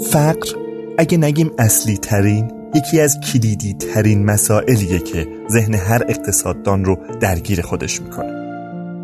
فقر 0.00 0.48
اگه 0.98 1.18
نگیم 1.18 1.50
اصلی 1.58 1.96
ترین 1.96 2.52
یکی 2.74 3.00
از 3.00 3.20
کلیدی 3.20 3.74
ترین 3.74 4.24
مسائلیه 4.24 4.98
که 4.98 5.26
ذهن 5.50 5.74
هر 5.74 6.02
اقتصاددان 6.08 6.84
رو 6.84 6.98
درگیر 7.20 7.62
خودش 7.62 8.02
می‌کنه. 8.02 8.32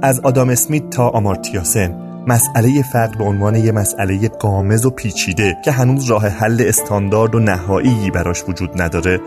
از 0.03 0.21
آدام 0.21 0.49
اسمیت 0.49 0.91
تا 0.91 1.09
آمارتیاسن 1.09 1.95
مسئله 2.27 2.83
فقر 2.83 3.19
به 3.19 3.25
عنوان 3.25 3.55
یه 3.55 3.73
مسئله 3.73 4.29
قامز 4.29 4.87
و 4.87 4.91
پیچیده 4.91 5.57
که 5.65 5.71
هنوز 5.71 6.05
راه 6.05 6.27
حل 6.29 6.65
استاندارد 6.67 7.35
و 7.35 7.39
نهایی 7.39 8.11
براش 8.11 8.45
وجود 8.49 8.83
نداره 8.83 9.21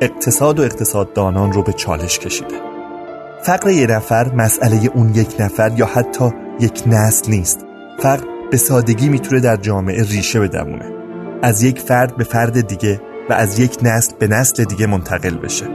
اقتصاد 0.00 0.58
و 0.58 0.62
اقتصاددانان 0.62 1.52
رو 1.52 1.62
به 1.62 1.72
چالش 1.72 2.18
کشیده. 2.18 2.54
فقر 3.42 3.70
یه 3.70 3.86
نفر 3.86 4.34
مسئله 4.34 4.90
اون 4.94 5.14
یک 5.14 5.36
نفر 5.40 5.72
یا 5.76 5.86
حتی 5.86 6.30
یک 6.60 6.82
نسل 6.86 7.30
نیست. 7.30 7.60
فقر 7.98 8.24
به 8.50 8.56
سادگی 8.56 9.08
می‌تونه 9.08 9.40
در 9.40 9.56
جامعه 9.56 10.02
ریشه 10.02 10.40
بدمونه. 10.40 11.01
از 11.42 11.62
یک 11.62 11.80
فرد 11.80 12.16
به 12.16 12.24
فرد 12.24 12.66
دیگه 12.66 13.00
و 13.30 13.32
از 13.32 13.58
یک 13.58 13.78
نسل 13.82 14.12
به 14.18 14.26
نسل 14.26 14.64
دیگه 14.64 14.86
منتقل 14.86 15.36
بشه. 15.36 15.66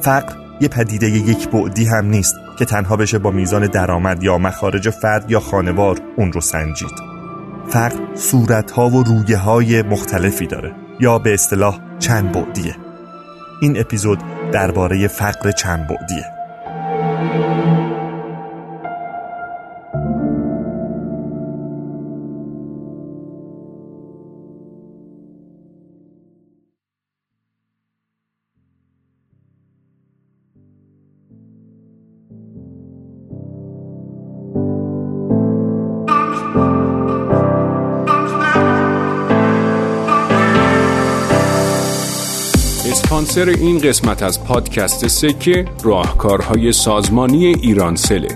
فقر 0.00 0.34
یه 0.60 0.68
پدیده 0.68 1.06
یک 1.06 1.48
بعدی 1.48 1.84
هم 1.84 2.06
نیست 2.06 2.34
که 2.58 2.64
تنها 2.64 2.96
بشه 2.96 3.18
با 3.18 3.30
میزان 3.30 3.66
درآمد 3.66 4.22
یا 4.22 4.38
مخارج 4.38 4.90
فرد 4.90 5.30
یا 5.30 5.40
خانوار 5.40 6.00
اون 6.16 6.32
رو 6.32 6.40
سنجید. 6.40 6.94
فقر 7.68 7.98
صورتها 8.14 8.88
و 8.88 9.02
رویه 9.02 9.36
های 9.36 9.82
مختلفی 9.82 10.46
داره 10.46 10.74
یا 11.00 11.18
به 11.18 11.34
اصطلاح 11.34 11.78
چند 11.98 12.32
بعدیه. 12.32 12.76
این 13.62 13.80
اپیزود 13.80 14.18
درباره 14.52 15.08
فقر 15.08 15.50
چند 15.50 15.86
بعدیه. 15.88 16.37
اسپانسر 43.38 43.64
این 43.64 43.78
قسمت 43.78 44.22
از 44.22 44.44
پادکست 44.44 45.08
سکه 45.08 45.64
راهکارهای 45.82 46.72
سازمانی 46.72 47.46
ایرانسله 47.46 48.28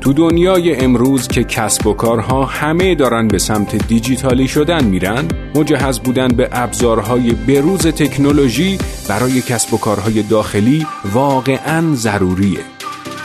تو 0.00 0.12
دنیای 0.12 0.76
امروز 0.76 1.28
که 1.28 1.44
کسب 1.44 1.86
و 1.86 1.94
کارها 1.94 2.44
همه 2.44 2.94
دارن 2.94 3.28
به 3.28 3.38
سمت 3.38 3.88
دیجیتالی 3.88 4.48
شدن 4.48 4.84
میرن 4.84 5.28
مجهز 5.54 6.00
بودن 6.00 6.28
به 6.28 6.48
ابزارهای 6.52 7.30
بروز 7.30 7.86
تکنولوژی 7.86 8.78
برای 9.08 9.42
کسب 9.42 9.74
و 9.74 9.78
کارهای 9.78 10.22
داخلی 10.22 10.86
واقعا 11.12 11.94
ضروریه. 11.94 12.60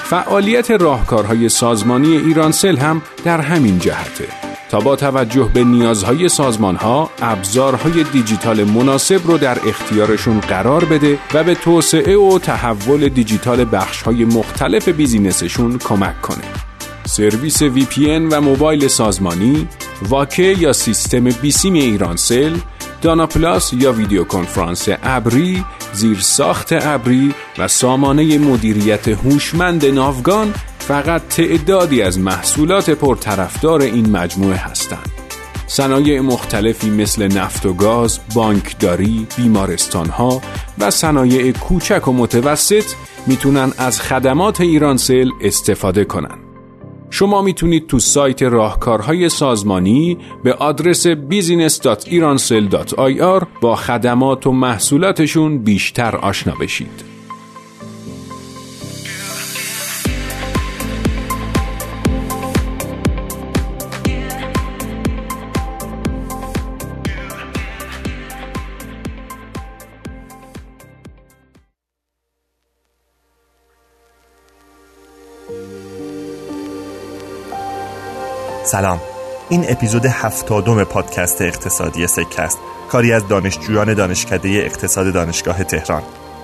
فعالیت 0.04 0.72
راهکارهای 0.72 1.50
سازمانی 1.50 2.18
ایرانسل 2.18 2.78
هم 2.78 3.02
در 3.26 3.42
همین 3.42 3.80
جهته. 3.80 4.49
تا 4.70 4.80
با 4.80 4.96
توجه 4.96 5.50
به 5.54 5.64
نیازهای 5.64 6.30
سازمان 6.30 6.76
ها 6.76 7.10
ابزارهای 7.22 8.04
دیجیتال 8.04 8.64
مناسب 8.64 9.28
رو 9.28 9.38
در 9.38 9.58
اختیارشون 9.68 10.40
قرار 10.40 10.86
بده 10.86 11.20
و 11.34 11.44
به 11.44 11.56
توسعه 11.56 12.18
و 12.18 12.40
تحول 12.40 13.10
دیجیتال 13.10 13.66
بخش 13.72 14.02
های 14.02 14.26
مختلف 14.26 14.90
بیزینسشون 14.90 15.78
کمک 15.78 16.22
کنه. 16.22 16.44
سرویس 17.06 17.64
VPN 17.64 18.28
و 18.32 18.42
موبایل 18.42 18.88
سازمانی، 18.88 19.68
واکه 20.02 20.44
یا 20.44 20.74
سیستم 20.74 21.24
بیسیم 21.24 21.74
ایرانسل، 21.74 22.58
دانا 23.02 23.28
پلاس 23.28 23.74
یا 23.74 23.92
ویدیو 23.92 24.24
کنفرانس 24.24 24.88
ابری، 25.04 25.66
زیرساخت 25.94 26.70
ابری 26.72 27.34
و 27.58 27.68
سامانه 27.68 28.38
مدیریت 28.38 29.08
هوشمند 29.08 29.86
ناوگان 29.86 30.54
فقط 30.90 31.28
تعدادی 31.28 32.02
از 32.02 32.20
محصولات 32.20 32.90
پرطرفدار 32.90 33.82
این 33.82 34.10
مجموعه 34.10 34.56
هستند. 34.56 35.12
صنایع 35.68 36.20
مختلفی 36.20 36.90
مثل 36.90 37.38
نفت 37.38 37.66
و 37.66 37.74
گاز، 37.74 38.20
بانکداری، 38.36 39.28
بیمارستانها 39.38 40.42
و 40.80 40.92
صنایع 40.92 41.52
کوچک 41.52 42.08
و 42.08 42.14
متوسط 42.14 42.84
می‌تونن 43.28 43.72
از 43.78 44.02
خدمات 44.02 44.62
ایرانسل 44.62 45.30
استفاده 45.42 46.06
کنن. 46.06 46.38
شما 47.10 47.42
می‌تونید 47.42 47.88
تو 47.88 48.00
سایت 48.00 48.44
راهکارهای 48.44 49.30
سازمانی 49.30 50.18
به 50.44 50.54
آدرس 50.54 51.08
business.iransel.ir 51.08 53.46
با 53.62 53.76
خدمات 53.76 54.48
و 54.48 54.52
محصولاتشون 54.52 55.58
بیشتر 55.58 56.16
آشنا 56.16 56.54
بشید. 56.62 57.19
سلام. 78.72 79.00
این 79.50 79.66
اپیزود 79.70 80.06
هفتادم 80.06 80.84
پادکست 80.84 81.42
اقتصادی 81.42 82.08
سکه 82.08 82.42
است 82.42 82.58
کاری 82.92 83.14
از 83.14 83.28
دانشجویان 83.28 83.94
دانشکده 83.94 84.50
اقتصاد 84.50 85.14
دانشگاه 85.14 85.64
تهران. 85.64 86.02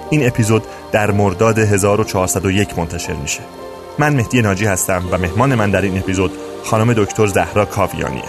این 0.10 0.28
اپیزود 0.28 0.64
در 0.92 1.12
مرداد 1.12 1.60
1401 1.60 2.80
منتشر 2.80 3.14
میشه. 3.14 3.40
من 3.98 4.14
مهدی 4.14 4.42
ناجی 4.42 4.66
هستم 4.66 5.04
و 5.12 5.18
مهمان 5.18 5.56
من 5.56 5.72
در 5.72 5.82
این 5.82 5.98
اپیزود 5.98 6.32
خانم 6.64 6.94
دکتر 6.94 7.28
زهرا 7.28 7.66
کاویانیه. 7.66 8.24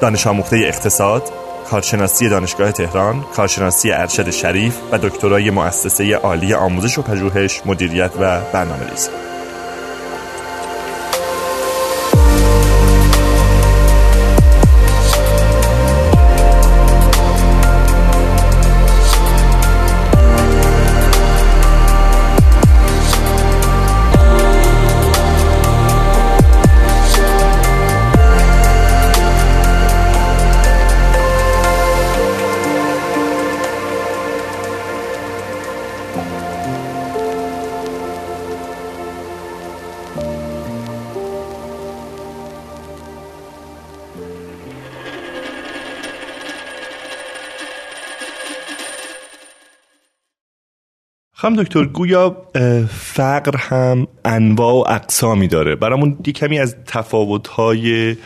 دانش 0.00 0.26
آموخته 0.26 0.56
اقتصاد 0.56 1.32
کارشناسی 1.70 2.28
دانشگاه 2.28 2.72
تهران، 2.72 3.24
کارشناسی 3.36 3.92
ارشد 3.92 4.30
شریف 4.30 4.76
و 4.92 4.98
دکترای 4.98 5.50
مؤسسه 5.50 6.14
عالی 6.16 6.54
آموزش 6.54 6.98
و 6.98 7.02
پژوهش، 7.02 7.62
مدیریت 7.66 8.10
و 8.20 8.40
برنامه‌ریزی. 8.52 9.10
خانم 51.44 51.62
دکتر 51.62 51.84
گویا 51.84 52.36
فقر 52.88 53.56
هم 53.56 54.06
انواع 54.24 54.74
و 54.74 54.84
اقسامی 54.92 55.48
داره. 55.48 55.76
برامون 55.76 56.18
یه 56.26 56.32
کمی 56.32 56.58
از 56.58 56.76
تفاوت‌های 56.86 58.16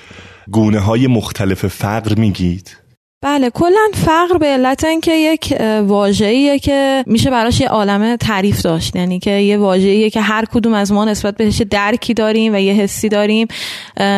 گونه 0.51 0.81
های 0.81 1.07
مختلف 1.07 1.67
فقر 1.67 2.19
میگید. 2.19 2.77
بله 3.23 3.51
کلا 3.51 3.89
فقر 3.95 4.39
به 4.39 4.47
علت 4.47 4.85
اینکه 4.85 5.13
یک 5.13 5.55
واژه‌ایه 5.83 6.59
که 6.59 7.05
میشه 7.07 7.31
براش 7.31 7.61
یه 7.61 7.69
عالمه 7.69 8.17
تعریف 8.17 8.63
داشت. 8.63 8.97
یعنی 8.97 9.19
که 9.19 9.31
یه 9.31 9.59
واژه‌ایه 9.59 10.11
که 10.11 10.21
هر 10.21 10.45
کدوم 10.45 10.75
از 10.75 10.93
ما 10.93 11.05
نسبت 11.05 11.37
بهش 11.37 11.63
درکی 11.71 12.15
داریم 12.15 12.55
و 12.55 12.59
یه 12.59 12.73
حسی 12.73 13.09
داریم. 13.09 13.49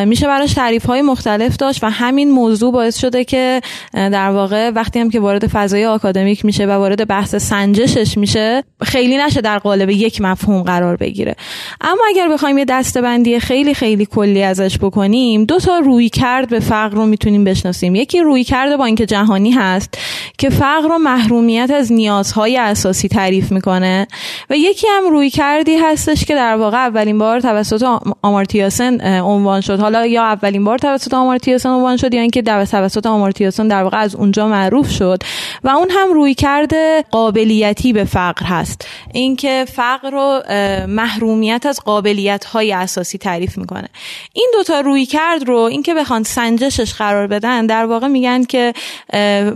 میشه 0.07 0.27
براش 0.27 0.53
تعریف 0.53 0.87
های 0.87 1.03
مختلف 1.03 1.57
داشت 1.57 1.85
و 1.85 1.91
همین 1.91 2.31
موضوع 2.31 2.73
باعث 2.73 2.99
شده 2.99 3.25
که 3.25 3.61
در 3.95 4.31
واقع 4.31 4.71
وقتی 4.71 5.01
هم 5.01 5.11
که 5.11 5.21
وارد 5.21 5.47
فضای 5.47 5.87
آکادمیک 5.87 6.45
میشه 6.45 6.67
و 6.67 6.71
وارد 6.71 7.09
بحث 7.09 7.35
سنجشش 7.35 8.19
میشه 8.19 8.65
خیلی 8.83 9.17
نشه 9.17 9.41
در 9.41 9.59
قالب 9.59 9.91
یک 9.91 10.21
مفهوم 10.21 10.63
قرار 10.63 10.97
بگیره. 10.97 11.37
اما 11.81 12.03
اگر 12.09 12.29
بخوایم 12.29 12.59
یه 12.59 12.65
دستبندی 12.65 13.41
خیلی 13.41 13.75
خیلی 13.75 14.07
کلی 14.07 14.43
ازش 14.43 14.79
بکنیم 14.79 15.45
دو 15.45 15.59
تا 15.59 15.79
روی 15.79 16.09
کرد 16.09 16.49
به 16.49 16.61
فقر 16.61 16.97
رو 16.97 17.07
می‌تونیم 17.07 17.45
بشناسیم. 17.45 17.95
یکی 17.95 18.21
روی 18.21 18.45
کرد 18.45 18.77
با 18.77 18.90
بانک 18.91 19.09
جهانی 19.09 19.51
هست 19.51 19.99
که 20.39 20.51
فقر 20.51 20.93
و 20.93 20.99
محرومیت 20.99 21.71
از 21.71 21.93
نیازهای 21.93 22.57
اساسی 22.57 23.09
تعریف 23.09 23.53
می‌کنه 23.53 24.07
و 24.51 24.57
یکی 24.57 24.87
هم 24.91 25.11
روی 25.11 25.31
کردی 25.31 25.77
هستش 25.77 26.25
که 26.25 26.35
در 26.35 26.57
واقع 26.57 26.77
اولین 26.77 27.19
بار 27.19 27.41
توسط 27.41 28.01
آمارتیاسن 28.23 29.21
عنوان 29.21 29.61
شد. 29.61 29.81
حالا 29.81 30.07
یا 30.07 30.23
اولین 30.23 30.65
بار 30.65 30.79
توسط 30.79 31.15
آمارتیاسن 31.15 31.69
عنوان 31.69 31.97
شد 31.97 32.15
یا 32.15 32.21
اینکه 32.21 32.43
توسط 32.43 33.07
آمارتیاسن 33.07 33.69
در 33.69 33.83
واقع 33.83 33.99
از 33.99 34.15
اونجا 34.15 34.49
معروف 34.49 34.91
شد 34.91 35.23
و 35.65 35.69
اون 35.69 35.89
هم 35.91 36.13
روی 36.13 36.35
کرده 36.35 37.05
قابلیتی 37.11 37.93
به 37.93 38.05
فقر 38.05 38.47
هست. 38.47 38.87
اینکه 39.13 39.67
فقر 39.73 40.15
و 40.15 40.43
محرومیت 40.87 41.67
از 41.67 41.81
قابلیت 41.85 42.45
های 42.45 42.73
اساسی 42.73 43.19
تعریف 43.19 43.59
می‌کنه. 43.59 43.89
این 44.33 44.51
دوتا 44.53 44.81
روی 44.81 45.07
کرد 45.07 45.49
رو 45.49 45.57
اینکه 45.57 45.95
بخوان 45.95 46.23
سنجشش 46.23 46.95
قرار 46.95 47.27
بدن 47.27 47.67
در 47.67 47.87
واقع 47.87 48.07
میگن 48.07 48.45
که 48.45 48.73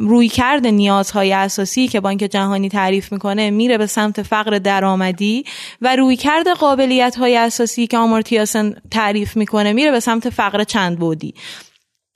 روی 0.01 0.29
کرد 0.29 0.67
نیازهای 0.67 1.33
اساسی 1.33 1.89
که 1.89 2.01
بانک 2.01 2.21
جهانی 2.21 2.69
تعریف 2.69 3.13
می‌کنه 3.13 3.51
میره 3.51 3.79
به 3.79 3.87
سمت 3.87 4.23
فقر 4.23 4.59
درآمدی 4.59 5.45
و 5.81 5.97
روی 5.97 6.17
کرد 6.17 6.49
قابلیت 6.49 7.17
های 7.17 7.37
اساسی 7.37 7.87
که 7.87 7.99
آمارتیاسن 7.99 8.75
تعریف 8.91 9.37
می‌کنه 9.37 9.73
میره 9.73 9.91
به 9.91 10.01
سمت 10.01 10.31
فقر 10.31 10.65
چند 10.65 10.99
بودی. 10.99 11.35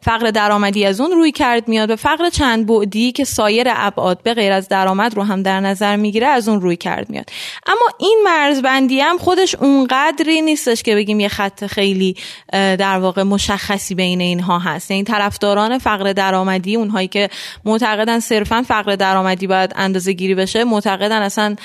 فقر 0.00 0.31
درآمدی 0.31 0.85
از 0.85 1.00
اون 1.00 1.11
روی 1.11 1.33
کرد 1.33 1.69
میاد 1.69 1.91
و 1.91 1.97
فقر 1.97 2.31
چند 2.31 2.67
بعدی 2.67 3.12
که 3.12 3.25
سایر 3.25 3.67
ابعاد 3.71 4.23
به 4.23 4.35
غیر 4.35 4.53
از 4.53 4.69
درآمد 4.69 5.15
رو 5.15 5.23
هم 5.23 5.43
در 5.43 5.61
نظر 5.61 5.97
می‌گیره 5.97 6.27
از 6.27 6.49
اون 6.49 6.61
روی 6.61 6.77
کرد 6.77 7.11
میاد. 7.11 7.31
اما 7.67 7.89
این 7.99 8.23
مرزبندی 8.25 9.00
هم 9.00 9.19
خودش 9.19 9.55
اونقدری 9.55 10.43
نیستش 10.43 10.83
که 10.83 10.95
بگیم 10.95 11.21
یه 11.21 11.29
خط 11.29 11.67
خیلی 11.67 12.17
در 12.53 12.99
واقع 12.99 13.23
مشخصی 13.23 13.95
بین 13.95 14.21
اینها 14.21 14.59
هست. 14.59 14.91
این 14.91 14.99
یعنی 14.99 15.19
طرفداران 15.19 15.79
فقر 15.79 16.12
درآمدی 16.12 16.77
اونهایی 16.77 17.09
که 17.09 17.31
معتقدن 17.65 18.21
صرفا 18.21 18.65
فقر 18.69 18.97
درآمدی 18.97 19.47
باید 19.47 19.73
اندازه 19.77 20.12
گیری 20.12 20.35
بشه 20.35 20.65
معتقدن 20.65 21.23
اصلا 21.23 21.56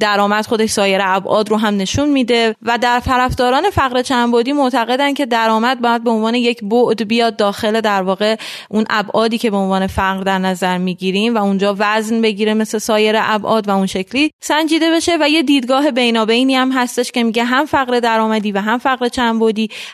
درآمد 0.00 0.46
خودش 0.46 0.70
سایر 0.70 1.00
ابعاد 1.04 1.50
رو 1.50 1.56
هم 1.56 1.76
نشون 1.76 2.08
میده. 2.08 2.56
و 2.62 2.78
در 2.78 3.00
طرفداران 3.00 3.70
فقر 3.70 4.02
چند 4.02 4.32
بعدی 4.32 4.52
معتقدن 4.52 5.14
که 5.14 5.26
درآمد 5.26 5.80
باید 5.80 6.04
به 6.04 6.10
عنوان 6.10 6.34
یک 6.34 6.64
بعد 6.64 7.08
بیاد 7.08 7.39
داخل 7.40 7.80
در 7.80 8.02
واقع 8.02 8.36
اون 8.70 8.84
ابعادی 8.90 9.38
که 9.38 9.50
به 9.50 9.56
عنوان 9.56 9.86
فقر 9.86 10.22
در 10.22 10.38
نظر 10.38 10.78
می‌گیریم 10.78 11.34
و 11.34 11.38
اونجا 11.38 11.76
وزن 11.78 12.22
بگیره 12.22 12.54
مثل 12.54 12.78
سایر 12.78 13.14
ابعاد 13.18 13.68
و 13.68 13.70
اون 13.70 13.86
شکلی 13.86 14.30
سنجیده 14.40 14.90
بشه 14.90 15.18
و 15.20 15.28
یه 15.28 15.42
دیدگاه 15.42 15.90
بینابینی 15.90 16.54
هم 16.54 16.72
هستش 16.72 17.12
که 17.12 17.22
میگه 17.22 17.44
هم 17.44 17.66
فقر 17.66 18.00
درآمدی 18.00 18.52
و 18.52 18.58
هم 18.58 18.78
فقر 18.78 19.08
چند 19.08 19.40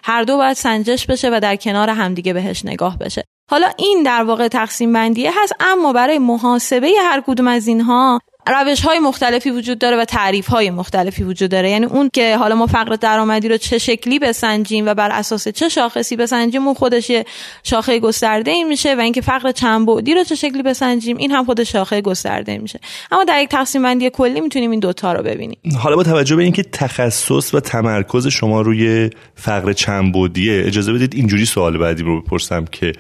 هر 0.05 0.23
دو 0.23 0.37
باید 0.37 0.57
سنجش 0.57 1.07
بشه 1.07 1.31
و 1.33 1.41
در 1.41 1.57
کنار 1.57 1.91
همدیگه 1.91 2.33
بهش 2.33 2.65
نگاه 2.65 2.99
بشه. 2.99 3.25
حالا 3.51 3.69
این 3.79 4.03
در 4.03 4.25
واقع 4.25 4.49
تقسیم 4.49 4.93
بندیه 4.93 5.43
هست 5.43 5.53
اما 5.61 5.93
برای 5.93 6.19
محاسبه 6.19 6.91
هر 7.03 7.23
کدوم 7.27 7.49
از 7.49 7.67
اینها 7.67 8.21
روش 8.47 8.81
های 8.81 8.99
مختلفی 8.99 9.51
وجود 9.51 9.79
داره 9.79 9.97
و 9.97 10.05
تعریف 10.05 10.47
های 10.47 10.71
مختلفی 10.71 11.23
وجود 11.23 11.51
داره. 11.51 11.71
یعنی 11.71 11.87
اون 11.87 12.11
که 12.13 12.37
حالا 12.37 12.55
ما 12.55 12.67
فقر 12.67 12.97
درآمدی 12.97 13.49
رو 13.49 13.57
چه 13.57 13.79
شکلی 13.79 14.19
بسنجیم 14.19 14.87
و 14.87 14.95
بر 14.95 15.11
اساس 15.11 15.49
چه 15.49 15.69
شاخصی 15.69 16.17
بسنجیم 16.17 16.67
اون 16.67 16.75
خودش 16.75 17.11
یه 17.11 17.25
شاخه 17.63 17.99
گسترده 17.99 18.51
ای 18.51 18.65
میشه 18.65 18.95
و 18.95 19.01
اینکه 19.01 19.21
فقر 19.21 19.53
چند 19.53 19.87
بعدی 19.87 20.15
رو 20.15 20.25
چه 20.25 20.35
شکلی 20.35 20.63
بسنجیم 20.63 21.17
این 21.17 21.31
هم 21.31 21.45
خودش 21.45 21.73
شاخه 21.73 22.01
گسترده 22.01 22.59
میشه. 22.59 22.81
اما 23.13 23.25
در 23.25 23.43
یک 23.43 23.49
تقسیم 23.49 23.83
بندی 23.83 24.11
کلی 24.11 24.41
می‌تونیم 24.41 24.71
این 24.71 24.81
دوتا 24.81 25.13
رو 25.13 25.23
ببینیم. 25.23 25.59
حالا 25.79 25.97
با 25.97 26.03
توجه 26.03 26.37
به 26.37 26.43
اینکه 26.43 26.63
تخصص 26.63 27.55
و 27.55 27.61
تمرکز 27.61 28.27
شما 28.27 28.61
روی 28.61 29.11
فقر 29.35 29.73
چند 29.73 30.15
بعدیه 30.15 30.63
اجازه 30.67 30.93
بدید 30.93 31.15
اینجوری 31.15 31.45
سوال 31.45 31.79
بعدی 31.79 32.03
رو 32.03 32.23
بپرسم 32.23 32.65
که 32.65 32.93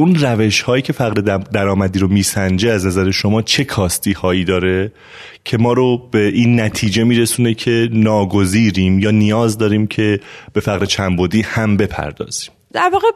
اون 0.00 0.14
روش 0.14 0.62
هایی 0.62 0.82
که 0.82 0.92
فقر 0.92 1.38
درآمدی 1.52 1.98
رو 1.98 2.08
میسنجه 2.08 2.70
از 2.70 2.86
نظر 2.86 3.10
شما 3.10 3.42
چه 3.42 3.64
کاستی 3.64 4.12
هایی 4.12 4.44
داره 4.44 4.92
که 5.44 5.58
ما 5.58 5.72
رو 5.72 6.08
به 6.10 6.18
این 6.18 6.60
نتیجه 6.60 7.04
میرسونه 7.04 7.54
که 7.54 7.88
ناگزیریم 7.92 8.98
یا 8.98 9.10
نیاز 9.10 9.58
داریم 9.58 9.86
که 9.86 10.20
به 10.52 10.60
فقر 10.60 10.84
چنبودی 10.84 11.42
هم 11.42 11.76
بپردازیم؟ 11.76 12.50
در 12.72 12.90
واقع 12.92 13.06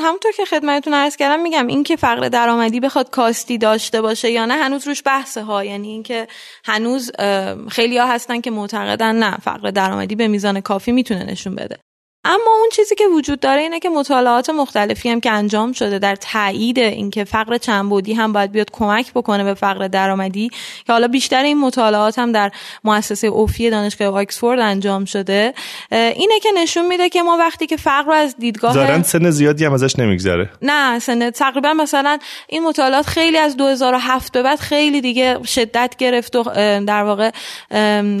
همونطور 0.00 0.32
که 0.36 0.44
خدمتتون 0.44 0.94
عرض 0.94 1.16
کردم 1.16 1.42
میگم 1.42 1.66
این 1.66 1.82
که 1.82 1.96
فقر 1.96 2.28
درآمدی 2.28 2.80
بخواد 2.80 3.10
کاستی 3.10 3.58
داشته 3.58 4.00
باشه 4.00 4.30
یا 4.30 4.46
نه 4.46 4.54
هنوز 4.54 4.88
روش 4.88 5.02
بحثه 5.06 5.42
ها 5.42 5.64
یعنی 5.64 5.88
اینکه 5.88 6.26
هنوز 6.64 7.10
خیلی 7.68 7.98
ها 7.98 8.06
هستن 8.06 8.40
که 8.40 8.50
معتقدن 8.50 9.16
نه 9.16 9.36
فقر 9.36 9.70
درآمدی 9.70 10.14
به 10.14 10.28
میزان 10.28 10.60
کافی 10.60 10.92
می‌تونه 10.92 11.24
نشون 11.24 11.54
بده. 11.54 11.78
اما 12.26 12.50
اون 12.60 12.68
چیزی 12.72 12.94
که 12.94 13.04
وجود 13.06 13.40
داره 13.40 13.60
اینه 13.60 13.80
که 13.80 13.88
مطالعات 13.88 14.50
مختلفی 14.50 15.08
هم 15.10 15.20
که 15.20 15.30
انجام 15.30 15.72
شده 15.72 15.98
در 15.98 16.16
تایید 16.16 16.78
اینکه 16.78 17.24
فقر 17.24 17.58
چنبودی 17.58 18.12
هم 18.12 18.32
باید 18.32 18.52
بیاد 18.52 18.70
کمک 18.72 19.12
بکنه 19.12 19.44
به 19.44 19.54
فقر 19.54 19.88
درآمدی 19.88 20.48
که 20.86 20.92
حالا 20.92 21.08
بیشتر 21.08 21.42
این 21.42 21.60
مطالعات 21.60 22.18
هم 22.18 22.32
در 22.32 22.50
مؤسسه 22.84 23.26
اوفی 23.26 23.70
دانشگاه 23.70 24.08
آکسفورد 24.08 24.60
انجام 24.60 25.04
شده 25.04 25.54
اینه 25.90 26.40
که 26.42 26.48
نشون 26.56 26.86
میده 26.86 27.08
که 27.08 27.22
ما 27.22 27.36
وقتی 27.36 27.66
که 27.66 27.76
فقر 27.76 28.06
رو 28.06 28.12
از 28.12 28.36
دیدگاه 28.38 28.74
زارن 28.74 29.02
سن 29.02 29.30
زیادی 29.30 29.64
هم 29.64 29.72
ازش 29.72 29.98
نمیگذره. 29.98 30.50
نه 30.62 30.98
سن 30.98 31.30
تقریبا 31.30 31.72
مثلا 31.72 32.18
این 32.48 32.64
مطالعات 32.64 33.06
خیلی 33.06 33.38
از 33.38 33.56
2007 33.56 34.32
به 34.32 34.42
بعد 34.42 34.58
خیلی 34.58 35.00
دیگه 35.00 35.38
شدت 35.44 35.94
گرفت 35.98 36.36
و 36.36 36.42
در 36.86 37.02
واقع 37.02 37.30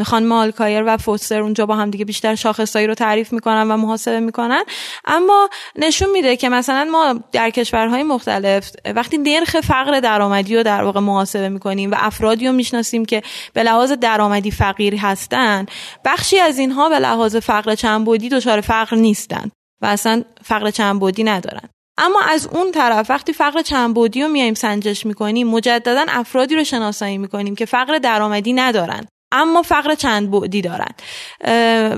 خانم 0.04 0.32
آلکایر 0.32 0.82
و 0.86 0.96
فوستر 0.96 1.40
اونجا 1.40 1.66
با 1.66 1.76
هم 1.76 1.90
دیگه 1.90 2.04
بیشتر 2.04 2.34
شاخصایی 2.34 2.86
رو 2.86 2.94
تعریف 2.94 3.32
می‌کنن 3.32 3.68
و 3.68 3.76
محاسبه 3.96 4.20
می‌کنن. 4.20 4.64
اما 5.04 5.48
نشون 5.76 6.10
میده 6.10 6.36
که 6.36 6.48
مثلا 6.48 6.84
ما 6.84 7.20
در 7.32 7.50
کشورهای 7.50 8.02
مختلف 8.02 8.70
وقتی 8.94 9.18
نرخ 9.18 9.60
فقر 9.60 10.00
درآمدی 10.00 10.56
رو 10.56 10.62
در 10.62 10.82
واقع 10.84 11.00
محاسبه 11.00 11.48
می‌کنیم 11.48 11.90
و 11.90 11.94
افرادی 11.98 12.46
رو 12.46 12.52
می‌شناسیم 12.52 13.04
که 13.04 13.22
به 13.52 13.62
لحاظ 13.62 13.92
درآمدی 13.92 14.50
فقیر 14.50 14.96
هستن 14.96 15.66
بخشی 16.04 16.38
از 16.38 16.58
اینها 16.58 16.88
به 16.88 16.98
لحاظ 16.98 17.36
فقر 17.36 17.74
چندبودی 17.74 18.28
دچار 18.28 18.60
فقر 18.60 18.96
نیستن 18.96 19.50
و 19.82 19.86
اصلا 19.86 20.22
فقر 20.44 20.70
چندبودی 20.70 21.24
ندارن. 21.24 21.68
اما 21.98 22.20
از 22.20 22.46
اون 22.46 22.72
طرف 22.72 23.10
وقتی 23.10 23.32
فقر 23.32 23.62
چندبودی 23.62 24.22
رو 24.22 24.28
میایم 24.28 24.54
سنجش 24.54 25.06
می‌کنیم 25.06 25.48
مجددا 25.48 26.04
افرادی 26.08 26.54
رو 26.54 26.64
شناسایی 26.64 27.18
می‌کنیم 27.18 27.54
که 27.54 27.64
فقر 27.64 27.98
درآمدی 27.98 28.52
ندارن. 28.52 29.06
اما 29.36 29.62
فقر 29.62 29.94
چند 29.94 30.30
بعدی 30.30 30.62
دارن. 30.62 30.94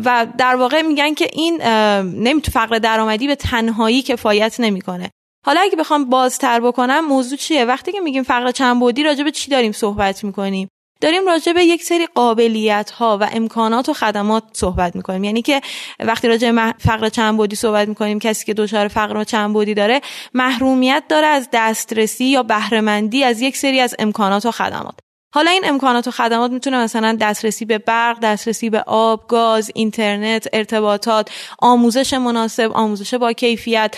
و 0.04 0.26
در 0.38 0.56
واقع 0.56 0.82
میگن 0.82 1.14
که 1.14 1.28
این 1.32 1.62
نمیتو 2.02 2.50
فقر 2.50 2.78
درآمدی 2.78 3.26
به 3.26 3.34
تنهایی 3.34 4.02
کفایت 4.02 4.60
نمی‌کنه. 4.60 5.10
حالا 5.46 5.60
اگه 5.60 5.76
بخوام 5.76 6.04
بازتر 6.04 6.60
بکنم 6.60 7.00
موضوع 7.00 7.38
چیه؟ 7.38 7.64
وقتی 7.64 7.92
که 7.92 8.00
میگیم 8.00 8.22
فقر 8.22 8.50
چند 8.50 8.80
بعدی 8.80 9.02
راجع 9.02 9.24
به 9.24 9.30
چی 9.30 9.50
داریم 9.50 9.72
صحبت 9.72 10.24
می‌کنیم؟ 10.24 10.68
داریم 11.00 11.26
راجع 11.26 11.52
به 11.52 11.64
یک 11.64 11.82
سری 11.82 12.06
قابلیت 12.06 12.90
ها 12.90 13.18
و 13.20 13.28
امکانات 13.32 13.88
و 13.88 13.92
خدمات 13.92 14.44
صحبت 14.52 14.96
می‌کنیم. 14.96 15.24
یعنی 15.24 15.42
که 15.42 15.60
وقتی 16.00 16.28
راجع 16.28 16.52
به 16.52 16.74
فقر 16.78 17.08
چند 17.08 17.36
بودی 17.36 17.56
صحبت 17.56 17.88
می‌کنیم 17.88 18.18
کسی 18.18 18.46
که 18.46 18.54
دچار 18.54 18.88
فقر 18.88 19.16
و 19.16 19.24
چند 19.24 19.52
بودی 19.52 19.74
داره 19.74 20.00
محرومیت 20.34 21.02
داره 21.08 21.26
از 21.26 21.48
دسترسی 21.52 22.24
یا 22.24 22.42
بهرهمندی 22.42 23.24
از 23.24 23.40
یک 23.40 23.56
سری 23.56 23.80
از 23.80 23.94
امکانات 23.98 24.46
و 24.46 24.50
خدمات. 24.50 24.98
حالا 25.30 25.50
این 25.50 25.62
امکانات 25.64 26.08
و 26.08 26.10
خدمات 26.10 26.50
می‌تونه 26.50 26.78
مثلا 26.78 27.18
دسترسی 27.20 27.64
به 27.64 27.78
برق، 27.78 28.20
دسترسی 28.20 28.70
به 28.70 28.80
آب، 28.80 29.28
گاز، 29.28 29.70
اینترنت، 29.74 30.48
ارتباطات، 30.52 31.30
آموزش 31.58 32.12
مناسب، 32.14 32.70
آموزش 32.74 33.14
با 33.14 33.32
کیفیت، 33.32 33.96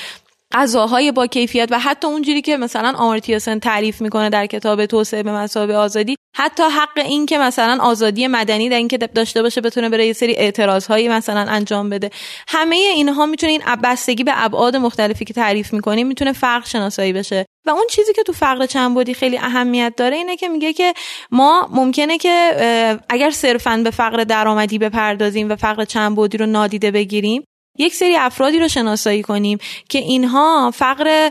غذاهای 0.52 1.12
با 1.12 1.26
کیفیت 1.26 1.68
و 1.70 1.78
حتی 1.78 2.06
اونجوری 2.06 2.42
که 2.42 2.56
مثلا 2.56 2.92
آمارتیاسن 2.96 3.58
تعریف 3.58 4.00
می‌کنه 4.00 4.30
در 4.30 4.46
کتاب 4.46 4.86
توسعه 4.86 5.22
به 5.22 5.32
مسابقه 5.32 5.74
آزادی 5.74 6.16
حتی 6.36 6.62
حق 6.62 6.98
این 6.98 7.26
که 7.26 7.38
مثلا 7.38 7.78
آزادی 7.80 8.26
مدنی 8.26 8.68
در 8.68 8.76
اینکه 8.76 8.98
داشته 8.98 9.42
باشه 9.42 9.60
بتونه 9.60 9.88
برای 9.88 10.06
یه 10.06 10.12
سری 10.12 10.34
اعتراضهایی 10.34 11.08
مثلا 11.08 11.40
انجام 11.40 11.90
بده. 11.90 12.10
همه 12.48 12.76
اینها 12.76 13.26
می‌تونه 13.26 13.52
این 13.52 13.62
بستگی 13.84 14.24
به 14.24 14.32
ابعاد 14.34 14.76
مختلفی 14.76 15.24
که 15.24 15.34
تعریف 15.34 15.72
می‌کنیم 15.72 16.06
می‌تونه 16.06 16.32
فرق 16.32 16.66
شناسایی 16.66 17.12
بشه. 17.12 17.46
و 17.66 17.70
اون 17.70 17.84
چیزی 17.90 18.12
که 18.12 18.22
تو 18.22 18.32
فقر 18.32 18.66
چند 18.66 18.94
بودی 18.94 19.14
خیلی 19.14 19.38
اهمیت 19.38 19.92
داره 19.96 20.16
اینه 20.16 20.36
که 20.36 20.48
میگه 20.48 20.72
که 20.72 20.94
ما 21.30 21.68
ممکنه 21.72 22.18
که 22.18 22.98
اگر 23.08 23.30
صرفا 23.30 23.80
به 23.84 23.90
فقر 23.90 24.24
درآمدی 24.24 24.78
بپردازیم 24.78 25.50
و 25.50 25.56
فقر 25.56 25.84
چند 25.84 26.16
بودی 26.16 26.38
رو 26.38 26.46
نادیده 26.46 26.90
بگیریم 26.90 27.44
یک 27.78 27.94
سری 27.94 28.16
افرادی 28.16 28.58
رو 28.58 28.68
شناسایی 28.68 29.22
کنیم 29.22 29.58
که 29.88 29.98
اینها 29.98 30.70
فقر 30.74 31.30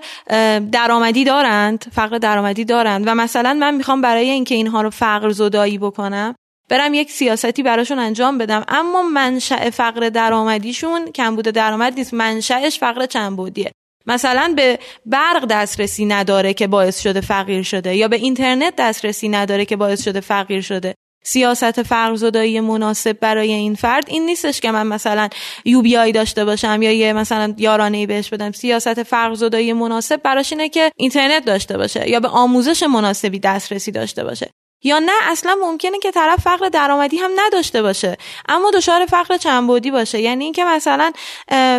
درآمدی 0.72 1.24
دارند 1.24 1.86
فقر 1.92 2.18
درآمدی 2.18 2.66
دارند. 2.66 3.08
و 3.08 3.16
مثلا 3.16 3.54
من 3.54 3.76
می‌خوام 3.76 4.02
برای 4.02 4.30
اینکه 4.30 4.56
اینها 4.56 4.82
رو 4.82 4.90
فقر 4.90 5.30
زدایی 5.30 5.78
بکنم 5.78 6.36
برم 6.70 6.94
یک 6.94 7.12
سیاستی 7.12 7.64
براشون 7.64 8.00
انجام 8.00 8.38
بدم. 8.38 8.64
اما 8.68 9.02
منشأ 9.02 9.70
فقر 9.70 10.10
درآمدیشون 10.10 11.12
کمبود 11.12 11.46
درآمد 11.46 11.94
نیست. 11.94 12.14
منشأش 12.14 12.80
فقر 12.80 13.06
چند 13.06 13.38
بودیه؟ 13.38 13.72
مثلا 14.06 14.54
به 14.56 14.80
برق 15.06 15.46
دسترسی 15.46 16.06
نداره 16.06 16.54
که 16.54 16.68
باعث 16.68 17.00
شده 17.00 17.22
فقیر 17.22 17.64
شده 17.64 17.96
یا 17.96 18.08
به 18.08 18.16
اینترنت 18.16 18.74
دسترسی 18.78 19.30
نداره 19.30 19.66
که 19.66 19.76
باعث 19.76 20.04
شده 20.04 20.20
فقیر 20.20 20.62
شده. 20.62 20.96
سیاست 21.24 21.84
فرق 21.84 22.36
مناسب 22.36 23.20
برای 23.20 23.52
این 23.52 23.76
فرد 23.76 24.06
این 24.08 24.26
نیستش 24.26 24.62
که 24.62 24.72
من 24.72 24.88
مثلا 24.88 25.30
یو 25.66 25.82
بی 25.82 25.98
آی 25.98 26.12
داشته 26.12 26.46
باشم 26.46 26.82
یا 26.82 26.92
یه 26.92 27.14
مثلا 27.14 27.54
یارانه 27.58 27.98
ای 27.98 28.06
بهش 28.06 28.30
بدم. 28.30 28.52
سیاست 28.52 29.04
فرق 29.04 29.56
مناسب 29.56 30.22
براش 30.24 30.52
اینه 30.52 30.70
که 30.70 30.92
اینترنت 30.96 31.46
داشته 31.46 31.78
باشه 31.78 32.10
یا 32.10 32.20
به 32.20 32.28
آموزش 32.28 32.84
مناسبی 32.84 33.40
دسترسی 33.40 33.92
داشته 33.92 34.24
باشه. 34.24 34.50
یا 34.84 35.00
نه 35.00 35.12
اصلا 35.24 35.58
ممکنه 35.62 36.00
که 36.00 36.12
طرف 36.12 36.40
فقر 36.40 36.70
درآمدی 36.70 37.18
هم 37.18 37.32
نداشته 37.36 37.82
باشه 37.82 38.18
اما 38.50 38.72
دچار 38.72 39.06
فقر 39.06 39.38
چندبعدی 39.38 39.92
باشه. 39.92 40.22
یعنی 40.22 40.44
اینکه 40.44 40.64
مثلا 40.64 41.12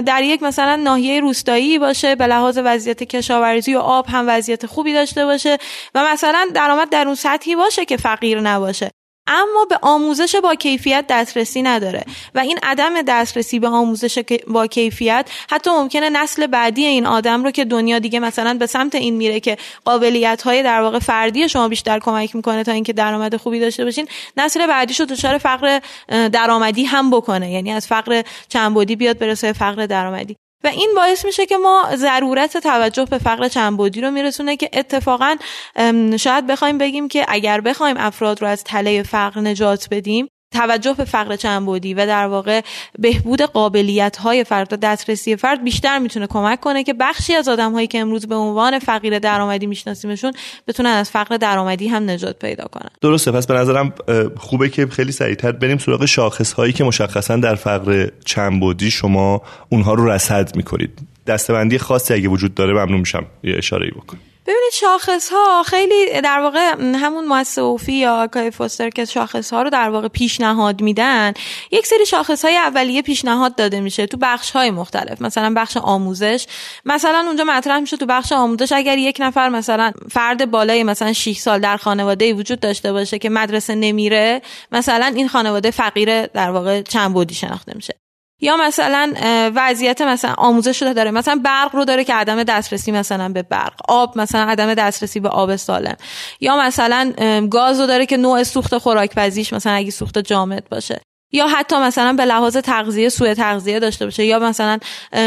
در 0.06 0.22
یک 0.22 0.42
مثلا 0.42 0.76
ناحیه 0.76 1.20
روستایی 1.20 1.78
باشه 1.78 2.14
به 2.14 2.26
لحاظ 2.26 2.58
وضعیت 2.64 3.02
کشاورزی 3.02 3.74
و 3.74 3.78
آب 3.78 4.06
هم 4.08 4.24
وضعیت 4.28 4.66
خوبی 4.66 4.92
داشته 4.92 5.24
باشه 5.26 5.58
و 5.94 6.04
مثلا 6.12 6.48
درآمد 6.54 6.90
در 6.90 7.06
اون 7.06 7.14
سطحی 7.14 7.56
باشه 7.56 7.84
که 7.84 7.96
فقیر 7.96 8.40
نباشه. 8.40 8.90
اما 9.30 9.66
به 9.70 9.78
آموزش 9.82 10.36
با 10.36 10.54
کیفیت 10.54 11.04
دسترسی 11.08 11.62
نداره. 11.62 12.04
و 12.34 12.38
این 12.38 12.58
عدم 12.62 13.02
دسترسی 13.02 13.58
به 13.58 13.68
آموزش 13.68 14.18
با 14.46 14.66
کیفیت 14.66 15.30
حتی 15.50 15.70
ممکنه 15.70 16.10
نسل 16.10 16.46
بعدی 16.46 16.86
این 16.86 17.06
آدم 17.06 17.44
رو 17.44 17.50
که 17.50 17.64
دنیا 17.64 17.98
دیگه 17.98 18.20
مثلا 18.20 18.54
به 18.54 18.66
سمت 18.66 18.94
این 18.94 19.14
میره 19.14 19.40
که 19.40 19.56
قابلیت 19.84 20.42
های 20.42 20.62
در 20.62 20.80
واقع 20.80 20.98
فردی 20.98 21.48
شما 21.48 21.68
بیشتر 21.68 21.98
کمک 21.98 22.36
می‌کنه 22.36 22.64
تا 22.64 22.72
اینکه 22.72 22.92
درآمد 22.92 23.36
خوبی 23.36 23.60
داشته 23.60 23.84
باشین 23.84 24.08
نسل 24.36 24.66
بعدیشو 24.66 25.04
دچار 25.04 25.38
فقر 25.38 25.80
درآمدی 26.08 26.84
هم 26.84 27.10
بکنه. 27.10 27.52
یعنی 27.52 27.72
از 27.72 27.86
فقر 27.86 28.22
چندبودی 28.48 28.96
بیاد 28.96 29.18
برسه 29.18 29.52
فقر 29.52 29.86
درآمدی. 29.86 30.39
و 30.64 30.66
این 30.66 30.92
باعث 30.96 31.24
میشه 31.24 31.46
که 31.46 31.56
ما 31.56 31.84
ضرورت 31.94 32.56
توجه 32.56 33.04
به 33.04 33.18
فقر 33.18 33.48
چندبودی 33.48 34.00
رو 34.00 34.10
میرسونه 34.10 34.56
که 34.56 34.70
اتفاقا 34.72 35.36
شاید 36.16 36.46
بخوایم 36.46 36.78
بگیم 36.78 37.08
که 37.08 37.24
اگر 37.28 37.60
بخوایم 37.60 37.96
افراد 37.98 38.42
رو 38.42 38.48
از 38.48 38.64
تله 38.64 39.02
فقر 39.02 39.40
نجات 39.40 39.88
بدیم 39.90 40.28
توجه 40.52 40.94
به 40.94 41.04
فقر 41.04 41.36
چندبودی 41.36 41.94
و 41.94 42.06
در 42.06 42.26
واقع 42.26 42.60
بهبود 42.98 43.42
قابلیت 43.42 44.16
های 44.16 44.44
فرد 44.44 44.72
و 44.72 44.76
دسترسی 44.76 45.36
فرد 45.36 45.64
بیشتر 45.64 45.98
می‌تونه 45.98 46.26
کمک 46.26 46.60
کنه 46.60 46.84
که 46.84 46.94
بخشی 46.94 47.34
از 47.34 47.48
آدم 47.48 47.72
هایی 47.72 47.86
که 47.86 47.98
امروز 47.98 48.26
به 48.26 48.34
عنوان 48.34 48.78
فقیر 48.78 49.18
درآمدی 49.18 49.66
میشناسیمشون 49.66 50.32
بتونن 50.68 50.90
از 50.90 51.10
فقر 51.10 51.36
درآمدی 51.36 51.88
هم 51.88 52.10
نجات 52.10 52.38
پیدا 52.38 52.64
کنن. 52.64 52.90
درسته 53.00 53.32
پس 53.32 53.46
به 53.46 53.54
نظرم 53.54 53.92
خوبه 54.36 54.68
که 54.68 54.86
خیلی 54.86 55.12
سریعتر 55.12 55.52
بریم 55.52 55.78
سراغ 55.78 56.04
شاخص 56.04 56.52
هایی 56.52 56.72
که 56.72 56.84
مشخصا 56.84 57.36
در 57.36 57.54
فقر 57.54 58.08
چندبودی 58.24 58.90
شما 58.90 59.42
اونها 59.68 59.94
رو 59.94 60.10
رصد 60.10 60.56
می‌کنید. 60.56 60.98
دستبندی 61.26 61.78
خاصی 61.78 62.14
اگه 62.14 62.28
وجود 62.28 62.54
داره 62.54 62.72
ممنون 62.72 63.00
میشم. 63.00 63.26
یه 63.42 63.54
اشاره 63.58 63.84
ای 63.84 63.90
بکن. 63.90 64.18
ببینید 64.46 64.72
شاخص 64.72 65.32
ها 65.32 65.62
خیلی 65.62 66.20
در 66.20 66.40
واقع 66.40 66.74
همون 66.80 67.24
مؤسسه 67.24 67.92
یا 67.92 68.22
آکای 68.22 68.50
فوستر 68.50 68.90
که 68.90 69.04
شاخص 69.04 69.52
ها 69.52 69.62
رو 69.62 69.70
در 69.70 69.90
واقع 69.90 70.08
پیشنهاد 70.08 70.80
میدن 70.82 71.32
یک 71.70 71.86
سری 71.86 72.06
شاخص 72.06 72.44
های 72.44 72.56
اولیه 72.56 73.02
پیشنهاد 73.02 73.54
داده 73.54 73.80
میشه 73.80 74.06
تو 74.06 74.16
بخش 74.16 74.50
های 74.50 74.70
مختلف 74.70 75.22
مثلا 75.22 75.52
بخش 75.56 75.76
آموزش. 75.76 76.46
مثلا 76.84 77.24
اونجا 77.26 77.44
مطرح 77.44 77.80
میشه 77.80 77.96
تو 77.96 78.06
بخش 78.06 78.32
آموزش 78.32 78.72
اگر 78.72 78.98
یک 78.98 79.16
نفر 79.20 79.48
مثلا 79.48 79.92
فرد 80.10 80.50
بالای 80.50 80.82
مثلا 80.82 81.12
6 81.12 81.38
سال 81.38 81.60
در 81.60 81.76
خانواده 81.76 82.34
وجود 82.34 82.60
داشته 82.60 82.92
باشه 82.92 83.18
که 83.18 83.30
مدرسه 83.30 83.74
نمیره 83.74 84.42
مثلا 84.72 85.12
این 85.16 85.28
خانواده 85.28 85.70
فقیر 85.70 86.26
در 86.26 86.50
واقع 86.50 86.82
چند 86.82 87.12
بودی 87.12 87.34
شناخته 87.34 87.72
میشه. 87.76 87.99
یا 88.40 88.56
مثلا 88.56 89.12
وضعیت 89.54 90.02
مثلا 90.02 90.34
آموزش 90.38 90.80
شده 90.80 90.92
داره. 90.92 91.10
مثلا 91.10 91.40
برق 91.44 91.76
رو 91.76 91.84
داره 91.84 92.04
که 92.04 92.14
عدم 92.14 92.42
دسترسی 92.42 92.92
مثلا 92.92 93.28
به 93.28 93.42
برق. 93.42 93.74
آب 93.88 94.18
مثلا 94.18 94.40
عدم 94.40 94.74
دسترسی 94.74 95.20
به 95.20 95.28
آب 95.28 95.56
سالم. 95.56 95.96
یا 96.40 96.56
مثلا 96.56 97.12
گاز 97.50 97.80
رو 97.80 97.86
داره 97.86 98.06
که 98.06 98.16
نوع 98.16 98.42
سوخت 98.42 98.78
خوراک 98.78 99.14
پزیش 99.14 99.52
مثلا 99.52 99.72
اگه 99.72 99.90
سوخت 99.90 100.18
جامد 100.18 100.68
باشه. 100.68 101.00
یا 101.32 101.46
حتی 101.46 101.76
مثلا 101.76 102.12
به 102.12 102.24
لحاظ 102.24 102.56
تغذیه 102.56 103.08
سوء 103.08 103.34
تغذیه 103.34 103.80
داشته 103.80 104.04
باشه 104.04 104.24
یا 104.24 104.38
مثلا 104.38 104.78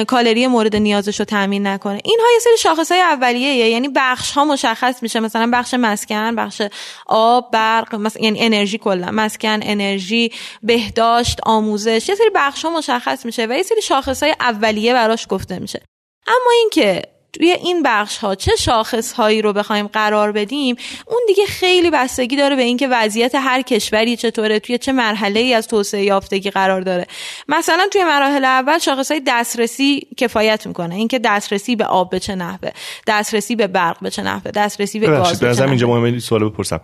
کالری 0.07 0.47
مورد 0.47 0.75
نیازش 0.75 1.19
رو 1.19 1.25
تامین 1.25 1.67
نکنه. 1.67 1.99
اینها 2.03 2.25
یه 2.33 2.39
سری 2.39 2.57
شاخص 2.57 2.91
های 2.91 3.01
اولیه 3.01 3.69
یعنی 3.69 3.89
بخش 3.95 4.31
ها 4.31 4.45
مشخص 4.45 5.03
میشه. 5.03 5.19
مثلا 5.19 5.49
بخش 5.53 5.73
مسکن 5.73 6.35
بخش 6.35 6.61
آب 7.05 7.51
برق 7.51 7.95
مثلا 7.95 8.23
یعنی 8.23 8.45
انرژی 8.45 8.77
کلا. 8.77 9.11
مسکن 9.11 9.59
انرژی 9.63 10.31
بهداشت 10.63 11.39
آموزش. 11.43 12.09
یه 12.09 12.15
سری 12.15 12.29
بخش 12.35 12.65
ها 12.65 12.77
مشخص 12.77 13.25
میشه 13.25 13.45
و 13.45 13.53
یه 13.53 13.63
سری 13.63 13.81
شاخص 13.81 14.23
های 14.23 14.35
اولیه 14.39 14.93
براش 14.93 15.27
گفته 15.29 15.59
میشه. 15.59 15.81
اما 16.27 16.51
اینکه 16.59 17.12
توی 17.33 17.51
این 17.51 17.83
بخش 17.83 18.17
ها 18.17 18.35
چه 18.35 18.51
شاخص 18.59 19.13
هایی 19.13 19.41
رو 19.41 19.53
بخوایم 19.53 19.87
قرار 19.87 20.31
بدیم 20.31 20.75
اون 21.07 21.19
دیگه 21.27 21.45
خیلی 21.45 21.91
بستگی 21.91 22.35
داره 22.35 22.55
به 22.55 22.61
اینکه 22.61 22.87
وضعیت 22.87 23.35
هر 23.35 23.61
کشوری 23.61 24.17
چطوره 24.17 24.59
توی 24.59 24.77
چه 24.77 24.91
مرحله 24.91 25.39
ای 25.39 25.53
از 25.53 25.67
توسعه 25.67 26.03
یافتگی 26.03 26.49
قرار 26.49 26.81
داره. 26.81 27.07
مثلا 27.47 27.87
توی 27.91 28.03
مراحل 28.03 28.45
اول 28.45 28.79
شاخص 28.79 29.11
های 29.11 29.21
دسترسی 29.27 30.07
کفایت 30.17 30.67
می‌کنه. 30.67 30.95
اینکه 30.95 31.19
دسترسی 31.19 31.75
به 31.75 31.85
آب 31.85 32.09
به 32.09 32.19
چه 32.19 32.35
نحوه 32.35 32.69
دسترسی 33.07 33.55
به 33.55 33.67
برق 33.67 33.99
به 34.01 34.09
چه 34.09 34.21
نحوه 34.21 34.51
دسترسی 34.51 34.99
به 34.99 35.07
گاز 35.07 35.39
به 35.39 35.55
چه 35.55 35.63
اینجا 35.63 35.87
مهمه 35.87 36.19
سوال 36.19 36.49
بپرسم. 36.49 36.81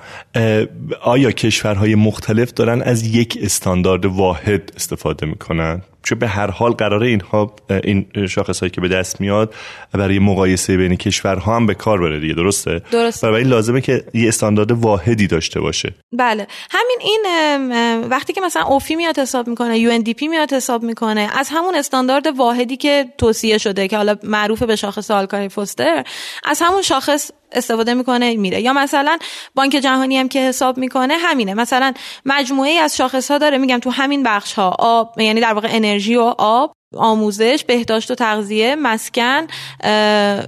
آیا 1.01 1.31
کشورهای 1.31 1.95
مختلف 1.95 2.53
دارن 2.53 2.81
از 2.81 3.07
یک 3.07 3.37
استاندارد 3.41 4.05
واحد 4.05 4.73
استفاده 4.75 5.25
می‌کنن؟ 5.25 5.81
چون 6.03 6.19
به 6.19 6.27
هر 6.27 6.51
حال 6.51 6.71
قراره 6.71 7.07
اینها 7.07 7.55
این 7.83 8.05
شاخص 8.29 8.59
هایی 8.59 8.69
که 8.69 8.81
به 8.81 8.87
دست 8.87 9.21
میاد 9.21 9.53
برای 9.93 10.19
مقایسه 10.19 10.77
بین 10.77 10.95
کشورها 10.95 11.55
هم 11.55 11.65
به 11.65 11.73
کار 11.73 12.01
بره 12.01 12.19
دیگه 12.19 12.33
درسته؟ 12.33 12.81
درسته. 12.91 13.27
برای 13.27 13.43
لازمه 13.43 13.81
که 13.81 14.03
یه 14.13 14.27
استاندارد 14.27 14.71
واحدی 14.71 15.27
داشته 15.27 15.59
باشه. 15.59 15.93
بله. 16.11 16.47
همین 16.71 16.97
این 17.01 17.25
وقتی 18.07 18.33
که 18.33 18.41
مثلا 18.41 18.63
اوفی 18.63 18.95
میاد 18.95 19.19
حساب 19.19 19.47
می‌کنه 19.47 19.79
یو 19.79 20.13
پی 20.13 20.27
میاد 20.27 20.53
حساب 20.53 20.83
می‌کنه 20.83 21.29
از 21.33 21.49
همون 21.51 21.75
استاندارد 21.75 22.27
واحدی 22.27 22.77
که 22.77 23.05
توصیه 23.17 23.57
شده 23.57 23.87
که 23.87 23.97
حالا 23.97 24.15
معروف 24.23 24.63
به 24.63 24.75
شاخص 24.75 25.11
آلکای 25.11 25.49
فوستر 25.49 26.03
از 26.43 26.61
همون 26.61 26.81
شاخص 26.81 27.31
استفاده 27.51 27.93
می‌کنه 27.93 28.35
میره. 28.35 28.61
یا 28.61 28.73
مثلا 28.73 29.17
بانک 29.55 29.71
جهانی 29.71 30.17
هم 30.17 30.29
که 30.29 30.39
حساب 30.39 30.77
می‌کنه 30.77 31.17
همینه. 31.17 31.53
مثلا 31.53 31.93
مجموعه 32.25 32.71
از 32.71 32.97
شاخص 32.97 33.31
ها 33.31 33.37
داره 33.37 33.57
میگم 33.57 33.79
تو 33.79 33.89
همین 33.89 34.23
بخش 34.23 34.53
ها 34.53 34.75
آب 34.79 35.19
یعنی 35.19 35.41
در 35.41 35.53
واقع 35.53 35.67
انرژی 35.71 36.15
و 36.15 36.33
آب 36.37 36.73
آموزش 36.97 37.63
بهداشت 37.67 38.11
و 38.11 38.15
تغذیه 38.15 38.75
مسکن 38.75 39.47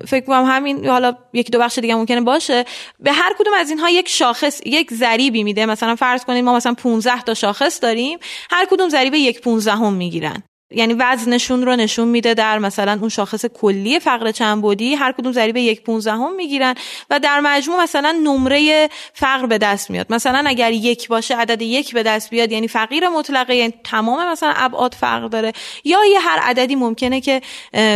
فکر 0.07 0.23
کنم 0.27 0.45
همین 0.45 0.87
حالا 0.87 1.13
یکی 1.33 1.51
دو 1.51 1.59
بخش 1.59 1.79
دیگه 1.79 1.95
ممکنه 1.95 2.21
باشه. 2.21 2.65
به 2.99 3.11
هر 3.11 3.33
کدوم 3.39 3.53
از 3.53 3.69
اینها 3.69 3.89
یک 3.89 4.09
شاخص 4.09 4.61
یک 4.65 4.93
ضریبی 4.93 5.43
میده. 5.43 5.65
مثلا 5.65 5.95
فرض 5.95 6.25
کنید 6.25 6.43
ما 6.43 6.55
مثلا 6.55 6.73
15 6.73 7.21
تا 7.21 7.33
شاخص 7.33 7.81
داریم 7.81 8.19
هر 8.51 8.65
کدوم 8.65 8.89
ضریب 8.89 9.13
یک 9.13 9.41
15 9.41 9.71
هم 9.71 9.93
می‌گیرن. 9.93 10.43
یعنی 10.71 10.93
وزنشون 10.93 11.65
رو 11.65 11.75
نشون 11.75 12.07
میده 12.07 12.33
در 12.33 12.59
مثلا 12.59 12.97
اون 12.99 13.09
شاخص 13.09 13.45
کلی 13.45 13.99
فقر 13.99 14.31
چند 14.31 14.61
بودی 14.61 14.95
هر 14.95 15.11
کدوم 15.11 15.31
ضریب 15.31 15.57
یک 15.57 15.81
پونزدهم 15.81 16.35
می‌گیرن 16.35 16.75
و 17.09 17.19
در 17.19 17.39
مجموع 17.39 17.83
مثلا 17.83 18.11
نمره 18.23 18.89
فقر 19.13 19.45
به 19.45 19.57
دست 19.57 19.91
میاد. 19.91 20.13
مثلا 20.13 20.43
اگر 20.47 20.71
یک 20.71 21.07
باشه 21.07 21.35
عدد 21.35 21.61
یک 21.61 21.93
به 21.93 22.03
دست 22.03 22.29
بیاد 22.29 22.51
یعنی 22.51 22.67
فقیر 22.67 23.09
مطلقه 23.09 23.55
یعنی 23.55 23.73
تمام 23.83 24.31
مثلا 24.31 24.53
ابعاد 24.55 24.93
فقر 24.93 25.27
داره. 25.27 25.51
یا 25.83 25.99
یه 26.11 26.19
هر 26.19 26.39
عددی 26.39 26.75
ممکنه 26.75 27.21
که 27.21 27.41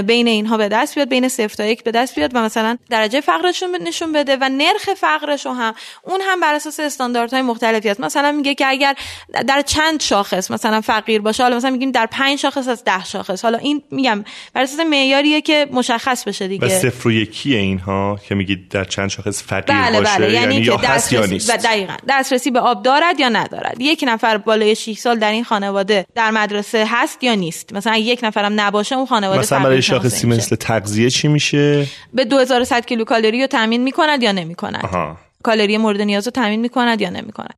بین 0.06 0.28
اینها 0.28 0.58
به 0.58 0.70
دست 0.70 0.96
بیاد 0.96 1.10
بین 1.10 1.28
صفر 1.28 1.56
تا 1.56 1.66
یک 1.66 1.84
به 1.84 1.92
دست 1.92 2.16
بیاد 2.16 2.36
و 2.36 2.40
مثلا 2.40 2.78
درجه 2.90 3.22
فقرشون 3.22 3.78
نشون 3.82 4.12
بده 4.12 4.38
و 4.42 4.50
نرخ 4.50 4.94
فقرش 4.98 5.46
هم 5.46 5.74
اون 6.04 6.22
هم 6.22 6.40
بر 6.40 6.54
اساس 6.54 6.80
استانداردهای 6.80 7.42
مختلفی 7.42 7.90
است 7.90 8.00
مثلا 8.00 8.32
میگه 8.32 8.56
که 8.56 8.68
اگر 8.68 8.96
در 9.48 9.62
چند 9.62 10.02
شاخص 10.02 10.52
مثلا 10.52 10.82
فقیر 10.82 11.22
باشه 11.22 11.44
حالا 11.44 11.56
مثلا 11.56 11.70
میگیم 11.70 11.92
در 11.92 12.06
پنج 12.06 12.40
شاخص 12.40 12.65
شاخص 12.66 12.80
از 12.80 12.84
ده 12.84 13.06
شاخص. 13.06 13.44
حالا 13.44 13.58
این 13.58 13.84
میگم 13.92 14.24
بر 14.54 14.62
اساس 14.62 14.80
معیاریه 14.80 15.42
که 15.42 15.68
مشخص 15.72 16.24
بشه 16.24 16.48
دیگه. 16.48 16.66
و 16.66 16.70
صفر 16.70 17.08
و 17.08 17.12
یکیه 17.12 17.60
اینها 17.60 18.20
که 18.28 18.36
میگید 18.36 18.70
در 18.70 18.84
چند 18.84 19.10
شاخص 19.10 19.44
فقیر 19.44 19.76
بله 19.76 20.00
باشه؟ 20.00 20.18
بله. 20.18 20.32
یعنی, 20.32 20.56
یعنی 20.56 20.66
یا 20.66 20.78
هست 20.78 21.14
یا 21.14 21.26
نیست؟ 21.26 21.52
دقیقاً. 21.52 21.96
دسترسی 22.10 22.52
به 22.52 22.60
آب 22.60 22.84
دارد 22.84 23.20
یا 23.20 23.30
ندارد؟ 23.30 23.76
یک 23.80 24.04
نفر 24.08 24.38
بالای 24.38 24.76
6 24.76 24.98
سال 24.98 25.20
در 25.20 25.32
این 25.32 25.44
خانواده 25.44 26.06
در 26.16 26.32
مدرسه 26.32 26.86
هست 26.88 27.24
یا 27.24 27.36
نیست؟ 27.36 27.74
مثلا 27.74 27.98
یک 27.98 28.20
نفرم 28.24 28.62
نباشه 28.62 28.96
اون 28.96 29.06
خانواده 29.06 29.40
مثلا 29.40 29.60
برای 29.60 29.82
شاخصی 29.82 30.28
مثل 30.28 30.56
تغذیه 30.56 31.10
چی 31.10 31.28
میشه؟ 31.28 31.88
به 32.14 32.26
2100 32.26 32.86
کیلوکالری 32.86 33.42
رو 33.42 33.48
تامین 33.48 33.84
می‌کند 33.84 34.24
یا 34.24 34.32
نمی‌کند؟ 34.32 35.18
کالری 35.44 35.78
مورد 35.78 36.02
نیاز 36.02 36.28
رو 36.28 36.32
تامین 36.32 36.60
می‌کند 36.60 37.02
یا 37.02 37.10
نمی‌کند؟ 37.10 37.54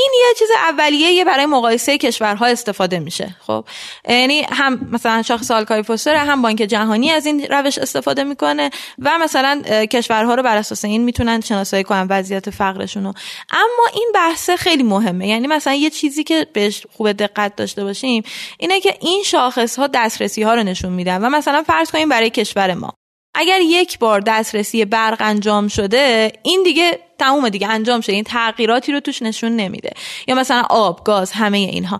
این 0.00 0.10
یه 0.14 0.34
چیز 0.38 0.48
اولیه 0.56 1.24
برای 1.24 1.46
مقایسه 1.46 1.98
کشورها 1.98 2.46
استفاده 2.46 2.98
میشه. 2.98 3.36
خب 3.46 3.64
یعنی 4.08 4.42
هم 4.42 4.88
مثلا 4.92 5.22
شاخص 5.22 5.50
آلکای 5.50 5.82
فوستر 5.82 6.14
هم 6.14 6.42
بانک 6.42 6.56
جهانی 6.58 7.10
از 7.10 7.26
این 7.26 7.46
روش 7.50 7.78
استفاده 7.78 8.24
می‌کنه 8.24 8.70
و 8.98 9.18
مثلا 9.18 9.62
کشورها 9.90 10.34
رو 10.34 10.42
بر 10.42 10.56
اساس 10.56 10.84
این 10.84 11.04
می‌تونن 11.04 11.40
شناسایی 11.40 11.84
کنن 11.84 12.06
وضعیت 12.10 12.50
فقرشون 12.50 13.04
رو. 13.04 13.12
اما 13.50 13.86
این 13.94 14.10
بحث 14.14 14.50
خیلی 14.50 14.82
مهمه. 14.82 15.28
یعنی 15.28 15.46
مثلا 15.46 15.74
یه 15.74 15.90
چیزی 15.90 16.24
که 16.24 16.46
بهش 16.52 16.86
خوب 16.96 17.12
دقت 17.12 17.56
داشته 17.56 17.84
باشیم 17.84 18.22
اینه 18.58 18.80
که 18.80 18.94
این 19.00 19.22
شاخص 19.22 19.78
ها 19.78 19.86
دسترسی 19.86 20.42
ها 20.42 20.54
رو 20.54 20.62
نشون 20.62 20.92
میدن 20.92 21.24
و 21.24 21.28
مثلا 21.28 21.62
فرض 21.62 21.90
کنیم 21.90 22.08
برای 22.08 22.30
کشور 22.30 22.74
ما. 22.74 22.94
اگر 23.34 23.60
یک 23.60 23.98
بار 23.98 24.20
دسترسی 24.20 24.84
برق 24.84 25.16
انجام 25.20 25.68
شده 25.68 26.32
این 26.42 26.62
دیگه 26.62 27.00
تموم 27.18 27.48
دیگه 27.48 27.68
انجام 27.68 28.00
شده. 28.00 28.12
این 28.12 28.24
تغییراتی 28.24 28.92
رو 28.92 29.00
توش 29.00 29.22
نشون 29.22 29.56
نمیده. 29.56 29.90
یا 30.28 30.34
مثلا 30.34 30.62
آب 30.70 31.04
گاز 31.04 31.32
همه 31.32 31.58
اینها. 31.58 31.98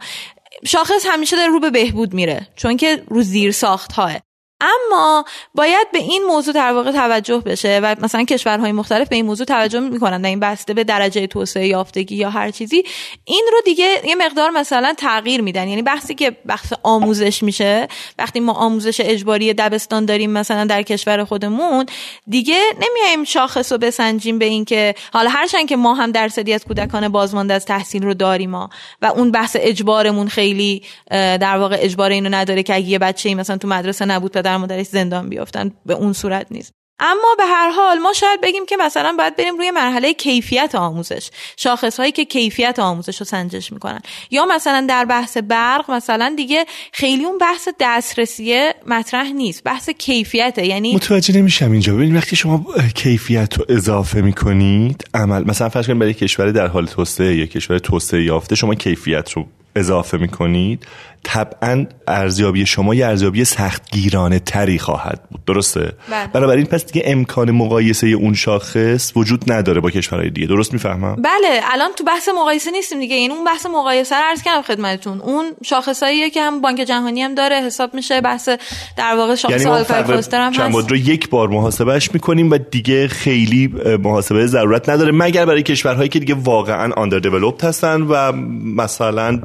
شاخص 0.67 1.07
همیشه 1.07 1.37
داره 1.37 1.49
رو 1.49 1.61
به 1.61 1.71
بهبود 1.71 2.15
میره 2.15 2.49
چون 2.57 2.77
که 2.77 3.03
رو 3.09 3.23
زیر 3.23 3.53
ساخت 3.53 3.93
های 3.93 4.21
اما 4.61 5.25
باید 5.55 5.93
به 5.93 5.99
این 5.99 6.23
موضوع 6.25 6.55
در 6.55 6.73
واقع 6.73 6.93
توجه 6.93 7.39
بشه 7.39 7.81
و 7.83 7.97
مثلا 8.01 8.25
کشورهای 8.25 8.73
مختلف 8.73 9.09
به 9.09 9.17
این 9.17 9.27
موضوع 9.27 9.47
توجه 9.47 9.81
می‌کنن 9.81 10.23
در 10.23 10.29
این 10.29 10.41
بسته 10.41 10.75
به 10.75 10.85
درجه 10.85 11.27
توسعه 11.27 11.67
یافتگی 11.67 12.17
یا 12.17 12.31
هر 12.31 12.51
چیزی. 12.51 12.85
این 13.25 13.45
رو 13.53 13.61
دیگه 13.65 14.01
یه 14.05 14.15
مقدار 14.15 14.51
مثلا 14.51 14.95
تغییر 14.99 15.41
میدن. 15.41 15.69
یعنی 15.69 15.83
بحثی 15.83 16.15
که 16.15 16.31
بحث 16.31 16.73
آموزش 16.83 17.43
میشه 17.43 17.89
وقتی 18.19 18.41
ما 18.41 18.53
آموزش 18.53 19.01
اجباری 19.01 19.55
دبستان 19.55 20.05
داریم 20.05 20.31
مثلا 20.31 20.65
در 20.65 20.83
کشور 20.83 21.25
خودمون 21.25 21.87
دیگه 22.29 22.61
نمیایم 22.75 23.25
شاخص 23.25 23.73
رو 23.73 23.79
بسنجیم 23.79 24.39
به 24.39 24.45
اینکه 24.45 24.95
حالا 25.13 25.31
هرچند 25.31 25.69
که 25.69 25.77
ما 25.77 25.95
هم 25.95 26.13
درصدی 26.13 26.53
از 26.53 26.65
کودکان 26.65 27.09
بازمانده 27.09 27.55
از 27.55 27.65
تحصیل 27.65 28.03
رو 28.03 28.15
داریم 28.15 28.51
ما 28.51 28.71
و 29.03 29.07
اون 29.07 29.31
بحث 29.31 29.57
اجبارمون 29.61 30.29
خیلی 30.29 30.83
در 31.11 31.57
واقع 31.59 31.77
اجبار 31.81 32.11
اینو 32.11 32.29
نداره 32.29 32.63
که 32.63 32.75
اگه 32.75 32.87
یه 32.87 32.99
بچه‌ای 32.99 33.35
مثلا 33.35 33.57
تو 33.57 33.69
مدرسه 33.69 34.05
نبود 34.05 34.33
پدر 34.49 34.57
مادرش 34.57 34.87
زندان 34.87 35.29
بیافتن 35.29 35.73
به 35.87 35.95
اون 35.95 36.13
صورت 36.13 36.47
نیست. 36.51 36.73
اما 37.01 37.35
به 37.39 37.45
هر 37.45 37.71
حال 37.71 37.99
ما 37.99 38.13
شاید 38.13 38.41
بگیم 38.41 38.67
که 38.67 38.77
مثلا 38.77 39.15
باید 39.19 39.37
بریم 39.37 39.57
روی 39.57 39.71
مرحله 39.71 40.13
کیفیت 40.15 40.75
آموزش. 40.75 41.31
شاخص 41.57 42.01
هایی 42.01 42.13
که 42.13 42.25
کیفیت 42.25 42.79
آموزش 42.79 43.19
رو 43.19 43.27
سنجش 43.27 43.73
می‌کنن. 43.73 44.01
یا 44.31 44.47
مثلا 44.47 44.87
در 44.89 45.05
بحث 45.05 45.37
برق 45.37 45.91
مثلا 45.91 46.35
دیگه 46.37 46.65
خیلی 46.93 47.25
اون 47.25 47.39
بحث 47.39 47.69
دسترسی 47.81 48.71
مطرح 48.87 49.33
نیست. 49.33 49.65
بحث 49.65 49.91
کیفیته. 49.91 50.67
یعنی 50.67 50.95
متوجه 50.95 51.37
نمیشم 51.37 51.73
اینجا. 51.73 51.95
ببین 51.95 52.17
وقتی 52.17 52.37
شما 52.37 52.67
کیفیت 52.95 53.59
رو 53.59 53.65
اضافه 53.69 54.21
می‌کنید 54.21 55.05
عمل 55.15 55.45
مثلا 55.45 55.69
فرض 55.69 55.87
کنید 55.87 55.99
برای 55.99 56.15
کشور 56.15 56.51
در 56.51 56.67
حال 56.67 56.87
توسعه 56.87 57.37
یا 57.37 57.47
کشور 57.47 57.79
توسعه 57.79 58.25
یافته 58.25 58.55
شما 58.55 58.75
کیفیت 58.75 59.33
رو 59.33 59.47
اضافه 59.77 60.17
می‌کنید. 60.17 60.87
طبعا 61.25 61.87
ارزیابی 62.09 62.67
شما 62.67 62.95
یه 62.95 63.07
ارزیابی 63.07 63.45
سختگیرانه 63.45 64.39
تری 64.39 64.79
خواهد 64.79 65.21
بود. 65.31 65.45
درسته؟ 65.45 65.93
بله. 66.11 66.27
بنابراین 66.27 66.67
پس 66.67 66.87
دیگه 66.87 67.03
امکان 67.07 67.51
مقایسه 67.51 68.07
اون 68.07 68.35
شاخص 68.35 69.13
وجود 69.17 69.53
نداره 69.53 69.81
با 69.81 69.91
کشورهای 69.91 70.31
دیگه. 70.31 70.47
درست 70.47 70.73
می‌فهمم؟ 70.73 71.17
بله 71.17 71.61
الان 71.73 71.91
تو 71.97 72.05
بحث 72.05 72.29
مقایسه 72.29 72.71
نیستیم 72.71 73.01
دیگه. 73.01 73.17
این 73.17 73.33
اون 73.33 73.45
بحث 73.45 73.67
مقایسه 73.67 74.17
رو 74.17 74.23
عرض 74.25 74.43
کردم 74.43 74.63
خدمتتون. 74.63 75.21
اون 75.21 75.45
شاخصاییه 75.65 76.31
که 76.31 76.43
هم 76.43 76.61
بانک 76.61 76.81
جهانی 76.81 77.23
هم 77.23 77.35
داره. 77.35 77.57
حساب 77.57 77.95
میشه 77.95 78.21
بحث 78.21 78.49
در 78.97 79.15
واقع 79.17 79.35
شاخص 79.35 79.53
یعنی 79.53 79.65
آلفا 79.65 79.95
هم 79.95 80.53
هست. 80.53 80.91
رو 80.91 80.97
یک 80.97 81.31
بار 81.31 81.49
محاسبهش 81.49 82.11
می‌کنیم 82.15 82.51
و 82.51 82.59
دیگه 82.59 83.09
خیلی 83.09 83.75
محاسبه 84.05 84.47
ضرورت 84.47 84.89
نداره 84.89 85.13
مگر 85.13 85.47
برای 85.47 85.63
کشورهایی 85.63 86.09
که 86.09 86.19
دیگه 86.19 86.35
واقعا 86.35 86.93
آندر 86.93 87.21
هستن 87.63 88.03
و 88.03 88.33
مثلا 88.77 89.41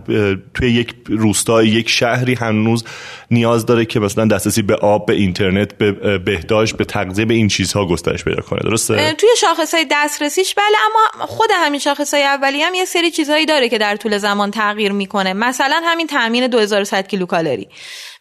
توی 0.54 0.72
یک 0.72 0.96
روستای 1.08 1.63
یک 1.66 1.90
شهری 1.90 2.34
هنوز 2.34 2.84
نیاز 3.32 3.66
داره 3.66 3.86
که 3.86 4.00
مثلا 4.00 4.26
دسترسی 4.26 4.62
به 4.62 4.76
آب 4.76 5.06
به 5.06 5.14
اینترنت 5.14 5.78
به 5.78 6.18
بهداشت 6.18 6.78
به 6.78 6.86
تغذیه 6.86 7.26
به 7.26 7.34
این 7.34 7.48
چیزها 7.48 7.86
گسترش 7.86 8.24
پیدا 8.24 8.42
کنه. 8.42 8.60
درسته؟ 8.60 9.14
توی 9.14 9.30
شاخص 9.38 9.74
های 9.74 9.86
دسترسیش 9.92 10.56
بله 10.56 10.78
اما 10.86 11.26
خود 11.26 11.50
همین 11.54 11.80
شاخص 11.80 12.14
های 12.14 12.24
اولی 12.24 12.62
هم 12.62 12.74
یه 12.74 12.86
سری 12.86 13.12
چیزهایی 13.12 13.46
داره 13.46 13.70
که 13.70 13.78
در 13.78 13.96
طول 13.96 14.18
زمان 14.18 14.52
تغییر 14.52 14.92
می‌کنه. 14.92 15.34
مثلا 15.34 15.82
همین 15.86 16.08
تامین 16.08 16.48
2100 16.48 17.08
کیلوکالری. 17.08 17.68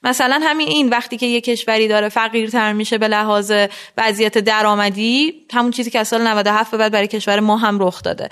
مثلا 0.04 0.40
همین 0.42 0.68
این 0.68 0.88
وقتی 0.88 1.16
که 1.16 1.26
یه 1.26 1.40
کشوری 1.40 1.88
داره 1.88 2.09
فقیرتر 2.09 2.73
میشه 2.73 2.99
به 2.99 3.09
لحاظ 3.09 3.52
وضعیت 3.99 4.38
درآمدی 4.38 5.35
همون 5.52 5.71
چیزی 5.71 5.90
که 5.90 5.99
از 5.99 6.09
سال 6.09 6.23
97 6.23 6.71
به 6.71 6.76
بعد 6.76 6.92
برای 6.92 7.06
کشور 7.06 7.40
ما 7.40 7.56
هم 7.56 7.78
رخ 7.82 8.02
داده. 8.02 8.28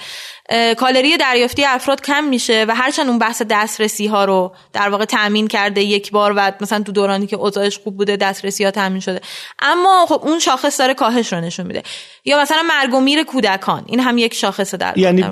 کالری 0.76 1.16
دریافتی 1.16 1.64
افراد 1.64 2.02
کم 2.02 2.24
میشه 2.24 2.64
و 2.68 2.74
هرچند 2.74 3.08
اون 3.08 3.18
بحث 3.18 3.42
دسترسی 3.50 4.06
ها 4.06 4.24
رو 4.24 4.52
در 4.72 4.88
واقع 4.88 5.04
تامین 5.04 5.48
کرده 5.48 5.82
یک 5.82 6.10
بار 6.10 6.34
و 6.36 6.52
مثلا 6.60 6.82
تو 6.82 6.92
دورانی 6.92 7.26
که 7.26 7.36
اوضاعش 7.36 7.78
خوب 7.78 7.96
بوده 7.96 8.16
دسترسی 8.16 8.64
ها 8.64 8.70
تامین 8.70 9.00
شده. 9.00 9.20
اما 9.58 10.06
خب 10.08 10.20
اون 10.24 10.38
شاخص 10.38 10.80
داره 10.80 10.94
کاهش 10.94 11.32
رو 11.32 11.40
نشون 11.40 11.66
میده. 11.66 11.82
یا 12.24 12.40
مثلا 12.40 12.62
مرگ 12.68 12.94
و 12.94 13.00
میر 13.00 13.24
کودکان 13.24 13.84
این 13.86 14.00
هم 14.00 14.18
یک 14.18 14.34
شاخص 14.34 14.74
در 14.74 14.98
یعنی 14.98 15.24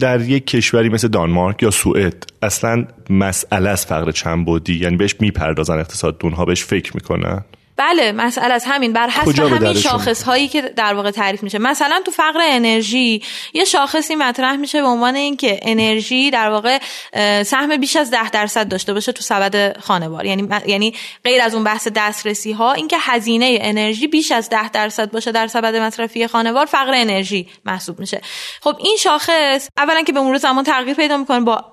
در 0.00 0.20
یک 0.20 0.46
کشوری 0.46 0.88
مثل 0.88 1.08
دانمارک 1.08 1.62
یا 1.62 1.70
سوئد 1.70 2.24
اصلا 2.42 2.86
مسئله 3.10 3.70
از 3.70 3.86
فقر 3.86 4.10
چند 4.10 4.46
بودی 4.46 4.78
یعنی 4.78 4.96
بهش 4.96 5.14
می‌پردازن 5.50 5.78
اقتصاد 5.78 6.18
دونها 6.18 6.44
بهش 6.44 6.64
فکر 6.64 6.92
می‌کنن. 6.94 7.44
بله 7.76 8.12
مسئله 8.12 8.54
از 8.54 8.64
همین. 8.66 8.92
بر 8.92 9.08
حسب 9.08 9.38
همین 9.38 9.74
شاخص 9.74 10.22
هایی 10.22 10.48
که 10.48 10.62
در 10.62 10.94
واقع 10.94 11.10
تعریف 11.10 11.42
میشه. 11.42 11.58
مثلا 11.58 12.00
تو 12.04 12.10
فقر 12.10 12.40
انرژی 12.42 13.22
یه 13.54 13.64
شاخصی 13.64 14.14
مطرح 14.14 14.56
میشه 14.56 14.80
به 14.80 14.86
عنوان 14.86 15.16
اینکه 15.16 15.60
انرژی 15.62 16.30
در 16.30 16.50
واقع 16.50 16.78
سهم 17.42 17.76
بیش 17.76 17.96
از 17.96 18.10
ده 18.10 18.30
درصد 18.30 18.68
داشته 18.68 18.94
باشه 18.94 19.12
تو 19.12 19.22
سبد 19.22 19.80
خانوار 19.80 20.26
یعنی 20.26 20.48
یعنی 20.66 20.94
غیر 21.24 21.42
از 21.42 21.54
اون 21.54 21.64
بحث 21.64 21.88
دسترسی 21.88 22.52
ها 22.52 22.72
اینکه 22.72 22.96
هزینه 23.00 23.58
انرژی 23.60 24.06
بیش 24.06 24.32
از 24.32 24.48
ده 24.48 24.68
درصد 24.68 25.10
باشه 25.10 25.32
در 25.32 25.46
سبد 25.46 25.76
مصرفی 25.76 26.26
خانوار 26.26 26.66
فقر 26.66 26.92
انرژی 26.94 27.48
محسوب 27.64 28.00
میشه. 28.00 28.20
خب 28.60 28.76
این 28.78 28.96
شاخص 28.96 29.68
اولا 29.78 30.02
که 30.02 30.12
به 30.12 30.20
مرور 30.20 30.38
زمان 30.38 30.64
تغییر 30.64 30.96
پیدا 30.96 31.16
می‌کنه 31.16 31.40
با 31.40 31.64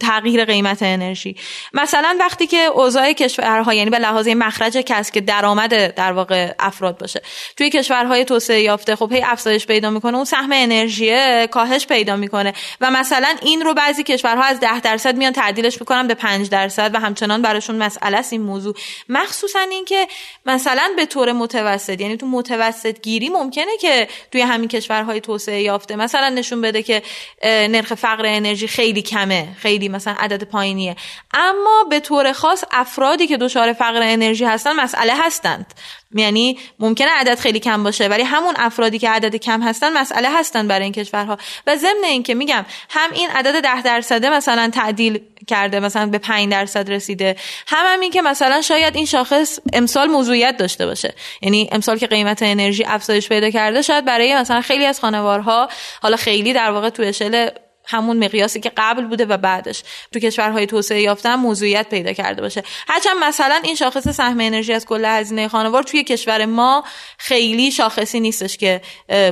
تغییر 0.00 0.44
قیمت 0.44 0.82
انرژی. 0.82 1.36
مثلا 1.72 2.16
وقتی 2.20 2.46
که 2.46 2.58
اوضاع 2.58 3.12
کشورها 3.12 3.74
یعنی 3.74 3.90
به 3.90 3.98
لحاظ 3.98 4.28
مخرج 4.28 4.76
کسب 4.76 5.14
که 5.14 5.20
درآمد 5.20 5.94
در 5.94 6.12
واقع 6.12 6.54
افراد 6.58 6.98
باشه. 6.98 7.22
توی 7.56 7.70
کشورهای 7.70 8.24
توسعه 8.24 8.60
یافته 8.60 8.96
خب 8.96 9.12
هی 9.12 9.22
افزایش 9.22 9.66
پیدا 9.66 9.90
می‌کنه 9.90 10.16
اون 10.16 10.24
سهم 10.24 10.50
انرژی 10.52 11.46
کاهش 11.46 11.86
پیدا 11.86 12.16
می‌کنه. 12.16 12.52
و 12.80 12.90
مثلا 12.90 13.34
این 13.42 13.60
رو 13.60 13.74
بعضی 13.74 14.02
کشورها 14.02 14.42
از 14.42 14.60
10 14.60 14.80
درصد 14.80 15.16
میان 15.16 15.32
تعدیلش 15.32 15.80
می‌کنن 15.80 16.06
به 16.06 16.14
5 16.14 16.48
درصد 16.48 16.90
و 16.94 17.00
همچنان 17.00 17.42
براشون 17.42 17.76
مسئله 17.76 18.16
است 18.16 18.32
این 18.32 18.42
موضوع. 18.42 18.74
مخصوصا 19.08 19.60
اینکه 19.70 20.08
مثلا 20.46 20.92
به 20.96 21.06
طور 21.06 21.32
متوسط 21.32 22.00
یعنی 22.00 22.16
تو 22.16 22.26
متوسط 22.26 23.00
گیری 23.00 23.28
ممکنه 23.28 23.76
که 23.80 24.08
توی 24.32 24.40
همین 24.40 24.68
کشورهای 24.68 25.20
توسعه 25.20 25.62
یافته 25.62 25.96
مثلا 25.96 26.28
نشون 26.28 26.60
بده 26.60 26.82
که 26.82 27.02
نرخ 27.44 27.94
فقر 27.94 28.26
انرژی 28.26 28.68
خیلی 28.68 29.02
کمه. 29.02 29.48
خیلی 29.58 29.88
مثلا 29.88 30.14
عدد 30.18 30.44
پایینیه. 30.44 30.96
اما 31.34 31.84
به 31.90 32.00
طور 32.00 32.32
خاص 32.32 32.64
افرادی 32.72 33.26
که 33.26 33.36
دچار 33.36 33.72
فقر 33.72 34.00
انرژی 34.02 34.44
هستن 34.44 34.72
مسئله 34.72 35.12
هستند. 35.16 35.74
یعنی 36.14 36.58
ممکنه 36.78 37.08
عدد 37.08 37.38
خیلی 37.38 37.60
کم 37.60 37.82
باشه 37.82 38.08
ولی 38.08 38.22
همون 38.22 38.54
افرادی 38.58 38.98
که 38.98 39.10
عدد 39.10 39.36
کم 39.36 39.62
هستن 39.62 39.92
مسئله 39.92 40.28
هستن 40.38 40.68
برای 40.68 40.84
این 40.84 40.92
کشورها. 40.92 41.38
و 41.66 41.76
ضمن 41.76 42.04
اینکه 42.04 42.34
میگم 42.34 42.64
هم 42.90 43.10
این 43.12 43.30
عدد 43.30 43.62
ده 43.62 43.82
درصده 43.82 44.30
مثلا 44.30 44.70
تعدیل 44.74 45.20
کرده 45.46 45.80
مثلا 45.80 46.06
به 46.06 46.18
5 46.18 46.50
درصد 46.50 46.90
رسیده. 46.90 47.36
هم, 47.66 47.84
هم 47.86 48.00
این 48.00 48.10
که 48.10 48.22
مثلا 48.22 48.62
شاید 48.62 48.96
این 48.96 49.06
شاخص 49.06 49.58
امسال 49.72 50.08
موضوعیت 50.08 50.56
داشته 50.56 50.86
باشه. 50.86 51.14
یعنی 51.42 51.68
امسال 51.72 51.98
که 51.98 52.06
قیمت 52.06 52.42
انرژی 52.42 52.84
افزایش 52.84 53.28
پیدا 53.28 53.50
کرده 53.50 53.82
شاید 53.82 54.04
برای 54.04 54.36
مثلا 54.36 54.60
خیلی 54.60 54.86
از 54.86 55.00
خانوارها 55.00 55.68
حالا 56.02 56.16
خیلی 56.16 56.52
در 56.52 56.70
واقع 56.70 56.90
تو 56.90 57.02
اشل 57.02 57.48
همون 57.84 58.24
مقیاسی 58.24 58.60
که 58.60 58.72
قبل 58.76 59.06
بوده 59.06 59.24
و 59.24 59.36
بعدش 59.36 59.82
تو 60.12 60.18
کشورهای 60.18 60.66
توسعه 60.66 61.02
یافته 61.02 61.36
موضوعیت 61.36 61.88
پیدا 61.90 62.12
کرده 62.12 62.42
باشه. 62.42 62.62
هرچند 62.88 63.16
مثلا 63.22 63.60
این 63.64 63.74
شاخص 63.74 64.08
سهم 64.08 64.40
انرژی 64.40 64.72
از 64.72 64.86
کل 64.86 65.04
هزینه 65.04 65.48
خانوار 65.48 65.82
توی 65.82 66.04
کشور 66.04 66.44
ما 66.44 66.84
خیلی 67.18 67.70
شاخصی 67.70 68.20
نیستش 68.20 68.56
که 68.56 68.80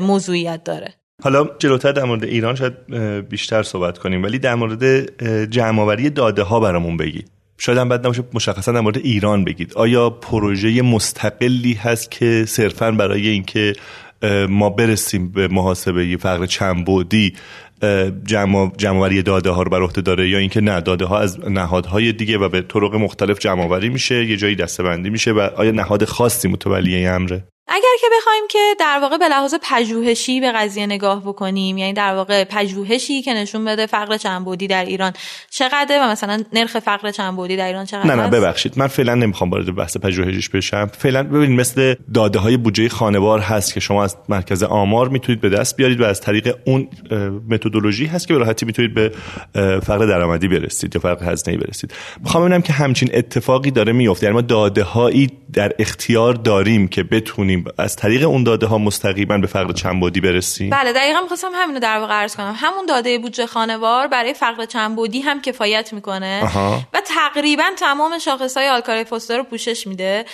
موضوعیت 0.02 0.64
داره. 0.64 0.94
حالا 1.22 1.48
جلوتر 1.58 1.92
در 1.92 2.04
مورد 2.04 2.24
ایران 2.24 2.54
شاید 2.54 2.94
بیشتر 3.28 3.62
صحبت 3.62 3.98
کنیم 3.98 4.22
ولی 4.22 4.38
در 4.38 4.54
مورد 4.54 4.84
جمعآوری 5.50 6.10
داده 6.10 6.42
ها 6.42 6.60
برامون 6.60 6.96
بگید. 6.96 7.30
شاید 7.58 7.78
هم 7.78 7.88
بعد 7.88 8.00
نباشه 8.00 8.22
مشخصا 8.34 8.72
در 8.72 8.80
مورد 8.80 8.96
ایران 8.96 9.44
بگید. 9.44 9.74
آیا 9.74 10.10
پروژه 10.10 10.82
مستقلی 10.82 11.72
هست 11.74 12.10
که 12.10 12.44
صرفا 12.48 12.90
برای 12.90 13.28
اینکه 13.28 13.72
ما 14.48 14.70
برسیم 14.70 15.32
به 15.32 15.48
محاسبه 15.48 16.16
فقر 16.16 16.46
چند 16.46 16.84
بودی 16.84 17.34
جمع 18.24 18.72
جمعوری 18.76 19.22
داده 19.22 19.50
ها 19.50 19.62
رو 19.62 19.70
بر 19.70 19.82
عهده 19.82 20.00
داره 20.00 20.28
یا 20.28 20.38
اینکه 20.38 20.60
نه 20.60 20.80
داده 20.80 21.04
ها 21.04 21.18
از 21.18 21.48
نهادهای 21.48 22.12
دیگه 22.12 22.38
و 22.38 22.48
به 22.48 22.60
طرق 22.60 22.94
مختلف 22.94 23.38
جمع 23.38 23.88
میشه 23.88 24.24
یه 24.24 24.36
جایی 24.36 24.56
دستبندی 24.56 25.10
میشه 25.10 25.32
و 25.32 25.40
آیا 25.40 25.70
نهاد 25.70 26.04
خاصی 26.04 26.48
متولی 26.48 27.06
امره؟ 27.06 27.44
اگر 27.72 27.96
که 28.00 28.06
بخوایم 28.18 28.42
که 28.50 28.58
در 28.78 28.98
واقع 29.02 29.16
به 29.16 29.28
لحاظ 29.28 29.54
پژوهشی 29.62 30.40
به 30.40 30.52
قضیه 30.52 30.86
نگاه 30.86 31.22
بکنیم 31.22 31.78
یعنی 31.78 31.92
در 31.92 32.14
واقع 32.14 32.44
پژوهشی 32.44 33.22
که 33.22 33.34
نشون 33.34 33.64
بده 33.64 33.86
فقر 33.86 34.16
چنبودی 34.16 34.66
در 34.66 34.84
ایران 34.84 35.12
چقدره 35.50 36.04
و 36.04 36.08
مثلا 36.10 36.42
نرخ 36.52 36.78
فقر 36.78 37.10
چنبودی 37.10 37.56
در 37.56 37.66
ایران 37.66 37.86
چقدر 37.86 38.14
نه 38.14 38.22
نه 38.22 38.28
ببخشید 38.28 38.78
من 38.78 38.86
فعلا 38.86 39.14
نمی‌خوام 39.14 39.50
وارد 39.50 39.74
بحث 39.74 39.96
پژوهشیش 39.96 40.48
بشم. 40.48 40.86
فعلا 40.86 41.22
ببینید 41.22 41.60
مثل 41.60 41.94
داده 42.14 42.38
های 42.38 42.56
بودجه 42.56 42.88
خانوار 42.88 43.40
هست 43.40 43.74
که 43.74 43.80
شما 43.80 44.04
از 44.04 44.16
مرکز 44.28 44.62
آمار 44.62 45.08
می‌تونید 45.08 45.40
به 45.40 45.48
دست 45.48 45.76
بیارید 45.76 46.00
و 46.00 46.04
از 46.04 46.20
طریق 46.20 46.56
اون 46.64 46.88
متدولوژی 47.50 48.06
هست 48.06 48.28
که 48.28 48.34
به 48.34 48.40
راحتی 48.40 48.66
می‌تونید 48.66 48.94
به 48.94 49.12
فقر 49.80 50.06
درآمدی 50.06 50.48
برسید 50.48 50.94
یا 50.94 51.00
فقر 51.00 51.32
هزینه‌ای 51.32 51.64
برسید. 51.64 51.94
می‌خوام 52.20 52.44
ببینم 52.44 52.62
که 52.62 52.72
همچین 52.72 53.10
اتفاقی 53.14 53.70
داره 53.70 53.92
میفته 53.92 54.24
یعنی 54.24 54.34
ما 54.34 54.40
داده 54.40 54.82
هایی 54.82 55.30
در 55.52 55.72
اختیار 55.78 56.34
داریم 56.34 56.88
که 56.88 57.02
بتونیم 57.02 57.59
می‌تونیم 57.60 57.74
از 57.78 57.96
طریق 57.96 58.28
اون 58.28 58.44
داده 58.44 58.66
ها 58.66 58.78
مستقیما 58.78 59.38
به 59.38 59.46
فقر 59.46 59.72
چنبودی 59.72 60.20
برسیم؟ 60.20 60.70
بله 60.70 60.92
دقیقا 60.92 61.20
می‌خواستم 61.20 61.50
همینو 61.54 61.80
در 61.80 61.98
واقع 61.98 62.14
عرض 62.14 62.36
کنم. 62.36 62.54
همون 62.56 62.86
داده 62.86 63.18
بودجه 63.18 63.46
خانوار 63.46 64.06
برای 64.06 64.34
فقر 64.34 64.64
چنبودی 64.64 65.20
هم 65.20 65.42
کفایت 65.42 65.92
می‌کنه 65.92 66.44
و 66.92 67.00
تقریبا 67.06 67.64
تمام 67.76 68.18
شاخص 68.18 68.56
های 68.56 68.68
آلکالای 68.68 69.04
فوسفور 69.04 69.36
رو 69.36 69.42
پوشش 69.42 69.86
میده. 69.86 70.24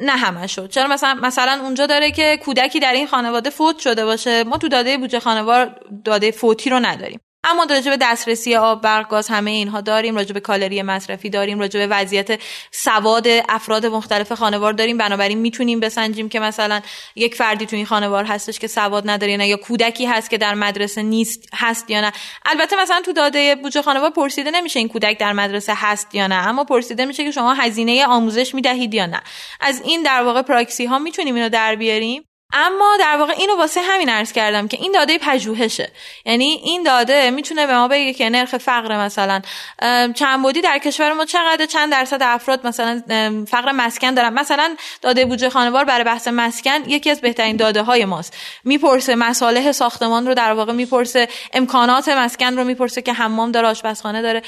نه 0.00 0.12
همه 0.12 0.46
شد 0.46 0.68
چرا 0.68 0.88
مثلا 0.88 1.14
مثلا 1.22 1.60
اونجا 1.62 1.86
داره 1.86 2.10
که 2.10 2.38
کودکی 2.44 2.80
در 2.80 2.92
این 2.92 3.06
خانواده 3.06 3.50
فوت 3.50 3.78
شده 3.78 4.04
باشه. 4.04 4.44
ما 4.44 4.58
تو 4.58 4.68
داده 4.68 4.98
بودجه 4.98 5.20
خانوار 5.20 5.70
داده 6.04 6.30
فوتی 6.30 6.70
رو 6.70 6.80
نداریم. 6.80 7.20
اما 7.50 7.66
راجع 7.70 7.90
به 7.90 7.96
دسترسی 8.00 8.56
آب 8.56 8.82
برق 8.82 9.08
گاز 9.08 9.28
همه 9.28 9.50
اینها 9.50 9.80
داریم 9.80 10.16
راجع 10.16 10.32
به 10.32 10.40
کالری 10.40 10.82
مصرفی 10.82 11.30
داریم 11.30 11.58
راجع 11.60 11.80
به 11.80 11.86
وضعیت 11.86 12.40
سواد 12.70 13.26
افراد 13.48 13.86
مختلف 13.86 14.32
خانوار 14.32 14.72
داریم. 14.72 14.98
بنابراین 14.98 15.38
می‌تونیم 15.38 15.80
بسنجیم 15.80 16.28
که 16.28 16.40
مثلا 16.40 16.80
یک 17.16 17.34
فردی 17.34 17.66
تو 17.66 17.76
این 17.76 17.86
خانوار 17.86 18.24
هستش 18.24 18.58
که 18.58 18.66
سواد 18.66 19.10
نداره 19.10 19.32
یا, 19.32 19.44
یا 19.44 19.56
کودکی 19.56 20.06
هست 20.06 20.30
که 20.30 20.38
در 20.38 20.54
مدرسه 20.54 21.02
نیست 21.02 21.48
هست 21.54 21.90
یا 21.90 22.00
نه. 22.00 22.12
البته 22.46 22.82
مثلا 22.82 23.02
تو 23.04 23.12
داده 23.12 23.54
بودجه 23.54 23.82
خانوار 23.82 24.10
پرسیده 24.10 24.50
نمیشه 24.50 24.78
این 24.78 24.88
کودک 24.88 25.18
در 25.18 25.32
مدرسه 25.32 25.72
هست 25.76 26.14
یا 26.14 26.26
نه 26.26 26.34
اما 26.34 26.64
پرسیده 26.64 27.04
میشه 27.04 27.24
که 27.24 27.30
شما 27.30 27.54
هزینه 27.54 28.06
آموزش 28.06 28.54
می‌دهید 28.54 28.94
یا 28.94 29.06
نه. 29.06 29.22
از 29.60 29.82
این 29.84 30.02
در 30.02 30.22
واقع 30.22 30.42
پراکسی 30.42 30.86
ها 30.86 30.98
می‌تونیم 30.98 31.34
اینو 31.34 31.48
در 31.48 31.76
بیاریم. 31.76 32.27
اما 32.52 32.96
در 33.00 33.16
واقع 33.16 33.32
اینو 33.38 33.56
واسه 33.56 33.80
همین 33.80 34.08
عرض 34.08 34.32
کردم 34.32 34.68
که 34.68 34.76
این 34.80 34.92
داده 34.92 35.18
پژوهشه. 35.18 35.92
یعنی 36.24 36.60
این 36.64 36.82
داده 36.82 37.30
می‌تونه 37.30 37.66
به 37.66 37.74
ما 37.74 37.88
بگه 37.88 38.12
که 38.12 38.30
نرخ 38.30 38.56
فقر 38.56 38.98
مثلا 38.98 39.42
چند 40.14 40.42
بودی 40.42 40.60
در 40.60 40.78
کشور 40.78 41.12
ما 41.12 41.24
چقدر 41.24 41.66
چند 41.66 41.92
درصد 41.92 42.22
افراد 42.22 42.66
مثلا 42.66 43.02
فقر 43.48 43.72
مسکن 43.72 44.14
دارن. 44.14 44.32
مثلا 44.32 44.76
داده 45.02 45.24
بودجه 45.24 45.50
خانوار 45.50 45.84
برای 45.84 46.04
بحث 46.04 46.28
مسکن 46.28 46.90
یکی 46.90 47.10
از 47.10 47.20
بهترین 47.20 47.56
داده 47.56 47.82
های 47.82 48.04
ماست. 48.04 48.36
می‌پرسه 48.64 49.14
مصالح 49.14 49.72
ساختمان 49.72 50.26
رو 50.26 50.34
در 50.34 50.52
واقع 50.52 50.72
می‌پرسه 50.72 51.28
امکانات 51.52 52.08
مسکن 52.08 52.56
رو 52.56 52.64
می‌پرسه 52.64 53.02
که 53.02 53.12
حمام 53.12 53.52
داره 53.52 53.68
آشپزخانه 53.68 54.22
داره. 54.22 54.42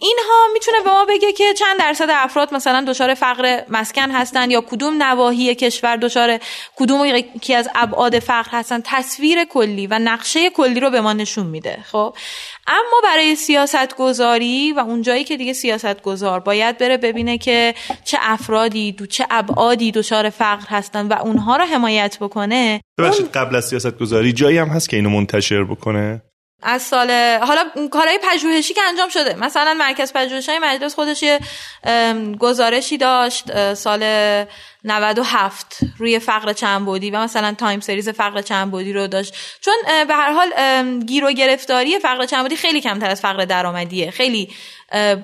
اینها 0.00 0.46
می‌تونه 0.52 0.80
به 0.84 0.90
ما 0.90 1.04
بگه 1.04 1.32
که 1.32 1.54
چند 1.54 1.78
درصد 1.78 2.08
افراد 2.10 2.54
مثلا 2.54 2.84
دچار 2.88 3.14
فقر 3.14 3.62
مسکن 3.68 4.10
هستن 4.10 4.50
یا 4.50 4.60
کدوم 4.60 5.02
نواحی 5.02 5.54
کشور 5.54 5.96
دچار 5.96 6.38
کدوم 6.76 7.04
یکی 7.04 7.54
از 7.54 7.68
ابعاد 7.74 8.18
فقر 8.18 8.50
هستن. 8.50 8.80
تصویر 8.84 9.44
کلی 9.44 9.86
و 9.86 9.98
نقشه 9.98 10.50
کلی 10.50 10.80
رو 10.80 10.90
به 10.90 11.00
ما 11.00 11.12
نشون 11.12 11.46
میده 11.46 11.78
خب؟ 11.92 12.16
اما 12.66 13.00
برای 13.04 13.36
سیاست 13.36 13.96
گذاری 13.96 14.72
و 14.72 14.78
اونجایی 14.78 15.24
که 15.24 15.36
دیگه 15.36 15.52
سیاست 15.52 16.02
گذار 16.02 16.40
باید 16.40 16.78
بره 16.78 16.96
ببینه 16.96 17.38
که 17.38 17.74
چه 18.04 18.18
افرادی 18.20 18.92
دو 18.92 19.06
چه 19.06 19.26
ابعادی 19.30 19.92
دچار 19.92 20.30
فقر 20.30 20.66
هستن 20.68 21.06
و 21.08 21.12
اونها 21.12 21.56
رو 21.56 21.64
حمایت 21.64 22.16
بکنه 22.20 22.80
ببخشید 22.98 23.26
قبل 23.26 23.56
از 23.56 23.64
سیاست 23.64 23.98
گذاری 23.98 24.32
جایی 24.32 24.58
هم 24.58 24.68
هست 24.68 24.88
که 24.88 24.96
اینو 24.96 25.10
منتشر 25.10 25.64
بکنه؟ 25.64 26.22
از 26.62 26.82
سال 26.82 27.10
حالا 27.40 27.64
کارهای 27.92 28.18
پژوهشی 28.22 28.74
که 28.74 28.82
انجام 28.82 29.08
شده. 29.08 29.34
مثلا 29.34 29.74
مرکز 29.74 30.12
پژوهشی 30.12 30.58
مجلس 30.58 30.94
خودش 30.94 31.22
یه 31.22 31.40
گزارشی 32.38 32.98
داشت 32.98 33.74
سال 33.74 34.04
97 34.84 35.78
روی 35.98 36.18
فقر 36.18 36.52
چند 36.52 36.84
بودی 36.84 37.10
و 37.10 37.18
مثلا 37.18 37.54
تایم 37.54 37.80
سریز 37.80 38.08
فقر 38.08 38.42
چند 38.42 38.70
بودی 38.70 38.92
رو 38.92 39.06
داشت. 39.06 39.34
چون 39.60 39.74
به 40.08 40.14
هر 40.14 40.32
حال 40.32 40.50
گیر 41.00 41.24
و 41.24 41.32
گرفتاری 41.32 41.98
فقر 41.98 42.26
چند 42.26 42.42
بودی 42.42 42.56
خیلی 42.56 42.80
کمتر 42.80 43.10
از 43.10 43.20
فقر 43.20 43.44
درآمدیه. 43.44 44.10
خیلی 44.10 44.54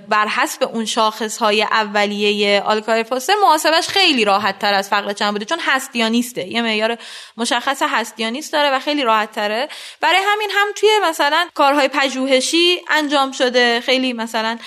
بر 0.09 0.27
حسب 0.27 0.63
اون 0.63 0.85
شاخص 0.85 1.39
های 1.39 1.63
اولیه 1.63 2.61
آلکای 2.61 3.05
فوسر 3.05 3.33
محاسبش 3.43 3.89
خیلی 3.89 4.25
راحت 4.25 4.59
تر 4.59 4.75
از 4.75 4.89
فقر 4.89 5.13
چند 5.13 5.33
بوده 5.33 5.45
چون 5.45 5.59
هستیانیسته. 5.61 6.49
یه 6.49 6.63
معیار 6.63 6.99
مشخص 7.37 7.83
هستیانیست 7.83 8.53
داره 8.53 8.71
و 8.71 8.79
خیلی 8.79 9.03
راحت 9.03 9.33
تره 9.33 9.69
برای 10.01 10.21
همین 10.33 10.51
هم 10.51 10.67
توی 10.77 10.89
مثلا 11.05 11.49
کارهای 11.55 11.89
پژوهشی 11.89 12.83
انجام 12.91 13.33
شده. 13.33 13.81
خیلی 13.81 14.13
مثلا 14.13 14.59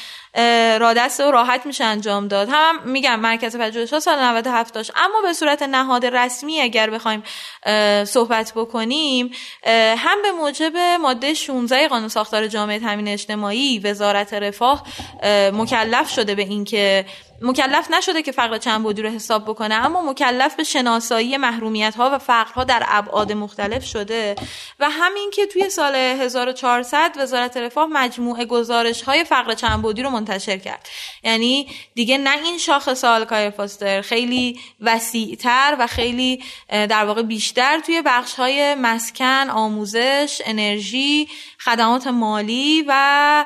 رادست 0.79 1.19
و 1.19 1.31
راحت 1.31 1.65
میشه 1.65 1.83
انجام 1.83 2.27
داد. 2.27 2.49
هم, 2.51 2.83
میگم 2.85 3.19
مرکز 3.19 3.57
پژوهش 3.57 3.93
ها 3.93 3.99
سال 3.99 4.19
97 4.19 4.73
داشت 4.73 4.91
اما 4.95 5.21
به 5.21 5.33
صورت 5.33 5.63
نهاد 5.63 6.05
رسمی 6.05 6.61
اگر 6.61 6.89
بخوایم 6.89 7.23
صحبت 8.05 8.53
بکنیم 8.55 9.31
هم 9.97 10.21
به 10.21 10.31
موجب 10.31 10.77
ماده 11.01 11.33
16 11.33 11.87
قانون 11.87 12.07
ساختار 12.07 12.47
جامعه 12.47 12.79
تامین 12.79 13.07
اجتماعی 13.07 13.79
وزارت 13.79 14.33
رفاه 14.33 14.83
مکلف 15.53 16.09
شده 16.09 16.35
به 16.35 16.41
اینکه 16.41 17.05
مکلف 17.41 17.91
نشده 17.91 18.21
که 18.21 18.31
فقر 18.31 18.57
چند 18.57 18.83
بودی 18.83 19.01
رو 19.01 19.09
حساب 19.09 19.45
بکنه 19.45 19.75
اما 19.75 20.01
مکلف 20.01 20.55
به 20.55 20.63
شناسایی 20.63 21.37
محرومیت 21.37 21.95
ها 21.95 22.09
و 22.13 22.17
فقرها 22.17 22.63
در 22.63 22.83
ابعاد 22.87 23.31
مختلف 23.33 23.85
شده. 23.85 24.35
و 24.79 24.89
همین 24.89 25.31
که 25.33 25.45
توی 25.45 25.69
سال 25.69 25.95
1400 25.95 27.11
وزارت 27.17 27.57
رفاه 27.57 27.87
مجموعه 27.87 28.45
گزارش 28.45 29.01
های 29.01 29.23
فقر 29.23 29.53
چند 29.53 29.81
بودی 29.81 30.01
رو 30.01 30.09
منتشر 30.09 30.57
کرد. 30.57 30.89
یعنی 31.23 31.67
دیگه 31.95 32.17
نه 32.17 32.43
این 32.43 32.57
شاخص 32.57 33.05
کای 33.05 33.49
فاستر 33.49 34.01
خیلی 34.01 34.59
وسیعتر 34.81 35.75
و 35.79 35.87
خیلی 35.87 36.43
در 36.69 37.05
واقع 37.05 37.21
بیشتر 37.21 37.79
توی 37.79 38.01
بخش 38.05 38.33
های 38.33 38.75
مسکن 38.75 39.49
آموزش 39.49 40.41
انرژی 40.45 41.27
خدمات 41.59 42.07
مالی 42.07 42.85
و 42.87 43.45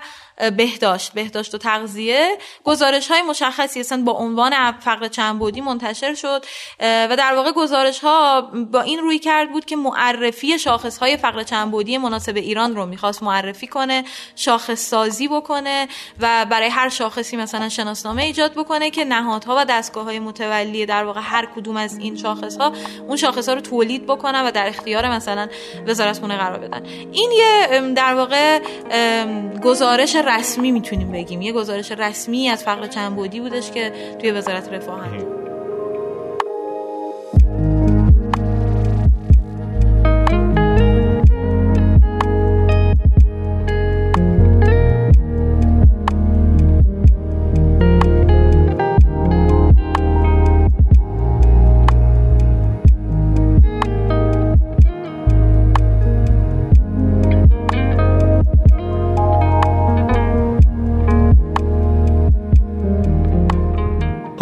بهداشت. 0.49 1.13
بهداشت 1.13 1.56
و 1.56 1.58
تغذیه. 1.58 2.38
گزارش 2.63 3.12
های 3.12 3.21
مشخصی 3.21 3.80
هستن 3.80 4.06
با 4.06 4.12
عنوان 4.12 4.71
فقر 4.71 5.08
چند 5.08 5.39
بودی 5.39 5.62
منتشر 5.62 6.13
شد 6.13 6.45
و 6.80 7.15
در 7.17 7.34
واقع 7.36 7.51
گزارش 7.51 7.99
ها 7.99 8.41
با 8.71 8.82
این 8.82 8.99
روی 8.99 9.19
کرد 9.19 9.51
بود 9.51 9.65
که 9.65 9.75
معرفی 9.75 10.60
شاخص 10.60 10.97
های 10.97 11.17
فقر 11.17 11.43
چند 11.43 11.71
بودی 11.71 11.97
مناسب 11.97 12.36
ایران 12.36 12.75
رو 12.75 12.86
می‌خواست 12.86 13.23
معرفی 13.23 13.67
کنه 13.67 14.04
شاخص 14.36 14.89
سازی 14.89 15.27
بکنه 15.27 15.88
و 16.19 16.45
برای 16.45 16.69
هر 16.69 16.89
شاخصی 16.89 17.38
مثلا 17.38 17.69
شناسنامه 17.69 18.23
ایجاد 18.23 18.54
بکنه 18.54 18.89
که 18.89 19.06
نهادها 19.06 19.56
و 19.58 19.65
دستگاه 19.65 20.04
های 20.04 20.19
متولی 20.19 20.86
در 20.86 21.04
واقع 21.04 21.21
هر 21.23 21.45
کدوم 21.56 21.77
از 21.77 21.97
این 21.97 22.15
شاخص 22.15 22.58
ها 22.58 22.73
اون 23.08 23.17
شاخص 23.17 23.49
ها 23.49 23.56
رو 23.56 23.62
تولید 23.62 24.06
بکنن 24.06 24.41
و 24.41 24.51
در 24.51 24.67
اختیار 24.67 25.10
مثلا 25.10 25.47
وزارت 25.88 26.19
خونه 26.19 26.38
قرار 26.38 26.60
بدن. 26.60 26.86
این 27.12 27.32
یه 27.32 27.82
در 27.95 28.13
واقع 28.13 28.60
گزارش 29.63 30.15
رسمی 30.32 30.72
می‌تونیم 30.72 31.12
بگیم. 31.12 31.41
یه 31.41 31.52
گزارش 31.52 31.91
رسمی 31.91 32.50
از 32.50 32.63
فقر 32.63 32.88
چند 32.88 33.15
بودی 33.15 33.39
بودش 33.39 33.72
که 33.72 33.91
توی 34.20 34.32
وزارت 34.32 34.74
رفاه 34.74 35.08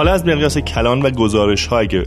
از 0.09 0.25
مقیاس 0.25 0.57
کلان 0.57 1.01
و 1.01 1.09
گزارش 1.09 1.67
ها 1.67 1.79
اگه 1.79 2.05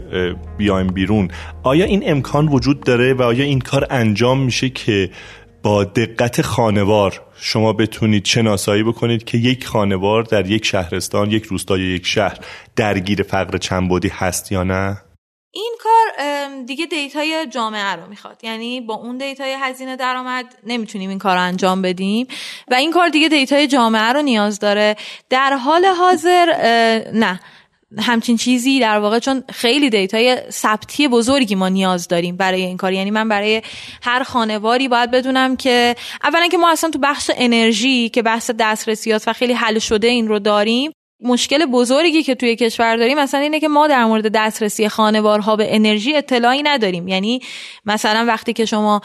بیایم 0.57 0.87
بیرون 0.87 1.31
آیا 1.63 1.85
این 1.85 2.03
امکان 2.05 2.47
وجود 2.47 2.83
داره 2.83 3.13
و 3.13 3.21
آیا 3.21 3.43
این 3.43 3.59
کار 3.59 3.87
انجام 3.89 4.39
میشه 4.41 4.69
که 4.69 5.09
با 5.63 5.83
دقت 5.83 6.41
خانوار 6.41 7.21
شما 7.35 7.73
بتونید 7.73 8.25
شناسایی 8.25 8.83
بکنید 8.83 9.23
که 9.23 9.37
یک 9.37 9.65
خانوار 9.65 10.23
در 10.23 10.51
یک 10.51 10.65
شهرستان 10.65 11.31
یک 11.31 11.43
روستا 11.43 11.77
یک 11.77 12.05
شهر 12.05 12.37
درگیر 12.75 13.23
فقر 13.23 13.57
چند 13.57 14.05
هست 14.05 14.51
یا 14.51 14.63
نه؟ 14.63 14.97
این 15.55 15.75
کار 15.83 16.03
دیگه 16.65 16.85
data 16.85 17.35
ی 17.35 17.47
جامعه 17.51 17.93
رو 17.95 18.09
می‌خواد. 18.09 18.43
یعنی 18.43 18.81
با 18.81 18.93
اون 18.93 19.17
data 19.17 19.47
ی 19.47 19.55
هزینه 19.61 19.95
درآمد 19.95 20.45
نمی‌تونیم 20.63 21.09
این 21.09 21.19
کار 21.19 21.35
رو 21.35 21.41
انجام 21.41 21.81
بدیم 21.81 22.27
و 22.71 22.73
این 22.73 22.91
کار 22.91 23.09
دیگه 23.09 23.29
data 23.29 23.59
ی 23.59 23.67
جامعه 23.67 24.13
رو 24.13 24.21
نیاز 24.21 24.59
داره. 24.59 24.95
در 25.29 25.53
حال 25.53 25.85
حاضر 25.85 26.45
نه. 27.13 27.39
همچین 27.99 28.37
چیزی 28.37 28.79
در 28.79 28.99
واقع 28.99 29.19
چون 29.19 29.43
خیلی 29.49 29.89
دیتای 29.89 30.37
ثبتی 30.49 31.07
بزرگی 31.07 31.55
ما 31.55 31.69
نیاز 31.69 32.07
داریم 32.07 32.37
برای 32.37 32.61
این 32.61 32.77
کار. 32.77 32.93
یعنی 32.93 33.11
من 33.11 33.29
برای 33.29 33.61
هر 34.01 34.23
خانواری 34.23 34.87
باید 34.87 35.11
بدونم 35.11 35.55
که 35.55 35.95
اولا 36.23 36.47
که 36.47 36.57
ما 36.57 36.71
اصلا 36.71 36.89
تو 36.89 36.99
بخش 36.99 37.31
انرژی 37.35 38.09
که 38.09 38.21
بحث 38.21 38.51
دسترسیات 38.59 39.27
و 39.27 39.33
خیلی 39.33 39.53
حل 39.53 39.79
شده 39.79 40.07
این 40.07 40.27
رو 40.27 40.39
داریم 40.39 40.91
مشکل 41.25 41.65
بزرگی 41.65 42.23
که 42.23 42.35
توی 42.35 42.55
کشور 42.55 42.97
داریم 42.97 43.19
مثلا 43.19 43.39
اینه 43.39 43.59
که 43.59 43.67
ما 43.67 43.87
در 43.87 44.05
مورد 44.05 44.31
دسترسی 44.33 44.89
خانوارها 44.89 45.55
به 45.55 45.75
انرژی 45.75 46.15
اطلاعی 46.15 46.63
نداریم. 46.63 47.07
یعنی 47.07 47.41
مثلا 47.85 48.25
وقتی 48.27 48.53
که 48.53 48.65
شما 48.65 49.01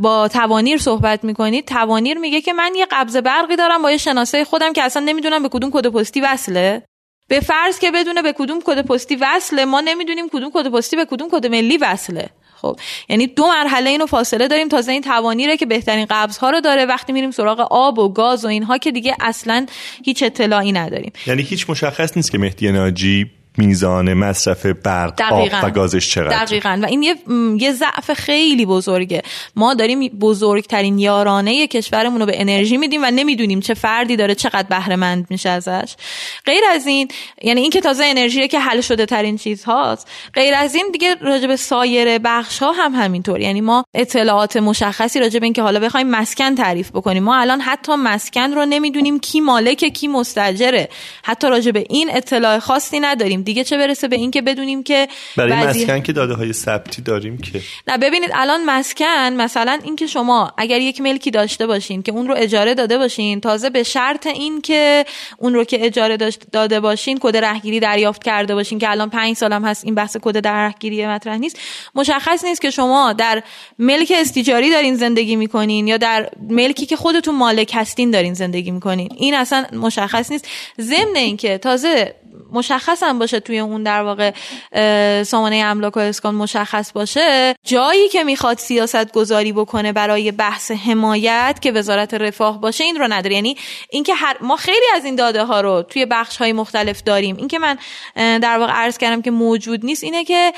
با 0.00 0.28
توانیر 0.32 0.78
صحبت 0.78 1.24
می‌کنید 1.24 1.64
توانیر 1.64 2.18
میگه 2.18 2.40
که 2.40 2.52
من 2.52 2.72
یه 2.76 2.86
قبض 2.90 3.16
برقی 3.16 3.56
دارم 3.56 3.82
با 3.82 3.90
یه 3.90 3.96
شناسه 3.96 4.44
خودم 4.44 4.72
که 4.72 4.82
اصلا 4.82 5.04
نمی‌دونم 5.04 5.42
به 5.42 5.48
کدوم 5.48 5.70
کد 5.70 5.86
پستی 5.86 6.20
وصله. 6.20 6.82
به 7.30 7.40
فرض 7.40 7.78
که 7.78 7.90
بدونه 7.90 8.22
به 8.22 8.32
کدوم 8.32 8.58
کد 8.64 8.86
پستی 8.86 9.16
وصله 9.16 9.64
ما 9.64 9.80
نمی‌دونیم 9.80 10.28
کدوم 10.28 10.50
کد 10.54 10.68
پستی 10.68 10.96
به 10.96 11.04
کدوم 11.04 11.28
کد 11.32 11.46
ملی 11.46 11.76
وصله. 11.76 12.30
خب 12.56 12.80
یعنی 13.08 13.26
دو 13.26 13.46
مرحله 13.46 13.90
اینو 13.90 14.06
فاصله 14.06 14.48
داریم 14.48 14.68
تازه 14.68 14.92
این 14.92 15.02
توانی 15.02 15.46
رو 15.46 15.56
که 15.56 15.66
بهترین 15.66 16.06
قبض 16.10 16.38
ها 16.38 16.50
رو 16.50 16.60
داره. 16.60 16.84
وقتی 16.84 17.12
میریم 17.12 17.30
سراغ 17.30 17.60
آب 17.70 17.98
و 17.98 18.08
گاز 18.12 18.44
و 18.44 18.48
اینها 18.48 18.78
که 18.78 18.92
دیگه 18.92 19.16
اصلا 19.20 19.66
هیچ 20.04 20.22
اطلاعی 20.22 20.72
نداریم. 20.72 21.12
یعنی 21.26 21.42
هیچ 21.42 21.70
مشخص 21.70 22.16
نیست 22.16 22.30
که 22.30 22.38
مهدی 22.38 22.72
ناجی 22.72 23.30
میزان 23.58 24.14
مصرف 24.14 24.66
برق 24.66 25.32
آب 25.32 25.48
و 25.62 25.70
گازش 25.70 26.10
چقدر؟ 26.10 26.44
دقیقا. 26.44 26.78
و 26.82 26.86
این 26.86 27.02
یه, 27.02 27.14
یه 27.58 27.72
ضعف 27.72 28.12
خیلی 28.12 28.66
بزرگه. 28.66 29.22
ما 29.56 29.74
داریم 29.74 30.08
بزرگترین 30.08 30.98
یارانه 30.98 31.66
کشورمون 31.66 32.20
رو 32.20 32.26
به 32.26 32.40
انرژی 32.40 32.76
میدیم 32.76 33.02
و 33.04 33.10
نمی‌دونیم 33.10 33.60
چه 33.60 33.74
فردی 33.74 34.16
داره 34.16 34.34
چقدر 34.34 34.66
بهره 34.68 34.96
مند 34.96 35.26
میشه 35.30 35.48
ازش. 35.48 35.94
غیر 36.46 36.60
از 36.72 36.86
این 36.86 37.08
یعنی 37.42 37.60
این 37.60 37.70
که 37.70 37.80
تازه 37.80 38.04
انرژی 38.04 38.48
که 38.48 38.60
حل 38.60 38.80
شده 38.80 39.06
ترین 39.06 39.36
چیز 39.36 39.64
هاست 39.64 40.08
غیر 40.34 40.54
از 40.54 40.74
این 40.74 40.88
دیگه 40.92 41.14
راجع 41.20 41.46
به 41.46 41.56
سایر 41.56 42.18
بخش 42.18 42.58
ها 42.58 42.72
هم 42.72 42.94
همینطور. 42.94 43.40
یعنی 43.40 43.60
ما 43.60 43.84
اطلاعات 43.94 44.56
مشخصی 44.56 45.20
راجع 45.20 45.38
به 45.38 45.46
اینکه 45.46 45.62
حالا 45.62 45.80
بخوایم 45.80 46.10
مسکن 46.10 46.54
تعریف 46.54 46.90
بکنیم. 46.90 47.22
ما 47.22 47.36
الان 47.36 47.60
حتی 47.60 47.92
مسکن 47.94 48.52
رو 48.52 48.66
نمی‌دونیم 48.66 49.20
کی 49.20 49.40
مالک 49.40 49.84
کی 49.84 50.08
مستاجره 50.08 50.88
حتی 51.22 51.48
راجع 51.48 51.70
به 51.70 51.84
این 51.88 52.10
اطلاع 52.12 52.58
خاصی 52.58 53.00
نداریم. 53.00 53.39
دیگه 53.42 53.64
چه 53.64 53.76
برسه 53.76 54.08
به 54.08 54.16
اینکه 54.16 54.42
بدونیم 54.42 54.82
که 54.82 55.08
برای 55.36 55.52
مسکن 55.52 56.00
که 56.00 56.12
داده 56.12 56.34
های 56.34 56.52
ثبتی 56.52 57.02
داریم 57.02 57.38
که؟ 57.38 57.60
نه 57.88 57.98
ببینید 57.98 58.30
الان 58.34 58.64
مسکن 58.64 59.32
مثلا 59.32 59.78
اینکه 59.84 60.06
شما 60.06 60.52
اگر 60.58 60.80
یک 60.80 61.00
ملکی 61.00 61.30
داشته 61.30 61.66
باشین 61.66 62.02
که 62.02 62.12
اون 62.12 62.28
رو 62.28 62.34
اجاره 62.36 62.74
داده 62.74 62.98
باشین 62.98 63.40
تازه 63.40 63.70
به 63.70 63.82
شرط 63.82 64.26
این 64.26 64.60
که 64.60 65.04
اون 65.38 65.54
رو 65.54 65.64
که 65.64 65.84
اجاره 65.86 66.16
داده 66.52 66.80
باشین 66.80 67.18
کد 67.20 67.36
رهگیری 67.36 67.80
دریافت 67.80 68.24
کرده 68.24 68.54
باشین 68.54 68.78
که 68.78 68.90
الان 68.90 69.10
پنج 69.10 69.36
سالم 69.36 69.64
هست 69.64 69.84
این 69.84 69.94
بحث 69.94 70.16
کد 70.22 70.46
رهگیری 70.46 71.06
مطرح 71.06 71.36
نیست. 71.36 71.58
مشخص 71.94 72.44
نیست 72.44 72.60
که 72.60 72.70
شما 72.70 73.12
در 73.12 73.42
ملک 73.78 74.12
استیجاری 74.16 74.70
دارین 74.70 74.94
زندگی 74.94 75.36
می‌کنین 75.36 75.88
یا 75.88 75.96
در 75.96 76.30
ملکی 76.48 76.86
که 76.86 76.96
خودتون 76.96 77.34
مالک 77.34 77.72
هستین 77.74 78.10
دارین 78.10 78.34
زندگی 78.34 78.70
می‌کنین. 78.70 79.08
این 79.16 79.34
اصلا 79.34 79.66
مشخص 79.72 80.30
نیست. 80.30 80.48
ضمن 80.80 81.16
اینکه 81.16 81.58
تازه 81.58 82.14
مشخص 82.52 83.02
هم 83.02 83.18
باشه 83.18 83.40
توی 83.40 83.58
اون 83.58 83.82
در 83.82 84.02
واقع 84.02 84.32
سامانه 85.22 85.56
املاک 85.56 85.96
و 85.96 86.00
اسکان 86.00 86.34
مشخص 86.34 86.92
باشه. 86.92 87.54
جایی 87.64 88.08
که 88.08 88.24
می‌خواد 88.24 88.58
سیاست 88.58 89.12
گذاری 89.12 89.52
بکنه 89.52 89.92
برای 89.92 90.32
بحث 90.32 90.70
حمایت 90.70 91.58
که 91.62 91.72
وزارت 91.72 92.14
رفاه 92.14 92.60
باشه 92.60 92.84
این 92.84 92.96
رو 92.96 93.12
نداره. 93.12 93.34
یعنی 93.34 93.56
اینکه 93.90 94.14
هر 94.14 94.36
ما 94.40 94.56
خیلی 94.56 94.86
از 94.94 95.04
این 95.04 95.14
داده 95.14 95.44
ها 95.44 95.60
رو 95.60 95.82
توی 95.82 96.06
بخش 96.06 96.36
های 96.36 96.52
مختلف 96.52 97.02
داریم. 97.02 97.36
اینکه 97.36 97.58
من 97.58 97.78
در 98.38 98.58
واقع 98.58 98.72
عرض 98.72 98.98
کردم 98.98 99.22
که 99.22 99.30
موجود 99.30 99.84
نیست 99.84 100.04
اینه 100.04 100.24
که 100.24 100.52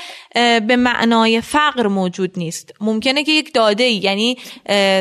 به 0.59 0.75
معنای 0.75 1.41
فقر 1.41 1.87
موجود 1.87 2.31
نیست. 2.37 2.73
ممکنه 2.81 3.23
که 3.23 3.31
یک 3.31 3.53
داده 3.53 3.83
ای 3.83 3.95
یعنی 3.95 4.37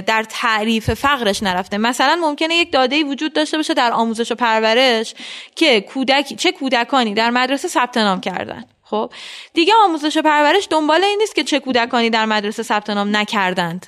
در 0.06 0.26
تعریف 0.28 0.94
فقرش 0.94 1.42
نرفته. 1.42 1.78
مثلا 1.78 2.18
ممکنه 2.22 2.54
یک 2.54 2.72
داده 2.72 2.96
ای 2.96 3.04
وجود 3.04 3.32
داشته 3.32 3.56
باشه 3.56 3.74
در 3.74 3.92
آموزش 3.92 4.32
و 4.32 4.34
پرورش 4.34 5.14
که 5.56 5.80
کودک 5.80 6.34
چه 6.36 6.52
کودکانی 6.72 7.14
در 7.14 7.30
مدرسه 7.30 7.68
ثبت 7.68 7.96
نام 7.96 8.20
کردن. 8.20 8.64
خب؟ 8.82 9.12
دیگه 9.54 9.72
آموزش 9.84 10.16
و 10.16 10.22
پرورش 10.22 10.68
دنبال 10.70 11.04
این 11.04 11.18
نیست 11.18 11.34
که 11.34 11.44
چه 11.44 11.60
کودکانی 11.60 12.10
در 12.10 12.26
مدرسه 12.26 12.62
ثبت 12.62 12.90
نام 12.90 13.16
نکردند. 13.16 13.86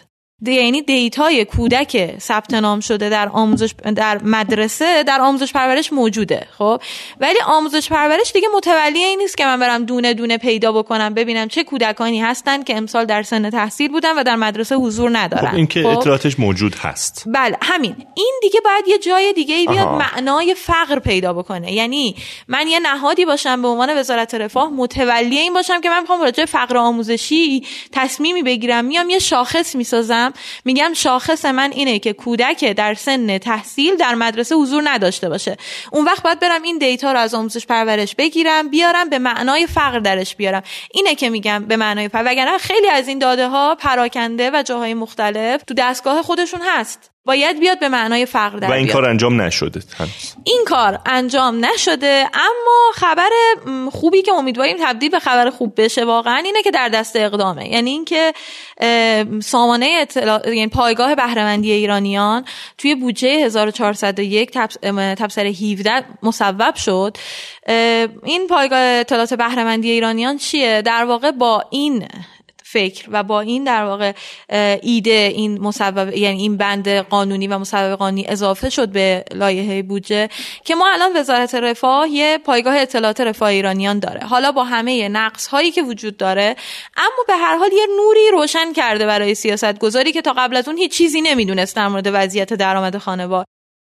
یعنی 0.53 0.83
دیتای 0.83 1.45
کودک 1.45 2.19
ثبت 2.21 2.55
نام 2.55 2.81
شده 2.81 3.09
در 3.09 3.29
آموزش 3.29 3.75
در 3.97 4.23
مدرسه 4.23 5.03
در 5.03 5.21
آموزش 5.21 5.53
پرورش 5.53 5.93
موجوده 5.93 6.47
خب؟ 6.59 6.83
ولی 7.21 7.39
آموزش 7.47 7.89
پرورش 7.89 8.33
دیگه 8.33 8.49
متولی 8.57 8.99
این 8.99 9.19
نیست 9.19 9.37
که 9.37 9.45
من 9.45 9.61
برم 9.61 9.85
دونه 9.85 10.15
دونه 10.15 10.39
پیدا 10.39 10.73
بکنم 10.73 11.15
ببینم 11.15 11.49
چه 11.49 11.65
کودکانی 11.65 12.21
هستن 12.21 12.63
که 12.63 12.77
امسال 12.77 13.05
در 13.05 13.23
سن 13.23 13.51
تحصیل 13.51 13.91
بودن 13.91 14.19
و 14.19 14.23
در 14.23 14.37
مدرسه 14.37 14.77
حضور 14.77 15.19
ندارن. 15.19 15.51
خب 15.51 15.55
این 15.55 15.67
که 15.67 15.83
خب؟ 15.83 15.89
اطلاعاتش 15.89 16.39
موجود 16.39 16.75
هست. 16.75 17.25
بله 17.27 17.57
همین. 17.63 17.97
این 18.15 18.33
دیگه 18.43 18.61
باید 18.65 18.89
یه 18.89 18.99
جای 18.99 19.33
دیگه 19.33 19.55
ای 19.55 19.67
بیاد 19.67 19.89
معنای 19.89 20.55
فقر 20.55 20.99
پیدا 20.99 21.33
بکنه. 21.33 21.73
یعنی 21.73 22.17
من 22.49 22.69
یه 22.69 22.81
نهادی 22.81 23.25
باشم 23.25 23.63
به 23.63 23.69
عنوان 23.69 23.99
وزارت 23.99 24.35
رفاه 24.35 24.71
متولی 24.71 25.39
این 25.39 25.53
باشم 25.53 25.81
که 25.81 25.91
من 25.91 26.01
می‌خوام 26.01 26.23
راجع 26.23 26.45
فقر 26.45 26.77
آموزشی 26.77 27.67
تصمیمی 27.93 28.43
بگیرم 28.43 28.85
میام 28.85 29.11
یه 29.11 29.19
شاخص 29.19 29.75
می‌سازم 29.75 30.33
میگم 30.65 30.93
شاخص 30.95 31.45
من 31.45 31.73
اینه 31.73 31.99
که 31.99 32.13
کودک 32.13 32.65
در 32.65 32.95
سن 32.95 33.39
تحصیل 33.39 33.97
در 33.97 34.15
مدرسه 34.15 34.55
حضور 34.55 34.83
نداشته 34.87 35.29
باشه. 35.29 35.57
اون 35.93 36.05
وقت 36.05 36.23
باید 36.23 36.41
برم 36.41 36.63
این 36.63 36.79
دیتا 36.79 37.13
رو 37.13 37.19
از 37.19 37.35
آموزش 37.35 37.67
پرورش 37.67 38.15
بگیرم 38.15 38.69
بیارم 38.69 39.09
به 39.09 39.19
معنای 39.19 39.67
فقر 39.67 39.99
درش 39.99 40.37
بیارم. 40.37 40.63
اینه 40.91 41.15
که 41.15 41.31
میگم 41.31 41.65
به 41.65 41.77
معنای 41.77 42.09
فقر. 42.09 42.25
وگرنه 42.27 42.59
خیلی 42.59 42.89
از 42.89 43.09
این 43.09 43.19
داده 43.19 43.49
ها 43.49 43.75
پراکنده 43.75 44.51
و 44.55 44.63
جاهای 44.63 44.95
مختلف 44.95 45.63
تو 45.63 45.75
دستگاه 45.75 46.23
خودشون 46.23 46.61
هست. 46.63 47.14
باید 47.27 47.61
بیاد 47.61 47.81
به 47.81 47.89
معنای 47.89 48.27
فقر 48.27 48.59
در 48.59 48.69
و 48.71 48.73
این 48.73 48.85
بیاد. 48.85 48.95
کار 48.95 49.05
انجام 49.05 49.41
نشده. 49.41 49.83
این 50.45 50.61
کار 50.67 50.99
انجام 51.07 51.65
نشده 51.65 52.27
اما 52.35 52.93
خبر 52.95 53.31
خوبی 53.93 54.23
که 54.23 54.33
امیدواریم 54.33 54.77
تبدیل 54.81 55.11
به 55.11 55.19
خبر 55.19 55.51
خوب 55.51 55.73
بشه 55.77 56.05
واقعا 56.05 56.37
اینه 56.37 56.63
که 56.63 56.71
در 56.71 56.89
دست 56.89 57.17
اقدامه. 57.17 57.69
یعنی 57.69 57.91
اینکه 57.91 58.33
سامانه 59.41 59.97
اطلاع 60.01 60.55
یعنی 60.55 60.69
پایگاه 60.69 61.15
بهرهمندی 61.15 61.73
ایرانیان 61.73 62.45
توی 62.79 62.95
بودجه 62.95 63.29
1401 63.29 64.51
تبصره 64.93 65.49
17 65.51 66.05
مصوب 66.23 66.75
شد. 66.75 67.17
این 68.25 68.47
پایگاه 68.51 68.81
اطلاعات 68.81 69.35
بهرهمندی 69.35 69.91
ایرانیان 69.91 70.37
چیه؟ 70.37 70.83
در 70.83 71.05
واقع 71.05 71.31
با 71.31 71.65
این 71.71 72.09
فکر 72.75 73.09
و 73.13 73.23
با 73.23 73.41
این 73.41 73.65
در 73.65 73.85
واقع 73.85 74.13
ایده 74.83 75.33
این 75.35 75.61
مسبب 75.61 76.17
یعنی 76.17 76.43
این 76.43 76.57
بند 76.57 76.89
قانونی 76.89 77.47
و 77.47 77.59
مسبب 77.59 77.97
قانونی 77.97 78.25
اضافه 78.29 78.71
شد 78.71 78.89
به 78.89 79.25
لایحه 79.35 79.83
بودجه 79.83 80.29
که 80.65 80.75
ما 80.75 80.89
الان 80.93 81.17
وزارت 81.17 81.55
رفاه 81.55 82.09
یه 82.09 82.39
پایگاه 82.39 82.77
اطلاعات 82.77 83.21
رفاه 83.21 83.49
ایرانیان 83.49 83.99
داره. 83.99 84.21
حالا 84.21 84.53
با 84.53 84.65
همه 84.65 85.09
نقص 85.09 85.47
هایی 85.47 85.71
که 85.71 85.83
وجود 85.83 86.17
داره 86.17 86.57
اما 86.97 87.25
به 87.29 87.37
هر 87.37 87.57
حال 87.57 87.73
یه 87.73 87.87
نوری 87.97 88.31
روشن 88.33 88.73
کرده 88.73 89.07
برای 89.07 89.35
سیاست 89.35 89.79
گذاری 89.79 90.13
که 90.13 90.23
تا 90.23 90.33
قبل 90.33 90.57
از 90.57 90.69
اون 90.69 90.79
هیچ 90.79 90.93
چیزی 90.97 91.21
نمی‌دونست 91.21 91.77
در 91.77 91.89
مورد 91.89 92.11
وضعیت 92.13 92.55
درآمد 92.55 92.99
خانوار. 92.99 93.45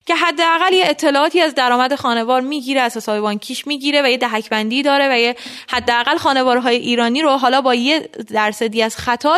که 0.05 0.15
حداقل 0.15 0.73
یه 0.73 0.85
اطلاعاتی 0.87 1.41
از 1.41 1.55
درآمد 1.55 1.95
خانوار 1.95 2.41
می‌گیره 2.41 2.81
از 2.81 2.97
حساب 2.97 3.19
بانکیش 3.19 3.67
می‌گیره 3.67 4.01
و 4.01 4.09
یه 4.09 4.17
دهک 4.17 4.49
بندی 4.49 4.83
داره 4.83 5.09
و 5.11 5.19
یه 5.19 5.35
حداقل 5.69 6.17
خانوارهای 6.17 6.75
ایرانی 6.75 7.21
رو 7.21 7.29
حالا 7.29 7.61
با 7.61 7.75
یه 7.75 8.09
درصدی 8.33 8.83
از 8.83 8.97
خطا 8.97 9.37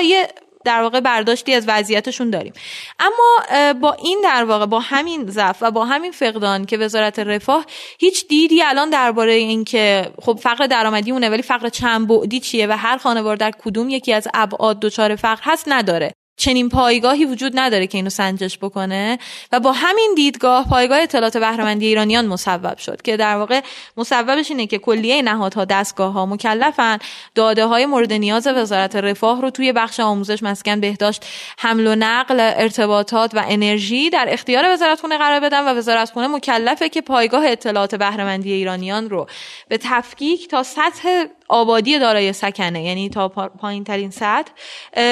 در 0.66 0.82
واقع 0.82 1.00
برداشتی 1.00 1.54
از 1.54 1.66
وضعیتشون 1.68 2.30
داریم. 2.30 2.54
اما 3.00 3.74
با 3.74 3.94
این 3.94 4.22
در 4.24 4.44
واقع 4.44 4.66
با 4.66 4.80
همین 4.80 5.26
ضعف 5.28 5.58
و 5.62 5.72
با 5.72 5.86
همین 5.86 6.12
فقدان 6.12 6.66
که 6.66 6.78
وزارت 6.78 7.20
رفاه 7.20 7.66
هیچ 8.00 8.28
دیدی 8.28 8.64
الان 8.64 8.90
درباره 8.90 9.34
اینکه 9.34 10.12
خب 10.22 10.40
فقر 10.42 10.68
درآمدی 10.68 11.12
اونه 11.12 11.30
ولی 11.30 11.42
فقر 11.42 11.70
چند 11.70 12.08
بعدی 12.08 12.40
چیه 12.40 12.68
و 12.68 12.72
هر 12.72 12.98
خانوار 12.98 13.36
در 13.36 13.52
کدوم 13.52 13.90
یکی 13.90 14.14
از 14.14 14.28
ابعاد 14.34 14.80
دچار 14.80 15.16
فقر 15.16 15.42
هست 15.44 15.66
نداره. 15.68 16.14
چنین 16.38 16.70
پایگاهی 16.70 17.26
وجود 17.26 17.52
نداره 17.56 17.88
که 17.88 17.98
اینو 17.98 18.10
سنجش 18.10 18.58
بکنه 18.58 19.20
و 19.52 19.60
با 19.60 19.72
همین 19.72 20.14
دیدگاه 20.16 20.70
پایگاه 20.70 21.02
اطلاعات 21.02 21.38
بهرهمندی 21.38 21.86
ایرانیان 21.86 22.26
مصوب 22.26 22.78
شد 22.78 23.02
که 23.02 23.18
در 23.18 23.36
واقع 23.36 23.62
مصوبش 23.98 24.52
اینه 24.52 24.68
که 24.68 24.78
کلیه 24.78 25.22
نهادها 25.22 25.66
دستگاه 25.66 26.14
ها 26.14 26.26
مکلفن. 26.26 26.98
داده 27.36 27.66
های 27.66 27.86
مورد 27.86 28.14
نیاز 28.14 28.48
وزارت 28.48 28.96
رفاه 28.96 29.42
رو 29.42 29.50
توی 29.50 29.72
بخش 29.72 30.00
آموزش 30.00 30.44
مسکن 30.44 30.80
بهداشت. 30.80 31.26
حمل 31.58 31.88
و 31.88 31.96
نقل 31.96 32.40
ارتباطات 32.40 33.36
و 33.36 33.44
انرژی 33.48 34.10
در 34.10 34.26
اختیار 34.30 34.74
وزارت 34.74 35.00
خونه 35.02 35.18
قرار 35.18 35.40
بدن 35.40 35.66
و 35.66 35.78
وزارت 35.78 36.12
خونه 36.12 36.28
مکلفه 36.28 36.90
که 36.90 37.02
پایگاه 37.02 37.46
اطلاعات 37.46 37.96
بهرهمندی 37.96 38.52
ایرانیان 38.52 39.10
رو 39.10 39.28
به 39.68 39.78
تفکیک 39.78 40.48
تا 40.48 40.64
سطح 40.64 41.26
آبادی 41.48 42.00
دارای 42.00 42.34
سکنه 42.34 42.84
یعنی 42.84 43.10
تا 43.10 43.28
پایین 43.30 43.84
ترین 43.84 44.10
سطح 44.10 44.52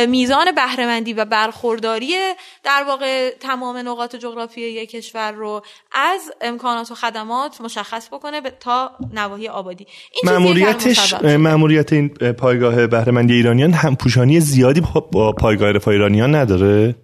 میزان 0.05 0.51
بهرهمندی 0.55 1.13
و 1.13 1.25
برخورداری 1.25 2.13
در 2.63 2.83
واقع 2.87 3.29
تمام 3.39 3.77
نقاط 3.77 4.15
جغرافیایی 4.15 4.85
کشور 4.85 5.31
رو 5.31 5.61
از 5.91 6.31
امکانات 6.41 6.91
و 6.91 6.95
خدمات 6.95 7.61
مشخص 7.61 8.07
بکنه 8.07 8.41
تا 8.41 8.91
نواحی 9.13 9.47
آبادی. 9.47 9.87
این 10.23 10.33
ماموریتش 10.33 11.13
ماموریت 11.23 11.93
این 11.93 12.09
پایگاه 12.09 12.87
بهرهمندی 12.87 13.33
ایرانیان 13.33 13.73
هم 13.73 13.95
پوشانی 13.95 14.39
زیادی 14.39 14.81
با 15.11 15.31
پایگاه 15.31 15.71
رفاه 15.71 15.93
ایرانیان 15.93 16.35
نداره؟ 16.35 16.95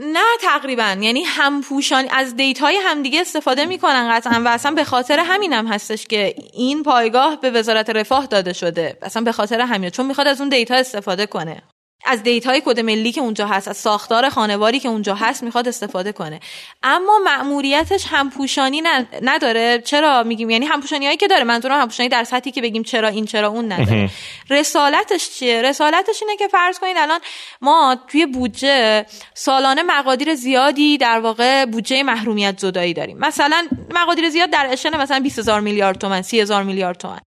نه 0.00 0.24
تقریبا. 0.42 0.96
یعنی 1.00 1.22
همپوشانی 1.22 2.08
از 2.10 2.36
data 2.36 2.68
ی 2.68 2.76
همدیگه 2.76 3.20
استفاده 3.20 3.66
می‌کنن 3.66 4.16
قطعا 4.16 4.42
و 4.44 4.48
اصلا 4.48 4.72
به 4.72 4.84
خاطر 4.84 5.18
همینم 5.18 5.66
هم 5.66 5.72
هستش 5.74 6.06
که 6.06 6.34
این 6.52 6.82
پایگاه 6.82 7.40
به 7.40 7.50
وزارت 7.50 7.90
رفاه 7.90 8.26
داده 8.26 8.52
شده. 8.52 8.98
اصلا 9.02 9.22
به 9.22 9.32
خاطر 9.32 9.60
همین 9.60 9.90
چون 9.90 10.06
می‌خواد 10.06 10.26
از 10.26 10.40
اون 10.40 10.48
data 10.48 10.74
استفاده 10.74 11.26
کنه. 11.26 11.62
از 12.04 12.22
data 12.22 12.54
ی 12.54 12.62
کد 12.64 12.80
ملی 12.80 13.12
که 13.12 13.20
اونجا 13.20 13.46
هست 13.46 13.68
از 13.68 13.76
ساختار 13.76 14.28
خانواری 14.28 14.80
که 14.80 14.88
اونجا 14.88 15.14
هست 15.14 15.42
می‌خواد 15.42 15.68
استفاده 15.68 16.12
کنه. 16.12 16.40
اما 16.82 17.18
مأموریتش 17.24 18.04
همپوشانی 18.08 18.82
نداره. 19.22 19.82
چرا 19.84 20.22
میگیم؟ 20.22 20.50
یعنی 20.50 20.66
همپوشانی 20.66 21.06
هایی 21.06 21.16
که 21.16 21.28
داره. 21.28 21.44
منظورم 21.44 21.80
همپوشانی 21.80 22.08
در 22.08 22.24
سطحی 22.24 22.52
که 22.52 22.62
بگیم 22.62 22.82
چرا 22.82 23.08
این 23.08 23.24
چرا 23.24 23.48
اون 23.48 23.72
نداره. 23.72 24.10
رسالتش 24.50 25.30
چیه؟ 25.30 25.62
رسالتش 25.62 26.22
اینه 26.22 26.36
که 26.36 26.48
فرض 26.48 26.78
کنید 26.78 26.96
الان 26.96 27.20
ما 27.60 27.96
توی 28.08 28.26
بودجه 28.26 29.06
سالانه 29.34 29.82
مقادیر 29.82 30.34
زیادی 30.34 30.98
در 30.98 31.20
واقع 31.20 31.64
بودجه 31.64 32.02
محرومیت 32.02 32.58
زدایی 32.58 32.94
داریم. 32.94 33.18
مثلا 33.18 33.68
مقادیر 33.94 34.30
زیاد 34.30 34.50
در 34.50 34.66
اشل 34.70 34.96
مثلا 34.96 35.18
20000 35.18 35.60
میلیارد 35.60 35.98
تومان 35.98 36.22
30000 36.22 36.62
میلیارد 36.62 36.98
تومان 36.98 37.20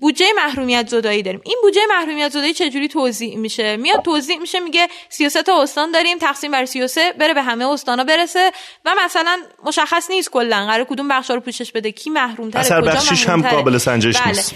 بودجه 0.00 0.26
محرومیت 0.36 0.88
زدایی 0.88 1.22
داریم. 1.22 1.40
این 1.44 1.58
بودجه 1.62 1.80
محرومیت 1.88 2.32
زدایی 2.32 2.54
چجوری 2.54 2.88
توضیح 2.88 3.38
میشه؟ 3.38 3.76
میاد 3.76 4.02
توضیح 4.02 4.38
میشه 4.38 4.60
میگه 4.60 4.88
33 5.08 5.52
استان 5.52 5.90
داریم 5.90 6.18
تقسیم 6.18 6.50
بر 6.50 6.64
33 6.64 7.12
بره 7.12 7.34
به 7.34 7.42
همه 7.42 7.68
استانا 7.68 8.04
برسه 8.04 8.52
و 8.84 8.94
مثلا 9.04 9.38
مشخص 9.64 10.10
نیست 10.10 10.30
کلا 10.30 10.66
قرار 10.66 10.84
کدوم 10.84 11.08
بخشا 11.08 11.34
رو 11.34 11.40
پوشش 11.40 11.72
بده 11.72 11.92
کی 11.92 12.10
محروم 12.10 12.50
تره 12.50 12.60
اثر 12.60 12.80
بخشیش 12.80 13.28
هم 13.28 13.42
قابل 13.48 13.78
سنجش 13.78 14.16
بله. 14.16 14.26
نیست. 14.26 14.54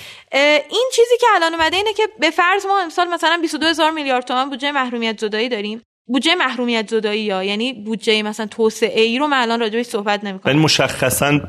این 0.69 0.91
چیزی 0.95 1.17
که 1.21 1.27
الان 1.35 1.55
اومده 1.55 1.77
اینه 1.77 1.93
که 1.93 2.09
به 2.19 2.31
فرض 2.31 2.67
ما 2.67 2.81
امسال 2.81 3.09
مثلا 3.09 3.39
22 3.43 3.67
هزار 3.67 3.91
میلیارد 3.91 4.25
تومان 4.25 4.51
بودجه 4.51 4.73
محرومیت 4.73 5.21
زدایی 5.21 5.49
داریم. 5.49 5.83
بودجه 6.09 6.35
محرومیت 6.35 6.91
زدایی 6.91 7.23
یا؟ 7.23 7.45
یعنی 7.45 7.73
بودجه 7.73 8.23
مثلا 8.23 8.47
توسعه 8.47 9.01
ای 9.01 9.19
رو 9.19 9.27
من 9.27 9.43
الان 9.43 9.61
راجعش 9.61 9.87
صحبت 9.87 10.25
نمی‌کنم. 10.25 10.53
یعنی 10.53 10.65
مشخصا 10.65 11.41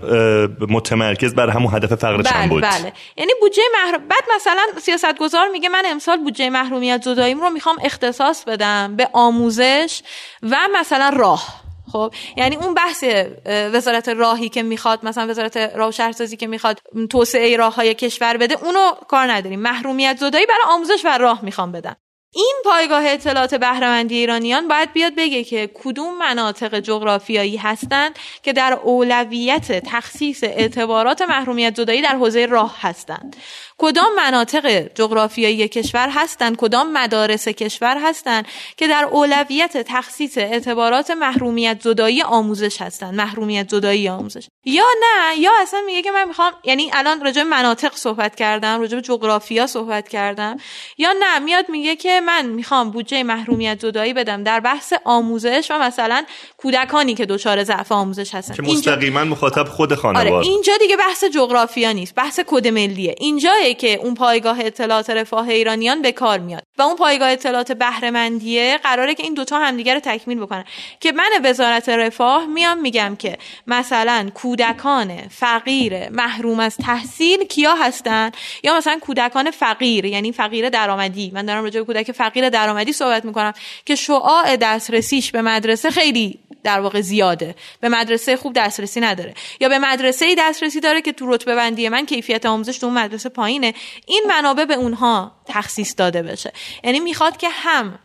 متمرکز 0.70 1.36
بر 1.36 1.50
همون 1.50 1.74
هدف 1.74 1.96
فقر 1.96 2.22
بله 2.22 2.48
بود. 2.48 2.64
بله. 2.64 2.94
یعنی 3.18 3.32
بودجه 3.42 3.64
محروم 3.74 4.08
بعد 4.08 4.24
مثلا 4.36 4.62
سیاستگزار 4.82 5.48
میگه 5.48 5.70
من 5.70 5.84
امسال 5.86 6.18
بودجه 6.18 6.50
محرومیت 6.50 7.02
زداییم 7.02 7.42
رو 7.42 7.50
می‌خوام 7.50 7.78
اختصاص 7.84 8.44
بدم 8.44 8.96
به 8.96 9.10
آموزش 9.14 10.02
و 10.44 10.58
مثلا 10.76 11.12
راه. 11.18 11.62
خب 11.92 12.14
یعنی 12.38 12.56
اون 12.56 12.74
بحث 12.74 13.04
وزارت 13.46 14.10
راهی 14.10 14.50
که 14.50 14.64
می‌خواد 14.64 15.06
مثلا 15.06 15.28
وزارت 15.28 15.58
راه 15.58 15.90
و 15.90 15.92
شهرسازی 15.92 16.38
که 16.38 16.48
می‌خواد 16.48 16.80
توسعه 17.10 17.58
راه 17.58 17.76
های 17.76 17.94
کشور 17.94 18.38
بده 18.38 18.64
اونو 18.64 18.92
کار 19.08 19.32
نداریم. 19.32 19.60
محرومیت 19.60 20.18
زدایی 20.18 20.46
برای 20.46 20.62
آموزش 20.68 21.02
و 21.06 21.18
راه 21.18 21.40
می‌خوام 21.44 21.72
بدم. 21.72 21.96
این 22.32 22.56
پایگاه 22.66 23.04
اطلاعات 23.06 23.56
بهرهمندی 23.56 24.16
ایرانیان 24.16 24.68
باید 24.68 24.94
بیاد 24.94 25.16
بگه 25.18 25.44
که 25.44 25.70
کدوم 25.74 26.18
مناطق 26.18 26.80
جغرافیایی 26.80 27.58
هستند 27.58 28.20
که 28.44 28.54
در 28.54 28.74
اولویت 28.74 29.72
تخصیص 29.86 30.44
اعتبارات 30.44 31.22
محرومیت 31.22 31.76
زدایی 31.76 32.02
در 32.02 32.16
حوزه 32.16 32.46
راه 32.46 32.78
هستند. 32.82 33.36
کدام 33.80 34.16
مناطق 34.16 34.92
جغرافیایی 34.96 35.68
کشور 35.68 36.10
هستند 36.10 36.58
کدام 36.58 36.92
مدارس 36.92 37.48
کشور 37.48 37.98
هستند 38.04 38.46
که 38.78 38.88
در 38.88 39.04
اولویت 39.12 39.78
تخصیص 39.78 40.38
اعتبارات 40.38 41.12
محرومیت 41.12 41.82
زدایی 41.82 42.22
آموزش 42.22 42.82
هستند 42.82 43.14
محرومیت 43.14 43.70
زدایی 43.70 44.10
آموزش. 44.10 44.48
یا 44.66 44.84
نه 45.02 45.40
یا 45.40 45.52
اصلا 45.62 45.82
میگه 45.86 46.02
که 46.02 46.12
من 46.12 46.28
می‌خوام 46.28 46.54
یعنی 46.64 46.92
الان 46.94 47.22
راجع 47.22 47.44
مناطق 47.44 47.96
صحبت 47.96 48.36
کردم 48.36 48.80
راجع 48.80 48.96
به 48.96 49.02
جغرافیا 49.02 49.68
صحبت 49.68 50.08
کردم. 50.08 50.58
یا 50.98 51.14
نه 51.20 51.40
میاد 51.40 51.70
میگه 51.70 51.96
که 51.96 52.22
من 52.22 52.46
می‌خوام 52.46 52.92
بودجه 52.92 53.24
محرومیت 53.24 53.80
زدایی 53.82 54.14
بدم 54.14 54.44
در 54.44 54.60
بحث 54.60 54.94
آموزش 55.06 55.68
و 55.72 55.80
مثلا 55.80 56.24
کودکانی 56.58 57.16
که 57.16 57.26
دچار 57.26 57.64
ضعف 57.64 57.92
آموزش 57.92 58.36
هستن. 58.36 58.54
که 58.54 58.62
مستقیما 58.62 59.24
مخاطب 59.24 59.68
خود 59.68 59.96
خانواده 59.96 60.32
آره 60.32 60.46
اینجا 60.46 60.74
دیگه 60.78 60.98
بحث 60.98 61.24
جغرافیا 61.24 61.92
نیست 61.92 62.16
بحث 62.16 62.40
کد 62.48 62.68
ملیه. 62.68 63.16
اینجا 63.18 63.52
که 63.74 63.94
اون 63.96 64.14
پایگاه 64.14 64.60
اطلاعات 64.60 65.10
رفاه 65.10 65.50
ایرانیان 65.50 66.02
به 66.02 66.12
کار 66.12 66.40
میاد. 66.40 66.64
و 66.78 66.82
اون 66.82 66.96
پایگاه 66.96 67.30
اطلاعات 67.30 67.72
بهرهمندیه 67.72 68.80
قراره 68.84 69.16
که 69.16 69.24
این 69.24 69.34
دوتا 69.34 69.60
همدیگه 69.60 69.94
رو 69.94 70.00
تکمیل 70.00 70.40
بکنن. 70.40 70.64
که 71.00 71.12
من 71.12 71.30
وزارت 71.44 71.90
رفاه 71.90 72.46
میام 72.46 72.82
میگم 72.82 73.16
که 73.20 73.38
مثلا 73.68 74.30
کودکان 74.34 75.18
فقیر 75.30 76.10
محروم 76.10 76.60
از 76.60 76.78
تحصیل 76.78 77.44
کیا 77.44 77.76
هستن؟ 77.76 78.32
یا 78.64 78.78
مثلا 78.78 79.00
کودکان 79.02 79.52
فقیر 79.52 80.06
یعنی 80.06 80.32
فقیر 80.32 80.70
درآمدی. 80.70 81.32
من 81.34 81.46
دارم 81.46 81.64
راجع 81.64 81.80
به 81.80 81.86
کودک 81.86 82.12
فقیر 82.12 82.50
درآمدی 82.50 82.94
صحبت 82.94 83.26
می‌کنم 83.26 83.54
که 83.86 83.96
شعاع 83.96 84.56
دسترسیش 84.56 85.32
به 85.32 85.42
مدرسه 85.42 85.90
خیلی 85.90 86.40
در 86.64 86.80
واقع 86.80 87.02
زیاده. 87.02 87.56
به 87.82 87.90
مدرسه 87.90 88.38
خوب 88.38 88.54
دسترسی 88.54 89.00
نداره. 89.00 89.34
یا 89.60 89.70
به 89.70 89.80
مدرسه 89.80 90.26
ای 90.26 90.36
دسترسی 90.36 90.80
داره 90.80 91.02
که 91.02 91.12
تو 91.12 91.34
رتبه 91.34 91.56
بندی 91.56 91.90
من 91.90 92.06
کیفیت 92.06 92.46
آموزش 92.46 92.78
تو 92.78 92.86
اون 92.86 92.96
مدرسه 92.96 93.30
پایینه. 93.30 93.74
این 94.06 94.24
منابع 94.28 94.66
به 94.66 94.74
اونها 94.74 95.32
تخصیص 95.46 95.94
داده 95.98 96.24
بشه. 96.24 96.54
یعنی 96.84 97.00
می‌خواد 97.00 97.38
که 97.38 97.50
هم 97.50 98.00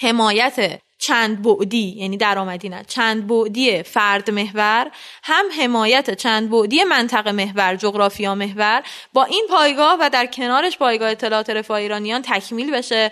حمایت 0.00 0.80
چند 0.98 1.42
بعدی 1.42 1.94
یعنی 1.96 2.16
درآمدی 2.16 2.68
نه 2.68 2.84
چند 2.88 3.26
بعدی 3.26 3.82
فرد 3.82 4.30
محور 4.30 4.90
هم 5.22 5.44
حمایت 5.60 6.14
چند 6.14 6.50
بعدی 6.50 6.84
منطقه 6.84 7.32
محور 7.32 7.76
جغرافیا 7.76 8.34
محور 8.34 8.82
با 9.12 9.24
این 9.24 9.46
پایگاه 9.50 9.96
و 10.00 10.10
در 10.10 10.26
کنارش 10.26 10.78
پایگاه 10.78 11.10
اطلاعات 11.10 11.50
رفاه 11.50 11.76
ایرانیان 11.78 12.22
تکمیل 12.22 12.70
بشه. 12.70 13.10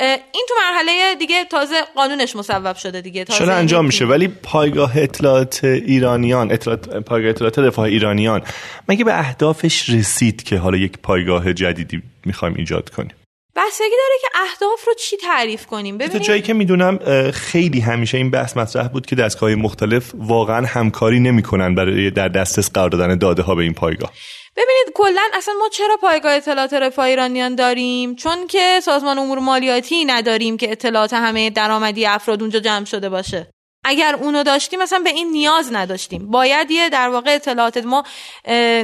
این 0.00 0.46
تو 0.48 0.54
مرحله 0.58 1.14
دیگه 1.14 1.44
تازه 1.44 1.74
قانونش 1.94 2.36
مصوب 2.36 2.76
شده 2.76 3.00
دیگه 3.00 3.24
تازه 3.24 3.38
شده 3.38 3.52
انجام 3.52 3.84
میشه 3.84 4.04
ولی 4.04 4.28
پایگاه 4.28 4.98
اطلاعات 4.98 5.64
ایرانیان 5.64 6.52
اطلاعات 6.52 6.88
پایگاه 6.88 7.30
اطلاعات 7.30 7.58
رفاه 7.58 7.84
ایرانیان 7.84 8.42
مگه 8.88 9.04
به 9.04 9.18
اهدافش 9.18 9.90
رسید 9.90 10.42
که 10.42 10.58
حالا 10.58 10.76
یک 10.76 10.98
پایگاه 11.02 11.52
جدیدی 11.52 12.02
می‌خوایم 12.24 12.54
ایجاد 12.54 12.90
کنیم؟ 12.90 13.12
بحثگی 13.54 13.84
داره 13.90 14.18
که 14.22 14.28
اهداف 14.42 14.84
رو 14.86 14.94
چی 14.94 15.16
تعریف 15.16 15.66
کنیم؟ 15.66 15.98
ببینید 15.98 16.22
جایی 16.22 16.42
که 16.42 16.54
می‌دونم 16.54 16.98
خیلی 17.30 17.80
همیشه 17.80 18.18
این 18.18 18.30
بحث 18.30 18.56
مطرح 18.56 18.88
بود 18.88 19.06
که 19.06 19.16
دستگاه 19.16 19.54
مختلف 19.54 20.10
واقعا 20.14 20.66
همکاری 20.66 21.20
نمی‌کنن 21.20 21.74
برای 21.74 22.10
در 22.10 22.28
دسترس 22.28 22.70
قرار 22.70 22.90
دادن 22.90 23.18
داده 23.18 23.42
ها 23.42 23.54
به 23.54 23.62
این 23.62 23.74
پایگاه. 23.74 24.12
ببینید 24.56 24.92
کلا 24.94 25.22
اصلا 25.34 25.54
ما 25.54 25.68
چرا 25.68 25.96
پایگاه 25.96 26.32
اطلاعات 26.32 26.72
رفاه 26.72 27.04
ایرانیان 27.06 27.54
داریم؟ 27.54 28.14
چون 28.14 28.46
که 28.46 28.80
سازمان 28.82 29.18
امور 29.18 29.38
مالیاتی 29.38 30.04
نداریم 30.04 30.56
که 30.56 30.72
اطلاعات 30.72 31.12
همه 31.12 31.50
درآمدی 31.50 32.06
افراد 32.06 32.40
اونجا 32.40 32.58
جمع 32.58 32.84
شده 32.84 33.08
باشه. 33.08 33.50
اگر 33.84 34.14
اونو 34.14 34.42
داشتیم 34.42 34.82
مثلا 34.82 34.98
به 34.98 35.10
این 35.10 35.30
نیاز 35.30 35.72
نداشتیم. 35.72 36.30
باید 36.30 36.70
یه 36.70 36.88
در 36.88 37.08
واقع 37.08 37.34
اطلاعات 37.34 37.76
ما 37.76 38.04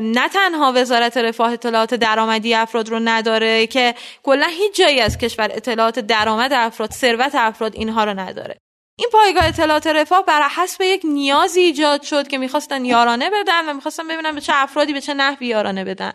نه 0.01 0.29
تنها 0.29 0.73
وزارت 0.77 1.17
رفاه 1.17 1.53
اطلاعات 1.53 1.95
درآمدی 1.95 2.55
افراد 2.55 2.89
رو 2.89 2.99
نداره 3.05 3.67
که 3.67 3.95
کلا 4.23 4.47
هیچ 4.47 4.77
جایی 4.77 5.01
از 5.01 5.19
کشور 5.19 5.49
اطلاعات 5.53 5.99
درآمد 5.99 6.53
افراد 6.53 6.91
ثروت 6.91 7.35
افراد 7.35 7.75
اینها 7.75 8.05
رو 8.05 8.15
نداره. 8.15 8.59
این 9.01 9.09
پایگاه 9.13 9.47
اطلاعات 9.47 9.87
رفاه 9.87 10.25
بر 10.25 10.49
حسب 10.49 10.83
یک 10.83 11.03
نیازی 11.05 11.61
ایجاد 11.61 12.03
شد 12.03 12.29
که 12.29 12.39
می‌خواستن 12.39 12.85
یارانه 12.85 13.31
بدن 13.31 13.69
و 13.69 13.73
می‌خواستن 13.73 14.09
ببینن 14.09 14.33
به 14.33 14.41
چه 14.41 14.53
افرادی 14.57 14.93
به 14.93 15.01
چه 15.01 15.15
نحوی 15.15 15.47
یارانه 15.47 15.85
بدن. 15.85 16.13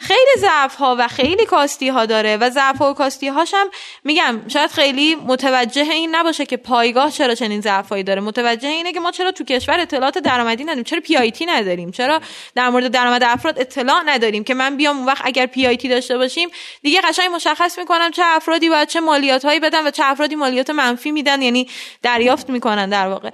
خیلی 0.00 0.30
ضعف 0.38 0.74
ها 0.74 0.96
و 0.98 1.08
خیلی 1.08 1.44
کاستی 1.46 1.88
ها 1.88 2.06
داره 2.06 2.36
و 2.36 2.50
ضعف 2.50 2.80
و 2.80 2.94
کاستی 2.94 3.28
هاش 3.28 3.54
هم 3.54 3.70
میگم 4.04 4.40
شاید 4.48 4.70
خیلی 4.70 5.14
متوجه 5.14 5.82
این 5.82 6.14
نباشه 6.14 6.46
که 6.46 6.56
پایگاه 6.56 7.10
چرا 7.10 7.34
چنین 7.34 7.60
ضعف 7.60 7.92
داره. 7.92 8.20
متوجه 8.20 8.68
اینه 8.68 8.92
که 8.92 9.00
ما 9.00 9.10
چرا 9.10 9.32
تو 9.32 9.44
کشور 9.44 9.80
اطلاعات 9.80 10.18
درآمدی 10.18 10.64
نداریم 10.64 10.84
چرا 10.84 11.00
پی 11.00 11.16
آی 11.16 11.30
تی 11.30 11.46
نداریم 11.46 11.90
چرا 11.90 12.20
در 12.54 12.68
مورد 12.68 12.92
درآمد 12.92 13.22
افراد 13.24 13.60
اطلاع 13.60 14.02
نداریم 14.06 14.44
که 14.44 14.54
من 14.54 14.76
بیام 14.76 14.96
اون 14.96 15.06
وقت 15.06 15.22
اگر 15.24 15.46
پی 15.46 15.66
آی 15.66 15.76
تی 15.76 15.88
داشته 15.88 16.18
باشیم 16.18 16.48
دیگه 16.82 17.00
قشنگ 17.00 17.30
مشخص 17.34 17.78
می‌کنم 17.78 18.10
چه 18.10 18.22
افرادی 18.24 18.68
باید 18.68 18.88
چه 18.88 19.00
مالیات 19.00 19.44
هایی 19.44 19.60
بدن 19.60 19.86
و 19.86 19.90
چه 19.90 20.02
افرادی 20.06 20.34
مالیات 20.34 20.70
منفی 20.70 21.10
میدن 21.10 21.42
یعنی 21.42 21.68
دریافت 22.02 22.50
می‌کنن 22.50 22.88
در 22.88 23.08
واقع. 23.08 23.30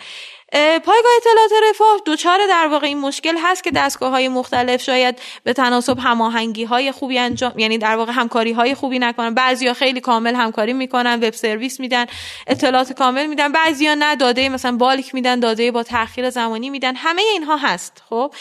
پایگاه 0.57 1.13
اطلاعات 1.17 1.51
رفاه 1.71 2.01
دوچار 2.05 2.39
در 2.49 2.67
واقع 2.67 2.87
این 2.87 2.99
مشکل 2.99 3.37
هست 3.39 3.65
که 3.65 3.71
دستگاه 3.71 4.11
های 4.11 4.29
مختلف 4.29 4.83
شاید 4.83 5.19
به 5.45 5.53
تناسب 5.53 5.99
هماهنگی 5.99 6.65
های 6.65 6.93
خوبی 6.93 7.19
انجام 7.19 7.59
یعنی 7.59 7.79
در 7.79 7.97
واقع 7.97 8.13
همکاری 8.13 8.53
های 8.53 8.75
خوبی 8.75 8.99
نکنن. 8.99 9.35
بعضیا 9.35 9.75
خیلی 9.75 10.01
کامل 10.01 10.35
همکاری 10.35 10.73
می‌کنن 10.73 11.15
وب 11.23 11.33
سرویس 11.33 11.81
میدن 11.81 12.07
اطلاعات 12.47 12.93
کامل 12.93 13.27
میدن. 13.27 13.53
بعضیا 13.53 13.95
نه 13.95 14.17
داده 14.17 14.49
مثلا 14.49 14.77
بالک 14.77 15.15
میدن 15.15 15.41
داده 15.41 15.71
با 15.71 15.83
تاخیر 15.83 16.31
زمانی 16.31 16.71
میدن. 16.71 16.97
همه 16.97 17.23
اینها 17.23 17.57
هست 17.57 18.03
خب؟ 18.11 18.35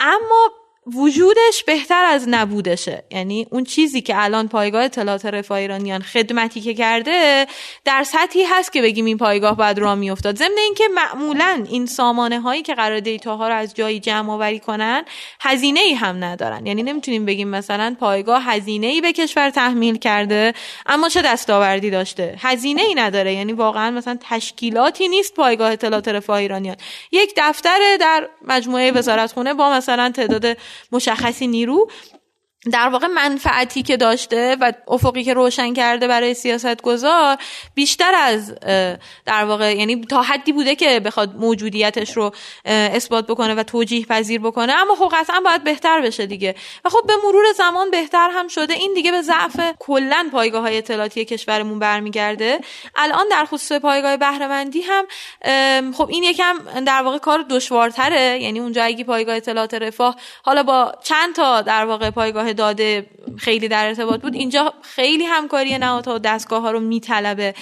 اما 0.00 0.61
وجودش 0.86 1.64
بهتر 1.66 2.04
از 2.04 2.28
نبودشه. 2.28 3.04
یعنی 3.10 3.46
اون 3.50 3.64
چیزی 3.64 4.00
که 4.00 4.24
الان 4.24 4.48
پایگاه 4.48 4.84
اطلاعات 4.84 5.26
رفاه 5.26 5.58
ایرانیان 5.58 6.02
خدمتی 6.02 6.60
که 6.60 6.74
کرده 6.74 7.46
در 7.84 8.02
سطحی 8.02 8.44
هست 8.44 8.72
که 8.72 8.82
بگیم 8.82 9.04
این 9.04 9.18
پایگاه 9.18 9.56
باید 9.56 9.78
را 9.78 9.94
میافتاد. 9.94 10.36
ضمن 10.36 10.58
اینکه 10.58 10.84
معمولا 10.94 11.64
این 11.70 11.86
سامانه 11.86 12.40
هایی 12.40 12.62
که 12.62 12.74
قرار 12.74 13.00
دیتا 13.00 13.36
ها 13.36 13.48
رو 13.48 13.54
از 13.54 13.74
جایی 13.74 14.00
جمع 14.00 14.32
آوری 14.32 14.58
کنن 14.58 15.04
هزینه 15.40 15.80
ای 15.80 15.94
هم 15.94 16.24
ندارن. 16.24 16.66
یعنی 16.66 16.82
نمی‌تونیم 16.82 17.24
بگیم 17.24 17.48
مثلا 17.48 17.96
پایگاه 18.00 18.44
هزینه 18.44 18.86
ای 18.86 19.00
به 19.00 19.12
کشور 19.12 19.50
تحمیل 19.50 19.98
کرده 19.98 20.54
اما 20.86 21.08
چه 21.08 21.22
دستاوردی 21.22 21.90
داشته؟ 21.90 22.34
هزینه 22.38 22.82
ای 22.82 22.94
نداره. 22.94 23.34
یعنی 23.34 23.52
واقعا 23.52 23.90
مثلا 23.90 24.18
تشکیلاتی 24.20 25.08
نیست 25.08 25.34
پایگاه 25.34 25.72
اطلاعات 25.72 26.08
رفاه 26.08 26.38
ایرانیان. 26.38 26.76
یک 27.12 27.32
دفتر 27.36 27.96
در 28.00 28.28
مجموعه 28.48 28.90
وزارتخونه 28.90 29.54
با 29.54 29.70
مثلا 29.70 30.10
تعداد 30.10 30.56
مشخصی 30.92 31.46
نیرو. 31.46 31.88
در 32.70 32.88
واقع 32.88 33.06
منفعتی 33.06 33.82
که 33.82 33.96
داشته 33.96 34.56
و 34.60 34.72
افقی 34.88 35.24
که 35.24 35.34
روشن 35.34 35.74
کرده 35.74 36.08
برای 36.08 36.34
سیاست 36.34 36.82
گذار 36.82 37.36
بیشتر 37.74 38.14
از 38.14 38.54
در 39.26 39.44
واقع 39.44 39.76
یعنی 39.76 40.00
تا 40.00 40.22
حدی 40.22 40.52
بوده 40.52 40.74
که 40.74 41.00
بخواد 41.00 41.36
موجودیتش 41.36 42.16
رو 42.16 42.34
اثبات 42.64 43.26
بکنه 43.26 43.54
و 43.54 43.62
توجیه 43.62 44.06
پذیر 44.06 44.40
بکنه 44.40 44.72
اما 44.72 44.94
خب 44.94 45.12
قطعا 45.12 45.40
باید 45.40 45.64
بهتر 45.64 46.00
بشه 46.00 46.26
دیگه. 46.26 46.54
و 46.84 46.88
خب 46.88 47.06
به 47.06 47.12
مرور 47.24 47.44
زمان 47.56 47.90
بهتر 47.90 48.30
هم 48.32 48.48
شده. 48.48 48.74
این 48.74 48.94
دیگه 48.94 49.10
به 49.10 49.22
ضعف 49.22 49.60
کلا 49.78 50.28
پایگاه 50.32 50.62
های 50.62 50.78
اطلاعاتی 50.78 51.24
کشورمون 51.24 51.78
برمیگرده. 51.78 52.60
الان 52.96 53.28
در 53.30 53.44
خصوص 53.44 53.72
پایگاه 53.72 54.16
بهرهمندی 54.16 54.82
هم 54.82 55.04
خب 55.92 56.08
این 56.08 56.22
یکم 56.22 56.54
در 56.86 57.02
واقع 57.02 57.18
کار 57.18 57.44
دشوارتره. 57.50 58.42
یعنی 58.42 58.60
اونجا 58.60 58.84
اگه 58.84 59.04
پایگاه 59.04 59.36
اطلاعات 59.36 59.74
رفاه 59.74 60.16
حالا 60.42 60.62
با 60.62 60.94
چند 61.04 61.34
تا 61.34 61.62
در 61.62 61.84
واقع 61.84 62.10
پایگاه 62.10 62.51
داده 62.52 63.06
خیلی 63.38 63.68
در 63.68 63.86
ارتباط 63.86 64.20
بود. 64.20 64.34
اینجا 64.34 64.74
خیلی 64.82 65.24
همکاری 65.24 65.78
نهادها 65.78 66.14
و 66.14 66.18
دستگاه 66.18 66.62
ها 66.62 66.70
رو 66.70 66.80
میطلبه. 66.80 67.54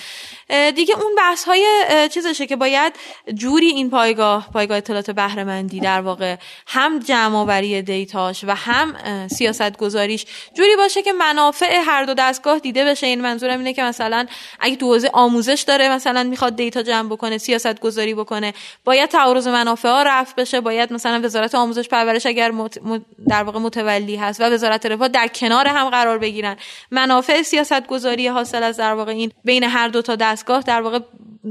دیگه 0.76 0.94
اون 1.02 1.14
بحث 1.16 1.44
های 1.44 1.64
چیزشه 2.12 2.46
که 2.46 2.56
باید 2.56 2.92
جوری 3.34 3.66
این 3.66 3.90
پایگاه 3.90 4.48
پایگاه 4.52 4.76
اطلاعات 4.76 5.10
بهرهمندی 5.10 5.80
در 5.80 6.00
واقع 6.00 6.36
هم 6.66 6.98
جمع 6.98 7.36
آوری 7.36 7.82
دیتاش 7.82 8.44
و 8.44 8.54
هم 8.54 8.94
سیاست 9.28 9.76
گذاریش 9.76 10.26
جوری 10.54 10.76
باشه 10.76 11.02
که 11.02 11.12
منافع 11.12 11.82
هر 11.86 12.04
دو 12.04 12.14
دستگاه 12.14 12.58
دیده 12.58 12.84
بشه. 12.84 13.06
این 13.06 13.20
منظورم 13.20 13.58
اینه 13.58 13.72
که 13.72 13.82
مثلا 13.82 14.26
اگه 14.60 14.76
تو 14.76 14.86
حوزه 14.86 15.10
آموزش 15.12 15.64
داره 15.66 15.88
مثلا 15.88 16.22
می‌خواد 16.22 16.56
دیتا 16.56 16.82
جمع 16.82 17.08
بکنه 17.08 17.38
سیاست 17.38 17.80
گذاری 17.80 18.14
بکنه 18.14 18.54
باید 18.84 19.10
تعارض 19.10 19.48
منافع 19.48 19.88
ها 19.88 20.02
رفت 20.02 20.36
بشه. 20.36 20.60
باید 20.60 20.92
مثلا 20.92 21.20
وزارت 21.24 21.54
آموزش 21.54 21.88
پرورش 21.88 22.26
اگر 22.26 22.52
در 23.28 23.42
واقع 23.42 23.58
متولی 23.58 24.16
هست 24.16 24.40
و 24.40 24.44
وزارت 24.44 24.79
رفاه 24.86 25.08
در 25.08 25.28
کنار 25.28 25.68
هم 25.68 25.90
قرار 25.90 26.18
بگیرن. 26.18 26.56
منافع 26.90 27.42
سیاست 27.42 27.86
گذاری 27.86 28.28
حاصل 28.28 28.62
از 28.62 28.76
در 28.76 28.94
واقع 28.94 29.12
این 29.12 29.32
بین 29.44 29.64
هر 29.64 29.88
دو 29.88 30.02
تا 30.02 30.16
دستگاه 30.16 30.62
در 30.62 30.82
واقع 30.82 30.98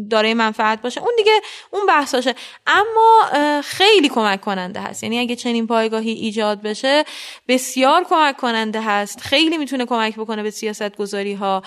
داره 0.09 0.33
منفعت 0.33 0.81
باشه. 0.81 1.01
اون 1.01 1.13
دیگه 1.17 1.31
اون 1.71 1.85
بحثاشه. 1.85 2.35
اما 2.67 3.21
خیلی 3.63 4.09
کمک 4.09 4.41
کننده 4.41 4.81
هست. 4.81 5.03
یعنی 5.03 5.19
اگه 5.19 5.35
چنین 5.35 5.67
پایگاهی 5.67 6.11
ایجاد 6.11 6.61
بشه 6.61 7.03
بسیار 7.47 8.03
کمک 8.03 8.37
کننده 8.37 8.81
هست. 8.81 9.21
خیلی 9.21 9.57
می‌تونه 9.57 9.85
کمک 9.85 10.15
بکنه 10.15 10.43
به 10.43 10.51
سیاست 10.51 10.97
گذاری 10.97 11.33
ها 11.33 11.63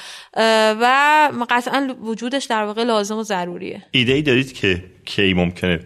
و 0.81 1.31
قطعا 1.51 1.97
وجودش 2.03 2.45
در 2.45 2.65
واقع 2.65 2.83
لازم 2.85 3.17
و 3.17 3.23
ضروریه. 3.23 3.83
ایده 3.91 4.13
ای 4.13 4.23
دارید 4.23 4.53
که 4.53 4.85
کی 5.05 5.35
ممکنه 5.35 5.81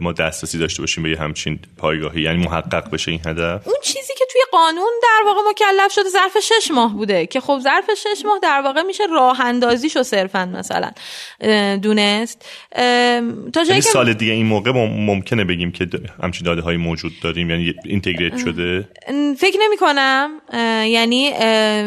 ما 0.00 0.12
دسترسی 0.12 0.58
داشته 0.58 0.82
باشیم 0.82 1.04
به 1.04 1.16
همچین 1.20 1.58
پایگاهی؟ 1.76 2.22
یعنی 2.22 2.44
محقق 2.44 2.90
بشه 2.90 3.10
این 3.10 3.20
هدف؟ 3.26 3.68
اون 3.68 3.76
چیزی 3.82 4.14
که 4.18 4.23
توی 4.34 4.42
قانون 4.52 4.92
در 5.02 5.26
واقع 5.26 5.40
مکلف 5.50 5.92
شده 5.92 6.08
ظرف 6.08 6.38
شش 6.38 6.70
ماه 6.70 6.94
بوده 6.94 7.26
که 7.26 7.40
خب 7.40 7.58
ظرف 7.62 7.90
شش 7.94 8.24
ماه 8.24 8.38
در 8.42 8.60
واقع 8.64 8.82
میشه 8.82 9.04
راه 9.10 9.40
اندازیشو 9.40 10.02
صرفا 10.02 10.44
مثلا 10.44 10.90
دونست. 11.76 12.44
تا 13.52 13.64
جایی 13.64 13.68
یعنی 13.68 13.80
سال 13.80 14.12
دیگه 14.12 14.32
این 14.32 14.46
موقع 14.46 14.72
ممکنه 14.86 15.44
بگیم 15.44 15.72
که 15.72 15.88
همچین 16.22 16.46
داده 16.46 16.62
های 16.62 16.76
موجود 16.76 17.12
داریم 17.22 17.50
یعنی 17.50 17.74
اینتگریت 17.84 18.38
شده؟ 18.38 18.88
فکر 19.38 19.58
نمی 19.60 19.76
کنم 19.76 20.30
یعنی 20.86 21.32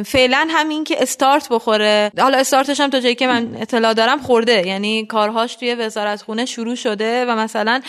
فعلا 0.03 0.47
همین 0.49 0.83
که 0.83 1.01
استارت 1.01 1.47
بخوره. 1.51 2.11
حالا 2.17 2.37
استارتش 2.37 2.79
هم 2.79 2.89
تا 2.89 2.99
جایی 2.99 3.15
که 3.15 3.27
من 3.27 3.57
اطلاع 3.61 3.93
دارم 3.93 4.19
خورده. 4.19 4.67
یعنی 4.67 5.05
کارهاش 5.05 5.55
توی 5.55 5.75
وزارت 5.75 6.21
خونه 6.21 6.45
شروع 6.45 6.75
شده 6.75 7.25
و 7.25 7.35
مثلا 7.35 7.81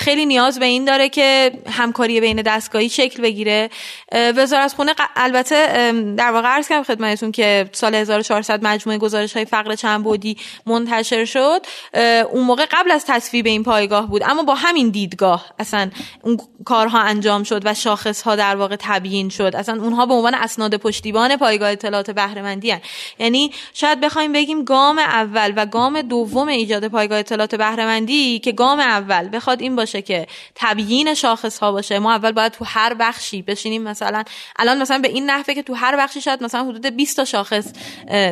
خیلی 0.00 0.26
نیاز 0.26 0.58
به 0.58 0.66
این 0.66 0.84
داره 0.84 1.08
که 1.08 1.52
همکاری 1.70 2.20
بین 2.20 2.42
دستگاهی 2.42 2.88
شکل 2.88 3.22
بگیره. 3.22 3.70
وزارت 4.12 4.72
خونه 4.72 4.94
البته 5.16 5.92
در 6.16 6.30
واقع 6.30 6.48
عرض 6.48 6.68
کردم 6.68 6.82
خدمتتون 6.82 7.32
که 7.32 7.68
سال 7.72 7.94
1400 7.94 8.64
مجموعه 8.64 8.98
گزارش 8.98 9.32
های 9.32 9.44
فقر 9.44 9.74
چند 9.74 10.04
بودی 10.04 10.36
منتشر 10.66 11.24
شد. 11.24 11.60
اون 12.30 12.44
موقع 12.44 12.66
قبل 12.70 12.90
از 12.90 13.04
تصویب 13.06 13.46
این 13.46 13.62
پایگاه 13.62 14.08
بود 14.08 14.22
اما 14.26 14.42
با 14.42 14.54
همین 14.54 14.90
دیدگاه 14.90 15.46
اصلا 15.58 15.90
اون 16.22 16.38
کارها 16.64 16.98
انجام 16.98 17.42
شد 17.42 17.62
و 17.64 17.74
شاخص 17.74 18.22
ها 18.22 18.36
در 18.36 18.56
واقع 18.56 18.76
تبیین 18.78 19.28
شد. 19.28 19.52
اصلا 19.54 19.82
اونها 19.82 20.06
به 20.06 20.14
عنوان 20.14 20.34
اسناد 20.34 20.76
پشتیبان 20.76 21.36
پایگاه 21.36 21.70
اطلاعات 21.70 22.10
بهره 22.10 22.44
یعنی 23.18 23.50
شاید 23.74 24.00
بخوایم 24.00 24.32
بگیم 24.32 24.64
گام 24.64 24.98
اول 24.98 25.52
و 25.56 25.66
گام 25.66 26.02
دوم 26.02 26.48
ایجاد 26.48 26.88
پایگاه 26.88 27.18
اطلاعات 27.18 27.54
بهره 27.54 28.06
که 28.38 28.52
گام 28.52 28.80
اول 28.80 29.28
بخواد 29.32 29.60
این 29.60 29.76
باشه 29.76 30.02
که 30.02 30.26
تبیین 30.54 31.14
شاخص 31.14 31.58
ها 31.58 31.72
باشه. 31.72 31.98
ما 31.98 32.12
اول 32.12 32.32
باید 32.32 32.52
تو 32.52 32.64
هر 32.64 32.94
بخشی 32.94 33.42
بشینیم 33.42 33.73
مثلا. 33.82 34.22
الان 34.56 34.82
مثلا 34.82 34.98
به 34.98 35.08
این 35.08 35.30
نحوه 35.30 35.54
که 35.54 35.62
تو 35.62 35.74
هر 35.74 35.96
بخشی 35.96 36.20
شاید 36.20 36.42
مثلا 36.42 36.64
حدود 36.64 36.86
20 36.86 37.16
تا 37.16 37.24
شاخص 37.24 37.72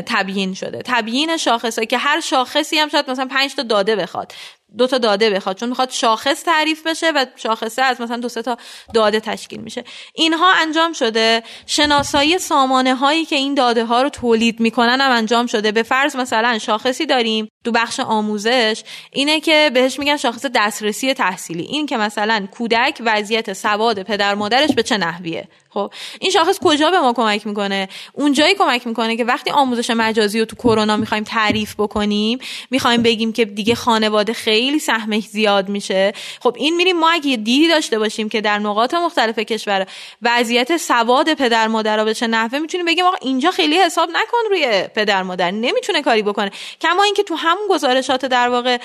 تبیین 0.07 0.55
شده. 0.55 0.83
تبیین 0.85 1.37
شاخص 1.37 1.79
که 1.79 1.99
هر 1.99 2.21
شاخصی 2.21 2.79
هم 2.79 2.89
شاید 2.89 3.11
مثلا 3.11 3.27
5 3.27 3.55
تا 3.55 3.63
داده 3.63 3.97
بخواد. 3.97 4.33
دو 4.79 4.87
تا 4.87 4.99
داده 4.99 5.31
بخواد. 5.31 5.57
چون 5.57 5.69
می‌خواد 5.69 5.91
شاخص 5.91 6.45
تعریف 6.45 6.87
بشه 6.87 7.11
و 7.11 7.27
شاخصه 7.37 7.83
از 7.83 8.01
مثلا 8.01 8.17
دو 8.17 8.29
سه 8.29 8.43
تا 8.43 8.57
داده 8.95 9.21
تشکیل 9.21 9.61
میشه. 9.61 9.85
اینها 10.15 10.53
انجام 10.53 10.93
شده. 10.93 11.43
شناسایی 11.67 12.39
سامانه 12.39 12.95
هایی 12.95 13.25
که 13.25 13.37
این 13.37 13.55
داده 13.55 13.85
ها 13.85 14.03
رو 14.03 14.09
تولید 14.09 14.61
می‌کنن 14.61 15.01
هم 15.01 15.11
انجام 15.13 15.47
شده. 15.47 15.73
به 15.73 15.83
فرض 15.83 16.17
مثلا 16.17 16.59
شاخصی 16.59 17.07
داریم. 17.07 17.49
تو 17.65 17.73
بخش 17.73 18.01
آموزش 18.01 18.83
اینه 19.11 19.41
که 19.41 19.71
بهش 19.75 19.99
میگن 19.99 20.17
شاخص 20.17 20.47
دسترسی 20.55 21.15
تحصیلی. 21.15 21.63
این 21.63 21.87
که 21.87 21.97
مثلا 21.97 22.47
کودک 22.51 23.03
وضعیت 23.05 23.53
سواد 23.53 24.03
پدر 24.03 24.35
مادرش 24.35 24.71
به 24.75 24.83
چه 24.83 24.97
نحویه؟ 24.97 25.49
خب 25.71 25.93
این 26.21 26.31
شاخص 26.31 26.59
کجا 26.59 26.91
به 26.91 27.01
ما 27.01 27.13
کمک 27.13 27.47
می‌کنه؟ 27.47 27.89
اونجایی 28.13 28.55
کمک 28.55 28.87
می‌کنه 28.87 29.17
که 29.17 29.25
وقتی 29.25 29.51
آموزش 29.51 29.91
مجازی 29.91 30.39
رو 30.39 30.45
تو 30.45 30.57
کرونا 30.57 30.97
می‌خوایم 30.97 31.25
تعریف 31.25 31.75
بکنیم 31.75 32.39
می‌خوایم 32.71 33.03
بگیم 33.03 33.33
که 33.33 33.45
دیگه 33.45 33.75
خانواده 33.75 34.33
خیلی 34.33 34.79
سهمش 34.79 35.25
زیاد 35.25 35.69
میشه. 35.69 36.13
خب 36.41 36.55
این 36.59 36.77
میریم 36.77 36.99
ما 36.99 37.11
اگه 37.11 37.37
دیدی 37.37 37.69
داشته 37.69 37.99
باشیم 37.99 38.29
که 38.29 38.41
در 38.41 38.59
نقاط 38.59 38.95
مختلف 38.95 39.39
کشور 39.39 39.87
وضعیت 40.23 40.77
سواد 40.77 41.35
پدر 41.35 41.69
مادر 41.69 42.05
به 42.05 42.15
چه 42.15 42.27
نحوه 42.27 42.59
می‌تونیم 42.59 42.87
بگیم 42.87 43.05
آقا 43.05 43.17
اینجا 43.21 43.51
خیلی 43.51 43.79
حساب 43.79 44.09
نکن 44.11 44.39
روی 44.51 44.89
پدر 44.95 45.23
مادر. 45.23 45.51
نمی‌تونه 45.51 46.03
کاری 46.03 46.23
بکنه. 46.23 46.51
کما 46.81 47.03
اینکه 47.03 47.23
تو 47.23 47.37
همون 47.53 47.69
گزارشات 47.71 48.27
در 48.27 48.49
واقع 48.49 48.79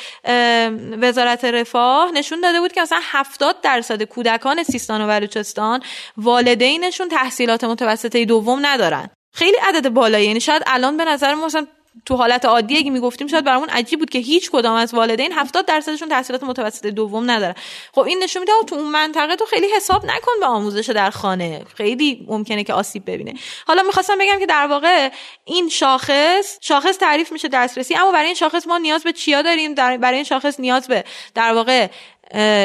وزارت 1.01 1.45
رفاه 1.45 2.11
نشون 2.11 2.41
داده 2.41 2.59
بود 2.59 2.71
که 2.71 2.81
مثلا 2.81 2.99
70 3.01 3.61
درصد 3.61 4.03
کودکان 4.03 4.63
سیستان 4.63 5.01
و 5.01 5.07
بلوچستان 5.07 5.79
والدین 6.17 6.57
والدینشون 6.77 7.09
تحصیلات 7.09 7.63
متوسطه 7.63 8.25
دوم 8.25 8.59
ندارن. 8.65 9.09
خیلی 9.33 9.57
عدد 9.67 9.89
بالایی 9.89 10.27
یعنی 10.27 10.39
شاید 10.39 10.63
الان 10.65 10.97
به 10.97 11.05
نظر 11.05 11.33
مثلا 11.33 11.67
تو 12.05 12.15
حالت 12.15 12.45
عادی 12.45 12.77
اگه 12.77 12.91
می‌گفتیم 12.91 13.27
شاید 13.27 13.45
برامون 13.45 13.69
عجیب 13.69 13.99
بود 13.99 14.09
که 14.09 14.19
هیچ 14.19 14.51
کدام 14.51 14.75
از 14.75 14.93
والدین 14.93 15.31
70 15.31 15.65
درصدشون 15.65 16.09
تحصیلات 16.09 16.43
متوسطه 16.43 16.91
دوم 16.91 17.31
ندارن. 17.31 17.55
خب 17.93 18.01
این 18.01 18.23
نشون 18.23 18.39
میده 18.39 18.51
تو 18.67 18.75
اون 18.75 18.89
منطقه 18.89 19.35
تو 19.35 19.45
خیلی 19.45 19.67
حساب 19.75 20.05
نکن 20.05 20.31
به 20.39 20.45
آموزش 20.45 20.89
در 20.89 21.09
خانه. 21.09 21.65
خیلی 21.75 22.25
ممکنه 22.27 22.63
که 22.63 22.73
آسیب 22.73 23.11
ببینه. 23.11 23.33
حالا 23.67 23.83
می‌خواستم 23.83 24.17
بگم 24.19 24.39
که 24.39 24.45
در 24.45 24.67
واقع 24.67 25.09
این 25.45 25.69
شاخص 25.69 26.57
شاخص 26.61 26.97
تعریف 26.97 27.31
میشه 27.31 27.47
دسترسی 27.47 27.95
اما 27.95 28.11
برای 28.11 28.25
این 28.25 28.35
شاخص 28.35 28.67
ما 28.67 28.77
نیاز 28.77 29.03
به 29.03 29.13
چیا 29.13 29.41
داریم؟ 29.41 29.75
برای 29.75 30.15
این 30.15 30.23
شاخص 30.23 30.59
نیاز 30.59 30.87
به 30.87 31.03
در 31.35 31.53
واقع 31.53 31.87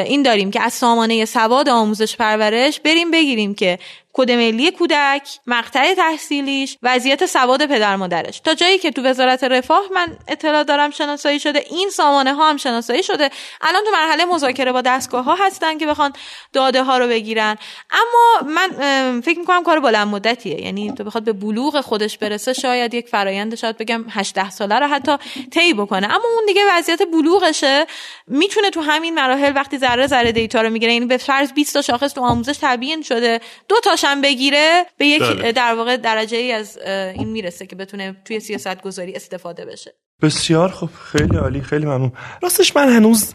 این 0.05 0.23
داریم 0.23 0.51
که 0.51 0.61
از 0.61 0.73
سامانه 0.73 1.25
سواد 1.25 1.69
آموزش 1.69 2.15
پرورش 2.15 2.79
بریم 2.79 3.11
بگیریم 3.11 3.55
که 3.55 3.79
کد 4.13 4.31
ملی 4.31 4.71
کودک 4.71 5.39
مقطع 5.47 5.93
تحصیلیش 5.93 6.77
وضعیت 6.83 7.25
سواد 7.25 7.65
پدر 7.65 7.95
مادرش. 7.95 8.39
تا 8.39 8.53
جایی 8.53 8.77
که 8.77 8.91
تو 8.91 9.01
وزارت 9.01 9.43
رفاه 9.43 9.83
من 9.95 10.17
اطلاع 10.27 10.63
دارم 10.63 10.91
شناسایی 10.91 11.39
شده 11.39 11.65
این 11.69 11.89
سامانه 11.89 12.33
ها 12.33 12.49
هم 12.49 12.57
شناسایی 12.57 13.03
شده. 13.03 13.29
الان 13.61 13.83
تو 13.83 13.91
مرحله 13.91 14.25
مذاکره 14.25 14.71
با 14.71 14.81
دستگاه 14.81 15.23
ها 15.23 15.35
هستن 15.35 15.77
که 15.77 15.87
بخوان 15.87 16.13
داده 16.53 16.83
ها 16.83 16.97
رو 16.97 17.07
بگیرن. 17.07 17.57
اما 17.91 18.51
من 18.51 19.21
فکر 19.21 19.39
می‌کنم 19.39 19.63
کار 19.63 19.79
بلند 19.79 20.07
مدتیه. 20.07 20.61
یعنی 20.61 20.93
تو 20.93 21.03
بخواد 21.03 21.23
به 21.23 21.33
بلوغ 21.33 21.81
خودش 21.81 22.17
برسه 22.17 22.53
شاید 22.53 22.93
یک 22.93 23.07
فرایند 23.07 23.55
شاید 23.55 23.77
بگم 23.77 24.05
18 24.09 24.49
ساله 24.49 24.79
رو 24.79 24.87
حتی 24.87 25.17
طی 25.51 25.73
بکنه. 25.73 26.07
اما 26.07 26.27
اون 26.35 26.45
دیگه 26.47 26.61
وضعیت 26.71 27.01
بلوغشه. 27.01 27.87
می‌تونه 28.27 28.69
تو 28.69 28.81
همین 28.81 29.13
مراحل 29.13 29.51
وقتی 29.55 29.77
ذره 29.77 30.07
ذره 30.07 30.31
دیتا 30.31 30.61
رو 30.61 30.69
می‌گیره. 30.69 30.93
یعنی 30.93 31.05
به 31.05 31.17
فرض 31.17 31.53
20 31.53 31.73
تا 31.73 31.81
شاخص 31.81 32.13
تو 32.13 32.21
آموزش 32.21 32.57
تبیین 32.61 33.01
شده. 33.01 33.41
دو 33.67 33.79
تا 33.79 33.95
هم 34.03 34.21
بگیره 34.21 34.85
به 34.97 35.05
یک 35.05 35.21
بله. 35.21 35.51
در 35.51 35.73
واقع 35.73 35.97
درجه 35.97 36.37
ای 36.37 36.51
از 36.51 36.77
این 37.15 37.29
می‌رسه 37.29 37.65
که 37.65 37.75
بتونه 37.75 38.15
توی 38.25 38.39
سیاست 38.39 38.81
گذاری 38.81 39.15
استفاده 39.15 39.65
بشه. 39.65 39.93
بسیار 40.21 40.69
خب 40.69 40.89
خیلی 41.11 41.37
عالی 41.37 41.61
خیلی 41.61 41.85
ممنون. 41.85 42.11
راستش 42.43 42.75
من 42.75 42.89
هنوز 42.89 43.33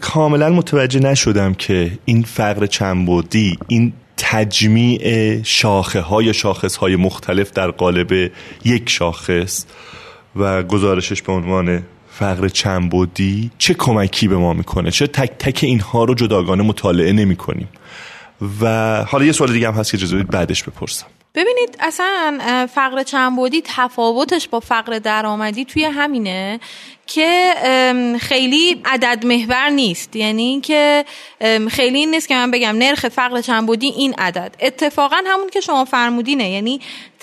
کاملا 0.00 0.50
متوجه 0.50 1.00
نشدم 1.00 1.54
که 1.54 1.90
این 2.04 2.22
فقر 2.22 2.66
چنبودی 2.66 3.58
این 3.68 3.92
تجمیع 4.16 5.42
شاخه 5.42 6.00
های 6.00 6.34
شاخص 6.34 6.76
های 6.76 6.96
مختلف 6.96 7.52
در 7.52 7.70
قالب 7.70 8.30
یک 8.64 8.90
شاخص 8.90 9.64
و 10.36 10.62
گزارشش 10.62 11.22
به 11.22 11.32
عنوان 11.32 11.82
فقر 12.10 12.48
چنبودی 12.48 13.50
چه 13.58 13.74
کمکی 13.74 14.28
به 14.28 14.36
ما 14.36 14.52
می‌کنه؟ 14.52 14.90
چه 14.90 15.06
تک 15.06 15.30
تک 15.38 15.60
اینها 15.62 16.04
رو 16.04 16.14
جداگانه 16.14 16.62
مطالعه 16.62 17.12
نمی 17.12 17.36
کنیم 17.36 17.68
و 18.60 19.04
حالا 19.04 19.24
یه 19.24 19.32
سوال 19.32 19.52
دیگه 19.52 19.68
هم 19.68 19.74
هست 19.74 19.90
که 19.90 19.96
اجازه 19.96 20.22
بعدش 20.22 20.62
بپرسم. 20.62 21.06
ببینید 21.34 21.76
اصلا 21.80 22.38
فقر 22.74 23.02
چنبودی 23.02 23.62
تفاوتش 23.64 24.48
با 24.48 24.60
فقر 24.60 24.98
درآمدی 24.98 25.64
توی 25.64 25.84
همینه 25.84 26.60
که 27.06 27.54
خیلی 28.20 28.82
عدد 28.84 29.26
محور 29.26 29.68
نیست. 29.68 30.16
یعنی 30.16 30.42
اینکه 30.42 31.04
خیلی 31.70 31.98
این 31.98 32.10
نیست 32.10 32.28
که 32.28 32.34
من 32.34 32.50
بگم 32.50 32.78
نرخ 32.78 33.08
فقر 33.08 33.40
چنبودی 33.40 33.86
این 33.86 34.14
عدد. 34.18 34.56
اتفاقا 34.60 35.20
همون 35.26 35.50
که 35.50 35.60
شما 35.60 35.84
فرمودینه. 35.84 36.50
یعنی 36.50 36.80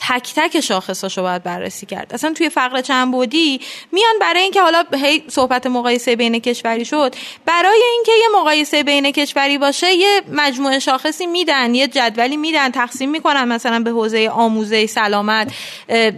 تک 0.07 0.33
تک 0.35 0.59
شاخصاشو 0.59 1.21
باید 1.21 1.43
بررسی 1.43 1.85
کرد. 1.85 2.13
اصلا 2.13 2.33
توی 2.33 2.49
فقر 2.49 2.81
چنبودی 2.81 3.61
میان 3.91 4.13
برای 4.21 4.41
اینکه 4.41 4.61
حالا 4.61 4.83
هی 4.93 5.23
صحبت 5.27 5.67
مقایسه 5.67 6.15
بین 6.15 6.39
کشوری 6.39 6.85
شد 6.85 7.15
برای 7.45 7.81
اینکه 7.93 8.11
یه 8.11 8.39
مقایسه 8.39 8.83
بین 8.83 9.11
کشوری 9.11 9.57
باشه 9.57 9.93
یه 9.93 10.21
مجموعه 10.31 10.79
شاخصی 10.79 11.25
میدن 11.25 11.75
یه 11.75 11.87
جدولی 11.87 12.37
میدن 12.37 12.71
تقسیم 12.71 13.09
می‌کنن 13.09 13.43
مثلا 13.43 13.79
به 13.79 13.89
حوزه 13.91 14.29
آموزه 14.29 14.85
سلامت 14.85 15.53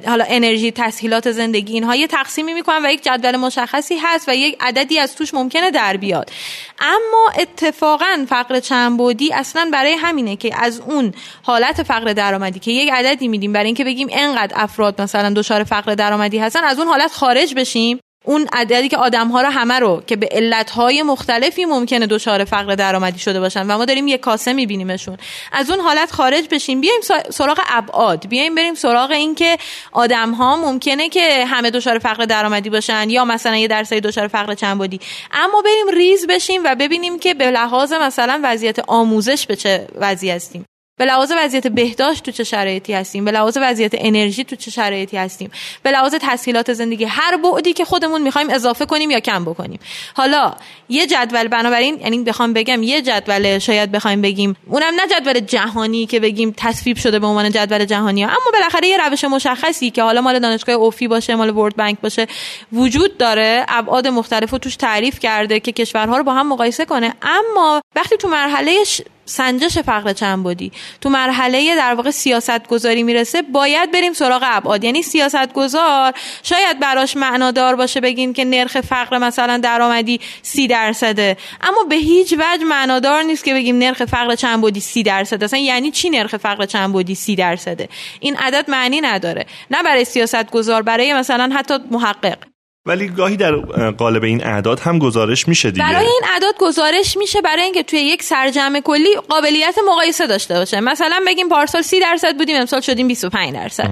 حالا 0.05 0.25
انرژی 0.27 0.71
تسهیلات 0.71 1.31
زندگی 1.31 1.73
اینها 1.73 1.95
یه 1.95 2.07
تقسیمی 2.07 2.53
می‌کنن 2.53 2.85
و 2.85 2.91
یک 2.91 3.03
جدول 3.03 3.37
مشخصی 3.57 3.97
هست 3.97 4.29
و 4.29 4.35
یک 4.35 4.57
عددی 4.59 4.99
از 4.99 5.15
توش 5.15 5.33
ممکنه 5.33 5.71
در 5.71 5.97
بیاد. 5.97 6.31
اما 6.79 7.31
اتفاقا 7.39 8.25
فقر 8.29 8.59
چنبودی 8.59 9.33
اصلا 9.33 9.69
برای 9.73 9.93
همینه 9.93 10.35
که 10.35 10.63
از 10.63 10.79
اون 10.79 11.13
حالت 11.43 11.83
فقر 11.83 12.13
درآمدی 12.13 12.59
که 12.59 12.71
یک 12.71 12.91
عددی 12.91 13.27
میدیم 13.27 13.53
برای 13.53 13.65
اینکه 13.65 13.83
بگیم 13.83 14.07
انقدر 14.11 14.53
افراد 14.55 15.01
مثلا 15.01 15.33
دچار 15.35 15.63
فقر 15.63 15.95
درآمدی 15.95 16.37
هستن 16.37 16.63
از 16.63 16.79
اون 16.79 16.87
حالت 16.87 17.11
خارج 17.11 17.55
بشیم. 17.55 17.99
اون 18.23 18.47
عددی 18.53 18.89
که 18.89 18.97
آدم 18.97 19.27
ها 19.27 19.41
رو 19.41 19.49
همه 19.49 19.79
رو 19.79 20.03
که 20.07 20.15
به 20.15 20.29
علت 20.31 20.69
های 20.69 21.03
مختلفی 21.03 21.65
ممکنه 21.65 22.07
دچار 22.07 22.45
فقر 22.45 22.75
درآمدی 22.75 23.19
شده 23.19 23.39
باشن 23.39 23.67
و 23.67 23.77
ما 23.77 23.85
داریم 23.85 24.07
یه 24.07 24.17
کاسه 24.17 24.53
میبینیمشون. 24.53 25.17
از 25.51 25.69
اون 25.69 25.79
حالت 25.79 26.11
خارج 26.11 26.47
بشیم. 26.51 26.81
بیایم 26.81 27.01
سراغ 27.29 27.59
ابعاد. 27.69 28.27
بیایم 28.27 28.55
بریم 28.55 28.73
سراغ 28.73 29.11
این 29.11 29.35
که 29.35 29.57
آدم 29.91 30.31
ها 30.31 30.55
ممکنه 30.55 31.09
که 31.09 31.45
همه 31.45 31.71
دچار 31.71 31.99
فقر 31.99 32.25
درآمدی 32.25 32.69
باشن 32.69 33.09
یا 33.09 33.25
مثلا 33.25 33.55
یه 33.55 33.67
درصدی 33.67 34.01
دچار 34.01 34.27
فقر 34.27 34.53
چند 34.53 34.73
اما 35.31 35.61
بریم 35.61 35.97
ریز 35.97 36.27
بشیم 36.27 36.61
و 36.63 36.75
ببینیم 36.75 37.19
که 37.19 37.33
به 37.33 37.51
لحاظ 37.51 37.93
مثلا 37.93 38.39
وضعیت 38.43 38.79
آموزش 38.79 39.45
به 39.45 39.55
چه 39.55 39.87
وضعی 39.95 40.29
هستیم. 40.29 40.65
به 40.97 41.05
لحاظ 41.05 41.31
وضعیت 41.37 41.67
بهداشت 41.67 42.23
تو 42.23 42.31
چه 42.31 42.43
شرایطی 42.43 42.93
هستیم؟ 42.93 43.25
به 43.25 43.31
لحاظ 43.31 43.57
وضعیت 43.61 43.91
انرژی 43.93 44.43
تو 44.43 44.55
چه 44.55 44.71
شرایطی 44.71 45.17
هستیم؟ 45.17 45.51
به 45.83 45.91
لحاظ 45.91 46.15
تسهیلات 46.21 46.73
زندگی 46.73 47.05
هر 47.05 47.37
بعدی 47.37 47.73
که 47.73 47.85
خودمون 47.85 48.21
می‌خوایم 48.21 48.49
اضافه 48.49 48.85
کنیم 48.85 49.11
یا 49.11 49.19
کم 49.19 49.45
بکنیم. 49.45 49.79
حالا 50.13 50.53
یه 50.89 51.07
جدول 51.07 51.47
بنابراین 51.47 51.99
یعنی 51.99 52.23
بخوام 52.23 52.53
بگم 52.53 52.83
یه 52.83 53.01
جدول 53.01 53.59
شاید 53.59 53.91
بخوایم 53.91 54.21
بگیم. 54.21 54.55
اونم 54.67 54.93
نه 54.95 55.07
جدول 55.07 55.39
جهانی 55.39 56.05
که 56.05 56.19
بگیم 56.19 56.53
تصویب 56.57 56.97
شده 56.97 57.19
به 57.19 57.27
عنوان 57.27 57.51
جدول 57.51 57.85
جهانی 57.85 58.23
ها. 58.23 58.29
اما 58.29 58.51
بالاخره 58.53 58.87
یه 58.87 58.97
روش 58.97 59.23
مشخصی 59.23 59.89
که 59.89 60.03
حالا 60.03 60.21
مال 60.21 60.39
دانشگاه 60.39 60.75
اوفی 60.75 61.07
باشه 61.07 61.35
مال 61.35 61.57
ورد 61.57 61.75
بانک 61.75 62.01
باشه 62.01 62.27
وجود 62.73 63.17
داره 63.17 63.65
ابعاد 63.67 64.07
مختلف 64.07 64.51
رو 64.51 64.57
توش 64.57 64.75
تعریف 64.75 65.19
کرده 65.19 65.59
که 65.59 65.71
کشورها 65.71 66.17
رو 66.17 66.23
با 66.23 66.33
هم 66.33 66.49
مقایسه 66.49 66.85
کنه. 66.85 67.13
اما 67.21 67.81
وقتی 67.95 68.17
تو 68.17 68.27
مرحله 68.27 68.83
سنجش 69.25 69.77
فقر 69.77 70.13
چند 70.13 70.43
بودی 70.43 70.71
تو 71.01 71.09
مرحله 71.09 71.75
در 71.75 71.93
واقع 71.93 72.11
سیاست 72.11 72.67
گذاری 72.67 73.03
می‌رسه 73.03 73.41
باید 73.41 73.91
بریم 73.91 74.13
سراغ 74.13 74.43
ابعاد. 74.45 74.83
یعنی 74.83 75.01
سیاست 75.01 75.53
گذار 75.53 76.13
شاید 76.43 76.79
براش 76.79 77.17
معنادار 77.17 77.75
باشه 77.75 78.01
بگین 78.01 78.33
که 78.33 78.45
نرخ 78.45 78.81
فقر 78.81 79.17
مثلا 79.17 79.57
درآمدی 79.57 80.19
سی 80.41 80.67
درصده 80.67 81.37
اما 81.61 81.83
به 81.89 81.95
هیچ 81.95 82.33
وجه 82.33 82.63
معنادار 82.63 83.23
نیست 83.23 83.43
که 83.43 83.53
بگیم 83.53 83.77
نرخ 83.77 84.05
فقر 84.05 84.35
چند 84.35 84.61
بودی 84.61 84.79
سی 84.79 85.03
درصد. 85.03 85.43
اصلا 85.43 85.59
یعنی 85.59 85.91
چی 85.91 86.09
نرخ 86.09 86.37
فقر 86.37 86.65
چند 86.65 86.91
بودی 86.91 87.15
سی 87.15 87.35
درصده 87.35 87.89
این 88.19 88.35
عدد 88.35 88.69
معنی 88.69 89.01
نداره. 89.01 89.45
نه 89.71 89.83
برای 89.83 90.05
سیاست 90.05 90.51
گذار 90.51 90.81
برای 90.81 91.13
مثلا 91.13 91.49
حتی 91.55 91.73
محقق. 91.91 92.52
ولی 92.85 93.07
گاهی 93.07 93.37
در 93.37 93.55
قالب 93.91 94.23
این 94.23 94.43
اعداد 94.43 94.79
هم 94.79 94.99
گزارش 94.99 95.47
میشه 95.47 95.71
دیگه. 95.71 95.85
برای 95.85 96.05
این 96.05 96.21
اعداد 96.33 96.55
گزارش 96.59 97.17
میشه 97.17 97.41
برای 97.41 97.63
اینکه 97.63 97.83
توی 97.83 97.99
یک 97.99 98.23
سرجمع 98.23 98.79
کلی 98.79 99.15
قابلیت 99.29 99.75
مقایسه 99.91 100.27
داشته 100.27 100.53
باشه. 100.53 100.79
مثلا 100.79 101.23
بگیم 101.27 101.49
پارسال 101.49 101.81
30 101.81 101.99
درصد 101.99 102.37
بودیم 102.37 102.55
امسال 102.55 102.81
شدیم 102.81 103.07
25 103.07 103.53
درصد. 103.53 103.89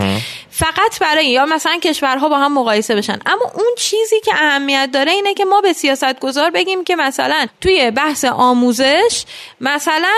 فقط 0.50 1.00
برای 1.00 1.30
یا 1.30 1.46
مثلا 1.46 1.78
کشورها 1.84 2.30
با 2.30 2.38
هم 2.38 2.54
مقایسه 2.54 2.96
بشن. 2.96 3.20
اما 3.26 3.52
اون 3.56 3.72
چیزی 3.78 4.20
که 4.26 4.32
اهمیت 4.34 4.90
داره 4.94 5.12
اینه 5.12 5.34
که 5.34 5.46
ما 5.46 5.62
به 5.62 5.74
سیاست 5.74 6.20
گذار 6.20 6.50
بگیم 6.50 6.84
که 6.84 6.96
مثلا 6.96 7.46
توی 7.62 7.92
بحث 7.92 8.26
آموزش 8.26 9.26
مثلا 9.62 10.14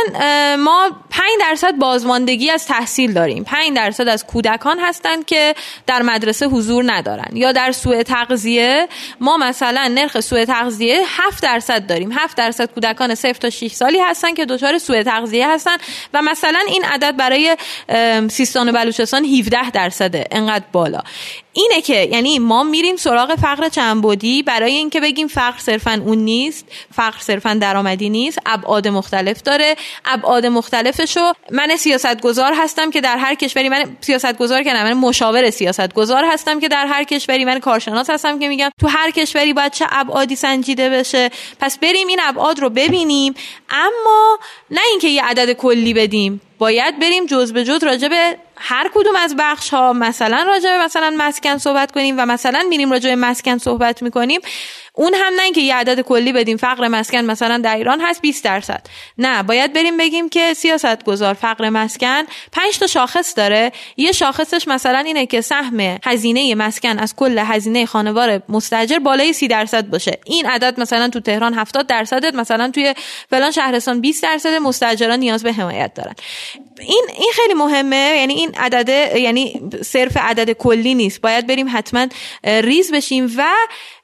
ما 0.60 0.90
5 1.10 1.24
درصد 1.40 1.76
بازماندگی 1.76 2.50
از 2.50 2.68
تحصیل 2.68 3.14
داریم. 3.14 3.44
5 3.44 3.76
درصد 3.76 4.08
از 4.08 4.26
کودکان 4.26 4.80
هستند 4.80 5.26
که 5.26 5.56
در 5.88 6.02
مدرسه 6.02 6.46
حضور 6.46 6.84
ندارن 6.88 7.30
یا 7.34 7.52
در 7.52 7.72
سوء 7.72 8.04
تغذیه 8.04 8.63
ما 9.20 9.38
مثلا 9.38 9.88
نرخ 9.88 10.20
سوء 10.20 10.46
تغذیه 10.46 11.02
7 11.08 11.44
درصد 11.44 11.88
داریم. 11.88 12.12
7 12.12 12.38
درصد 12.38 12.70
کودکان 12.74 13.16
0 13.16 13.34
تا 13.34 13.50
6 13.50 13.72
سالی 13.72 14.00
هستن 14.00 14.34
که 14.34 14.46
دچار 14.46 14.78
سوء 14.78 15.04
تغذیه 15.04 15.50
هستن 15.50 15.78
و 16.14 16.22
مثلا 16.22 16.60
این 16.68 16.86
عدد 16.86 17.18
برای 17.18 17.58
سیستان 18.30 18.70
و 18.70 18.72
بلوچستان 18.72 19.26
17 19.26 19.72
درصده. 19.72 20.28
انقدر 20.32 20.66
بالا. 20.72 21.00
اینه 21.54 21.82
که 21.82 22.10
یعنی 22.12 22.40
ما 22.40 22.64
میریم 22.64 22.96
سراغ 22.96 23.36
فقر 23.36 23.70
چنبودی 23.70 24.44
برای 24.44 24.74
اینکه 24.74 25.00
بگیم 25.00 25.28
فقر 25.28 25.60
صرفا 25.60 26.02
اون 26.06 26.18
نیست 26.18 26.66
فقر 26.96 27.20
صرفا 27.20 27.54
درآمدی 27.54 28.10
نیست 28.10 28.40
ابعاد 28.46 28.88
مختلف 28.88 29.42
داره. 29.42 29.76
ابعاد 30.06 30.46
مختلفشو 30.46 31.34
من 31.52 31.76
سیاست 31.76 32.22
گذار 32.22 32.54
هستم 32.54 32.92
که 32.92 33.02
در 33.02 33.18
هر 33.18 33.36
کشوری 33.36 33.70
من 33.70 33.98
سیاست 34.02 34.38
گذار 34.38 34.64
که 34.64 34.74
من 34.74 34.94
مشاور 34.94 35.50
سیاست 35.50 35.94
گذار 35.94 36.26
هستم 36.26 36.60
که 36.60 36.68
در 36.68 36.86
هر 36.86 37.04
کشوری 37.04 37.46
من 37.46 37.60
کارشناس 37.60 38.10
هستم 38.10 38.40
که 38.40 38.48
میگم 38.48 38.70
تو 38.80 38.88
هر 38.88 39.12
کشوری 39.12 39.54
باید 39.54 39.72
چه 39.72 39.86
ابعادی 39.90 40.36
سنجیده 40.36 40.90
بشه. 40.90 41.30
پس 41.60 41.78
بریم 41.80 42.08
این 42.08 42.20
ابعاد 42.24 42.60
رو 42.60 42.70
ببینیم. 42.70 43.34
اما 43.70 44.40
نه 44.72 44.82
اینکه 44.92 45.08
یه 45.08 45.24
عدد 45.24 45.52
کلی 45.52 45.94
بدیم 45.94 46.42
باید 46.58 47.00
بریم 47.00 47.26
جز 47.26 47.54
به 47.54 47.64
جز 47.64 47.84
راجع 47.84 48.08
به 48.08 48.38
هر 48.56 48.90
کدوم 48.94 49.16
از 49.16 49.36
بخش 49.38 49.70
ها 49.70 49.94
مثلا 49.94 50.44
راجع 50.48 50.86
مثلا 50.86 51.16
مسکن 51.18 51.58
صحبت 51.58 51.92
کنیم 51.92 52.16
و 52.18 52.26
مثلا 52.26 52.66
میریم 52.70 52.92
راجع 52.92 53.10
به 53.10 53.16
مسکن 53.16 53.58
صحبت 53.58 54.04
می‌کنیم. 54.04 54.42
اون 54.96 55.14
هم 55.14 55.34
نه 55.36 55.44
اینکه 55.44 55.62
یه 55.62 55.76
عدد 55.76 56.02
کلی 56.02 56.34
بدیم 56.34 56.58
فقر 56.58 56.88
مسکن 56.88 57.22
مثلا 57.22 57.58
در 57.58 57.76
ایران 57.76 58.02
هست 58.02 58.22
20 58.22 58.44
درصد. 58.44 58.88
نه 59.18 59.44
باید 59.44 59.74
بریم 59.74 59.98
بگیم 59.98 60.30
که 60.30 60.54
سیاست 60.54 61.04
گذار 61.04 61.34
فقر 61.34 61.70
مسکن 61.70 62.24
5 62.52 62.80
تا 62.80 62.88
شاخص 62.88 63.34
داره. 63.38 63.72
یه 63.98 64.12
شاخصش 64.12 64.68
مثلا 64.68 65.00
اینه 65.00 65.26
که 65.26 65.42
سهم 65.42 65.98
هزینه 66.04 66.56
مسکن 66.56 67.00
از 67.00 67.16
کل 67.16 67.38
هزینه 67.40 67.86
خانوار 67.86 68.42
مستاجر 68.50 69.00
بالای 69.00 69.34
30 69.34 69.48
درصد 69.48 69.88
باشه. 69.88 70.20
این 70.26 70.46
عدد 70.46 70.80
مثلا 70.80 71.10
تو 71.10 71.20
تهران 71.20 71.54
70 71.54 71.88
درصد 71.88 72.36
مثلا 72.36 72.72
توی 72.72 72.94
فلان 73.30 73.52
شهرستان 73.52 74.02
20 74.02 74.24
درصد 74.24 74.54
مستاجران 74.54 75.20
نیاز 75.20 75.44
به 75.44 75.54
حمایت 75.54 75.94
دارن. 75.94 76.14
این 76.80 77.06
این 77.18 77.32
خیلی 77.34 77.54
مهمه. 77.54 78.16
یعنی 78.18 78.34
این 78.34 78.56
عدد 78.58 79.16
یعنی 79.16 79.62
صرف 79.82 80.18
عدد 80.18 80.52
کلی 80.52 80.96
نیست. 80.96 81.22
باید 81.22 81.48
بریم 81.48 81.68
حتما 81.74 82.08
ریز 82.44 82.92
بشیم 82.92 83.34
و 83.38 83.46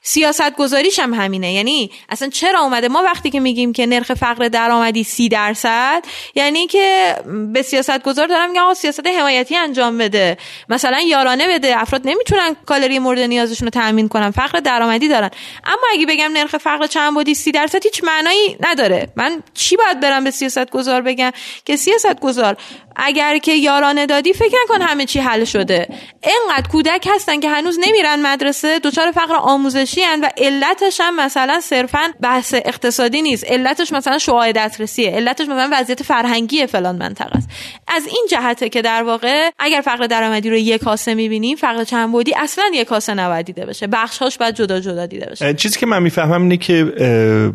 سیاست 0.02 0.56
گذاریش 0.56 0.98
هم 0.98 1.14
همینه. 1.14 1.52
یعنی 1.52 1.90
اصلا 2.08 2.28
چرا 2.28 2.60
اومده؟ 2.60 2.88
ما 2.88 3.02
وقتی 3.02 3.30
که 3.30 3.40
میگیم 3.40 3.72
که 3.72 3.86
نرخ 3.86 4.14
فقر 4.14 4.48
درآمدی 4.48 5.04
سی 5.04 5.28
درصد 5.28 6.04
یعنی 6.34 6.66
که 6.66 7.16
به 7.52 7.62
سیاست 7.62 8.02
گذار 8.02 8.26
دارم 8.26 8.50
میگم 8.50 8.74
سیاست 8.74 9.06
حمایتی 9.06 9.56
انجام 9.56 9.98
بده. 9.98 10.36
مثلا 10.68 11.00
یارانه 11.00 11.48
بده. 11.48 11.80
افراد 11.80 12.02
نمی‌تونن 12.04 12.56
کالری 12.66 12.98
مورد 12.98 13.18
نیازشون 13.18 13.66
رو 13.66 13.70
تامین 13.70 14.08
کنن. 14.08 14.30
فقر 14.30 14.60
درآمدی 14.60 15.08
دارن. 15.08 15.30
اما 15.64 15.82
اگه 15.92 16.06
بگم 16.06 16.30
نرخ 16.32 16.56
فقر 16.56 16.86
چند 16.86 17.14
بودی؟ 17.14 17.34
سی 17.34 17.52
درصد 17.52 17.84
هیچ 17.84 18.04
معنایی 18.04 18.56
نداره. 18.60 19.12
من 19.16 19.42
چی 19.54 19.76
باید 19.76 20.00
برم 20.00 20.24
به 20.24 20.30
سیاست 20.30 20.70
گذار 20.70 21.02
بگم؟ 21.02 21.30
که 21.64 21.76
سیاست 21.76 22.20
گذار 22.20 22.56
اگر 23.02 23.38
که 23.38 23.52
یارانه 23.54 24.06
دادی 24.06 24.32
فکر 24.32 24.58
کن 24.68 24.82
همه 24.82 25.04
چی 25.04 25.20
حل 25.20 25.44
شده. 25.44 25.88
انقدر 26.22 26.68
کودک 26.68 27.08
هستن 27.14 27.40
که 27.40 27.50
هنوز 27.50 27.78
نمیرن 27.80 28.22
مدرسه 28.22 28.78
دچار 28.78 29.10
فقر 29.10 29.34
آموزشی 29.34 30.00
هن 30.00 30.20
و 30.20 30.28
علتش 30.36 31.00
هم 31.00 31.20
مثلا 31.20 31.60
صرفا 31.60 32.12
بحث 32.20 32.54
اقتصادی 32.54 33.22
نیست. 33.22 33.44
علتش 33.44 33.92
مثلا 33.92 34.18
شعاع 34.18 34.52
دسترسیه. 34.52 35.10
علتش 35.10 35.48
مثلا 35.48 35.68
وضعیت 35.72 36.02
فرهنگی 36.02 36.66
فلان 36.66 36.96
منطقه 36.96 37.36
است. 37.36 37.48
از 37.88 38.06
این 38.06 38.26
جهته 38.30 38.68
که 38.68 38.82
در 38.82 39.02
واقع 39.02 39.50
اگر 39.58 39.80
فقر 39.80 40.06
درآمدی 40.06 40.50
رو 40.50 40.56
یک 40.56 40.80
کاسه 40.80 41.14
می‌بینیم 41.14 41.56
فقر 41.56 41.84
چند 41.84 42.12
بودی 42.12 42.34
اصلا 42.36 42.64
یک 42.74 42.86
کاسه 42.86 43.14
نباید 43.14 43.46
دیده 43.46 43.66
بشه. 43.66 43.86
بخشهاش 43.86 44.38
باید 44.38 44.54
جدا 44.54 44.80
جدا 44.80 45.06
دیده 45.06 45.26
بشه. 45.26 45.54
چیزی 45.54 45.78
که 45.78 45.86
من 45.86 46.02
می‌فهمم 46.02 46.42
اینه 46.42 46.56
که 46.56 46.92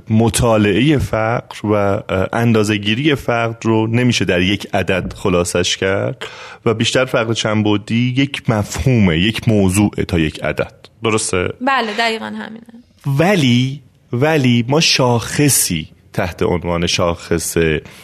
مطالعه 0.09 0.97
فقر 0.97 1.55
و 1.63 2.01
اندازه‌گیری 2.33 3.15
فقر 3.15 3.55
رو 3.61 3.87
نمیشه 3.87 4.25
در 4.25 4.41
یک 4.41 4.67
عدد 4.73 5.13
خلاصش 5.35 5.77
کرد 5.77 6.23
و 6.65 6.73
بیشتر 6.73 7.05
فقر 7.05 7.33
چنبودی 7.33 8.13
یک 8.17 8.49
مفهومه 8.49 9.19
یک 9.19 9.49
موضوع 9.49 9.89
تا 10.07 10.19
یک 10.19 10.43
عدد 10.43 10.73
درسته؟ 11.03 11.49
بله 11.61 11.93
دقیقا 11.93 12.25
همینه 12.25 12.65
ولی 13.05 13.81
ولی 14.13 14.65
ما 14.67 14.79
شاخصی 14.79 15.87
تحت 16.13 16.43
عنوان 16.43 16.87
شاخص 16.87 17.57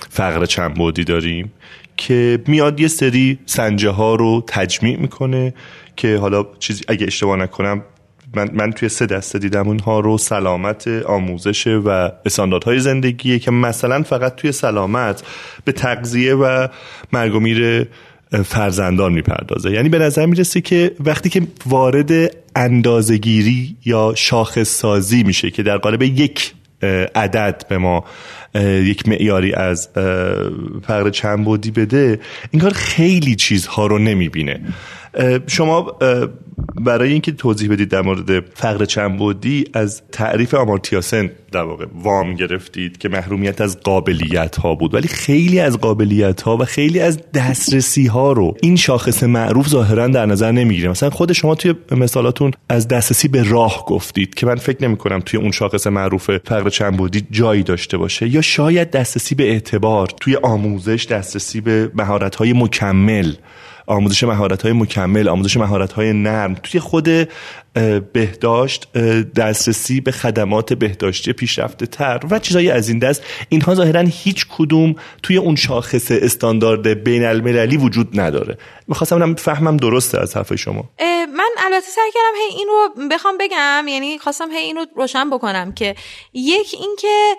فقر 0.09 0.45
چنبودی 0.45 1.03
داریم 1.03 1.51
که 1.97 2.43
میاد 2.47 2.79
یه 2.79 2.88
سری 2.88 3.39
سنجه 3.45 3.89
ها 3.89 4.15
رو 4.15 4.43
تجمیع 4.47 4.97
می‌کنه 4.97 5.53
که 5.95 6.17
حالا 6.17 6.45
چیزی 6.59 6.84
اگه 6.88 7.07
اشتباه 7.07 7.38
نکنم 7.38 7.84
من, 8.36 8.49
من 8.53 8.71
توی 8.71 8.89
سه 8.89 9.05
دسته 9.05 9.39
دیدم 9.39 9.67
اونها 9.67 9.99
رو 9.99 10.17
سلامت 10.17 10.88
آموزش 10.88 11.67
و 11.67 12.11
استانداردهای 12.25 12.79
زندگیه 12.79 13.39
که 13.39 13.51
مثلا 13.51 14.03
فقط 14.03 14.36
توی 14.36 14.51
سلامت 14.51 15.23
به 15.65 15.71
تغذیه 15.71 16.36
و 16.36 16.67
مرگ 17.13 17.36
و 17.36 17.39
میر 17.39 17.88
فرزندان 18.45 19.13
می‌پردازه. 19.13 19.71
یعنی 19.71 19.89
به 19.89 19.99
نظر 19.99 20.25
می‌رسه 20.25 20.61
که 20.61 20.91
وقتی 20.99 21.29
که 21.29 21.41
وارد 21.65 22.36
اندازگیری 22.55 23.75
یا 23.86 24.13
شاخص 24.15 24.69
سازی 24.69 25.23
میشه 25.23 25.51
که 25.51 25.63
در 25.63 25.77
قالب 25.77 26.01
یک 26.01 26.53
عدد 27.15 27.65
به 27.69 27.77
ما 27.77 28.05
یک 28.84 29.07
معیاری 29.07 29.53
از 29.53 29.89
فقر 30.88 31.09
چند 31.09 31.45
بودی 31.45 31.71
بده 31.71 32.19
این 32.51 32.61
کار 32.61 32.71
خیلی 32.73 33.36
چیزها 33.36 33.88
رو 33.88 33.97
نمی‌بینه. 33.99 34.61
شما 35.47 35.97
برای 36.84 37.11
اینکه 37.11 37.32
توضیح 37.32 37.69
بدید 37.69 37.89
در 37.89 38.01
مورد 38.01 38.45
فقر 38.53 38.86
چند 38.86 39.17
بودی 39.17 39.65
از 39.73 40.01
تعریف 40.11 40.53
آمارتیاسن 40.53 41.32
در 41.51 41.63
واقع 41.63 41.86
وام 41.95 42.34
گرفتید 42.34 42.97
که 42.97 43.09
محرومیت 43.09 43.61
از 43.61 43.79
قابلیت 43.79 44.55
ها 44.55 44.75
بود. 44.75 44.93
ولی 44.93 45.07
خیلی 45.07 45.59
از 45.59 45.77
قابلیت 45.77 46.41
ها 46.41 46.57
و 46.57 46.65
خیلی 46.65 46.99
از 46.99 47.19
دسترسی 47.32 48.07
ها 48.07 48.32
رو 48.32 48.57
این 48.61 48.75
شاخص 48.75 49.23
معروف 49.23 49.67
ظاهرا 49.67 50.07
در 50.07 50.25
نظر 50.25 50.51
نمی‌گیره. 50.51 50.89
مثلا 50.89 51.09
خود 51.09 51.34
شما 51.34 51.55
توی 51.55 51.73
مثالاتون 51.91 52.51
از 52.69 52.88
دسترسی 52.88 53.27
به 53.27 53.43
راه 53.43 53.86
گفتید 53.88 54.36
که 54.36 54.45
من 54.45 54.55
فکر 54.55 54.88
نمی 54.88 54.97
کنم 54.97 55.19
توی 55.19 55.39
اون 55.39 55.51
شاخص 55.51 55.88
معروف 55.88 56.38
فقر 56.38 56.69
چند 56.69 56.97
بودی 56.97 57.27
جایی 57.32 57.63
داشته 57.63 57.97
باشه. 57.97 58.27
یا 58.27 58.41
شاید 58.41 58.91
دسترسی 58.91 59.36
به 59.36 59.43
اعتبار 59.43 60.07
توی 60.19 60.36
آموزش 60.36 61.05
دسترسی 61.05 61.61
به 61.61 61.91
مهارت 61.95 62.36
های 62.36 62.53
مکمل 62.53 63.34
آموزش 63.88 64.23
مهارت 64.23 64.61
های 64.61 64.73
مکمل 64.73 65.27
آموزش 65.27 65.57
مهارت 65.57 65.91
های 65.93 66.13
نرم. 66.13 66.53
توی 66.53 66.79
خود 66.79 67.09
بهداشت 68.13 68.93
دسترسی 69.36 70.01
به 70.01 70.11
خدمات 70.11 70.74
بهداشتی 70.74 71.34
پیشرفته 71.34 71.86
تر 71.86 72.19
و 72.32 72.39
چیزایی 72.39 72.72
از 72.72 72.89
این 72.89 72.99
دست. 72.99 73.24
اینها 73.49 73.76
ظاهرا 73.76 74.01
هیچ 74.01 74.45
کدوم 74.57 74.95
توی 75.24 75.38
اون 75.38 75.55
شاخص 75.55 76.11
استاندارد 76.11 77.03
بین 77.03 77.26
المللی 77.26 77.78
وجود 77.78 78.19
نداره. 78.19 78.57
می‌خواستم 78.88 79.36
فهمم 79.36 79.78
درسته 79.78 80.22
از 80.22 80.38
حرف 80.38 80.55
شما. 80.55 80.89
من 81.36 81.49
البته 81.57 81.88
سعی 81.88 82.11
کردم 82.13 82.36
هی 82.36 82.57
این 82.57 83.09
بخوام 83.09 83.38
بگم 83.38 83.86
یعنی 83.88 84.17
خواستم 84.17 84.51
هی 84.51 84.57
این 84.57 84.76
رو 84.76 84.86
روشن 84.95 85.30
بکنم 85.30 85.72
که 85.72 85.95
یک 86.34 86.76
اینکه 86.80 87.36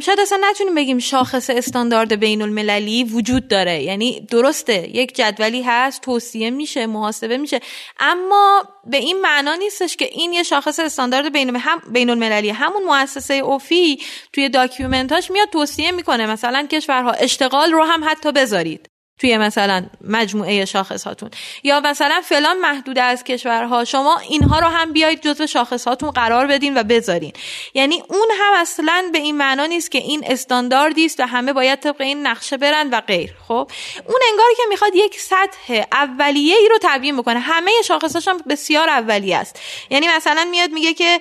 شاید 0.00 0.20
اصلا 0.20 0.38
نتونیم 0.50 0.74
بگیم 0.74 0.98
شاخص 0.98 1.50
استاندارد 1.50 2.20
بین 2.20 2.42
المللی 2.42 3.04
وجود 3.04 3.48
داره. 3.48 3.82
یعنی 3.82 4.26
درسته 4.30 4.96
یک 4.96 5.14
جدولی 5.14 5.62
هست 5.62 6.00
توصیه 6.00 6.50
میشه 6.50 6.86
محاسبه 6.86 7.36
میشه 7.36 7.60
اما 8.00 8.62
به 8.86 8.96
این 8.96 9.20
معنا 9.20 9.54
نیستش 9.68 9.96
که 9.96 10.04
این 10.04 10.32
یه 10.32 10.42
شاخص 10.42 10.80
استاندارد 10.80 11.32
بین, 11.32 11.56
هم 11.56 11.82
بین 11.92 12.10
المللی 12.10 12.50
همون 12.50 12.82
مؤسسه 12.84 13.34
اوفی 13.34 14.02
توی 14.32 14.48
داکیومنتاش 14.48 15.30
میاد 15.30 15.48
توصیه 15.50 15.90
می‌کنه 15.90 16.26
مثلا 16.26 16.66
کشورها 16.72 17.12
اشتغال 17.12 17.72
رو 17.72 17.84
هم 17.84 18.04
حتی 18.04 18.32
بذارید. 18.32 18.88
توی 19.18 19.38
مثلا 19.38 19.86
مجموعه 20.00 20.64
شاخص 20.64 21.04
هاتون 21.04 21.30
یا 21.62 21.80
مثلا 21.80 22.20
فلان 22.24 22.58
محدوده 22.58 23.02
از 23.02 23.24
کشورها 23.24 23.84
شما 23.84 24.18
اینها 24.18 24.58
رو 24.58 24.66
هم 24.66 24.92
بیاید 24.92 25.20
جزو 25.22 25.46
شاخص 25.46 25.88
هاتون 25.88 26.10
قرار 26.10 26.46
بدین 26.46 26.78
و 26.78 26.82
بذارین. 26.82 27.32
یعنی 27.74 28.02
اون 28.08 28.28
هم 28.40 28.52
اصلا 28.60 29.10
به 29.12 29.18
این 29.18 29.36
معنا 29.36 29.66
نیست 29.66 29.90
که 29.90 29.98
این 29.98 30.24
استانداردی 30.26 31.06
است 31.06 31.20
و 31.20 31.22
همه 31.26 31.52
باید 31.52 31.80
طبق 31.80 32.00
این 32.00 32.26
نقشه 32.26 32.56
برن 32.56 32.90
و 32.90 33.00
غیر. 33.00 33.30
خب 33.48 33.70
اون 34.06 34.20
انگار 34.30 34.46
که 34.56 34.62
می‌خواد 34.68 34.94
یک 34.94 35.20
سطح 35.20 35.84
اولیه 35.92 36.56
ای 36.56 36.68
رو 36.68 36.78
تبیین 36.82 37.16
بکنه. 37.16 37.40
همه 37.40 37.70
شاخصاش 37.84 38.28
هم 38.28 38.38
بسیار 38.48 38.88
اولیه 38.88 39.36
است. 39.36 39.60
یعنی 39.90 40.08
مثلا 40.08 40.44
میاد 40.50 40.70
میگه 40.70 40.94
که 40.94 41.20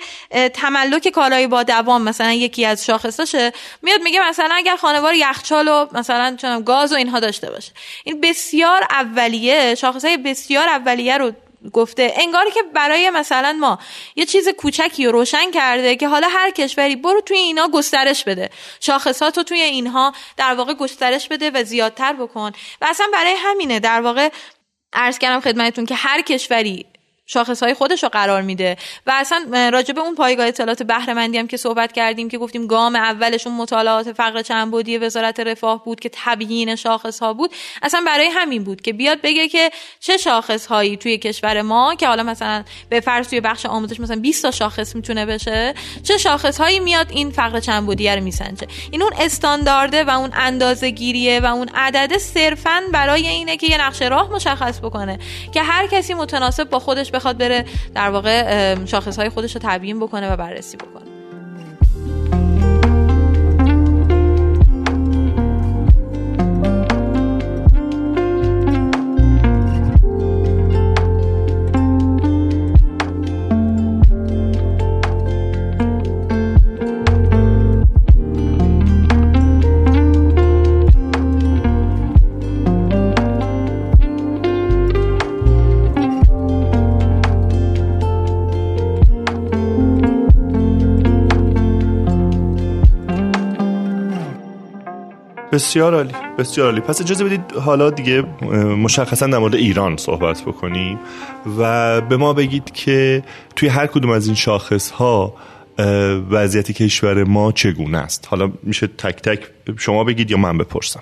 تملک 0.50 1.08
کالای 1.08 1.48
با 1.48 1.64
دوام 1.64 2.02
مثلا 2.02 2.34
یکی 2.34 2.66
از 2.66 2.86
شاخصاشه. 2.86 3.54
میاد 3.82 4.02
میگه 4.02 4.30
مثلا 4.30 4.56
اگر 4.56 4.76
خانوار 4.76 5.14
یخچال 5.14 5.68
و 5.68 5.86
مثلا 5.92 6.36
چون 6.42 6.64
گاز 6.64 6.94
و 6.94 6.96
اینها 6.96 7.20
داشته 7.20 7.52
باشه. 7.52 7.72
این 8.04 8.22
بسیار 8.22 8.84
اولیه 8.90 9.76
های 10.04 10.18
بسیار 10.18 10.68
اولیه 10.70 11.18
رو 11.18 11.32
گفته. 11.74 12.14
انگار 12.18 12.46
که 12.54 12.64
برای 12.64 13.10
مثلا 13.10 13.54
ما 13.54 13.80
یه 14.16 14.26
چیز 14.26 14.50
کوچکی 14.50 15.06
رو 15.06 15.12
روشن 15.12 15.52
کرده 15.52 15.96
که 15.96 16.08
حالا 16.08 16.28
هر 16.28 16.52
کشوری 16.52 16.96
برو 16.96 17.22
توی 17.22 17.38
اینا 17.38 17.68
گسترش 17.68 18.24
بده. 18.24 18.50
شاخصات 18.80 19.38
رو 19.38 19.44
توی 19.44 19.60
اینها 19.60 20.14
در 20.38 20.54
واقع 20.54 20.74
گسترش 20.74 21.28
بده 21.28 21.52
و 21.52 21.64
زیادتر 21.64 22.14
بکن. 22.14 22.52
و 22.82 22.86
اصلا 22.90 23.08
برای 23.14 23.36
همینه 23.38 23.80
در 23.80 24.02
واقع 24.02 24.30
عرض 24.94 25.20
کردم 25.20 25.40
خدمتتون 25.40 25.86
که 25.86 25.96
هر 25.96 26.22
کشوری 26.22 26.86
شاخص 27.28 27.64
های 27.64 27.74
خودش 27.74 28.04
رو 28.04 28.10
قرار 28.10 28.42
میده. 28.42 28.78
و 29.08 29.12
اصلا 29.16 29.70
راجع 29.74 29.94
به 29.94 30.02
اون 30.02 30.16
پایگاه 30.16 30.48
اطلاعات 30.48 30.84
بهره 30.84 31.14
هم 31.14 31.48
که 31.48 31.58
صحبت 31.58 31.92
کردیم 31.92 32.30
که 32.30 32.38
گفتیم 32.38 32.68
گام 32.68 32.96
اولشون 32.96 33.54
مطالعات 33.54 34.14
فقر 34.14 34.42
چند 34.42 34.72
بودی 34.72 34.98
وزارت 34.98 35.40
رفاه 35.40 35.84
بود 35.84 36.00
که 36.00 36.10
تبیین 36.14 36.76
شاخص 36.76 37.20
ها 37.20 37.34
بود. 37.34 37.52
اصلا 37.82 38.04
برای 38.06 38.28
همین 38.28 38.64
بود 38.64 38.82
که 38.82 38.94
بیاد 38.94 39.22
بگه 39.22 39.48
که 39.48 39.70
چه 40.00 40.18
شاخص 40.18 40.66
هایی 40.66 40.98
توی 40.98 41.18
کشور 41.18 41.62
ما 41.62 41.96
که 41.96 42.08
حالا 42.08 42.24
مثلا 42.24 42.64
به 42.90 43.00
فرض 43.00 43.30
توی 43.30 43.42
بخش 43.42 43.66
آموزش 43.66 44.00
مثلا 44.00 44.20
20 44.20 44.42
تا 44.42 44.52
شاخص 44.52 44.96
می‌تونه 44.96 45.26
بشه 45.26 45.74
چه 46.04 46.18
شاخص 46.18 46.58
هایی 46.58 46.80
میاد 46.80 47.12
این 47.12 47.32
فقر 47.32 47.60
چند 47.60 47.86
بودی 47.86 48.10
رو 48.10 48.24
میسنجه. 48.24 48.68
این 48.92 49.02
اون 49.02 49.14
استاندارده 49.20 50.04
و 50.04 50.10
اون 50.10 50.32
اندازه 50.34 50.90
گیریه 50.90 51.40
و 51.40 51.46
اون 51.46 51.70
عدد 51.76 52.18
صرفا 52.18 52.82
برای 52.92 53.28
اینه 53.28 53.58
که 53.58 53.68
یه 53.68 53.82
نقشه 53.82 54.08
راه 54.08 54.32
مشخص 54.32 54.80
بکنه 54.80 55.20
که 55.54 55.64
هر 55.64 55.88
کسی 55.88 56.14
متناسب 56.14 56.70
با 56.70 56.80
خودش 56.80 57.12
بخواد 57.18 57.38
بره 57.38 57.66
در 57.96 58.10
واقع 58.10 58.76
شاخص 58.86 59.20
های 59.20 59.30
خودش 59.30 59.56
رو 59.56 59.62
تبیین 59.64 60.00
بکنه 60.00 60.34
و 60.34 60.38
بررسی 60.38 60.78
بکنه. 60.78 60.97
بسیار 95.58 95.96
عالی. 95.96 96.14
بسیار 96.38 96.68
عالی. 96.68 96.82
پس 96.82 97.02
اجازه 97.02 97.24
بدید 97.24 97.52
حالا 97.52 97.90
دیگه 97.90 98.22
مشخصا 98.86 99.28
در 99.28 99.38
مورد 99.38 99.56
ایران 99.56 99.98
صحبت 99.98 100.42
بکنیم 100.42 101.00
و 101.60 102.02
به 102.02 102.18
ما 102.18 102.34
بگید 102.34 102.72
که 102.72 103.24
توی 103.56 103.70
هر 103.70 103.88
کدوم 103.88 104.12
از 104.12 104.26
این 104.26 104.36
شاخص 104.36 104.92
ها 104.92 105.34
وضعیت 106.32 106.72
کشور 106.72 107.24
ما 107.24 107.52
چگونه 107.52 107.98
است. 107.98 108.28
حالا 108.30 108.52
میشه 108.64 108.88
تک 108.88 109.22
تک 109.22 109.40
شما 109.78 110.04
بگید 110.04 110.32
یا 110.32 110.38
من 110.38 110.58
بپرسم. 110.58 111.02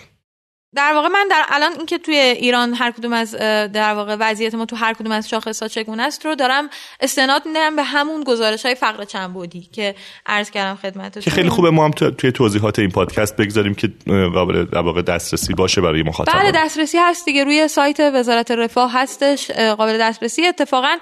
در 0.76 0.94
واقع 0.94 1.08
من 1.08 1.28
در 1.28 1.46
الان 1.50 1.72
اینکه 1.78 1.98
توی 1.98 2.16
ایران 2.16 2.74
هر 2.74 2.92
کدوم 2.92 3.14
از 3.14 3.36
در 3.72 3.94
واقع 3.94 4.16
وضعیت 4.20 4.56
ما 4.56 4.66
تو 4.66 4.76
هر 4.76 4.94
کدوم 4.94 5.12
از 5.12 5.30
شاخص 5.30 5.62
ها 5.62 5.68
چگونه 5.68 6.04
است 6.04 6.26
رو 6.26 6.36
دارم 6.36 6.70
استناد 7.00 7.46
میدم 7.46 7.76
به 7.76 7.84
همون 7.84 8.24
گزارش 8.24 8.66
های 8.66 8.76
فقر 8.76 9.06
چند 9.06 9.34
بودی 9.34 9.70
که 9.74 9.96
عرض 10.26 10.52
کردم 10.52 10.76
خدمتتون. 10.76 11.24
که 11.24 11.32
خیلی 11.32 11.50
خوبه 11.50 11.70
ما 11.70 11.86
هم 11.86 11.92
توی 11.92 12.32
توضیحات 12.32 12.80
این 12.80 12.90
پادکست 12.90 13.36
بگذاریم 13.36 13.76
که 13.76 13.94
قابل 14.34 14.66
در 14.66 14.80
واقع 14.80 15.02
دسترسی 15.02 15.54
باشه 15.54 15.82
برای 15.82 16.04
مخاطبان. 16.04 16.42
بله 16.42 16.52
دسترسی 16.52 16.98
هست 16.98 17.26
دیگه. 17.26 17.44
روی 17.44 17.68
سایت 17.68 18.00
وزارت 18.00 18.52
رفاه 18.52 18.94
هستش. 18.94 19.52
قابل 19.52 19.98
دسترسی. 19.98 20.46
اتفاقا 20.46 20.98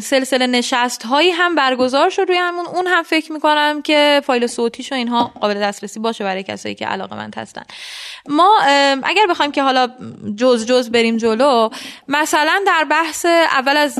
سلسله 0.00 0.46
نشست 0.46 1.02
هایی 1.02 1.30
هم 1.30 1.54
برگزار 1.54 2.10
شد 2.10 2.24
روی 2.28 2.38
همون. 2.38 2.66
اون 2.66 2.86
هم 2.86 3.02
فکر 3.02 3.32
می‌کنم 3.32 3.82
که 3.82 4.22
فایل 4.26 4.46
صوتیش 4.46 4.92
و 4.92 4.94
اینها 4.94 5.32
قابل 5.40 5.54
دسترسی 5.54 6.00
باشه 6.00 6.24
برای 6.24 6.42
کسایی 6.42 6.74
که 6.74 6.86
علاقه 6.86 7.16
مند 7.16 7.34
هستن. 7.36 7.62
ما 8.28 8.55
اگر 9.02 9.26
بخوایم 9.30 9.52
که 9.52 9.62
حالا 9.62 9.88
جز 10.36 10.66
جز 10.66 10.90
بریم 10.90 11.16
جلو 11.16 11.68
مثلا 12.08 12.60
در 12.66 12.84
بحث 12.90 13.26
اول 13.26 13.76
از 13.76 13.98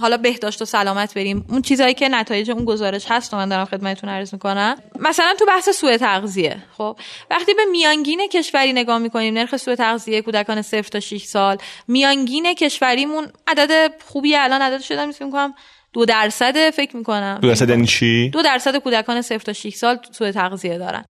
حالا 0.00 0.16
بهداشت 0.16 0.62
و 0.62 0.64
سلامت 0.64 1.14
بریم. 1.14 1.44
اون 1.48 1.62
چیزهایی 1.62 1.94
که 1.94 2.08
نتایج 2.08 2.50
اون 2.50 2.64
گزارش 2.64 3.06
هست 3.08 3.34
و 3.34 3.36
من 3.36 3.48
دارم 3.48 3.64
خدمتتون 3.64 4.10
عرض 4.10 4.32
می‌کنم. 4.32 4.76
مثلا 4.98 5.34
تو 5.38 5.46
بحث 5.46 5.68
سوء 5.68 5.96
تغذیه 5.96 6.56
خب؟ 6.78 6.96
وقتی 7.30 7.54
به 7.54 7.64
میانگین 7.70 8.28
کشوری 8.28 8.72
نگاه 8.72 8.98
می‌کنیم 8.98 9.34
نرخ 9.34 9.56
سوء 9.56 9.74
تغذیه 9.74 10.22
کودکان 10.22 10.62
0 10.62 10.82
تا 10.82 11.00
6 11.00 11.22
سال 11.22 11.56
میانگین 11.88 12.54
کشوریمون 12.54 13.26
عدد 13.46 13.92
خوبی 14.04 14.36
الان 14.36 14.62
عدد 14.62 14.80
شده 14.80 15.06
می‌کنم 15.06 15.54
دو 15.92 16.04
درصد 16.04 16.70
فکر 16.70 16.96
می‌کنم. 16.96 17.38
دو 17.42 17.48
درصد 17.48 17.70
یعنی 17.70 17.86
چی؟ 17.86 18.30
دو 18.30 18.42
درصد 18.42 18.76
کودکان 18.76 19.22
0 19.22 19.38
تا 19.38 19.52
6 19.52 19.74
سال 19.74 19.98
سوء 20.12 20.32
تغذیه 20.32 20.78
دارن. 20.78 21.04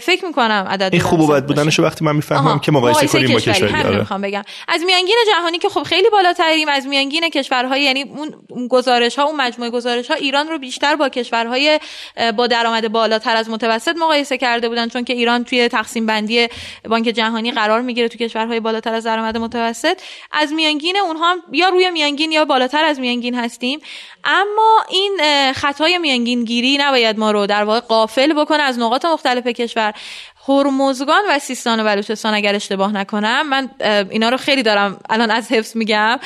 فکر 0.00 0.24
می‌کنم 0.24 0.66
عدد 0.70 0.88
این 0.92 1.02
خوب 1.02 1.20
و 1.20 1.26
بد 1.26 1.46
بودنشو 1.46 1.82
وقتی 1.82 2.04
من 2.04 2.16
می‌فهمم 2.16 2.58
که 2.58 2.72
مقایسه 2.72 3.06
کنیم 3.06 3.32
با 3.32 3.40
کشوری. 3.40 3.74
آره. 3.74 3.98
می‌خوام 3.98 4.20
بگم. 4.20 4.42
از 4.68 4.82
میانگین 4.82 5.16
جهانی 5.32 5.58
که 5.58 5.68
خب 5.68 5.82
خیلی 5.82 6.10
بالاتریم 6.10 6.68
از 6.68 6.86
میانگین 6.86 7.28
کشورهای 7.28 7.82
یعنی 7.82 8.04
اون 8.48 8.68
گزارش 8.68 9.18
ها 9.18 9.24
اون 9.24 9.36
مجموعه 9.36 9.70
گزارش 9.70 10.10
ها 10.10 10.14
ایران 10.14 10.48
رو 10.48 10.58
بیشتر 10.58 10.96
با 10.96 11.08
کشورهای 11.08 11.80
با 12.36 12.46
درآمد 12.46 12.92
بالاتر 12.92 13.36
از 13.36 13.50
متوسط 13.50 13.96
مقایسه 13.96 14.38
کرده 14.38 14.68
بودن 14.68 14.88
چون 14.88 15.04
که 15.04 15.12
ایران 15.12 15.44
توی 15.44 15.68
تقسیم 15.68 16.06
بندی 16.06 16.48
بانک 16.88 17.04
جهانی 17.04 17.52
قرار 17.52 17.80
می‌گیره 17.80 18.08
تو 18.08 18.18
کشورهای 18.18 18.60
بالاتر 18.60 18.94
از 18.94 19.04
درآمد 19.04 19.36
متوسط. 19.36 19.98
از 20.32 20.52
میانگین 20.52 20.96
اونها 20.96 21.30
هم 21.30 21.38
یا 21.52 21.68
روی 21.68 21.90
میانگین 21.90 22.32
یا 22.32 22.44
بالاتر 22.44 22.84
از 22.84 23.00
میانگین 23.00 23.34
هستیم. 23.34 23.80
اما 24.24 24.84
این 24.90 25.20
خطای 25.52 25.98
میانگین 25.98 26.44
گیری 26.44 26.76
نباید 26.80 27.18
ما 27.18 27.30
رو 27.30 27.46
در 27.46 27.64
واقع 27.64 27.80
قافل 27.80 28.32
بکنه 28.32 28.62
از 28.62 28.78
نقاط 28.78 29.04
مختلف 29.04 29.48
کشور 29.64 29.92
هرمزگان 30.48 31.22
و 31.28 31.38
سیستان 31.38 31.80
و 31.80 31.84
بلوچستان 31.84 32.34
اگر 32.34 32.54
اشتباه 32.54 32.92
نکنم 32.92 33.48
من 33.48 33.70
اینا 34.10 34.28
رو 34.28 34.36
خیلی 34.36 34.62
دارم 34.62 35.00
الان 35.10 35.30
از 35.30 35.52
حفظ 35.52 35.76
میگم. 35.76 36.18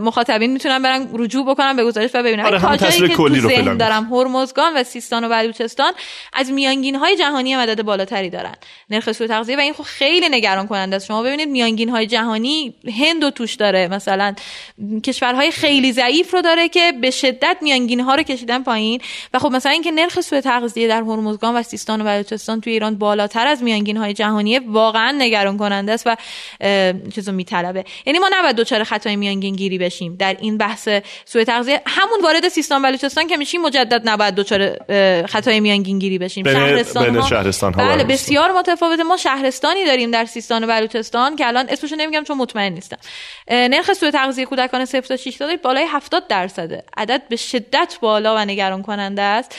مخاطبین 0.00 0.52
می‌تونم 0.52 0.82
برن 0.82 1.08
رجوع 1.14 1.46
بکنم 1.46 1.76
به 1.76 1.84
گزارش 1.84 2.10
و 2.14 2.22
ببینم 2.22 2.44
آره 2.44 2.76
تصویر 2.76 3.16
کلی 3.16 3.40
رو 3.40 3.76
دارم 3.76 4.14
هرمزگان 4.14 4.76
و 4.76 4.84
سیستان 4.84 5.24
و 5.24 5.28
بلوچستان 5.28 5.92
از 6.32 6.50
میانگین 6.50 6.94
های 6.94 7.16
جهانی 7.16 7.56
مدد 7.56 7.82
بالاتری 7.82 8.30
دارن. 8.30 8.54
نرخ 8.90 9.12
سوء 9.12 9.26
تغذیه 9.26 9.56
و 9.56 9.60
این 9.60 9.72
خب 9.72 9.82
خیلی 9.82 10.28
نگران 10.28 10.66
کننده 10.66 10.96
است. 10.96 11.06
شما 11.06 11.22
ببینید 11.22 11.48
میانگین 11.48 11.88
های 11.88 12.06
جهانی 12.06 12.74
هند 12.98 13.24
و 13.24 13.30
توش 13.30 13.54
داره. 13.54 13.88
مثلا 13.88 14.34
کشورهای 15.04 15.50
خیلی 15.50 15.92
ضعیف 15.92 16.34
رو 16.34 16.42
داره 16.42 16.68
که 16.68 16.92
به 17.00 17.10
شدت 17.10 17.56
میانگین 17.60 18.00
ها 18.00 18.14
رو 18.14 18.22
کشیدن 18.22 18.62
پایین. 18.62 19.00
و 19.34 19.38
خب 19.38 19.52
مثلا 19.52 19.72
اینکه 19.72 19.90
نرخ 19.90 20.20
سوء 20.20 20.40
تغذیه 20.40 20.88
در 20.88 21.02
هرمزگان 21.02 21.54
و 21.54 21.62
سیستان 21.62 22.00
و 22.00 22.04
بلوچستان 22.04 22.60
توی 22.60 22.72
ایران 22.72 22.98
بالاتر 22.98 23.45
از 23.46 23.62
میانگین 23.62 23.96
های 23.96 24.14
جهانی 24.14 24.58
واقعا 24.58 25.14
نگران 25.18 25.56
کننده 25.56 25.92
است 25.92 26.06
و 26.06 26.16
چیزو 27.14 27.32
میطلبه. 27.32 27.84
یعنی 28.06 28.18
ما 28.18 28.30
نباید 28.32 28.56
دوچار 28.56 28.84
خطای 28.84 29.16
میانگین 29.16 29.56
گیری 29.56 29.78
بشیم. 29.78 30.16
در 30.16 30.36
این 30.40 30.58
بحث 30.58 30.88
سوء 31.24 31.44
تغذیه 31.44 31.82
همون 31.86 32.20
وارد 32.22 32.48
سیستان 32.48 32.82
بلوچستان 32.82 33.26
که 33.26 33.36
میشیم 33.36 33.62
مجدد 33.62 34.08
نباید 34.08 34.34
دوچار 34.34 34.76
خطای 35.26 35.60
میانگین 35.60 35.98
گیری 35.98 36.18
بشیم. 36.18 36.44
بین 36.44 36.54
شهرستان, 36.54 37.16
ها 37.16 37.28
شهرستان 37.28 37.74
ها 37.74 37.88
بله 37.88 38.04
بسیار 38.04 38.52
متفاوته. 38.52 39.02
ما 39.02 39.16
شهرستانی 39.16 39.84
داریم 39.84 40.10
در 40.10 40.24
سیستان 40.24 40.64
و 40.64 40.66
بلوچستان 40.66 41.36
که 41.36 41.46
الان 41.46 41.66
اسمشو 41.68 41.96
نمیگم 41.96 42.24
چون 42.24 42.36
مطمئن 42.36 42.72
نیستم. 42.72 42.98
نرخ 43.50 43.92
سوء 43.92 44.10
تغذیه 44.10 44.44
کودکان 44.44 44.84
0 44.84 45.00
تا 45.00 45.16
6 45.16 45.36
ساله 45.36 45.56
بالای 45.56 45.84
70 45.88 46.26
درصده. 46.26 46.84
عدد 46.96 47.22
به 47.28 47.36
شدت 47.36 47.98
بالا 48.00 48.36
و 48.36 48.38
نگران 48.38 48.82
کننده 48.82 49.22
است 49.22 49.56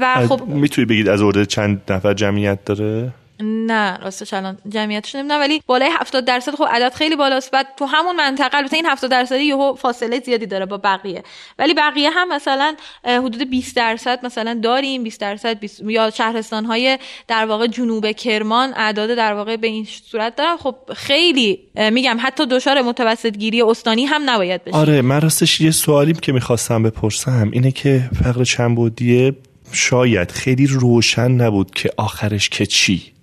و 0.00 0.26
خب 0.28 0.40
می‌تونی 0.46 0.86
بگید 0.86 1.08
از 1.08 1.20
اورده 1.20 1.46
چند 1.46 1.82
نفر 1.88 2.14
جمعیت 2.14 2.64
داره؟ 2.64 2.97
نه 3.40 3.96
راستش 3.96 4.34
الان 4.34 4.58
جمعیتش 4.68 5.14
نمی‌دونم 5.14 5.40
ولی 5.40 5.62
بالای 5.66 5.88
70 6.00 6.24
درصد 6.24 6.54
خب 6.54 6.64
عدد 6.70 6.94
خیلی 6.94 7.16
بالاست. 7.16 7.50
بعد 7.50 7.66
تو 7.76 7.84
همون 7.84 8.16
منطقه 8.16 8.56
البته 8.56 8.76
این 8.76 8.86
70 8.86 9.10
درصدی 9.10 9.44
یهو 9.44 9.74
فاصله 9.74 10.20
زیادی 10.20 10.46
داره 10.46 10.66
با 10.66 10.76
بقیه. 10.76 11.22
ولی 11.58 11.74
بقیه 11.74 12.10
هم 12.10 12.28
مثلا 12.28 12.76
حدود 13.04 13.50
20 13.50 13.76
درصد 13.76 14.26
مثلا 14.26 14.60
داریم 14.62 15.02
20 15.02 15.20
درصد 15.20 15.58
20 15.58 15.80
یا 15.80 16.10
شهرستان 16.10 16.64
های 16.64 16.98
در 17.28 17.46
واقع 17.46 17.66
جنوب 17.66 18.12
کرمان 18.12 18.72
اعداد 18.76 19.10
در 19.10 19.34
واقع 19.34 19.56
به 19.56 19.66
این 19.66 19.86
صورت 20.10 20.36
دارن. 20.36 20.56
خب 20.56 20.76
خیلی 20.96 21.58
میگم 21.92 22.16
حتی 22.20 22.46
دچار 22.46 22.82
متوسط 22.82 23.36
گیری 23.36 23.62
استانی 23.62 24.04
هم 24.04 24.30
نباید 24.30 24.64
بشه. 24.64 24.76
آره 24.76 25.02
من 25.02 25.20
راستش 25.20 25.60
یه 25.60 25.70
سوالی 25.70 26.12
که 26.12 26.32
می‌خواستم 26.32 26.82
بپرسم 26.82 27.50
اینه 27.52 27.70
که 27.70 28.10
فقر 28.24 28.44
چند 28.44 28.76
بودیه 28.76 29.36
شاید 29.72 30.30
خیلی 30.30 30.66
روشن 30.66 31.30
نبود 31.30 31.70
که 31.70 31.90
آخرش 31.96 32.48
که 32.48 32.66
چی؟ 32.66 33.17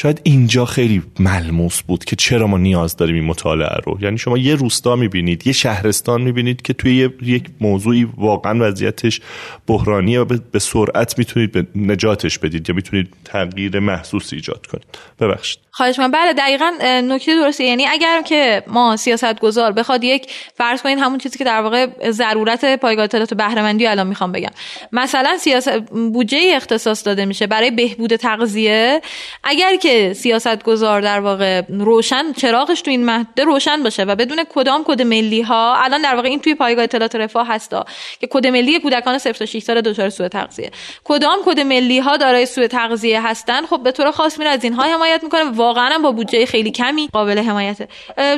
شاید 0.00 0.20
اینجا 0.22 0.64
خیلی 0.64 1.02
ملموس 1.20 1.82
بود 1.82 2.04
که 2.04 2.16
چرا 2.16 2.46
ما 2.46 2.58
نیاز 2.58 2.96
داریم 2.96 3.14
این 3.14 3.24
مطالعه 3.24 3.76
رو. 3.84 3.98
یعنی 4.00 4.18
شما 4.18 4.38
یه 4.38 4.54
روستا 4.54 4.96
می‌بینید 4.96 5.46
یه 5.46 5.52
شهرستان 5.52 6.22
می‌بینید 6.22 6.62
که 6.62 6.72
توی 6.72 7.10
یک 7.22 7.44
موضوعی 7.60 8.08
واقعا 8.16 8.68
وضعیتش 8.68 9.20
بحرانیه 9.66 10.20
و 10.20 10.38
به 10.52 10.58
سرعت 10.58 11.18
می‌تونید 11.18 11.52
به 11.52 11.66
نجاتش 11.76 12.38
بدید 12.38 12.68
یا 12.68 12.74
می‌تونید 12.74 13.14
تغییر 13.24 13.78
محسوس 13.78 14.32
ایجاد 14.32 14.66
کنید. 14.66 14.98
ببخشید. 15.20 15.58
خواهش 15.70 15.98
من 15.98 16.10
بله 16.10 16.32
دقیقا 16.32 16.70
نکته 17.04 17.34
درسته. 17.34 17.64
یعنی 17.64 17.86
اگر 17.86 18.22
که 18.22 18.62
ما 18.66 18.96
سیاست 18.96 19.40
گذار 19.40 19.72
بخواد 19.72 20.04
یک 20.04 20.30
فرض 20.54 20.82
کنید 20.82 20.98
همون 20.98 21.18
چیزی 21.18 21.38
که 21.38 21.44
در 21.44 21.60
واقع 21.60 22.10
ضرورت 22.10 22.80
پایگاه 22.80 23.04
اطلاعات 23.04 23.34
بهره 23.34 23.90
الان 23.90 24.06
می‌خوام 24.06 24.32
بگم. 24.32 24.50
مثلا 24.92 25.38
سیاست 25.38 25.78
بودجه 26.12 26.52
اختصاص 26.54 27.06
داده 27.06 27.24
میشه 27.24 27.46
برای 27.46 27.70
بهبود 27.70 28.16
تغذیه. 28.16 29.00
اگر 29.44 29.76
که 29.76 29.87
سیاست 30.12 30.62
گذار 30.62 31.00
در 31.00 31.20
واقع 31.20 31.62
روشن 31.68 32.32
چراغش 32.32 32.80
تو 32.80 32.90
این 32.90 33.04
مهده 33.04 33.44
روشن 33.44 33.82
باشه 33.82 34.02
و 34.02 34.14
بدون 34.14 34.44
کدام 34.54 34.84
کد 34.84 35.02
ملی 35.02 35.42
ها 35.42 35.74
الان 35.76 36.02
در 36.02 36.14
واقع 36.14 36.28
این 36.28 36.40
توی 36.40 36.54
پایگاه 36.54 36.84
اطلاعات 36.84 37.16
رفاه 37.16 37.48
هستا 37.48 37.84
که 38.20 38.26
کد 38.30 38.46
ملی 38.46 38.80
کودکان 38.80 39.18
0 39.18 39.32
تا 39.32 39.46
6 39.46 39.58
سال 39.58 39.80
دچار 39.80 40.10
سوء 40.10 40.28
تغذیه. 40.28 40.70
کدام 41.04 41.38
کد 41.44 41.60
ملی 41.60 41.98
ها 41.98 42.16
دارای 42.16 42.46
سوء 42.46 42.66
تغذیه 42.66 43.26
هستن؟ 43.26 43.66
خب 43.66 43.82
به 43.82 43.92
طور 43.92 44.10
خاص 44.10 44.38
میره 44.38 44.50
از 44.50 44.64
اینها 44.64 44.82
حمایت 44.82 45.22
می‌کنه 45.22 45.44
واقعا 45.44 45.98
با 45.98 46.12
بودجه 46.12 46.46
خیلی 46.46 46.70
کمی 46.70 47.08
قابل 47.12 47.38
حمایته. 47.38 47.88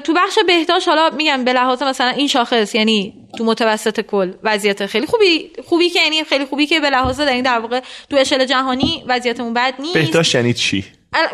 تو 0.05 0.13
بخش 0.13 0.39
بهداشت 0.47 0.89
حالا 0.89 1.11
میگم 1.11 1.45
به 1.45 1.53
لحاظ 1.53 1.83
مثلا 1.83 2.09
این 2.09 2.29
شاخص 2.29 2.75
یعنی 2.75 3.15
تو 3.39 3.45
متوسط 3.45 4.01
کل 4.01 4.33
وضعیت 4.43 4.87
خیلی 4.87 5.07
خوبی 5.07 5.51
خوبی 5.65 5.91
که 5.91 6.01
یعنی 6.01 6.25
خیلی 6.25 6.45
خوبی 6.45 6.67
که 6.67 6.81
به 6.81 6.91
لحاظ 6.91 7.21
در 7.21 7.33
این 7.33 7.43
در 7.43 7.59
واقع 7.59 7.81
تو 8.11 8.17
اشل 8.17 8.45
جهانی 8.45 9.05
وضعیتمون 9.07 9.55
بد 9.55 9.75
نیست. 9.79 9.95
بهداشت 9.95 10.35
یعنی 10.35 10.55
چی؟ 10.55 10.85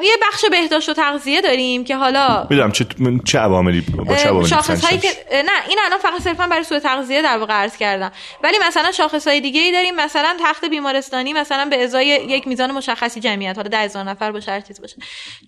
یه 0.03 0.13
بخش 0.23 0.45
بهداشت 0.45 0.89
و 0.89 0.95
تغذیه 0.95 1.41
داریم 1.41 1.85
که 1.85 1.97
حالا 1.97 2.47
می‌دونم 2.51 2.73
چه 2.73 2.87
چه 3.25 3.39
عواملی 3.39 3.81
با 3.81 4.17
چه 4.17 4.29
عواملی 4.29 4.49
شاخص 4.49 4.85
هایی 4.85 4.99
که 4.99 5.09
نه 5.33 5.69
این 5.69 5.79
الان 5.85 5.99
فقط 5.99 6.23
صرفا 6.23 6.47
برای 6.47 6.65
سوء 6.65 6.79
تغذیه 6.79 7.23
در 7.23 7.39
واقع 7.39 7.55
عرض 7.55 7.77
کردم. 7.77 8.13
ولی 8.43 8.57
مثلا 8.69 8.93
شاخص 8.93 9.29
های 9.29 9.41
دیگه 9.41 9.61
ای 9.61 9.73
داریم. 9.73 9.95
مثلا 9.95 10.37
تخت 10.45 10.65
بیمارستانی 10.65 11.33
مثلا 11.33 11.65
به 11.65 11.85
ازای 11.85 12.07
یک 12.07 12.49
میزان 12.49 12.73
مشخصی 12.73 13.21
جمعیت 13.21 13.57
حالا 13.57 13.69
10000 13.69 14.05
نفر 14.05 14.33
باشه 14.33 14.53
هر 14.53 14.61
چیز 14.61 14.81
باشه. 14.81 14.97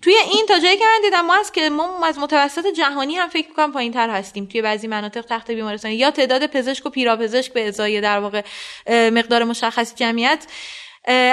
توی 0.01 0.13
این 0.31 0.45
تا 0.47 0.59
جایی 0.59 0.77
که 0.77 0.85
من 0.85 1.01
دیدم 1.01 1.25
ما 1.25 1.35
از 1.35 1.51
که 1.51 1.69
ما 1.69 2.05
از 2.05 2.19
متوسط 2.19 2.67
جهانی 2.77 3.15
هم 3.15 3.29
فکر 3.29 3.47
می‌کنم 3.47 3.71
پایینتر 3.71 4.09
هستیم 4.09 4.45
توی 4.45 4.61
بعضی 4.61 4.87
مناطق 4.87 5.25
تخت 5.29 5.51
بیمارستانی. 5.51 5.95
یا 5.95 6.11
تعداد 6.11 6.47
پزشک 6.47 6.85
و 6.85 6.89
پیراپزشک 6.89 7.53
به 7.53 7.67
ازای 7.67 8.01
در 8.01 8.19
واقع 8.19 8.41
مقدار 8.89 9.43
مشخصی 9.43 9.95
جمعیت. 9.95 10.45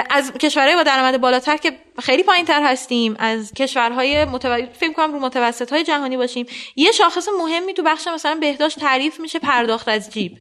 از 0.09 0.31
کشورهای 0.33 0.75
با 0.75 0.83
درآمد 0.83 1.21
بالاتر 1.21 1.57
که 1.57 1.79
خیلی 2.03 2.23
پایین 2.23 2.45
تر 2.45 2.63
هستیم 2.63 3.15
از 3.19 3.53
کشورهای 3.53 4.25
متوسط 4.25 4.69
فکر 4.73 4.93
کنم 4.93 5.13
رو 5.13 5.19
متوسط 5.19 5.73
های 5.73 5.83
جهانی 5.83 6.17
باشیم 6.17 6.45
یه 6.75 6.91
شاخص 6.91 7.27
مهمی 7.39 7.73
تو 7.73 7.83
بخش 7.83 8.07
مثلا 8.07 8.35
بهداشت 8.35 8.79
تعریف 8.79 9.19
میشه 9.19 9.39
پرداخت 9.39 9.87
از 9.87 10.09
جیب. 10.09 10.37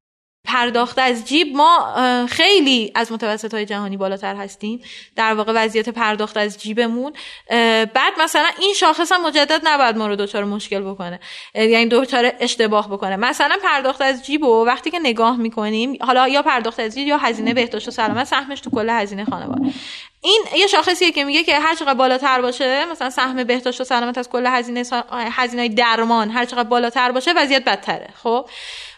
پرداخت 0.47 0.99
از 0.99 1.25
جیب 1.25 1.57
ما 1.57 1.95
خیلی 2.27 2.93
از 2.95 3.13
متوسط 3.13 3.55
های 3.55 3.67
جهانی 3.67 3.97
بالاتر 3.97 4.35
هستیم. 4.37 4.81
در 5.17 5.35
واقع 5.35 5.53
وضعیت 5.55 5.89
پرداخت 5.89 6.37
از 6.37 6.59
جیبمون 6.59 7.13
بعد 7.95 8.13
مثلا 8.21 8.49
این 8.61 8.75
شاخص 8.75 9.13
هم 9.13 9.27
مجدد 9.27 9.61
نباید 9.65 9.97
ما 9.97 10.07
رو 10.07 10.17
دچار 10.17 10.45
مشکل 10.45 10.81
بکنه. 10.81 11.21
یعنی 11.55 11.87
دچار 11.87 12.33
اشتباه 12.41 12.89
بکنه. 12.89 13.17
مثلا 13.17 13.57
پرداخت 13.63 14.03
از 14.03 14.27
جیب 14.27 14.45
و 14.45 14.65
وقتی 14.65 14.91
که 14.91 14.99
نگاه 14.99 15.37
می‌کنیم 15.37 15.99
حالا 16.01 16.29
یا 16.29 16.43
پرداخت 16.43 16.81
از 16.81 16.95
جیب 16.95 17.07
یا 17.07 17.19
هزینه 17.19 17.55
بهداشت 17.55 17.89
و 17.89 17.91
سلامت 17.91 18.27
سهمش 18.27 18.61
تو 18.61 18.71
کل 18.71 18.91
هزینه 18.91 19.25
خانواده. 19.25 19.73
این 20.21 20.45
یه 20.57 20.67
شاخصیه 20.67 21.13
که 21.13 21.25
میگه 21.25 21.45
که 21.45 21.59
هر 21.59 21.75
چقدر 21.75 21.95
بالاتر 21.95 22.43
باشه 22.43 22.85
مثلا 22.85 23.11
سهم 23.11 23.45
بهداشت 23.45 23.81
و 23.81 23.85
سلامت 23.85 24.19
از 24.19 24.29
کل 24.29 24.47
هزینه 24.47 24.83
هزینه 25.13 25.69
درمان 25.69 26.31
هر 26.31 26.45
چقدر 26.45 26.69
بالاتر 26.69 27.13
باشه 27.13 27.33
وضعیت 27.33 27.65
بدتره. 27.65 28.09
خب؟ 28.23 28.49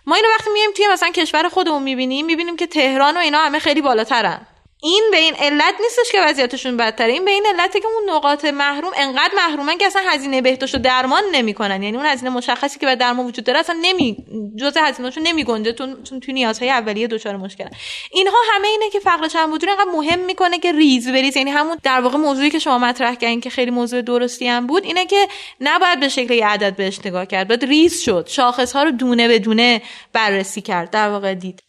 ما 0.08 0.14
اینو 0.14 0.28
وقتی 0.28 0.50
میایم 0.50 0.70
توی 0.72 0.86
مثلا 0.92 1.10
کشور 1.10 1.48
خودمون 1.48 1.82
می‌بینیم 1.82 2.26
می‌بینیم 2.26 2.56
که 2.56 2.66
تهران 2.66 3.16
و 3.16 3.20
اینا 3.20 3.38
همه 3.38 3.58
خیلی 3.58 3.80
بالاترن. 3.80 4.40
این 4.82 5.08
به 5.10 5.16
این 5.16 5.34
علت 5.34 5.74
نیستش 5.80 6.12
که 6.12 6.20
وضعیتشون 6.20 6.76
بدتره. 6.76 7.12
این 7.12 7.24
به 7.24 7.30
این 7.30 7.46
علته 7.46 7.80
که 7.80 7.86
اون 7.86 8.16
نقاط 8.16 8.44
محروم 8.44 8.92
انقدر 8.96 9.34
محرومن 9.36 9.78
که 9.78 9.86
اصلا 9.86 10.02
هزینه 10.06 10.42
بهداشت 10.42 10.74
و 10.74 10.78
درمان 10.78 11.22
نمی‌کنن. 11.32 11.82
یعنی 11.82 11.96
اون 11.96 12.06
هزینه 12.06 12.30
مشخصی 12.30 12.78
که 12.78 12.86
به 12.86 12.96
درمان 12.96 13.26
وجود 13.26 13.44
داره 13.44 13.58
اصلا 13.58 13.78
نمی 13.82 14.16
جزء 14.56 14.80
هزینه‌شون 14.80 15.22
نمیگنجه 15.22 15.72
تو 15.72 15.96
تو 16.02 16.32
نیازهای 16.32 16.70
اولیه 16.70 17.06
دچار 17.06 17.36
مشکل 17.36 17.68
اینها 18.12 18.36
همه 18.52 18.68
اینه 18.68 18.90
که 18.90 19.00
فقر 19.00 19.28
چند 19.28 19.50
بودجه 19.50 19.70
انقدر 19.70 19.90
مهم 19.90 20.18
می‌کنه 20.18 20.58
که 20.58 20.72
ریز 20.72 21.08
بریز 21.08 21.36
یعنی 21.36 21.50
همون 21.50 21.76
در 21.82 22.00
واقع 22.00 22.18
موضوعی 22.18 22.50
که 22.50 22.58
شما 22.58 22.78
مطرح 22.78 23.14
کردین 23.14 23.40
که 23.40 23.50
خیلی 23.50 23.70
موضوع 23.70 24.02
درستی 24.02 24.48
هم 24.48 24.66
بود 24.66 24.84
اینه 24.84 25.06
که 25.06 25.28
نباید 25.60 26.00
به 26.00 26.08
شکل 26.08 26.42
عدد 26.42 26.76
بهش 26.76 27.00
نگاه 27.04 27.26
کرد. 27.26 27.48
باید 27.48 27.64
ریز 27.64 28.00
شد. 28.00 28.26
شاخص 28.28 28.72
ها 28.72 28.82
رو 28.82 28.90
دونه 28.90 29.28
به 29.28 29.38
دونه 29.38 29.82
بررسی 30.12 30.60
کرد. 30.60 30.90
در 30.90 31.08
واقع 31.08 31.34
دید. 31.34 31.67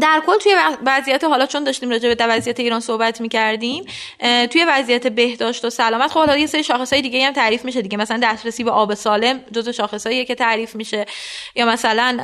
در 0.00 0.22
کل 0.26 0.38
توی 0.38 0.54
وضعیت 0.86 1.24
حالا 1.24 1.46
چون 1.46 1.64
داشتیم 1.64 1.90
راجع 1.90 2.14
به 2.14 2.26
وضعیت 2.26 2.60
ایران 2.60 2.80
صحبت 2.80 3.20
می‌کردیم 3.20 3.84
توی 4.50 4.64
وضعیت 4.68 5.06
بهداشت 5.06 5.64
و 5.64 5.70
سلامت 5.70 6.10
خب 6.10 6.18
حالا 6.18 6.36
یه 6.36 6.46
سری 6.46 6.64
های 6.92 7.02
دیگه 7.02 7.26
هم 7.26 7.32
تعریف 7.32 7.64
میشه 7.64 7.82
دیگه. 7.82 7.98
مثلا 7.98 8.20
دسترسی 8.22 8.64
به 8.64 8.70
آب 8.70 8.94
سالم 8.94 9.44
جزو 9.52 9.72
شاخصاییه 9.72 10.24
که 10.24 10.34
تعریف 10.34 10.74
میشه. 10.74 11.06
یا 11.54 11.66
مثلا 11.66 12.16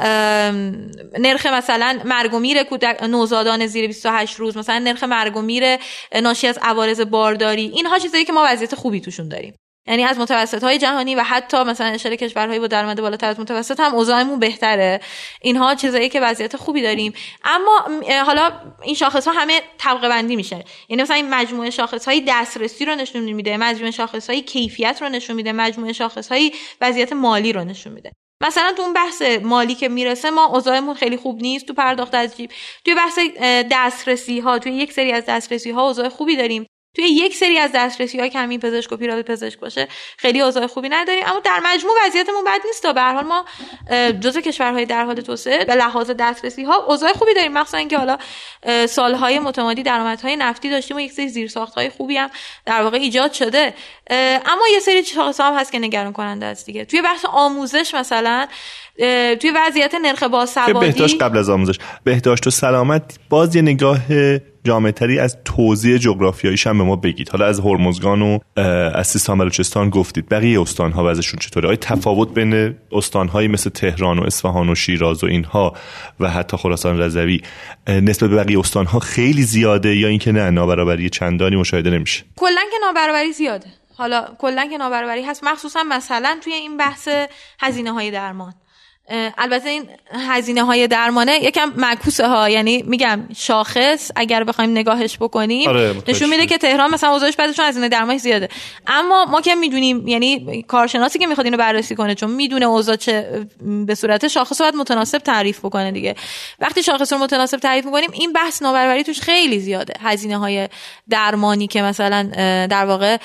نرخ 1.18 1.46
مثلا 1.46 2.00
مرگ 2.04 2.34
و 2.34 2.38
میر 2.38 2.58
نوزادان 3.02 3.66
زیر 3.66 3.86
28 3.86 4.36
روز 4.36 4.56
مثلا 4.56 4.78
نرخ 4.78 5.04
مرگ 5.04 5.36
و 5.36 5.42
میر 5.42 5.76
ناشی 6.22 6.46
از 6.46 6.58
عوارض 6.62 7.00
بارداری. 7.00 7.72
اینها 7.74 7.98
چیزایی 7.98 8.24
که 8.24 8.32
ما 8.32 8.44
وضعیت 8.46 8.74
خوبی 8.74 9.00
توشون 9.00 9.28
داریم. 9.28 9.54
یعنی 9.86 10.04
از 10.04 10.18
متوسط 10.18 10.64
های 10.64 10.78
جهانی 10.78 11.14
و 11.14 11.22
حتی 11.22 11.64
مثلا 11.64 11.86
اشاره 11.86 12.16
کشورهای 12.16 12.58
با 12.58 12.66
درآمد 12.66 13.00
بالاتر 13.00 13.28
از 13.28 13.40
متوسط 13.40 13.80
هم 13.80 13.94
اوضاعمون 13.94 14.38
بهتره. 14.38 15.00
اینها 15.40 15.74
چیزایی 15.74 16.08
که 16.08 16.20
وضعیت 16.20 16.56
خوبی 16.56 16.82
داریم. 16.82 17.12
اما 17.44 17.84
حالا 18.26 18.52
این 18.82 18.94
شاخص 18.94 19.28
ها 19.28 19.34
همه 19.34 19.60
طبقه 19.78 20.08
بندی 20.08 20.36
میشه. 20.36 20.64
یعنی 20.88 21.02
مثلا 21.02 21.16
این 21.16 21.30
مجموعه 21.30 21.70
شاخص 21.70 22.08
های 22.08 22.24
دسترسی 22.28 22.84
رو 22.84 22.94
نشون 22.94 23.22
میده 23.22 23.56
مجموعه 23.56 23.90
شاخص 23.90 24.30
های 24.30 24.42
کیفیت 24.42 24.98
رو 25.02 25.08
نشون 25.08 25.36
میده 25.36 25.52
مجموعه 25.52 25.92
شاخص 25.92 26.28
های 26.28 26.52
وضعیت 26.80 27.12
مالی 27.12 27.52
رو 27.52 27.64
نشون 27.64 27.92
میده. 27.92 28.12
مثلا 28.40 28.72
تو 28.76 28.82
اون 28.82 28.92
بحث 28.92 29.22
مالی 29.42 29.74
که 29.74 29.88
می‌رسه 29.88 30.30
ما 30.30 30.44
اوضاعمون 30.44 30.94
خیلی 30.94 31.16
خوب 31.16 31.42
نیست 31.42 31.66
تو 31.66 31.74
پرداخت 31.74 32.14
از 32.14 32.36
جیب. 32.36 32.50
توی 32.84 32.94
بحث 32.94 33.18
دسترسی 33.70 34.40
ها 34.40 34.58
توی 34.58 34.72
یک 34.72 34.92
سری 34.92 35.12
از 35.12 35.24
دسترسی 35.28 35.70
ها 35.70 35.86
اوضاع 35.86 36.08
خوبی 36.08 36.36
داریم. 36.36 36.66
توی 36.96 37.04
یک 37.04 37.36
سری 37.36 37.58
از 37.58 37.70
دسترسی 37.74 38.20
ها 38.20 38.28
که 38.28 38.38
همین 38.38 38.60
پزشک 38.60 38.92
و 38.92 38.96
پیراد 38.96 39.22
پزشک 39.22 39.58
باشه 39.58 39.88
خیلی 40.16 40.40
اوضاع 40.40 40.66
خوبی 40.66 40.88
نداریم. 40.88 41.22
اما 41.26 41.40
در 41.40 41.60
مجموع 41.64 41.94
وضعیتمون 42.06 42.44
بد 42.44 42.60
نیست. 42.66 42.86
به 42.86 43.00
هر 43.00 43.14
حال 43.14 43.24
ما 43.24 43.44
جزو 44.20 44.40
کشورهای 44.40 44.86
در 44.86 45.04
حال 45.04 45.20
توسعه 45.20 45.64
به 45.64 45.74
لحاظ 45.74 46.10
دسترسی 46.10 46.64
ها 46.64 46.84
اوضاع 46.84 47.12
خوبی 47.12 47.34
داریم. 47.34 47.52
مخصوصا 47.52 47.78
اینکه 47.78 47.98
حالا 47.98 48.18
سالهای 48.86 49.38
متمادی 49.38 49.82
درآمدهای 49.82 50.36
نفتی 50.36 50.70
داشتیم 50.70 50.96
و 50.96 51.00
یک 51.00 51.12
سری 51.12 51.28
زیرساختهای 51.28 51.90
خوبی 51.90 52.16
هم 52.16 52.30
در 52.66 52.82
واقع 52.82 52.98
ایجاد 52.98 53.32
شده. 53.32 53.74
اما 54.46 54.68
یه 54.72 54.80
سری 54.80 55.02
چیزا 55.02 55.32
هم 55.40 55.54
هست 55.54 55.72
که 55.72 55.78
نگران 55.78 56.12
کننده 56.12 56.46
است 56.46 56.66
دیگه. 56.66 56.84
توی 56.84 57.02
بحث 57.02 57.24
آموزش 57.24 57.94
مثلا 57.94 58.46
توی 59.40 59.52
وضعیت 59.54 59.94
نرخ 59.94 60.22
باسوادی 60.22 60.72
بهداشت 60.72 61.22
قبل 61.22 61.38
از 61.38 61.50
آموزش. 61.50 61.78
بهداشت 62.04 62.46
و 62.46 62.50
سلامت 62.50 63.18
باز 63.30 63.56
یه 63.56 63.62
نگاه 63.62 63.98
جامعتری 64.66 65.18
از 65.18 65.38
توضیح 65.44 65.98
جغرافیاییش 65.98 66.66
هم 66.66 66.78
به 66.78 66.84
ما 66.84 66.96
بگید. 66.96 67.28
حالا 67.28 67.46
از 67.46 67.60
هرمزگان 67.60 68.22
و 68.22 68.38
از 68.94 69.06
سیستان 69.06 69.38
بلوچستان 69.38 69.90
گفتید. 69.90 70.28
بقیه 70.28 70.60
استانها 70.60 71.10
وضعشون 71.10 71.38
چطوره؟ 71.38 71.68
آیا 71.68 71.76
تفاوت 71.76 72.34
بین 72.34 72.76
استانهایی 72.92 73.48
مثل 73.48 73.70
تهران 73.70 74.18
و 74.18 74.22
اصفهان 74.22 74.68
و 74.68 74.74
شیراز 74.74 75.24
و 75.24 75.26
اینها 75.26 75.74
و 76.20 76.30
حتی 76.30 76.56
خراسان 76.56 76.98
رضوی 77.00 77.42
نسبت 77.88 78.30
به 78.30 78.36
بقیه 78.36 78.58
استانها 78.58 78.98
خیلی 78.98 79.42
زیاده 79.42 79.96
یا 79.96 80.08
اینکه 80.08 80.32
نه؟ 80.32 80.50
نابرابری 80.50 81.10
چندانی 81.10 81.56
مشاهده 81.56 81.90
نمیشه. 81.90 82.24
کلا 82.36 82.60
که 82.72 82.76
نابرابری 82.86 83.32
زیاده. 83.32 83.66
حالا 83.96 84.24
کلا 84.38 84.66
که 84.70 84.78
نابرابری 84.78 85.22
هست. 85.22 85.44
مخصوصا 85.44 85.82
مثلا 85.82 86.38
توی 86.44 86.52
این 86.52 86.76
بحث 86.76 87.08
هزینه 87.60 87.92
های 87.92 88.10
درمان. 88.10 88.54
البته 89.38 89.68
این 89.68 89.88
هزینه 90.28 90.64
های 90.64 90.88
درمانه 90.88 91.44
یکم 91.44 91.72
معکوسه 91.76 92.26
ها 92.26 92.50
یعنی 92.50 92.82
میگم 92.82 93.28
شاخص 93.36 94.10
اگر 94.16 94.44
بخوایم 94.44 94.70
نگاهش 94.70 95.16
بکنیم 95.20 95.68
آره 95.68 95.94
نشون 96.08 96.28
میده 96.28 96.46
که 96.46 96.58
تهران 96.58 96.90
مثلا 96.90 97.10
اوضاعش 97.10 97.36
بعدش 97.36 97.60
هزینه 97.60 97.88
درمانی 97.88 98.18
زیاده. 98.18 98.48
اما 98.86 99.24
ما 99.24 99.40
که 99.40 99.54
می‌دونیم 99.54 100.08
یعنی 100.08 100.62
کارشناسی 100.68 101.18
که 101.18 101.26
می‌خواد 101.26 101.46
اینو 101.46 101.56
بررسی 101.56 101.94
کنه 101.94 102.14
چون 102.14 102.30
می‌دونه 102.30 102.66
اوضاع 102.66 102.96
چه 102.96 103.46
به 103.86 103.94
صورت 103.94 104.28
شاخص 104.28 104.60
باید 104.60 104.74
متناسب 104.74 105.18
تعریف 105.18 105.58
بکنه 105.58 105.92
دیگه. 105.92 106.14
وقتی 106.60 106.82
شاخص 106.82 107.12
رو 107.12 107.18
متناسب 107.18 107.58
تعریف 107.58 107.84
می‌کنیم 107.84 108.10
این 108.12 108.32
بحث 108.32 108.62
نابرابری 108.62 109.04
توش 109.04 109.20
خیلی 109.20 109.60
زیاده. 109.60 109.94
هزینه 110.00 110.38
های 110.38 110.68
درمانی 111.10 111.66
که 111.66 111.82
مثلا 111.82 112.22
در 112.70 112.84
واقع 112.86 113.16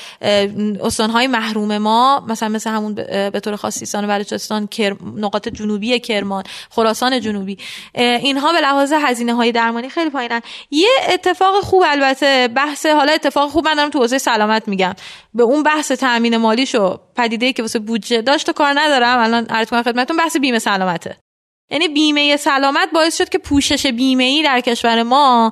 استان 0.83 1.09
های 1.09 1.27
محروم 1.27 1.77
ما 1.77 2.25
مثلا 2.27 2.49
مثل 2.49 2.69
همون 2.69 2.93
به 3.33 3.39
طور 3.43 3.55
خاص 3.55 3.77
سیستان 3.77 4.05
و 4.05 4.07
بلوچستان 4.07 4.67
نقاط 5.15 5.49
جنوبی 5.71 5.99
کرمان 5.99 6.43
خراسان 6.69 7.19
جنوبی. 7.19 7.57
اینها 7.95 8.53
به 8.53 8.61
لحاظ 8.61 8.93
هزینه 8.93 9.33
های 9.33 9.51
درمانی 9.51 9.89
خیلی 9.89 10.09
پایینن. 10.09 10.41
یه 10.71 10.89
اتفاق 11.13 11.63
خوب 11.63 11.83
البته 11.85 12.47
بحث 12.47 12.85
حالا 12.85 13.13
اتفاق 13.13 13.49
خوب 13.49 13.65
من 13.65 13.73
دارم 13.73 13.89
تو 13.89 13.99
حوزه 13.99 14.17
سلامت 14.17 14.67
میگم. 14.67 14.93
به 15.33 15.43
اون 15.43 15.63
بحث 15.63 15.91
تامین 15.91 16.37
مالیشو 16.37 16.99
پدیده 17.15 17.53
که 17.53 17.61
واسه 17.61 17.79
بودجه 17.79 18.21
داشت 18.21 18.49
و 18.49 18.53
کار 18.53 18.79
ندارم 18.79 19.19
الان 19.19 19.45
عرض 19.45 19.69
کنم 19.69 19.83
خدمتتون 19.83 20.17
بحث 20.17 20.37
بیمه 20.37 20.59
سلامته. 20.59 21.17
یعنی 21.71 21.87
بیمه 21.87 22.37
سلامت 22.37 22.91
باعث 22.93 23.17
شد 23.17 23.29
که 23.29 23.37
پوشش 23.37 23.87
بیمه 23.87 24.23
ای 24.23 24.43
در 24.43 24.59
کشور 24.59 25.03
ما 25.03 25.51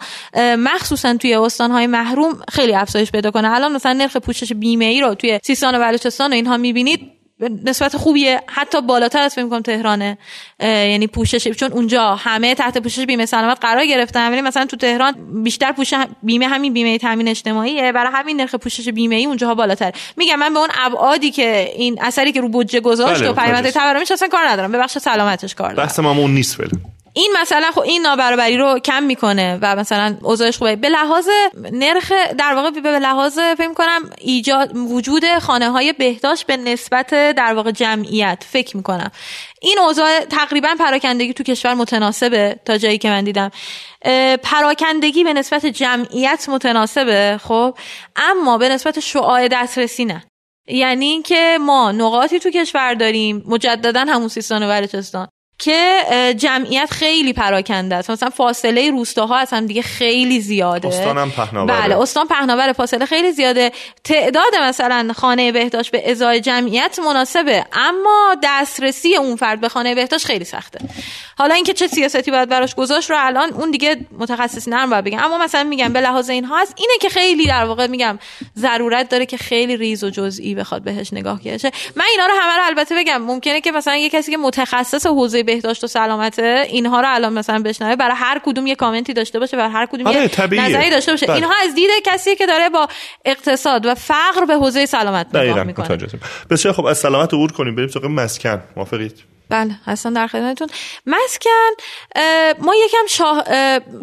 مخصوصا 0.57 1.13
توی 1.13 1.35
استانهای 1.35 1.87
محروم 1.87 2.41
خیلی 2.51 2.73
افزایش 2.75 3.11
پیدا 3.11 3.31
کنه. 3.31 3.51
الان 3.55 3.71
مثلا 3.71 3.93
نرخ 3.93 4.17
پوشش 4.17 4.53
بیمه 4.53 4.85
ای 4.85 5.01
رو 5.01 5.13
توی 5.13 5.39
سیستان 5.43 5.75
و 5.75 5.79
بلوچستان 5.79 6.31
و 6.31 6.33
اینها 6.33 6.57
می‌بینید. 6.57 7.18
نسبت 7.65 7.97
خوبیه 7.97 8.41
حتی 8.47 8.81
بالاتر 8.81 9.19
از 9.21 9.35
فکر 9.35 9.49
کنم 9.49 9.61
تهرانه. 9.61 10.17
یعنی 10.59 11.07
پوشش 11.07 11.47
چون 11.47 11.71
اونجا 11.71 12.15
همه 12.15 12.55
تحت 12.55 12.77
پوشش 12.77 13.05
بیمه 13.05 13.25
سلامت 13.25 13.57
قرار 13.61 13.85
گرفتن 13.85 14.31
ولی 14.31 14.41
مثلا 14.41 14.65
تو 14.65 14.77
تهران 14.77 15.43
بیشتر 15.43 15.71
پوش 15.71 15.93
بیمه 16.23 16.47
همین 16.47 16.73
بیمه 16.73 16.97
تامین 16.97 17.27
اجتماعیه 17.27 17.91
برای 17.91 18.11
همین 18.13 18.41
نرخ 18.41 18.55
پوشش 18.55 18.89
بیمه 18.89 19.15
ای 19.15 19.25
اونجاها 19.25 19.55
بالاتر. 19.55 19.91
میگم 20.17 20.35
من 20.35 20.53
به 20.53 20.59
اون 20.59 20.69
ابعادی 20.79 21.31
که 21.31 21.71
این 21.75 21.97
اثری 22.01 22.31
که 22.31 22.41
رو 22.41 22.49
بودجه 22.49 22.79
گذاشت 22.79 23.21
بله، 23.21 23.29
و 23.29 23.33
پیامد 23.33 23.69
تورمیش 23.69 24.11
اصلا 24.11 24.27
کار 24.27 24.47
ندارم. 24.47 24.71
به 24.71 24.77
بخش 24.77 24.97
سلامتش 24.97 25.55
کار 25.55 25.73
دارم 25.73 25.87
بحث 25.87 25.99
ما 25.99 26.11
اون 26.11 26.31
نیست 26.33 26.55
فعلا. 26.55 26.71
این 27.13 27.35
مثلا 27.41 27.71
خب 27.71 27.79
این 27.79 28.01
نابرابری 28.01 28.57
رو 28.57 28.79
کم 28.79 29.03
می‌کنه 29.03 29.59
و 29.61 29.75
مثلا 29.75 30.17
اوضاعش 30.21 30.57
خوبه. 30.57 30.75
به 30.75 30.89
لحاظ 30.89 31.27
نرخ 31.71 32.11
در 32.37 32.53
واقع 32.55 32.69
به 32.69 32.99
لحاظ 32.99 33.39
فکر 33.39 33.73
کنم 33.73 34.09
ایجاد 34.17 34.77
وجود 34.77 35.37
خانه 35.39 35.69
های 35.69 35.93
بهداشت 35.93 36.45
به 36.45 36.57
نسبت 36.57 37.09
در 37.13 37.53
واقع 37.53 37.71
جمعیت 37.71 38.43
فکر 38.49 38.77
می‌کنم. 38.77 39.11
این 39.61 39.79
اوضاع 39.79 40.19
تقریبا 40.19 40.69
پراکندگی 40.79 41.33
تو 41.33 41.43
کشور 41.43 41.73
متناسبه 41.73 42.59
تا 42.65 42.77
جایی 42.77 42.97
که 42.97 43.09
من 43.09 43.23
دیدم. 43.23 43.51
پراکندگی 44.43 45.23
به 45.23 45.33
نسبت 45.33 45.65
جمعیت 45.65 46.45
متناسبه 46.49 47.39
خب؟ 47.43 47.77
اما 48.15 48.57
به 48.57 48.69
نسبت 48.69 48.99
شعاع 48.99 49.47
دسترسی 49.47 50.05
نه. 50.05 50.23
یعنی 50.67 51.05
اینکه 51.05 51.57
ما 51.61 51.91
نقاطی 51.91 52.39
تو 52.39 52.49
کشور 52.49 52.93
داریم 52.93 53.43
مجددا 53.47 53.99
همون 53.99 54.27
سیستان 54.27 54.63
و 54.63 54.67
بلوچستان 54.67 55.27
که 55.59 56.03
جمعیت 56.37 56.91
خیلی 56.91 57.33
پراکنده 57.33 57.95
است. 57.95 58.11
مثلا 58.11 58.29
فاصله 58.29 58.91
روستاها 58.91 59.37
از 59.37 59.53
هم 59.53 59.65
دیگه 59.65 59.81
خیلی 59.81 60.41
زیاده. 60.41 60.87
استانم 60.87 61.31
پهناوره. 61.31 61.81
بله 61.81 61.97
استان 62.01 62.27
پهناور 62.27 62.73
فاصله 62.73 63.05
خیلی 63.05 63.31
زیاده. 63.31 63.71
تعداد 64.03 64.55
مثلا 64.61 65.13
خانه 65.15 65.51
بهداشت 65.51 65.91
به 65.91 66.11
ازای 66.11 66.41
جمعیت 66.41 66.99
مناسبه 66.99 67.65
اما 67.73 68.35
دسترسی 68.43 69.15
اون 69.15 69.35
فرد 69.35 69.61
به 69.61 69.69
خانه 69.69 69.95
بهداشت 69.95 70.25
خیلی 70.25 70.45
سخته. 70.45 70.79
حالا 71.39 71.55
اینکه 71.55 71.73
چه 71.73 71.87
سیاستی 71.87 72.31
باید 72.31 72.49
براش 72.49 72.75
گذاشت 72.75 73.11
رو 73.11 73.17
الان 73.19 73.53
اون 73.53 73.71
دیگه 73.71 73.97
متخصص 74.17 74.67
نرم 74.67 74.89
باید 74.89 75.05
بگم. 75.05 75.19
اما 75.23 75.37
مثلا 75.37 75.63
میگم 75.63 75.93
به 75.93 76.01
لحاظ 76.01 76.29
این 76.29 76.45
هست 76.45 76.73
اینه 76.77 76.93
که 77.01 77.09
خیلی 77.09 77.47
در 77.47 77.65
واقع 77.65 77.87
میگم 77.87 78.19
ضرورت 78.57 79.09
داره 79.09 79.25
که 79.25 79.37
خیلی 79.37 79.77
ریز 79.77 80.03
و 80.03 80.09
جزئی 80.09 80.55
بخواد 80.55 80.83
بهش 80.83 81.13
نگاه 81.13 81.41
کنه 81.43 81.57
من 81.95 82.05
اینا 82.11 82.25
رو 82.25 82.33
همه 82.41 82.57
رو 82.57 82.65
البته 82.65 82.95
بگم 82.95 83.17
ممکنه 83.17 83.61
که 83.61 83.71
مثلا 83.71 83.95
یه 83.95 84.09
کسی 84.09 84.31
که 84.31 84.37
متخصص 84.37 85.05
حوزه 85.05 85.43
بهداشت 85.43 85.83
و 85.83 85.87
سلامته 85.87 86.65
اینها 86.69 87.01
رو 87.01 87.07
الان 87.09 87.33
مثلا 87.33 87.59
بشنوه 87.59 87.95
برای 87.95 88.15
هر 88.15 88.41
کدوم 88.43 88.67
یه 88.67 88.75
کامنتی 88.75 89.13
داشته 89.13 89.39
باشه 89.39 89.57
برای 89.57 89.71
هر 89.71 89.85
کدوم 89.85 90.07
آره، 90.07 90.21
یه 90.51 90.61
نظری 90.61 90.89
داشته 90.89 91.11
باشه. 91.11 91.25
بله. 91.25 91.35
اینها 91.35 91.53
از 91.63 91.75
دید 91.75 91.89
کسی 92.05 92.35
که 92.35 92.45
داره 92.45 92.69
با 92.69 92.87
اقتصاد 93.25 93.85
و 93.85 93.95
فقر 93.95 94.45
به 94.47 94.53
حوزه 94.53 94.85
سلامت 94.85 95.35
نگاه 95.35 95.63
می‌کنه. 95.63 95.97
بسیار 96.49 96.73
خب 96.73 96.85
از 96.85 96.97
سلامت 96.97 97.33
عبور 97.33 97.51
کنیم 97.51 97.75
بریم 97.75 97.87
سراغ 97.87 98.05
مسکن. 98.05 98.63
موافقید؟ 98.75 99.38
بله 99.49 99.75
هستم 99.85 100.13
در 100.13 100.27
خدمتتون. 100.27 100.67
مسکن 101.05 101.49
ما 102.59 102.75
یکم 102.75 103.07
شاید 103.09 103.43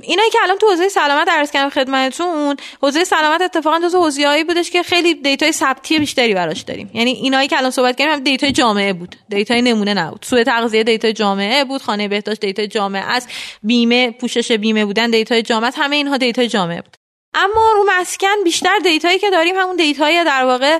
اینایی 0.02 0.30
که 0.32 0.38
الان 0.42 0.58
تو 0.58 0.66
حوزه 0.66 0.88
سلامت 0.88 1.26
عرض 1.26 1.50
کردم 1.50 1.70
خدمتتون 1.70 2.56
حوزه 2.82 3.04
سلامت 3.04 3.42
اتفاقا 3.42 3.80
جزو 3.80 4.00
حوزه‌ای 4.00 4.44
بودش 4.44 4.70
که 4.70 4.82
خیلی 4.82 5.14
data 5.14 5.45
ی 5.45 5.52
ثبتی 5.52 5.98
بیشتری 5.98 6.34
براش 6.34 6.60
داریم. 6.60 6.90
یعنی 6.94 7.10
اینایی 7.10 7.48
که 7.48 7.58
الان 7.58 7.70
صحبت 7.70 7.96
کردیم 7.96 8.14
هم 8.14 8.20
data 8.20 8.46
ی 8.46 8.52
جامعه 8.52 8.92
بود. 8.92 9.16
data 9.28 9.56
ی 9.56 9.62
نمونه 9.62 9.94
نبود. 9.94 10.24
سوء 10.28 10.44
تغذیه 10.44 10.84
data 10.84 11.07
ی 11.07 11.12
جامعه 11.12 11.64
بود 11.64 11.82
خانه 11.82 12.08
بهداشت 12.08 12.40
data 12.40 12.63
ی 12.63 12.68
جامعه 12.68 13.02
است. 13.02 13.28
بیمه 13.62 14.10
پوشش 14.10 14.52
بیمه 14.52 14.84
بودن 14.84 15.10
data 15.10 15.36
ی 15.36 15.42
جامعه 15.42 15.70
همه 15.76 15.96
اینها 15.96 16.16
data 16.16 16.42
ی 16.42 16.48
جامعه 16.48 16.82
بود. 16.82 16.95
اما 17.36 17.72
رو 17.74 17.84
مسکن 17.88 18.44
بیشتر 18.44 18.78
data 18.78 19.05
یی 19.05 19.18
که 19.18 19.30
داریم 19.30 19.56
همون 19.56 19.76
data 19.76 20.15
ی 20.15 20.24
در 20.24 20.44
واقع 20.44 20.78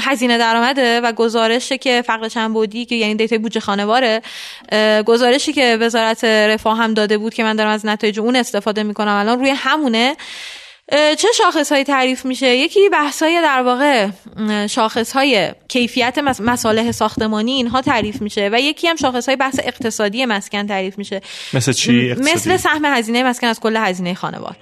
هزینه 0.00 0.38
درآمده 0.38 1.00
و 1.00 1.12
گزارشی 1.12 1.78
که 1.78 2.02
فقر 2.06 2.28
چند 2.28 2.52
بعدی 2.52 2.84
که 2.84 2.94
یعنی 2.94 3.14
data 3.14 3.33
ی 3.33 3.38
بودجه 3.38 3.60
خانواره 3.60 4.22
گزارشی 5.06 5.52
که 5.52 5.78
وزارت 5.80 6.24
رفاه 6.24 6.78
هم 6.78 6.94
داده 6.94 7.18
بود 7.18 7.34
که 7.34 7.42
من 7.42 7.56
دارم 7.56 7.70
از 7.70 7.86
نتایج 7.86 8.20
اون 8.20 8.36
استفاده 8.36 8.82
می‌کنم. 8.82 9.12
الان 9.12 9.38
روی 9.38 9.50
همونه. 9.50 10.16
چه 10.92 11.28
شاخص 11.38 11.72
های 11.72 11.84
تعریف 11.84 12.24
میشه؟ 12.24 12.56
یکی 12.56 12.88
بحث 12.88 13.22
های 13.22 13.42
در 13.42 13.62
واقع 13.62 14.08
شاخص 14.66 15.12
های 15.12 15.52
کیفیت 15.68 16.18
مصالح 16.18 16.92
ساختمانی 16.92 17.52
اینها 17.52 17.82
تعریف 17.82 18.22
میشه 18.22 18.50
و 18.52 18.60
یکی 18.60 18.88
هم 18.88 18.96
شاخص 18.96 19.26
های 19.26 19.36
بحث 19.36 19.60
اقتصادی 19.62 20.26
مسکن 20.26 20.66
تعریف 20.66 20.98
میشه. 20.98 21.20
مثل 21.52 21.72
چی 21.72 22.14
مثل 22.18 22.56
سهم 22.56 22.84
هزینه 22.84 23.22
مسکن 23.22 23.46
از 23.46 23.60
کل 23.60 23.76
هزینه 23.76 24.14
خانوار. 24.14 24.56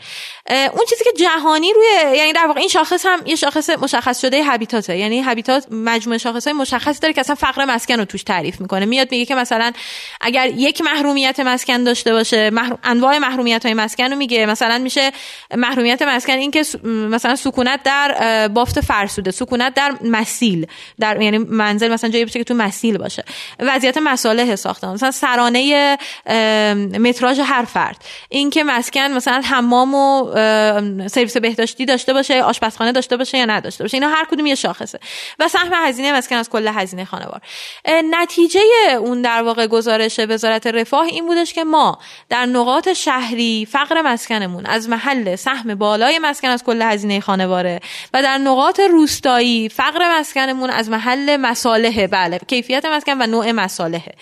اون 0.51 0.85
چیزی 0.89 1.05
که 1.05 1.11
جهانی 1.19 1.73
روی 1.73 2.17
یعنی 2.17 2.33
در 2.33 2.47
واقع 2.47 2.61
این 2.61 2.69
شاخص 2.69 3.07
هم 3.07 3.23
یه 3.27 3.37
شاخص 3.37 3.71
مشخص 3.71 4.21
شده 4.21 4.45
هابیتاته 4.45 4.99
یعنی 4.99 5.21
هابیتات 5.23 5.67
مجموعه 5.71 6.19
شاخص 6.19 6.45
های 6.45 6.53
مشخصی 6.53 7.01
داره 7.01 7.15
که 7.15 7.21
اصلا 7.21 7.35
فقر 7.35 7.65
مسکن 7.65 7.99
رو 7.99 8.05
توش 8.05 8.23
تعریف 8.23 8.61
می‌کنه. 8.61 8.87
میاد 8.87 9.11
میگه 9.11 9.25
که 9.25 9.35
مثلا 9.35 9.73
اگر 10.21 10.47
یک 10.47 10.81
محرومیت 10.81 11.41
مسکن 11.41 11.85
داشته 11.85 12.13
باشه 12.13 12.51
محروم... 12.51 12.79
انواع 12.85 13.19
محرومیت 13.19 13.65
های 13.65 13.75
مسکن 13.75 14.11
رو 14.11 14.17
میگه. 14.17 14.47
مثلا 14.47 14.79
میشه 14.79 15.13
محرومیت 15.57 16.03
مسکن 16.15 16.33
این 16.33 16.51
که 16.51 16.65
مثلا 16.85 17.37
سکونت 17.37 17.83
در 17.83 18.49
بافت 18.49 18.81
فرسوده 18.81 19.31
سکونت 19.31 19.75
در 19.75 19.95
مسیل 20.05 20.67
در 21.01 21.23
یعنی 21.23 21.39
منزل 21.39 21.93
مثلا 21.93 22.11
جایی 22.11 22.25
باشه 22.25 22.39
که 22.39 22.45
تو 22.45 22.55
مسیل 22.55 22.99
باشه. 22.99 23.25
وضعیت 23.59 23.99
مصالح 23.99 24.57
ساختمان 24.57 24.95
مثلا 24.95 25.11
سرانه 25.11 25.99
متراژ 27.01 27.41
هر 27.41 27.65
فرد. 27.65 27.97
این 28.29 28.51
که 28.51 28.65
مسکن 28.65 29.01
مثلا 29.01 29.41
حمام 29.45 29.95
و 29.95 30.31
سرویس 31.09 31.37
بهداشتی 31.37 31.85
داشته 31.85 32.13
باشه 32.13 32.43
آشپزخانه 32.43 32.93
داشته 32.93 33.17
باشه 33.17 33.39
یا 33.39 33.45
نداشته 33.45 33.85
باشه 33.85 33.97
اینا 33.97 34.09
هر 34.09 34.25
کدوم 34.31 34.47
یه 34.47 34.55
شاخصه. 34.55 34.99
و 35.39 35.49
سهم 35.49 35.73
هزینه 35.75 36.13
مسکن 36.13 36.37
از 36.37 36.51
کل 36.51 36.69
هزینه 36.69 37.05
خانوار. 37.05 37.41
نتیجه 38.11 38.61
اون 38.99 39.23
در 39.23 39.43
واقع 39.43 39.67
گزارش 39.67 40.21
وزارت 40.29 40.67
رفاه 40.67 41.07
این 41.07 41.27
بودش 41.27 41.53
که 41.53 41.65
ما 41.65 41.99
در 42.29 42.47
نقاط 42.47 42.93
شهری 42.93 43.69
فقر 43.71 44.03
مسکنمون 44.03 44.67
از 44.67 44.89
محل 44.89 45.37
سهم 45.37 45.75
بالای 46.05 46.19
مسکن 46.19 46.49
از 46.49 46.65
کل 46.65 46.83
هزینه 46.83 47.21
خانواره 47.21 47.81
و 48.15 48.23
در 48.23 48.39
نقاط 48.39 48.81
روستایی 48.81 49.69
فقر 49.69 50.19
مسکنمون 50.19 50.71
از 50.71 50.91
محل 50.91 51.37
مصالحه. 51.37 52.07
بله 52.07 52.39
کیفیت 52.39 52.85
مسکن 52.85 53.23
و 53.23 53.27
نوع 53.27 53.53
مصالحه. 53.53 54.15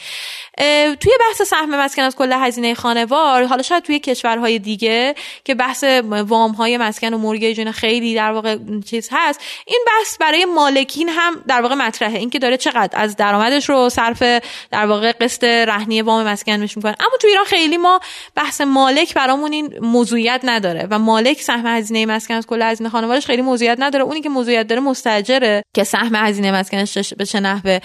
توی 1.01 1.13
بحث 1.21 1.43
سهم 1.43 1.81
مسکن 1.81 2.03
از 2.03 2.17
کل 2.17 2.33
هزینه 2.33 2.75
خانوار 2.75 3.45
حالا 3.45 3.63
شاید 3.63 3.83
توی 3.83 3.99
کشورهای 3.99 4.59
دیگه 4.59 5.15
که 5.45 5.55
بحث 5.55 5.85
وام 6.11 6.53
های 6.53 6.77
مسکن 6.77 7.15
و 7.15 7.19
مورگیج 7.19 7.71
خیلی 7.71 8.15
در 8.15 8.33
واقع 8.33 8.57
چیز 8.91 9.09
هست 9.13 9.41
این 9.67 9.81
بحث 9.87 10.19
برای 10.19 10.45
مالکین 10.45 11.09
هم 11.09 11.45
در 11.49 11.61
واقع 11.63 11.75
مطرحه. 11.75 12.19
اینکه 12.19 12.39
داره 12.39 12.57
چقدر 12.57 13.01
از 13.01 13.17
درآمدش 13.17 13.69
رو 13.69 13.89
صرف 13.89 14.23
در 14.71 14.87
واقع 14.87 15.13
قسط 15.13 15.45
رهنی 15.45 16.03
وام 16.03 16.27
مسکن 16.27 16.53
می‌کنه. 16.53 16.97
اما 17.01 17.17
تو 17.21 17.29
ایران 17.29 17.45
خیلی 17.45 17.77
ما 17.77 18.01
بحث 18.35 18.61
مالک 18.61 19.15
برامون 19.15 19.53
این 19.53 19.79
موضوعیت 19.81 20.41
نداره 20.45 20.87
و 20.91 20.99
مالک 20.99 21.41
سهم 21.41 21.67
هزینه 21.77 22.07
مسکن 22.07 22.35
از 22.35 22.47
کل 22.47 22.63
هزینه 22.63 22.91
خانوارش 22.91 23.27
خیلی 23.27 23.43
موضوعیت 23.43 23.77
نداره. 23.81 24.05
اونی 24.05 24.21
که 24.21 24.29
موضوعیت 24.29 24.67
داره 24.67 24.81
مستاجره 24.81 25.63
که 25.75 25.85
سهم 25.85 26.15
هزینه 26.15 26.53
مسکنش 26.53 27.15
به 27.15 27.27
چه 27.27 27.41
نحوه. 27.41 27.79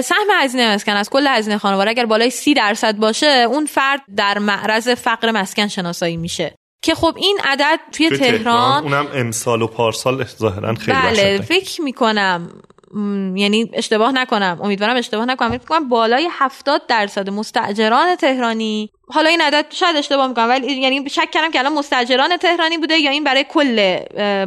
سهم 0.00 0.26
هزینه 0.40 0.74
مسکن 0.74 0.92
از 0.92 1.10
کل 1.10 1.26
هزینه 1.26 1.58
خانوار 1.58 1.88
اگر 1.88 2.06
بالای 2.06 2.30
سی 2.30 2.54
درصد 2.54 2.96
باشه 2.96 3.26
اون 3.26 3.66
فرد 3.66 4.00
در 4.16 4.38
معرض 4.38 4.88
فقر 4.88 5.30
مسکن 5.30 5.68
شناسایی 5.68 6.16
میشه. 6.16 6.54
که 6.82 6.94
خب 6.94 7.14
این 7.16 7.38
عدد 7.44 7.80
توی, 7.92 8.10
تهران, 8.10 8.38
تهران 8.38 8.82
اونم 8.82 9.06
امسال 9.14 9.62
و 9.62 9.66
پارسال 9.66 10.24
ظاهرا 10.24 10.74
خیلی 10.74 10.98
بله 10.98 11.40
فکر 11.40 11.82
می‌کنم. 11.82 12.62
یعنی 13.36 13.70
اشتباه 13.72 14.12
نکنم. 14.12 14.58
امیدوارم 14.62 14.96
اشتباه 14.96 15.24
نکنم. 15.24 15.58
فکر 15.58 15.66
کنم 15.66 15.88
بالای 15.88 16.28
70 16.32 16.86
درصد 16.88 17.30
مستاجران 17.30 18.16
تهرانی 18.16 18.90
حالا 19.10 19.28
این 19.28 19.40
عدد 19.40 19.66
شاید 19.70 19.96
اشتباه 19.96 20.26
می‌کنم 20.26 20.48
ولی 20.48 20.72
یعنی 20.72 21.10
شک 21.10 21.30
کردم 21.30 21.50
که 21.50 21.58
الان 21.58 21.72
مستاجران 21.72 22.36
تهرانی 22.36 22.78
بوده 22.78 22.98
یا 22.98 23.10
این 23.10 23.24
برای 23.24 23.44
کل 23.48 23.98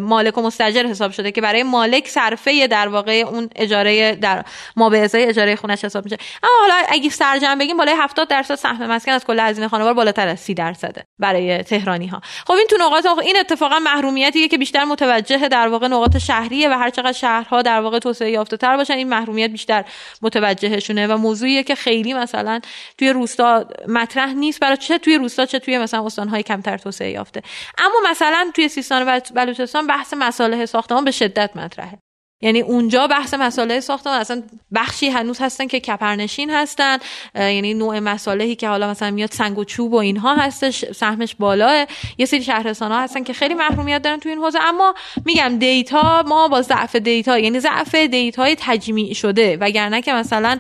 مالک 0.01 0.37
و 0.37 0.41
مستاجر 0.41 0.85
حساب 0.85 1.11
شده 1.11 1.31
که 1.31 1.41
برای 1.41 1.63
مالک 1.63 2.07
صرفه 2.07 2.67
در 2.67 2.87
واقع 2.87 3.23
اون 3.27 3.49
اجاره 3.55 4.15
در 4.15 4.45
ما 4.75 4.89
به 4.89 4.99
ازای 4.99 5.25
اجاره 5.25 5.55
خونش 5.55 5.85
حساب 5.85 6.03
میشه. 6.03 6.17
اما 6.43 6.51
حالا 6.61 6.73
اگه 6.89 7.09
سرجم 7.09 7.57
بگیم 7.57 7.77
بالای 7.77 7.95
70 7.97 8.27
درصد 8.27 8.55
سهم 8.55 8.91
مسکن 8.91 9.11
از 9.11 9.25
کل 9.25 9.39
هزینه 9.39 9.67
خانوار 9.67 9.93
بالاتر 9.93 10.27
از 10.27 10.39
30 10.39 10.53
درصده 10.53 11.03
برای 11.19 11.63
تهرانی 11.63 12.07
ها 12.07 12.21
خب 12.47 12.53
این 12.53 12.67
تو 12.69 12.77
نقاط 12.79 13.05
این 13.05 13.37
اتفاقا 13.39 13.79
محرومیتیه 13.79 14.47
که 14.47 14.57
بیشتر 14.57 14.83
متوجه 14.83 15.47
در 15.47 15.67
واقع 15.67 15.87
نقاط 15.87 16.17
شهریه 16.17 16.69
و 16.69 16.73
هر 16.73 16.89
چقدر 16.89 17.11
شهرها 17.11 17.61
در 17.61 17.81
واقع 17.81 17.99
توسعه 17.99 18.31
یافته 18.31 18.57
تر 18.57 18.77
باشن 18.77 18.93
این 18.93 19.09
محرومیت 19.09 19.49
بیشتر 19.49 19.85
متوجهشونه. 20.21 21.07
و 21.07 21.17
موضوعیه 21.17 21.63
که 21.63 21.75
خیلی 21.75 22.13
مثلا 22.13 22.59
توی 22.97 23.09
روستا 23.09 23.65
مطرح 23.87 24.33
نیست. 24.33 24.50
برای 24.59 24.77
چه 24.77 24.97
توی 24.97 25.17
روستا 25.17 25.45
چه 25.45 25.59
توی 25.59 25.77
مثلا 25.77 26.05
استانهای 26.05 26.43
کمتر 26.43 26.77
توسعه 26.77 27.11
یافته. 27.11 27.41
اما 27.77 28.11
مثلا 28.11 28.51
توی 28.55 28.69
سیستان 28.69 29.07
و 29.07 29.19
بلوچستان 29.35 29.87
بحث 29.87 30.13
مصالح 30.13 30.65
ساختمان 30.65 31.05
به 31.05 31.11
شدت 31.11 31.51
مطرحه. 31.55 31.97
یعنی 32.43 32.61
اونجا 32.61 33.07
بحث 33.07 33.33
مصالح 33.33 33.79
ساختمان 33.79 34.19
اصلا 34.19 34.43
بخشی 34.75 35.09
هنوز 35.09 35.39
هستن 35.41 35.67
که 35.67 35.79
کپرنشین 35.79 36.49
هستن. 36.49 36.97
یعنی 37.35 37.73
نوع 37.73 37.99
مصالحی 37.99 38.55
که 38.55 38.67
حالا 38.67 38.89
مثلا 38.89 39.11
میاد 39.11 39.31
سنگ 39.31 39.57
و 39.57 39.63
چوب 39.63 39.93
و 39.93 39.95
اینها 39.95 40.35
هستش 40.35 40.85
سهمش 40.91 41.35
بالاه. 41.35 41.85
یه 42.17 42.25
سری 42.25 42.43
شهرستان 42.43 42.91
ها 42.91 43.01
هستن 43.01 43.23
که 43.23 43.33
خیلی 43.33 43.53
محرومیت 43.53 44.01
دارن 44.01 44.19
تو 44.19 44.29
این 44.29 44.37
حوزه. 44.37 44.59
اما 44.61 44.93
میگم 45.25 45.57
data 45.59 46.23
ما 46.27 46.47
با 46.47 46.61
ضعف 46.61 46.95
data 46.95 47.39
یعنی 47.39 47.59
ضعف 47.59 47.95
data 47.95 48.43
ی 48.43 48.55
تجمیع 48.59 49.13
شده. 49.13 49.57
وگرنه 49.61 50.01
که 50.01 50.13
مثلا 50.13 50.59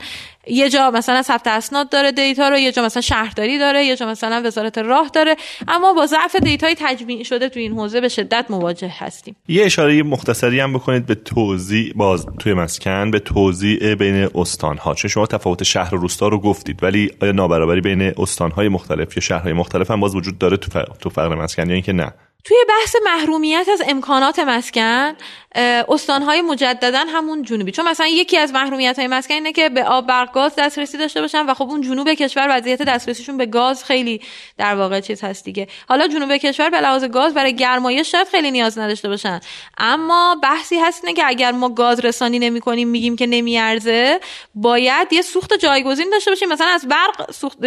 یه 0.51 0.69
جا 0.69 0.91
مثلا 0.91 1.21
ثبت 1.21 1.47
اسناد 1.47 1.89
داره 1.89 2.11
data 2.11 2.49
رو 2.49 2.57
یه 2.57 2.71
جا 2.71 2.85
مثلا 2.85 3.01
شهرداری 3.01 3.59
داره 3.59 3.85
یه 3.85 3.95
جا 3.95 4.05
مثلا 4.05 4.41
وزارت 4.45 4.77
راه 4.77 5.09
داره. 5.13 5.35
اما 5.67 5.93
با 5.93 6.05
ضعف 6.05 6.35
data 6.35 6.67
ی 6.67 6.75
تجمیع 6.79 7.23
شده 7.23 7.49
تو 7.49 7.59
این 7.59 7.73
حوزه 7.73 8.01
به 8.01 8.07
شدت 8.07 8.45
مواجه 8.49 8.93
هستیم. 8.97 9.35
یه 9.47 9.65
اشاره 9.65 10.03
مختصری 10.03 10.59
هم 10.59 10.73
بکنید 10.73 11.05
به 11.05 11.15
توزیع 11.15 11.93
باز 11.95 12.25
توی 12.39 12.53
مسکن 12.53 13.11
به 13.11 13.19
توزیع 13.19 13.95
بین 13.95 14.29
استان 14.35 14.77
ها 14.77 14.93
چون 14.93 15.09
شما 15.09 15.25
تفاوت 15.25 15.63
شهر 15.63 15.95
و 15.95 15.97
روستا 15.97 16.27
رو 16.27 16.39
گفتید 16.39 16.83
ولی 16.83 17.11
آیا 17.21 17.31
نابرابری 17.31 17.81
بین 17.81 18.13
استان 18.17 18.51
های 18.51 18.69
مختلف 18.69 19.17
یا 19.17 19.21
شهرهای 19.21 19.53
مختلف 19.53 19.91
هم 19.91 19.99
باز 19.99 20.15
وجود 20.15 20.37
داره 20.37 20.57
تو 20.57 20.81
تو 20.99 21.09
فقر 21.09 21.35
مسکن 21.35 21.67
یا 21.67 21.73
اینکه 21.73 21.93
نه؟ 21.93 22.13
توی 22.43 22.57
بحث 22.69 22.95
محرومیت 23.05 23.69
از 23.73 23.81
امکانات 23.87 24.39
مسکن 24.39 25.13
استانهای 25.89 26.41
مجددا 26.41 26.99
همون 26.99 27.43
جنوبی. 27.43 27.71
چون 27.71 27.87
مثلا 27.87 28.07
یکی 28.07 28.37
از 28.37 28.53
محرومیت 28.53 28.99
های 28.99 29.07
مسکن 29.07 29.33
اینه 29.33 29.51
که 29.51 29.69
به 29.69 29.83
آب 29.83 30.07
برق 30.07 30.31
گاز 30.31 30.55
دسترسی 30.57 30.97
داشته 30.97 31.21
باشن 31.21 31.45
و 31.45 31.53
خب 31.53 31.69
اون 31.69 31.81
جنوب 31.81 32.13
کشور 32.13 32.47
وضعیت 32.49 32.81
دسترسیشون 32.81 33.37
به 33.37 33.45
گاز 33.45 33.83
خیلی 33.83 34.21
در 34.57 34.75
واقع 34.75 34.99
چیز 34.99 35.21
هست 35.23 35.45
دیگه. 35.45 35.67
حالا 35.89 36.07
جنوب 36.07 36.37
کشور 36.37 36.69
به 36.69 36.81
لحاظ 36.81 37.03
گاز 37.03 37.33
برای 37.33 37.55
گرمایش 37.55 38.11
شاید 38.11 38.27
خیلی 38.27 38.51
نیاز 38.51 38.77
نداشته 38.77 39.09
باشن. 39.09 39.39
اما 39.77 40.37
بحثی 40.43 40.79
هست 40.79 41.05
اینه 41.05 41.15
که 41.15 41.23
اگر 41.27 41.51
ما 41.51 41.69
گاز 41.69 41.99
رسانی 41.99 42.39
نمی 42.39 42.61
کنیم 42.61 42.87
میگیم 42.87 43.15
که 43.15 43.27
نمیارزه 43.27 44.19
باید 44.55 45.13
یه 45.13 45.21
سوخت 45.21 45.53
جایگزین 45.53 46.09
داشته 46.09 46.31
باشیم. 46.31 46.49
مثلا 46.49 46.67
از 46.67 46.87
برق 46.87 47.31
سوخت 47.31 47.57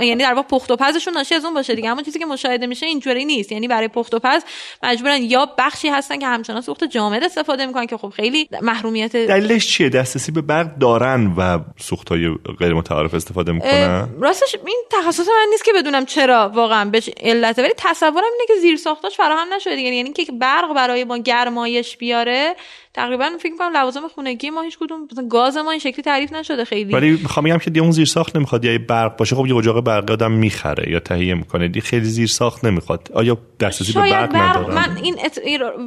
یعنی 0.00 0.16
در 0.16 0.34
واقع 0.34 0.48
پخت 0.48 0.70
و 0.70 0.76
پزشون 0.76 1.14
ناشی 1.14 1.34
از 1.34 1.44
اون 1.44 1.54
باشه 1.54 1.74
دیگه. 1.74 1.90
اما 1.90 2.02
چیزی 2.02 2.18
که 2.18 2.26
مشاهده 2.26 2.66
میشه 2.66 2.86
اینجوری 2.86 3.24
نیست. 3.24 3.52
یعنی 3.52 3.68
برای 3.68 3.88
پخت 4.04 4.14
و 4.14 4.18
پز. 4.18 4.42
مجبورن 4.82 5.22
یا 5.22 5.48
بخشی 5.58 5.88
هستن 5.88 6.18
که 6.18 6.26
همچنان 6.26 6.60
سوخت 6.60 6.84
جامد 6.84 7.24
استفاده 7.24 7.66
می‌کنن 7.66 7.86
که 7.86 7.96
خب 7.96 8.08
خیلی 8.08 8.48
محرومیت 8.62 9.16
دلیلش 9.16 9.68
چیه؟ 9.68 9.88
دسترسی 9.88 10.32
به 10.32 10.40
برق 10.40 10.78
دارن 10.78 11.34
و 11.36 11.58
سوخت 11.80 12.08
های 12.08 12.28
غیر 12.58 12.74
متعارف 12.74 13.14
استفاده 13.14 13.52
می‌کنن؟ 13.52 14.08
راستش 14.20 14.56
این 14.66 14.84
تخصص 14.92 15.28
من 15.28 15.46
نیست 15.50 15.64
که 15.64 15.72
بدونم 15.76 16.06
چرا 16.06 16.48
واقعا 16.54 16.90
بهش 16.90 17.10
علت 17.20 17.58
ولی 17.58 17.72
تصورم 17.76 18.14
اینه 18.14 18.46
که 18.48 18.54
زیر 18.60 18.76
ساختاش 18.76 19.16
فراهم 19.16 19.54
نشده 19.54 19.76
دیگه. 19.76 19.94
یعنی 19.94 20.12
که 20.12 20.32
برق 20.32 20.74
برای 20.74 21.04
ما 21.04 21.18
گرمایش 21.18 21.96
بیاره 21.96 22.56
تقریبا 22.94 23.30
فکر 23.40 23.52
می‌کنم 23.52 23.76
لوازم 23.76 24.08
خونگی 24.08 24.50
ما 24.50 24.62
هیچ 24.62 24.78
کدوم 24.78 25.08
مثلا 25.12 25.28
گاز 25.28 25.56
ما 25.56 25.70
این 25.70 25.80
شکلی 25.80 26.02
تعریف 26.02 26.32
نشده 26.32 26.64
خیلی 26.64 26.92
ولی 26.92 27.10
می‌خوام 27.10 27.46
بگم 27.46 27.58
که 27.58 27.70
دیگه 27.70 27.82
اون 27.82 27.90
زیر 27.90 28.06
ساخت 28.06 28.36
نمی‌خواد. 28.36 28.64
یا 28.64 28.78
برق 28.88 29.16
باشه 29.16 29.36
خب 29.36 29.46
یه 29.46 29.56
اجاق 29.56 29.80
برقی 29.80 30.12
آدم 30.12 30.32
می‌خره 30.32 30.90
یا 30.90 31.00
تهیه 31.00 31.34
می‌کنه. 31.34 31.68
دی 31.68 31.80
خیلی 31.80 32.04
زیر 32.04 32.26
ساخت 32.26 32.64
نمی‌خواد. 32.64 33.08
آیا 33.14 33.38
دسترسی 33.60 33.92
به 33.92 34.00
برق, 34.00 34.32
برق 34.32 34.36
ندارم؟ 34.36 34.74
من 34.74 34.96
این 35.02 35.16
ات... 35.24 35.40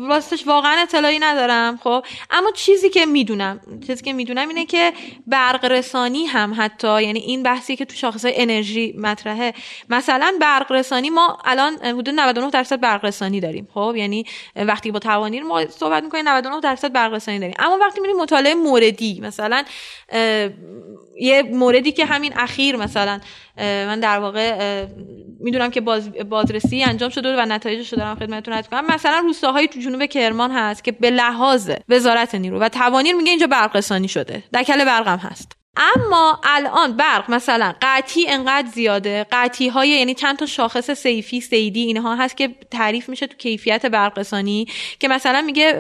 راستش 0.10 0.48
واقعا 0.48 0.82
اطلاعی 0.82 1.20
ندارم 1.20 1.78
خب. 1.84 2.06
اما 2.32 2.52
چیزی 2.52 2.90
که 2.90 3.06
می‌دونم 3.06 3.60
چیزی 3.88 4.04
که 4.04 4.14
می‌دونم 4.14 4.48
اینه 4.48 4.66
که 4.66 4.94
برق 5.28 5.66
رسانی 5.66 6.26
هم 6.26 6.54
حتی 6.58 7.04
یعنی 7.04 7.20
این 7.20 7.44
بحثی 7.44 7.76
که 7.76 7.86
تو 7.86 7.96
شاخص 7.96 8.26
انرژی 8.28 8.96
مطرحه. 8.98 9.54
مثلا 9.90 10.34
برق 10.42 10.72
رسانی 10.72 11.10
ما 11.10 11.38
الان 11.46 11.78
حدود 11.84 12.10
99 12.10 12.50
درصد 12.50 12.82
برق 12.82 13.06
رسانی 13.06 13.40
داریم 13.40 13.68
خب. 13.74 13.94
یعنی 13.98 14.26
وقتی 14.56 14.92
با 14.92 15.00
توانیر 15.00 15.44
ما 15.44 15.66
صحبت 15.68 16.04
می‌کنیم 16.04 16.28
99 16.28 16.60
درصد 16.60 16.97
برق 16.98 17.14
رسانی 17.14 17.40
داریم. 17.40 17.56
اما 17.60 17.78
وقتی 17.78 18.02
میریم 18.02 18.18
مطالعه 18.18 18.56
موردی 18.56 19.20
مثلا 19.22 19.64
یه 21.20 21.44
موردی 21.44 21.92
که 21.92 22.06
همین 22.06 22.34
اخیر 22.36 22.76
مثلا 22.76 23.20
من 23.58 24.00
در 24.00 24.20
واقع 24.20 24.86
می‌دونم 25.40 25.72
که 25.72 25.82
باز 25.82 26.12
بازرسی 26.12 26.84
انجام 26.84 27.10
شده 27.10 27.36
و 27.38 27.46
نتایجش 27.46 27.94
رو 27.94 28.00
دارم 28.00 28.16
خدمتتون 28.16 28.54
عرض 28.54 28.68
کنم 28.68 28.86
مثلا 28.86 29.20
روستاهای 29.20 29.68
تو 29.68 29.80
جنوب 29.80 30.06
کرمان 30.06 30.52
هست 30.52 30.84
که 30.84 30.92
به 30.92 31.10
لحاظ 31.10 31.72
وزارت 31.90 32.36
نیرو 32.36 32.60
و 32.60 32.70
توانیر 32.70 33.16
میگه 33.16 33.30
اینجا 33.30 33.48
برق 33.48 33.76
رسانی 33.76 34.08
شده. 34.08 34.44
دکل 34.54 34.86
برق 34.86 35.08
هم 35.08 35.18
هست. 35.18 35.57
اما 35.78 36.40
الان 36.44 36.98
برق 36.98 37.32
مثلا 37.32 37.74
قطعی 37.82 38.28
انقدر 38.28 38.68
زیاده؟ 38.68 39.26
قطعی 39.32 39.68
های 39.68 39.90
یعنی 39.90 40.14
چند 40.14 40.38
تا 40.38 40.46
شاخص 40.46 40.92
سیفی 40.92 41.42
سیدی 41.42 41.82
اینها 41.82 42.16
هست 42.16 42.38
که 42.38 42.56
تعریف 42.72 43.10
میشه 43.10 43.28
تو 43.28 43.38
کیفیت 43.38 43.86
برق 43.86 44.20
رسانی 44.20 44.68
که 45.00 45.08
مثلا 45.08 45.42
میگه 45.42 45.74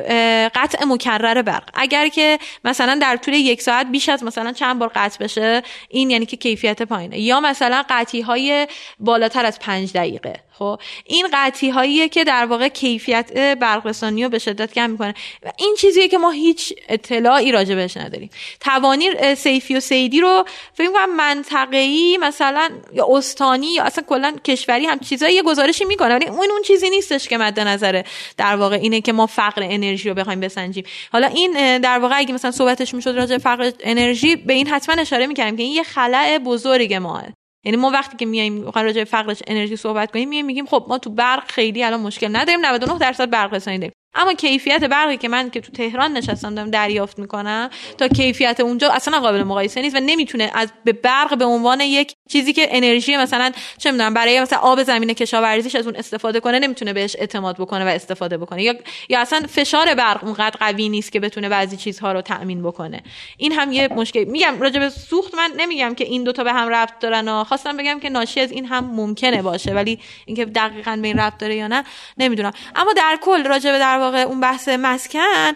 قطع 0.55 0.85
مکرر 0.85 1.41
برق. 1.41 1.69
اگر 1.73 2.07
که 2.07 2.39
مثلا 2.63 2.99
در 3.01 3.17
طول 3.17 3.33
یک 3.33 3.61
ساعت 3.61 3.87
بیش 3.87 4.09
از 4.09 4.23
مثلا 4.23 4.51
چند 4.51 4.79
بار 4.79 4.91
قطع 4.95 5.23
بشه 5.23 5.63
این 5.89 6.09
یعنی 6.09 6.25
که 6.25 6.37
کیفیت 6.37 6.81
پایینه. 6.81 7.19
یا 7.19 7.39
مثلا 7.39 7.83
قطعی 7.89 8.21
های 8.21 8.67
بالاتر 8.99 9.45
از 9.45 9.59
پنج 9.59 9.93
دقیقه. 9.93 10.46
خب 10.59 10.79
این 11.05 11.27
قطعی 11.33 11.69
هاییه 11.69 12.09
که 12.09 12.23
در 12.23 12.45
واقع 12.45 12.67
کیفیت 12.67 13.55
برق 13.55 13.87
رسانی 13.87 14.23
رو 14.23 14.29
به 14.29 14.39
شدت 14.39 14.73
کم 14.73 14.89
می‌کنه. 14.89 15.13
و 15.43 15.51
این 15.57 15.75
چیزیه 15.79 16.07
که 16.07 16.17
ما 16.17 16.31
هیچ 16.31 16.73
اطلاعی 16.89 17.51
راجع 17.51 17.75
بهش 17.75 17.97
نداریم. 17.97 18.29
توانی 18.59 19.35
سیفی 19.35 19.75
و 19.75 19.79
سیدی 19.79 20.21
رو 20.21 20.45
فکر 20.73 20.91
کنم 20.91 21.15
منطقه‌ای 21.15 22.17
مثلا 22.21 22.69
یا 22.93 23.07
استانی 23.09 23.73
یا 23.73 23.83
اصلا 23.83 24.03
کلا 24.07 24.35
کشوری 24.45 24.85
هم 24.85 24.99
چیزایی 24.99 25.41
گزارشی 25.41 25.85
می‌کنه 25.85 26.15
ولی 26.15 26.25
اون 26.25 26.51
اون 26.51 26.61
چیزی 26.61 26.89
نیستش 26.89 27.27
که 27.27 27.37
مد 27.37 27.59
نظره 27.59 28.03
در 28.37 28.55
واقع 28.55 28.75
اینه 28.75 29.01
که 29.01 29.13
ما 29.13 29.25
فقر 29.25 29.61
انرژی 29.63 30.09
رو 30.09 30.15
بخوایم 30.15 30.39
بسنجیم. 30.39 30.83
حالا 31.13 31.27
این 31.27 31.77
در 31.77 31.99
واقع 31.99 32.17
اگه 32.17 32.33
مثلا 32.33 32.51
صحبتش 32.51 32.93
می‌شد 32.93 33.09
راجع 33.09 33.37
فقر 33.37 33.71
انرژی 33.79 34.35
به 34.35 34.53
این 34.53 34.67
حتما 34.67 35.01
اشاره 35.01 35.27
می‌کردیم 35.27 35.57
که 35.57 35.63
این 35.63 35.73
یه 35.73 35.83
خلأ 35.83 36.39
بزرگ 36.45 36.93
ما 36.93 37.23
یعنی 37.67 37.77
ما 37.77 37.89
وقتی 37.89 38.17
که 38.17 38.25
میایم 38.25 38.71
راجع 38.75 39.03
فقرش 39.03 39.43
انرژی 39.47 39.75
صحبت 39.75 40.11
کنیم 40.11 40.29
میایم 40.29 40.45
میگیم 40.45 40.65
خب 40.65 40.85
ما 40.89 40.97
تو 40.97 41.09
برق 41.09 41.51
خیلی 41.51 41.83
الان 41.83 41.99
مشکل 41.99 42.35
نداریم 42.35 42.65
99 42.65 42.99
درصد 42.99 43.29
برق 43.29 43.53
رسانی 43.53 43.77
داریم 43.77 43.93
اما 44.13 44.33
کیفیت 44.33 44.83
برقی 44.83 45.17
که 45.17 45.27
من 45.27 45.49
که 45.49 45.61
تو 45.61 45.71
تهران 45.71 46.17
نشستم 46.17 46.55
دارم 46.55 46.71
دریافت 46.71 47.19
می‌کنم 47.19 47.69
تا 47.97 48.07
کیفیت 48.07 48.59
اونجا 48.59 48.91
اصلا 48.91 49.19
قابل 49.19 49.43
مقایسه 49.43 49.81
نیست 49.81 49.95
و 49.95 49.99
نمی‌تونه 49.99 50.51
از 50.53 50.71
به 50.85 50.93
برق 50.93 51.37
به 51.37 51.45
عنوان 51.45 51.81
یک 51.81 52.13
چیزی 52.29 52.53
که 52.53 52.67
انرژی 52.71 53.17
مثلا 53.17 53.51
چه 53.77 53.91
می‌دونم 53.91 54.13
برای 54.13 54.41
مثلا 54.41 54.59
آب 54.59 54.83
زمین 54.83 55.13
کشاورزیش 55.13 55.75
از 55.75 55.85
اون 55.85 55.95
استفاده 55.95 56.39
کنه 56.39 56.59
نمی‌تونه 56.59 56.93
بهش 56.93 57.15
اعتماد 57.19 57.57
بکنه 57.57 57.85
و 57.85 57.87
استفاده 57.87 58.37
بکنه. 58.37 58.63
یا 58.63 58.73
یا 59.09 59.19
اصلا 59.19 59.41
فشار 59.49 59.95
برق 59.95 60.23
اونقدر 60.23 60.57
قوی 60.59 60.89
نیست 60.89 61.11
که 61.11 61.19
بتونه 61.19 61.49
بعضی 61.49 61.77
چیزها 61.77 62.11
رو 62.11 62.21
تأمین 62.21 62.63
بکنه. 62.63 63.03
این 63.37 63.51
هم 63.51 63.71
یه 63.71 63.87
مشکل 63.87 64.23
میگم 64.23 64.61
راجع 64.61 64.79
به 64.79 64.89
سوخت 64.89 65.35
من 65.35 65.51
نمیگم 65.57 65.95
که 65.95 66.03
این 66.03 66.23
دوتا 66.23 66.43
به 66.43 66.53
هم 66.53 66.69
ربط 66.69 66.99
دارن 66.99 67.29
و 67.29 67.43
خواستم 67.43 67.77
بگم 67.77 67.99
که 67.99 68.09
ناشی 68.09 68.39
از 68.39 68.51
این 68.51 68.65
هم 68.65 68.85
ممکنه 68.85 69.41
باشه 69.41 69.73
ولی 69.73 69.99
اینکه 70.25 70.45
دقیقا 70.45 70.99
به 71.01 71.07
این 71.07 71.19
ربط 71.19 71.37
داره 71.37 71.55
یا 71.55 71.67
نه 71.67 71.83
نمی‌دونم. 72.17 72.51
اما 72.75 72.93
در 72.93 73.17
کل 73.21 73.43
راجع 73.43 73.71
به 73.71 73.79
در 73.79 73.99
واقع 74.07 74.21
اون 74.21 74.39
بحث 74.39 74.69
مسکن 74.69 75.53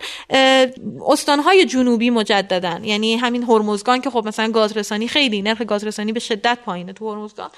استانهای 1.08 1.66
جنوبی 1.66 2.10
مجددن. 2.10 2.84
یعنی 2.84 3.16
همین 3.16 3.44
هرمزگان 3.44 4.02
که 4.02 4.10
خب 4.10 4.28
مثلا 4.28 4.52
گازرسانی 4.52 5.08
خیلی 5.08 5.42
نرخ 5.42 5.62
گازرسانی 5.62 6.12
به 6.12 6.20
شدت 6.20 6.58
پایینه 6.66 6.94
تو 6.94 7.12
هرمزگان. 7.12 7.50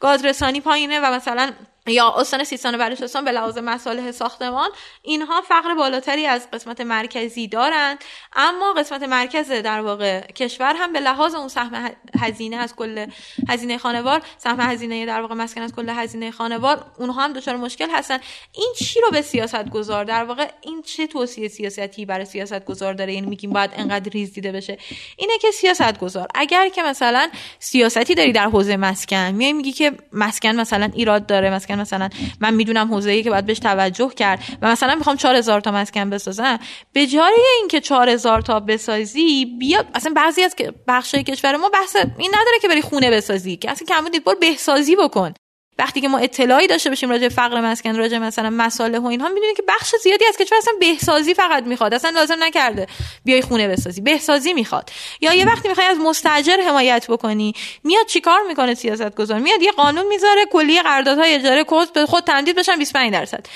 گازرسانی 0.00 0.60
پایینه 0.60 1.00
و 1.00 1.14
مثلا 1.14 1.52
یا 1.86 2.14
استان 2.16 2.44
سیستان 2.44 2.74
و 2.74 2.78
بلوچستان 2.78 3.24
به 3.24 3.32
لحاظ 3.32 3.58
مصالح 3.58 4.12
ساختمان 4.12 4.70
اینها 5.02 5.40
فقر 5.40 5.74
بالاتری 5.74 6.26
از 6.26 6.50
قسمت 6.50 6.80
مرکزی 6.80 7.48
دارند. 7.48 7.98
اما 8.36 8.72
قسمت 8.72 9.02
مرکز 9.02 9.50
در 9.50 9.80
واقع 9.80 10.20
کشور 10.20 10.74
هم 10.78 10.92
به 10.92 11.00
لحاظ 11.00 11.34
اون 11.34 11.48
سهم 11.48 11.90
هزینه 12.20 12.56
از 12.56 12.76
کل 12.76 13.06
هزینه 13.48 13.78
خانوار 13.78 14.22
سهم 14.38 14.60
هزینه 14.60 15.06
در 15.06 15.20
واقع 15.20 15.34
مسکن 15.34 15.62
از 15.62 15.74
کل 15.74 15.88
هزینه 15.88 16.30
خانوار 16.30 16.84
اونها 16.98 17.24
هم 17.24 17.32
دچار 17.32 17.56
مشکل 17.56 17.90
هستن. 17.90 18.18
این 18.52 18.72
چی 18.78 19.00
رو 19.00 19.10
به 19.10 19.22
سیاست 19.22 19.70
گذار 19.70 20.04
در 20.04 20.24
واقع 20.24 20.50
این 20.60 20.82
چه 20.82 21.06
توصیه 21.06 21.48
سیاستی 21.48 22.06
برای 22.06 22.24
سیاست 22.24 22.64
گذار 22.64 22.94
داره؟ 22.94 23.14
یعنی 23.14 23.26
میگیم 23.26 23.52
باید 23.52 23.70
انقدر 23.76 24.10
ریز 24.10 24.32
دیده 24.32 24.52
بشه. 24.52 24.78
اینه 25.16 25.38
که 25.38 25.50
سیاست 25.50 25.98
گذار 25.98 26.28
اگر 26.34 26.68
که 26.68 26.82
مثلا 26.82 27.30
سیاستی 27.58 28.14
داری 28.14 28.32
در 28.32 28.46
حوزه 28.46 28.76
مسکن 28.76 29.30
میای 29.30 29.52
میگی 29.52 29.72
که 29.72 29.92
مسکن 30.12 30.56
مثلا 30.56 30.90
ایراد 30.94 31.26
داره 31.26 31.50
مسکن 31.50 31.73
مثلا 31.76 32.08
من 32.40 32.54
می‌دونم 32.54 32.94
حوزه‌ای 32.94 33.22
که 33.22 33.30
باید 33.30 33.46
بهش 33.46 33.58
توجه 33.58 34.08
کرد 34.08 34.40
و 34.62 34.70
مثلا 34.70 34.94
می‌خوام 34.94 35.16
4000 35.16 35.60
تا 35.60 35.72
مسکن 35.72 36.10
بسازم 36.10 36.58
به 36.92 37.06
جای 37.06 37.44
اینکه 37.60 37.80
4000 37.80 38.40
تا 38.40 38.60
بسازی 38.60 39.44
بیا 39.58 39.84
اصلا 39.94 40.12
بعضی 40.16 40.42
از 40.42 40.54
بخشای 40.88 41.22
کشور 41.22 41.56
ما 41.56 41.68
بحث 41.68 41.96
این 41.96 42.30
نداره 42.34 42.58
که 42.62 42.68
بری 42.68 42.82
خونه 42.82 43.10
بسازی 43.10 43.56
که 43.56 43.70
اصلا 43.70 43.86
کم 43.86 44.08
دید 44.08 44.24
بار 44.24 44.34
بهسازی 44.40 44.96
بکن. 44.96 45.34
وقتی 45.78 46.00
که 46.00 46.08
ما 46.08 46.18
اطلاعی 46.18 46.66
داشته 46.66 46.90
باشیم 46.90 47.10
راجع 47.10 47.28
فقر 47.28 47.60
مسکن 47.60 47.96
راجع 47.96 48.18
مثلا 48.18 48.50
مساله 48.50 48.98
و 48.98 49.06
اینها 49.06 49.28
می‌دونیم 49.28 49.54
که 49.54 49.62
بخش 49.68 49.94
زیادی 50.02 50.24
از 50.26 50.36
کشور 50.36 50.58
اصلا 50.58 50.74
بهسازی 50.80 51.34
فقط 51.34 51.64
می‌خواد 51.64 51.94
اصلا 51.94 52.10
لازم 52.10 52.44
نکرده 52.44 52.86
بیای 53.24 53.42
خونه 53.42 53.68
بسازی 53.68 54.00
بهسازی 54.00 54.52
می‌خواد. 54.52 54.90
یا 55.20 55.34
یه 55.34 55.46
وقتی 55.46 55.68
می‌خوای 55.68 55.86
از 55.86 55.98
مستاجر 55.98 56.60
حمایت 56.60 57.06
بکنی 57.08 57.54
میاد 57.84 58.06
چیکار 58.06 58.42
می‌کنه 58.48 58.74
سیاست 58.74 59.14
گذار 59.14 59.38
میاد 59.38 59.62
یه 59.62 59.72
قانون 59.72 60.06
می‌ذاره 60.06 60.46
کلیه 60.46 60.82
قراردادهای 60.82 61.34
اجاره 61.34 61.64
کوست 61.64 61.92
به 61.92 62.06
خود 62.06 62.24
تمدید 62.24 62.56
بشن 62.56 62.78
25 62.78 63.12
درصد. 63.12 63.46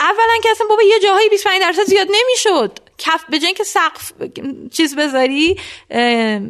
اولا 0.00 0.40
که 0.42 0.50
اصلا 0.50 0.66
بابا 0.66 0.82
یه 0.82 1.00
جاهایی 1.00 1.28
25 1.28 1.60
درصد 1.60 1.84
زیاد 1.84 2.08
نمی‌شد. 2.10 2.78
کف 2.98 3.24
به 3.28 3.38
که 3.38 3.64
سقف 3.64 4.12
چیز 4.72 4.96
بذاری 4.96 5.56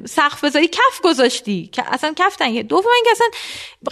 سقف 0.05 0.45
بذاری 0.45 0.69
کف 0.69 1.01
گذاشتی. 1.03 1.69
که 1.73 1.95
اصلا 1.95 2.13
کف 2.17 2.37
تنگه 2.37 2.63
دوم 2.63 2.91
اینکه 2.95 3.11
اصلا 3.11 3.27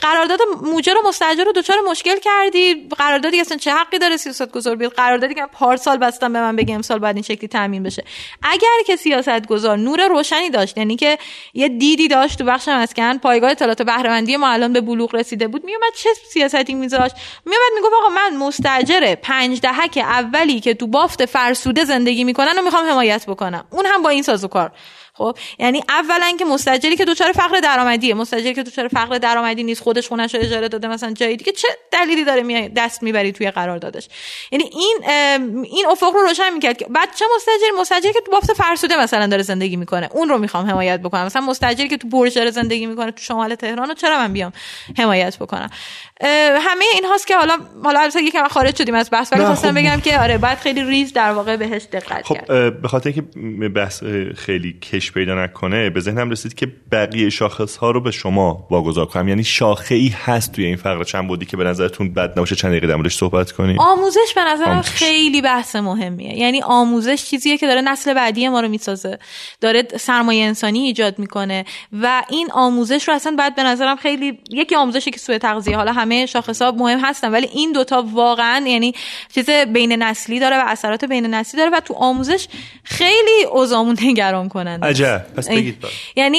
قرارداد 0.03 0.38
موجر 0.62 0.94
و 0.96 1.09
مستاجر 1.09 1.44
رو 1.44 1.53
دچار 1.53 1.80
مشکل 1.80 2.18
کردی. 2.18 2.88
قراردادی 2.98 3.40
اصلا 3.40 3.57
چه 3.57 3.72
حقی 3.72 3.98
داره 3.98 4.16
سیاست 4.16 4.53
گذار 4.53 4.76
بیاد؟ 4.76 4.92
قراردادی 4.92 5.34
که 5.34 5.46
پارسال 5.53 5.96
بستم 5.96 6.32
به 6.32 6.40
من 6.40 6.57
بگه 6.57 6.74
امسال 6.74 6.98
باید 6.98 7.16
این 7.16 7.22
شکلی 7.22 7.48
تامین 7.48 7.82
بشه. 7.82 8.05
اگر 8.42 8.82
که 8.86 8.96
سیاست 8.96 9.46
گذار 9.46 9.78
نور 9.78 10.09
روشنی 10.09 10.50
داشت 10.50 10.78
یعنی 10.78 10.96
که 10.96 11.18
یه 11.55 11.68
دیدی 11.68 12.09
داشت 12.09 12.38
تو 12.38 12.44
بخش 12.44 12.68
مسکن 12.68 13.18
پایگاه 13.18 13.50
اطلاعات 13.50 13.82
بهره‌مندی 13.82 14.36
ما 14.36 14.48
الان 14.48 14.72
به 14.72 14.80
بلوغ 14.80 15.14
رسیده 15.14 15.48
بود 15.48 15.64
میومد 15.64 15.92
چه 15.96 16.11
سیاستی 16.32 16.74
میذاشت؟ 16.74 17.14
میومد 17.46 17.72
می‌گفت 17.74 17.92
آقا 18.03 18.09
من 18.09 18.36
مستاجر 18.36 19.14
پنج 19.14 19.61
دهک 19.61 19.98
اولی 20.03 20.61
که 20.61 20.74
تو 20.74 20.86
بافت 20.86 21.26
فرسوده 21.26 21.84
زندگی 21.84 22.24
می‌کنن 22.43 22.59
و 22.59 22.62
می‌خوام 22.62 22.90
حمایت 22.90 23.26
بکنم. 23.26 23.64
اون 23.70 23.86
هم 23.86 24.03
با 24.03 24.09
این 24.09 24.22
سازوکار. 24.22 24.72
خب 25.14 25.38
یعنی 25.59 25.84
اولا 25.88 26.36
که 26.38 26.45
مستاجری 26.45 26.97
که 26.97 27.05
دوچار 27.05 27.32
فقر 27.32 27.61
درآمدیه. 27.61 28.14
مستاجری 28.14 28.55
که 28.55 28.62
دوچار 28.62 28.88
فقر 28.88 29.18
درآمدی 29.18 29.62
نیست 29.62 29.82
خودش 29.82 30.09
خونش 30.09 30.34
رو 30.34 30.40
اجاره 30.40 30.68
داده 30.68 30.88
مثلا 30.88 31.12
جای 31.12 31.36
دیگه 31.36 31.53
چه 31.53 31.68
دلیلی 31.90 32.24
داره 32.24 32.43
می 32.43 32.68
دست 32.68 33.03
می‌بری 33.03 33.32
توی 33.32 33.51
قراردادش؟ 33.51 34.09
یعنی 34.53 34.64
این 34.64 34.99
این 35.64 35.86
افق 35.86 36.14
رو 36.14 36.20
روشن 36.20 36.53
می‌کرد 36.53 36.76
که 36.76 36.86
بعد 36.90 37.09
چه 37.14 37.24
مستاجری 37.36 37.70
مستاجری 37.80 38.12
که 38.12 38.20
تو 38.20 38.32
بافت 38.32 38.53
فرسوده 38.53 39.01
مثلا 39.01 39.26
داره 39.26 39.43
زندگی 39.43 39.76
می‌کنه. 39.76 40.09
اون 40.12 40.28
رو 40.28 40.38
می‌خوام 40.38 40.70
حمایت 40.70 41.01
بکنم. 41.01 41.26
مثلا 41.26 41.43
مستاجری 41.43 41.88
که 41.88 41.97
تو 41.97 42.09
برج 42.09 42.34
داره 42.34 42.51
زندگی 42.51 42.86
می‌کنه 42.86 43.11
تو 43.11 43.22
شمال 43.22 43.55
تهران 43.55 43.88
رو 43.88 43.95
چرا 43.95 44.18
من 44.18 44.32
بیام 44.32 44.53
حمایت 44.99 45.38
بکنم؟ 45.38 45.70
همه 46.60 46.84
این 46.94 47.04
هاست 47.04 47.26
که 47.26 47.36
حالا 47.36 47.58
حالا 47.84 48.00
البته 48.00 48.22
یکم 48.22 48.48
خارج 48.48 48.76
شدیم 48.76 48.94
از 48.94 49.08
بحث 49.12 49.32
ولی 49.32 49.44
خواستم 49.44 49.68
خب. 49.68 49.78
بگم 49.78 50.00
که 50.00 50.20
آره 50.20 50.38
بعد 50.38 50.58
خیلی 50.58 50.84
ریز 50.84 51.12
در 51.12 51.32
واقع 51.32 51.56
بهش 51.56 51.82
دقت 51.92 52.26
خب 52.26 52.34
کرد. 52.34 52.82
به 52.82 52.88
خاطر 52.88 53.12
اینکه 53.16 53.68
بحث 53.68 54.04
خیلی 54.36 54.72
کش 54.72 55.12
پیدا 55.12 55.44
نکنه 55.44 55.90
به 55.90 56.00
ذهنم 56.00 56.30
رسید 56.30 56.54
که 56.54 56.68
بقیه 56.92 57.30
شاخص 57.30 57.76
ها 57.76 57.90
رو 57.90 58.00
به 58.00 58.10
شما 58.10 58.66
واگذار 58.70 59.06
کنم. 59.06 59.28
یعنی 59.28 59.44
شاخه 59.44 59.94
ای 59.94 60.08
هست 60.24 60.52
توی 60.52 60.64
این 60.64 60.76
فقره 60.76 61.04
چند 61.04 61.28
بودی 61.28 61.46
که 61.46 61.56
به 61.56 61.64
نظرتون 61.64 62.12
بد 62.14 62.30
نباشه؟ 62.30 62.54
چند 62.54 62.70
دقیقه 62.70 62.86
در 62.86 63.08
صحبت 63.08 63.52
کنیم. 63.52 63.80
آموزش 63.80 64.32
به 64.34 64.44
نظرم 64.44 64.82
خیلی 64.82 65.42
بحث 65.42 65.76
مهمیه. 65.76 66.38
یعنی 66.38 66.62
آموزش 66.62 67.24
چیزیه 67.24 67.56
که 67.56 67.66
داره 67.66 67.80
نسل 67.80 68.14
بعدی 68.14 68.48
ما 68.48 68.60
رو 68.60 68.68
می‌سازه. 68.68 69.18
داره 69.60 69.88
سرمایه 69.96 70.44
انسانی 70.44 70.78
ایجاد 70.78 71.18
می‌کنه 71.18 71.64
و 72.02 72.22
این 72.28 72.48
آموزش 72.52 73.08
رو 73.08 73.14
اصلا 73.14 73.36
بعد 73.38 73.54
به 73.54 73.62
نظرم 73.62 73.96
خیلی 73.96 74.38
یکی 74.50 74.76
آموزشی 74.76 75.10
که 75.10 75.18
سوء 75.18 75.38
تغذیه. 75.38 75.76
حالا 75.76 75.92
همه 75.92 76.11
شاخص 76.26 76.62
ها 76.62 76.70
مهم 76.70 77.00
هستن 77.02 77.30
ولی 77.30 77.46
این 77.46 77.72
دوتا 77.72 78.04
واقعا 78.12 78.64
یعنی 78.66 78.94
چیز 79.34 79.50
بین 79.50 79.92
نسلی 79.92 80.40
داره 80.40 80.56
و 80.56 80.64
اثرات 80.66 81.04
بین 81.04 81.26
نسلی 81.26 81.58
داره 81.58 81.70
و 81.70 81.80
تو 81.80 81.94
آموزش 81.94 82.48
خیلی 82.84 83.44
اوزامون 83.50 83.96
نگران 84.04 84.48
کننده 84.48 84.86
عجب. 84.86 85.26
پس 85.36 85.48
بگید 85.48 85.84
یعنی 86.16 86.38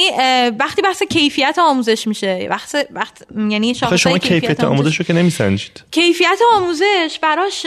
وقتی 0.58 0.82
بحث 0.82 1.02
کیفیت 1.02 1.58
آموزش 1.58 2.06
میشه 2.06 2.46
وقت 2.50 2.86
وقت 2.90 3.22
یعنی 3.48 3.74
شاخص 3.74 3.94
شما 3.94 4.18
کیفیت, 4.18 4.40
کیفیت 4.40 4.64
آموزش 4.64 4.96
رو 4.96 5.04
که 5.04 5.12
نمیسنجید. 5.12 5.84
کیفیت 5.90 6.38
آموزش 6.54 7.18
براش 7.22 7.66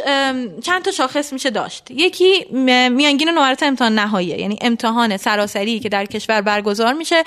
چند 0.63 0.81
تا 0.83 0.91
شاخص 0.91 1.33
میشه 1.33 1.49
داشت. 1.49 1.91
یکی 1.91 2.45
میانگین 2.89 3.29
نمرات 3.29 3.63
امتحان 3.63 3.99
نهایی 3.99 4.27
یعنی 4.27 4.59
امتحان 4.61 5.17
سراسری 5.17 5.79
که 5.79 5.89
در 5.89 6.05
کشور 6.05 6.41
برگزار 6.41 6.93
میشه. 6.93 7.23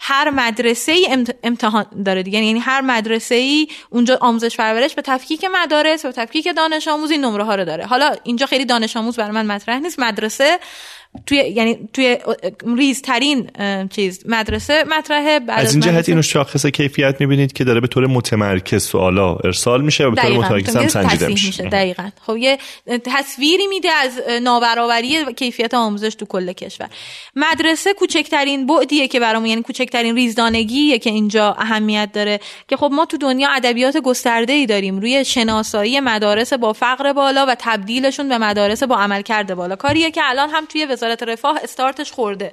هر 0.00 0.30
مدرسه 0.30 0.92
ای 0.92 1.26
امتحان 1.42 1.86
داره 2.04 2.22
دیگه. 2.22 2.44
یعنی 2.44 2.58
هر 2.58 2.80
مدرسه 2.80 3.34
ای 3.34 3.68
اونجا 3.90 4.18
آموزش 4.20 4.56
پرورش 4.56 4.94
به 4.94 5.02
تفکیک 5.02 5.44
مدارس 5.52 6.04
و 6.04 6.12
تفکیک 6.12 6.48
دانش 6.56 6.88
آموز 6.88 7.10
این 7.10 7.24
نمره 7.24 7.44
ها 7.44 7.54
رو 7.54 7.64
داره. 7.64 7.86
حالا 7.86 8.16
اینجا 8.24 8.46
خیلی 8.46 8.64
دانش 8.64 8.96
آموز 8.96 9.16
برای 9.16 9.30
من 9.30 9.46
مطرح 9.46 9.78
نیست. 9.78 9.98
مدرسه 9.98 10.58
توی 11.26 11.38
یعنی 11.38 11.88
توی 11.92 12.18
ریزترین 12.76 13.50
چیز 13.90 14.22
مدرسه 14.26 14.84
مطرحه 14.88 15.40
از 15.48 15.72
این 15.72 15.80
جهت 15.80 16.08
اینو 16.08 16.22
شاخص 16.22 16.66
کیفیت 16.66 17.20
می‌بینید 17.20 17.52
که 17.52 17.64
داره 17.64 17.80
به 17.80 17.86
طور 17.86 18.06
متمرکز 18.06 18.82
سوالا 18.82 19.36
ارسال 19.44 19.82
میشه 19.82 20.04
و 20.04 20.10
به 20.10 20.22
طور 20.22 20.30
متمرکز 20.30 20.76
هم 20.76 20.88
سنجیده 20.88 21.28
میشه. 21.28 21.62
دقیقاً. 21.62 22.10
خب 22.26 22.36
یه 22.36 22.58
تصویری 23.04 23.66
میده 23.66 23.90
از 23.90 24.20
نابرابری 24.42 25.34
کیفیت 25.36 25.74
آموزش 25.74 26.14
تو 26.14 26.26
کل 26.26 26.52
کشور. 26.52 26.88
مدرسه 27.36 27.94
کوچکترین 27.94 28.66
بعدیه 28.66 29.08
که 29.08 29.20
برامون 29.20 29.48
یعنی 29.48 29.62
کوچکترین 29.62 30.14
ریزدانگیه 30.14 30.98
که 30.98 31.10
اینجا 31.10 31.56
اهمیت 31.58 32.08
داره 32.12 32.40
که 32.68 32.76
خب 32.76 32.90
ما 32.92 33.06
تو 33.06 33.16
دنیا 33.16 33.48
ادبیات 33.50 33.96
گسترده 33.96 34.52
ای 34.52 34.66
داریم. 34.66 34.98
روی 34.98 35.24
شناسایی 35.24 36.00
مدارس 36.00 36.52
با 36.52 36.72
فقر 36.72 37.12
بالا 37.12 37.46
و 37.48 37.56
تبدیلشون 37.58 38.28
به 38.28 38.38
مدارس 38.38 38.82
با 38.82 38.96
عملکرد 38.96 39.54
بالا. 39.54 39.76
کاریه 39.76 40.10
که 40.10 40.20
الان 40.24 40.50
هم 40.50 40.64
توی 40.68 40.86
وزارت 41.04 41.22
رفاه 41.22 41.58
استارتش 41.62 42.12
خورده 42.12 42.52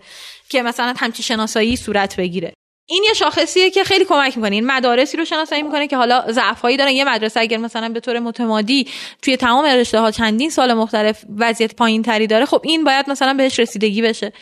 که 0.50 0.64
مثلا 0.64 0.94
همچین 0.98 1.24
شناسایی 1.24 1.76
صورت 1.76 2.16
بگیره. 2.16 2.54
این 2.92 3.04
یه 3.04 3.14
شاخصیه 3.14 3.70
که 3.70 3.84
خیلی 3.84 4.06
کمک 4.06 4.38
می‌کنه. 4.38 4.56
این 4.56 4.66
مدارسی 4.66 5.18
رو 5.18 5.26
شناسایی 5.26 5.64
می‌کنه 5.64 5.88
که 5.88 5.98
حالا 5.98 6.24
ضعفایی 6.30 6.78
دارن. 6.78 6.92
یه 6.92 7.04
مدرسه 7.04 7.40
اگر 7.40 7.58
مثلا 7.58 7.90
به 7.90 8.00
طور 8.00 8.20
متمادی 8.20 8.88
توی 9.22 9.38
تمام 9.38 9.66
رشته 9.66 10.00
ها 10.00 10.12
چندین 10.12 10.50
سال 10.50 10.74
مختلف 10.74 11.24
وضعیت 11.38 11.76
پایین 11.76 12.02
تری 12.02 12.28
داره 12.28 12.46
خب 12.46 12.62
این 12.64 12.84
باید 12.84 13.10
مثلا 13.10 13.34
بهش 13.34 13.60
رسیدگی 13.60 14.02
بشه. 14.02 14.34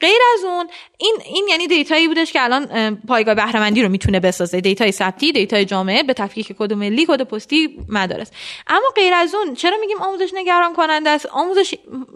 غیر 0.00 0.18
از 0.34 0.44
اون 0.44 0.68
این 0.98 1.16
این 1.24 1.46
یعنی 1.50 1.66
data 1.66 1.94
یی 1.94 2.08
بودش 2.08 2.32
که 2.32 2.44
الان 2.44 2.96
پایگاه 3.08 3.34
بهرهمندی 3.34 3.82
رو 3.82 3.88
می‌تونه 3.88 4.20
بسازه. 4.20 4.60
data 4.60 4.86
ی 4.86 4.92
ثبتی 4.92 5.32
data 5.32 5.58
ی 5.58 5.64
جامعه 5.64 6.02
به 6.02 6.12
تفکیک 6.14 6.52
کد 6.58 6.72
ملی 6.72 7.06
کد 7.06 7.22
پستی 7.22 7.78
مدارس. 7.88 8.30
اما 8.66 8.86
غیر 8.96 9.14
از 9.14 9.34
اون 9.34 9.54
چرا 9.54 9.76
میگیم 9.80 10.02
آموزش 10.02 10.30
نگران 10.34 10.72
کننده 10.72 11.10
است؟ 11.10 11.26
آموزش 11.26 11.74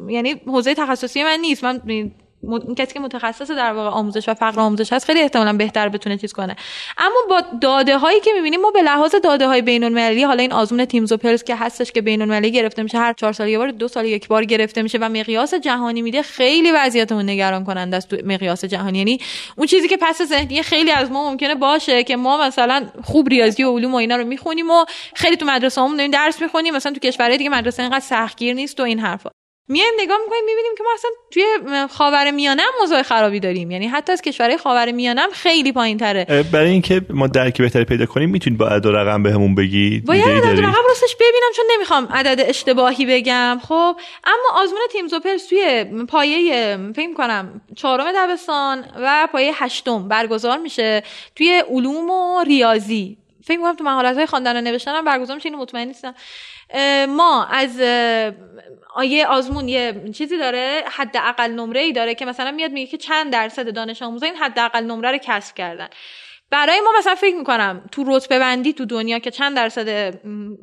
یعنی 0.09 0.41
حوزه 0.47 0.75
تخصصی 0.75 1.23
من 1.23 1.41
نیست. 1.41 1.65
من 1.65 1.81
اون 2.43 2.75
کسی 2.75 2.95
که 2.95 3.01
متخصص 3.01 3.51
در 3.51 3.73
واقع 3.73 3.91
آموزش 3.91 4.29
و 4.29 4.35
فقر 4.35 4.61
آموزش 4.61 4.93
هست 4.93 5.07
خیلی 5.07 5.21
احتمالا 5.21 5.53
بهتر 5.53 5.89
بتونه 5.89 6.17
چیز 6.17 6.33
کنه. 6.33 6.57
اما 6.99 7.17
با 7.31 7.43
داده 7.61 7.99
هایی 7.99 8.21
که 8.21 8.31
می‌بینیم 8.37 8.61
ما 8.61 8.71
به 8.71 8.83
لحاظ 8.83 9.15
داده 9.25 9.47
های 9.47 9.63
بین 9.63 9.85
المللی 9.85 10.23
حالا 10.23 10.43
این 10.43 10.53
آزمون 10.53 10.85
تیمز 10.85 11.13
و 11.13 11.17
پلز 11.17 11.43
که 11.43 11.57
هستش 11.57 11.93
که 11.93 12.03
بین 12.03 12.23
المللی 12.23 12.51
گرفته 12.51 12.83
میشه 12.83 12.99
هر 12.99 13.13
چهار 13.13 13.33
سال 13.33 13.49
یک 13.49 13.59
بار 13.59 13.71
دو 13.71 13.89
سال 13.89 14.05
یک 14.05 14.29
بار 14.29 14.45
گرفته 14.45 14.83
میشه 14.83 14.99
و 14.99 15.09
مقیاس 15.09 15.55
جهانی 15.55 16.03
میده 16.03 16.23
خیلی 16.23 16.73
وضعیتمون 16.73 17.31
نگران 17.31 17.65
کننده 17.65 17.97
است 17.97 18.15
مقیاس 18.25 18.65
جهانی. 18.65 18.99
یعنی 18.99 19.19
اون 19.57 19.67
چیزی 19.67 19.89
که 19.89 19.97
پس 20.01 20.23
ذهنی 20.23 20.63
خیلی 20.63 20.91
از 20.91 21.11
ما 21.11 21.31
ممکنه 21.31 21.55
باشه 21.55 22.05
که 22.05 22.17
ما 22.17 22.47
مثلا 22.47 22.87
خوب 23.05 23.29
ریاضی 23.29 23.65
و 23.65 23.73
علوم 23.73 23.95
و 23.95 23.97
اینا 23.97 24.17
رو 24.17 24.25
می‌خونیم 24.25 24.71
و 24.71 24.85
خیلی 25.15 25.37
تو 25.37 25.47
مدرسه 25.47 25.81
همون 25.81 25.97
داریم 25.97 26.11
درس 26.11 26.43
می‌خونیم 26.43 26.75
مثلا 26.75 26.93
تو 26.93 26.99
کشورهای 26.99 27.39
دیگه 27.39 27.51
مدرسه 27.51 27.83
اینقدر 27.83 28.01
سختگیر 28.01 28.55
نیست 28.55 28.81
و 28.81 28.83
این 28.83 28.99
حرفا. 28.99 29.31
میایم 29.69 29.95
نگاه 29.99 30.19
می‌کنیم 30.25 30.45
می‌بینیم 30.47 30.73
که 30.79 30.85
ما 30.85 30.91
اصلا 30.95 31.11
توی 31.31 31.45
خاور 31.91 32.31
میانه 32.31 32.63
هم 32.63 32.69
موضوع 32.81 33.03
خرابی 33.03 33.41
داریم. 33.41 33.71
یعنی 33.71 33.87
حتی 33.87 34.13
از 34.13 34.23
کشورهای 34.23 34.59
خاور 34.59 34.93
میانه 34.93 35.21
هم 35.21 35.31
خیلی 35.31 35.73
پایین 35.73 35.99
تره 35.99 36.45
برای 36.53 36.71
اینکه 36.71 37.01
ما 37.11 37.27
درک 37.27 37.59
بهتری 37.59 37.85
پیدا 37.85 38.07
کنیم 38.07 38.31
می‌تونید 38.31 38.59
با 38.59 38.69
عدد 38.69 38.87
و 38.87 38.93
رقم 38.93 39.23
بهمون 39.23 39.55
بگید 39.55 40.05
باید 40.05 40.29
عدد 40.29 40.59
و 40.59 40.63
رقم 40.63 40.83
راستش 40.89 41.15
ببینم 41.15 41.53
چون 41.57 41.65
نمی‌خوام 41.75 42.09
عدد 42.13 42.45
اشتباهی 42.49 43.07
بگم. 43.07 43.61
خب 43.69 43.97
اما 44.25 44.63
آزمون 44.63 44.81
تیمزوپرس 44.93 45.47
توی 45.47 45.85
پایه 46.09 46.79
فکر 46.97 47.15
کنم 47.15 47.61
چهارم 47.77 48.07
دبستان 48.17 48.85
و 49.01 49.29
پایه 49.33 49.53
هشتم 49.55 50.09
برگزار 50.09 50.59
میشه 50.59 51.03
توی 51.37 51.63
علوم 51.71 52.11
و 52.11 52.43
ریاضی. 52.43 53.17
فکر 53.45 53.57
می‌کنم 53.57 53.77
تو 53.77 53.85
مهارت 53.85 54.17
های 54.17 54.27
خواندن 54.27 54.57
و 54.57 54.61
نوشتن 54.61 54.95
هم 54.95 55.05
برگزار 55.05 55.37
میشه 55.37 55.49
اینو 55.49 55.59
مطمئن 55.59 55.89
نیستم. 55.89 56.15
ما 57.09 57.45
از 57.45 57.81
آیه 58.95 59.27
آزمون 59.27 59.69
یه 59.69 60.11
چیزی 60.15 60.39
داره 60.39 60.85
حد 60.87 61.17
اقل 61.17 61.51
نمره 61.51 61.81
ای 61.81 61.93
داره 61.93 62.15
که 62.15 62.25
مثلا 62.25 62.51
میاد 62.51 62.71
میگه 62.71 62.91
که 62.91 62.97
چند 62.97 63.33
درصد 63.33 63.75
دانش 63.75 64.03
آموزا 64.03 64.27
این 64.27 64.37
حد 64.37 64.59
اقل 64.59 64.85
نمره 64.85 65.11
رو 65.11 65.19
کسب 65.23 65.55
کردن. 65.55 65.89
برای 66.51 66.81
ما 66.81 66.91
مثلا 66.99 67.15
فکر 67.15 67.37
می‌کنم 67.37 67.85
تو 67.93 68.05
رتبه 68.07 68.39
بندی 68.39 68.73
تو 68.73 68.85
دنیا 68.85 69.19
که 69.19 69.31
چند 69.31 69.57
درصد 69.57 70.15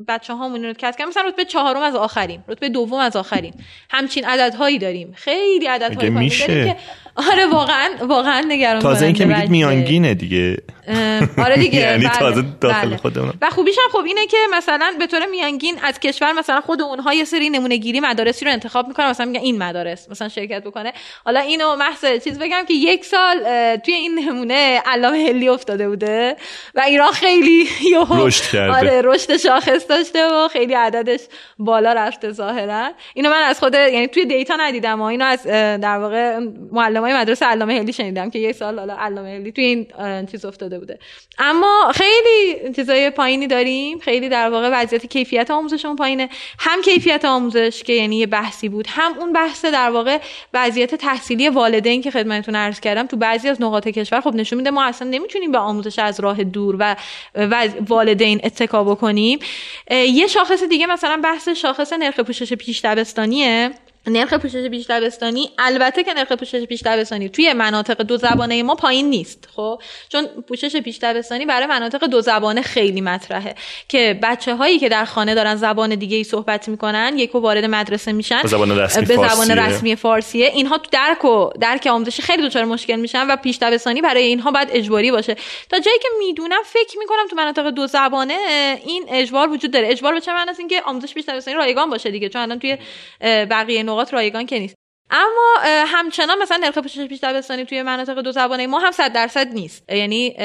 بچه 0.08 0.34
هامون 0.34 0.66
رو 0.66 0.74
کسب 0.74 0.98
کردن 0.98 1.10
مثلا 1.10 1.24
رتبه 1.24 1.46
چهارم 1.46 1.82
از 1.82 1.96
آخرین 1.96 2.44
رتبه 2.48 2.70
دوم 2.70 3.00
از 3.00 3.16
آخرین. 3.16 3.54
همچین 3.90 4.26
عددهایی 4.26 4.78
داریم. 4.78 5.14
خیلی 5.18 5.66
عددهایی 5.66 6.10
میشه. 6.10 6.46
که 6.46 6.76
آره 7.16 7.46
واقعا 7.46 7.90
واقعا 8.02 8.46
نگران 8.48 8.82
تازه 8.82 9.06
اینکه 9.06 9.26
میگید 9.26 9.50
میانگینه 9.50 10.14
دیگه. 10.14 10.58
آره 11.38 11.58
دیگه 11.66 11.80
یعنی 11.80 12.06
بله. 12.06 12.20
تازه 12.20 12.44
داخل 12.62 12.88
بله. 12.88 12.98
خودمون 12.98 13.34
و 13.42 13.50
خوبیش 13.50 13.76
هم 13.78 14.00
خب 14.00 14.06
اینه 14.06 14.28
که 14.28 14.38
مثلا 14.54 14.94
به 15.00 15.08
طور 15.08 15.26
میانگین 15.26 15.76
از 15.84 16.00
کشور 16.00 16.32
مثلا 16.34 16.62
خود 16.62 16.82
اونها 16.82 17.14
یه 17.14 17.26
سری 17.26 17.50
نمونه 17.50 17.78
گیری 17.78 18.00
مدارسی 18.00 18.46
رو 18.46 18.52
انتخاب 18.52 18.88
می‌کنن. 18.88 19.10
مثلا 19.10 19.26
میگن 19.26 19.40
این 19.40 19.58
مدارس 19.58 20.10
مثلا 20.10 20.30
شرکت 20.30 20.64
بکنه. 20.64 20.94
حالا 21.26 21.40
اینو 21.40 21.76
محض 21.76 22.24
چیز 22.24 22.40
بگم 22.40 22.64
که 22.68 22.74
یک 22.74 23.06
سال 23.06 23.38
توی 23.76 23.94
این 23.94 24.20
نمونه 24.20 24.82
علامه 24.86 25.18
هلی 25.18 25.50
افتاده 25.50 25.90
بوده 25.90 26.36
و 26.76 26.82
ایران 26.82 27.12
خیلی 27.12 27.68
رشد 28.10 28.52
کرده. 28.52 28.74
آره 28.78 29.02
رشد 29.04 29.38
شاخص 29.38 29.90
داشته 29.90 30.28
و 30.28 30.48
خیلی 30.48 30.74
عددش 30.74 31.20
بالا 31.60 31.94
رفته 31.94 32.32
ظاهرا. 32.32 32.92
اینو 33.14 33.30
من 33.30 33.42
از 33.42 33.60
خود 33.60 33.74
یعنی 33.74 34.08
توی 34.08 34.26
دیتا 34.26 34.56
ندیدم 34.60 35.02
و 35.02 35.04
اینو 35.04 35.26
از 35.26 35.44
در 35.82 35.98
واقع 35.98 36.40
معلمای 37.06 37.22
مدرسه 37.22 37.46
علامه 37.46 37.74
هلی 37.74 37.94
شنیدم 37.94 38.30
که 38.30 38.40
یک 38.40 38.56
سال 38.56 38.80
حالا 38.80 38.96
علامه 39.00 39.30
هلی 39.30 39.52
توی 39.52 39.64
این 39.64 39.88
چیز 40.26 40.46
افتاده 40.46 40.80
بوده. 40.80 41.00
اما 41.38 41.92
خیلی 41.96 42.74
چیزای 42.76 43.10
پایینی 43.10 43.48
داریم. 43.48 44.00
خیلی 44.00 44.30
در 44.30 44.50
واقع 44.50 44.70
وضعیت 44.74 45.06
کیفیت 45.06 45.52
آموزشمون 45.52 45.96
پایینه. 45.96 46.30
هم 46.60 46.82
کیفیت 46.82 47.26
آموزش 47.26 47.84
که 47.84 47.94
یعنی 47.94 48.18
یه 48.18 48.26
بحثی 48.26 48.70
بود 48.70 48.88
هم 48.90 49.20
اون 49.20 49.34
بحث 49.34 49.66
در 49.66 49.90
واقع 49.90 50.20
وضعیت 50.54 50.96
تحصیلی 50.96 51.50
والدین 51.50 52.02
که 52.02 52.12
خدمتتون 52.12 52.56
عرض 52.56 52.80
کردم 52.80 53.08
تو 53.08 53.18
بعضی 53.18 53.50
از 53.50 53.62
نقاط 53.62 53.88
کشور 53.88 54.22
خب 54.22 54.36
نشون 54.36 54.58
میده 54.58 54.72
ما 54.72 54.84
اصلا 54.84 55.08
نمی‌تونیم 55.10 55.52
به 55.52 55.58
آموزش 55.58 56.00
از 56.00 56.20
راه 56.20 56.44
دور 56.44 56.76
و 56.80 56.96
والدین 57.88 58.42
اتکا 58.44 58.84
بکنیم. 58.84 59.40
یه 59.92 60.28
شاخص 60.28 60.64
دیگه 60.64 60.86
مثلا 60.86 61.20
بحث 61.24 61.50
شاخص 61.50 61.94
نرخ 61.94 62.20
پوشش 62.20 62.54
پیش 62.54 62.86
دبستانیه. 62.86 63.72
نرخ 64.08 64.34
پوشش 64.34 64.68
پیش 64.70 64.86
دبستانی 64.90 65.50
البته 65.58 66.04
که 66.04 66.14
نرخ 66.14 66.32
پوشش 66.32 66.64
پیش 66.64 66.82
دبستانی 66.86 67.30
توی 67.30 67.54
مناطق 67.54 68.02
دو 68.02 68.18
زبانه 68.18 68.64
ما 68.64 68.76
پایین 68.76 69.10
نیست 69.10 69.48
خب؟ 69.56 69.82
چون 70.10 70.28
پوشش 70.48 70.76
پیش 70.76 70.98
دبستانی 71.02 71.46
برای 71.46 71.68
مناطق 71.68 72.06
دو 72.06 72.22
زبانه 72.22 72.62
خیلی 72.62 73.02
مطرحه 73.02 73.56
که 73.90 74.20
بچه 74.24 74.56
هایی 74.56 74.80
که 74.80 74.90
در 74.90 75.06
خانه 75.06 75.36
دارن 75.36 75.56
زبان 75.56 75.96
دیگه 75.96 76.18
ای 76.18 76.24
صحبت 76.24 76.70
می‌کنن 76.70 77.14
یکو 77.18 77.40
وارد 77.40 77.66
مدرسه 77.66 78.12
میشن 78.12 78.42
به 78.42 78.48
زبان 78.48 78.80
رسمی, 78.80 79.06
به 79.06 79.16
زبان 79.16 79.28
فارسیه. 79.28 79.56
رسمی 79.56 79.96
فارسیه 79.96 80.48
اینها 80.48 80.78
تو 80.78 80.90
درک 80.92 81.26
و 81.26 81.50
درک 81.62 81.88
آموزشی 81.88 82.22
خیلی 82.22 82.48
دچار 82.48 82.66
مشکل 82.66 82.96
میشن 82.96 83.28
و 83.28 83.36
پیش 83.36 83.58
دبستانی 83.58 84.02
برای 84.02 84.24
اینها 84.24 84.52
باید 84.52 84.68
اجباری 84.72 85.12
باشه. 85.12 85.36
تا 85.70 85.80
جایی 85.80 86.00
که 86.00 86.08
می‌دونم 86.20 86.62
فکر 86.66 86.98
می‌کنم 87.00 87.28
تو 87.30 87.36
مناطق 87.36 87.70
دو 87.70 87.88
زبانه 87.88 88.38
این 88.86 89.06
اجبار 89.10 89.50
وجود 89.50 89.72
داره. 89.72 89.88
اجبار 89.88 90.14
به 90.14 90.22
چه 90.22 90.34
معنی 90.34 90.52
اینکه 90.60 90.82
آموزش 90.86 91.14
پیش 91.14 91.26
دبستانی 91.28 91.58
رایگان 91.58 91.90
باشه 91.90 92.12
دیگه. 92.12 92.30
چون 92.30 92.42
الان 92.42 92.60
توی 92.60 92.78
بقیه 93.22 93.84
نقاط 93.96 94.14
رایگان 94.14 94.46
که 94.46 94.60
نیست. 94.60 94.76
اما 95.12 95.56
همچنان 95.88 96.42
مثلا 96.42 96.58
نرخ 96.58 96.78
پوشش 96.78 97.08
پیش 97.08 97.20
دبستانی 97.24 97.66
توی 97.66 97.82
مناطق 97.82 98.22
دو 98.22 98.32
زبانه 98.32 98.68
ما 98.68 98.80
هم 98.80 98.92
صد 98.92 99.14
درصد 99.14 99.54
نیست. 99.54 99.92
یعنی 99.92 100.36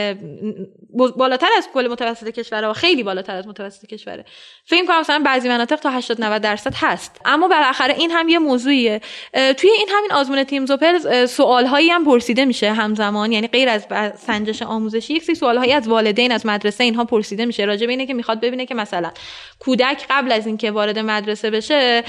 بالاتر 1.16 1.48
از 1.58 1.68
کل 1.74 1.88
متوسط 1.90 2.28
کشور 2.28 2.70
و 2.70 2.72
خیلی 2.72 3.02
بالاتر 3.02 3.36
از 3.36 3.46
متوسط 3.46 3.86
کشوره. 3.86 4.24
فکر 4.64 4.86
کنم 4.86 5.00
مثلا 5.00 5.22
بعضی 5.24 5.48
مناطق 5.48 5.76
تا 5.76 5.90
80 5.90 6.24
90 6.24 6.42
درصد 6.42 6.74
هست. 6.76 7.20
اما 7.24 7.48
بالاخره 7.48 7.94
این 7.94 8.10
هم 8.10 8.28
یه 8.28 8.38
موضوعیه. 8.38 9.00
توی 9.32 9.70
این 9.70 9.88
همین 9.90 10.12
آزمون 10.12 10.44
تیمز 10.44 10.70
و 10.70 11.26
سوال 11.26 11.66
هایی 11.66 11.90
هم 11.90 12.04
پرسیده 12.04 12.44
میشه 12.44 12.72
همزمان. 12.72 13.32
یعنی 13.32 13.46
غیر 13.46 13.68
از 13.68 13.86
سنجش 14.26 14.62
آموزشی 14.62 15.14
یک 15.14 15.24
سری 15.24 15.34
سوال 15.34 15.58
هایی 15.58 15.72
از 15.72 15.88
والدین 15.88 16.32
از 16.32 16.46
مدرسه 16.46 16.84
اینها 16.84 17.04
پرسیده 17.04 17.46
میشه. 17.46 17.64
راجع 17.64 17.86
به 17.86 17.92
اینه 17.92 18.06
که 18.06 18.14
می‌خواد 18.14 18.40
ببینه 18.40 18.66
که 18.66 18.74
مثلا 18.74 19.10
کودک 19.58 20.06
قبل 20.10 20.32
از 20.32 20.46
اینکه 20.46 20.70
وارد 20.70 20.98
مدرسه 20.98 21.50
بشه 21.50 22.04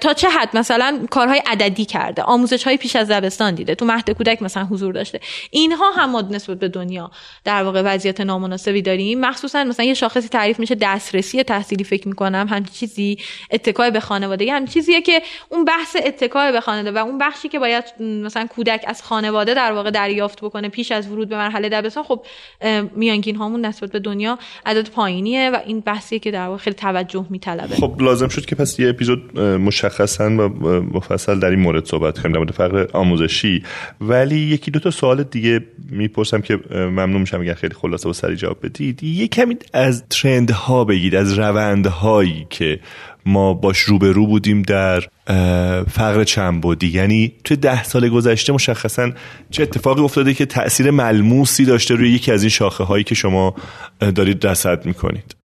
تا 0.00 0.12
چه 0.14 0.28
حد 0.28 0.56
مثلا 0.56 1.06
کارهای 1.10 1.42
عددی 1.46 1.84
کرده. 1.96 2.22
آموزش 2.22 2.64
های 2.64 2.76
پیش 2.76 2.96
از 2.96 3.10
دبستان 3.10 3.54
دیده. 3.54 3.74
تو 3.74 3.84
مهد 3.84 4.10
کودک 4.10 4.42
مثلا 4.42 4.64
حضور 4.64 4.92
داشته. 4.92 5.20
اینها 5.50 5.90
هم 5.90 6.16
نسبت 6.30 6.58
به 6.58 6.68
دنیا 6.68 7.10
در 7.44 7.62
واقع 7.62 7.82
وضعیت 7.84 8.20
نامناسبی 8.20 8.82
داریم. 8.82 9.20
مخصوصا 9.20 9.64
مثلا 9.64 9.86
یه 9.86 9.94
شاخصی 9.94 10.28
تعریف 10.28 10.60
میشه 10.60 10.74
دسترسی 10.74 11.42
تحصیلی 11.42 11.84
فکر 11.84 12.08
می‌کنم. 12.08 12.46
هم 12.50 12.64
چیزی 12.64 13.18
اتکای 13.50 13.90
به 13.90 14.00
خانواده. 14.00 14.52
هم 14.52 14.66
چیزیه 14.66 15.02
که 15.02 15.22
اون 15.48 15.64
بحث 15.64 15.96
اتکای 16.04 16.52
به 16.52 16.60
خانواده 16.60 16.90
و 16.90 17.04
اون 17.04 17.18
بخشی 17.18 17.48
که 17.48 17.58
باید 17.58 17.84
مثلا 18.00 18.46
کودک 18.46 18.84
از 18.86 19.02
خانواده 19.02 19.54
در 19.54 19.72
واقع 19.72 19.90
دریافت 19.90 20.40
بکنه 20.44 20.68
پیش 20.68 20.92
از 20.92 21.08
ورود 21.08 21.28
به 21.28 21.36
مرحله 21.36 21.68
دبستان 21.68 22.04
خب 22.04 22.26
میانگین 22.96 23.36
هامون 23.36 23.66
نسبت 23.66 23.92
به 23.92 23.98
دنیا 23.98 24.38
عدد 24.66 24.90
پایینیه 24.90 25.50
و 25.50 25.58
این 25.66 25.80
بحثی 25.80 26.18
که 26.18 26.30
در 26.30 26.46
واقع 26.46 26.58
خیلی 26.58 26.76
توجه 26.76 27.26
میطلبه. 27.30 27.74
خب 27.74 28.02
لازم 28.02 28.28
شد 28.28 28.46
که 28.46 28.56
پس 28.56 28.78
یه 28.78 28.88
اپیزود 28.88 29.40
مشخصا 29.40 30.24
و 30.24 30.40
مفصل 30.94 31.40
در 31.40 31.50
این 31.50 31.60
مورد 31.60 31.85
صحبت 31.86 32.18
کنیم 32.18 32.32
در 32.32 32.38
مورد 32.38 32.50
فقر 32.50 32.86
آموزشی. 32.92 33.62
ولی 34.00 34.38
یکی 34.38 34.70
دو 34.70 34.78
تا 34.80 34.90
سوال 34.90 35.22
دیگه 35.22 35.60
می‌پرسم 35.90 36.40
که 36.40 36.60
ممنون 36.70 37.20
میشم 37.20 37.40
اگر 37.40 37.54
خیلی 37.54 37.74
خلاصه 37.74 38.08
و 38.08 38.12
سریع 38.12 38.36
جواب 38.36 38.58
بدید. 38.62 39.02
یه 39.02 39.28
کمی 39.28 39.56
از 39.72 40.04
ترند 40.10 40.50
ها 40.50 40.84
بگید 40.84 41.14
از 41.14 41.38
روندهایی 41.38 42.46
که 42.50 42.80
ما 43.26 43.54
باش 43.54 43.78
روبرو 43.78 44.26
بودیم 44.26 44.62
در 44.62 45.00
فقر 45.88 46.24
چنبودی 46.24 46.88
یعنی 46.88 47.32
توی 47.44 47.56
ده 47.56 47.84
سال 47.84 48.08
گذشته 48.08 48.52
مشخصا 48.52 49.10
چه 49.50 49.62
اتفاقی 49.62 50.02
افتاده 50.02 50.34
که 50.34 50.46
تاثیر 50.46 50.90
ملموسی 50.90 51.64
داشته 51.64 51.94
روی 51.94 52.10
یکی 52.10 52.32
از 52.32 52.42
این 52.42 52.50
شاخه 52.50 52.84
هایی 52.84 53.04
که 53.04 53.14
شما 53.14 53.54
دارید 54.14 54.46
رصد 54.46 54.86
می‌کنید؟ 54.86 55.35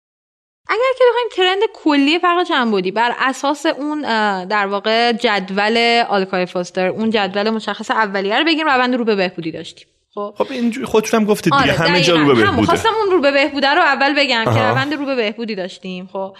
اگر 0.68 0.92
که 0.98 1.04
بخوایم 1.08 1.28
ترند 1.36 1.70
کلی 1.74 2.18
فقر 2.18 2.44
چنبودی 2.44 2.90
بر 2.90 3.14
اساس 3.18 3.66
اون 3.66 4.02
در 4.44 4.66
واقع 4.66 5.12
جدول 5.12 6.04
آلکای 6.08 6.46
فاستر 6.46 6.86
اون 6.86 7.10
جدول 7.10 7.50
مشخص 7.50 7.90
اولیه 7.90 8.38
رو 8.38 8.44
بگیم 8.44 8.66
روند 8.66 8.94
رو 8.94 9.04
به 9.04 9.14
بهبودی 9.14 9.52
داشتیم. 9.52 9.86
خب؟ 10.14 10.34
خب 10.38 10.46
اینجوری 10.50 10.86
خودتون 10.86 11.20
هم 11.20 11.26
گفتید 11.26 11.52
دیگه 11.52 11.64
آره 11.64 11.72
همه 11.72 12.00
جا 12.00 12.16
رو 12.16 12.26
به 12.26 12.34
بهبوده. 12.34 12.66
خواستم 12.66 12.94
اون 13.00 13.10
رو 13.10 13.20
به 13.20 13.30
بهبوده 13.30 13.70
رو 13.70 13.82
اول 13.82 14.14
بگم 14.14 14.44
که 14.44 14.62
روند 14.62 14.94
رو 14.94 15.04
به 15.06 15.14
بهبودی 15.14 15.54
داشتیم 15.54 16.08
خب؟ 16.12 16.36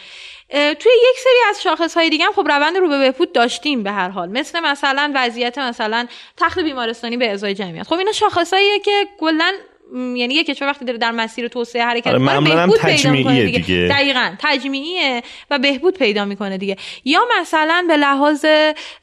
توی 0.50 0.92
یک 1.10 1.18
سری 1.24 1.50
از 1.50 1.62
شاخص 1.62 1.96
های 1.96 2.10
دیگه 2.10 2.24
هم 2.24 2.32
خب 2.32 2.48
روند 2.48 2.76
رو 2.76 2.88
به 2.88 2.98
بهبود 2.98 3.32
داشتیم 3.32 3.82
به 3.82 3.90
هر 3.90 4.08
حال. 4.08 4.28
مثل 4.28 4.60
مثلا 4.60 5.12
وضعیت 5.14 5.58
مثلا 5.58 6.06
تخت 6.36 6.58
بیمارستانی 6.58 7.16
به 7.16 7.30
ازای 7.30 7.54
جمعیت. 7.54 7.82
خب 7.82 7.94
اینا 7.94 8.12
شاخصاییه 8.12 8.78
که 8.78 9.08
کلا 9.20 9.52
یعنی 9.94 10.34
یک 10.34 10.46
کشور 10.46 10.68
وقتی 10.68 10.84
داره 10.84 10.98
در 10.98 11.10
مسیر 11.10 11.48
توسعه 11.48 11.84
حرکت 11.84 12.06
آره 12.06 12.40
بهبود 12.40 12.80
پیدا 12.80 13.10
می‌کنه 13.10 13.44
دیگه. 13.44 13.58
دیگه. 13.58 13.88
دقیقاً 13.90 14.34
تجمیعیه 14.38 15.22
و 15.50 15.58
بهبود 15.58 15.98
پیدا 15.98 16.24
می‌کنه 16.24 16.58
دیگه. 16.58 16.76
یا 17.04 17.20
مثلا 17.40 17.84
به 17.88 17.96
لحاظ 17.96 18.44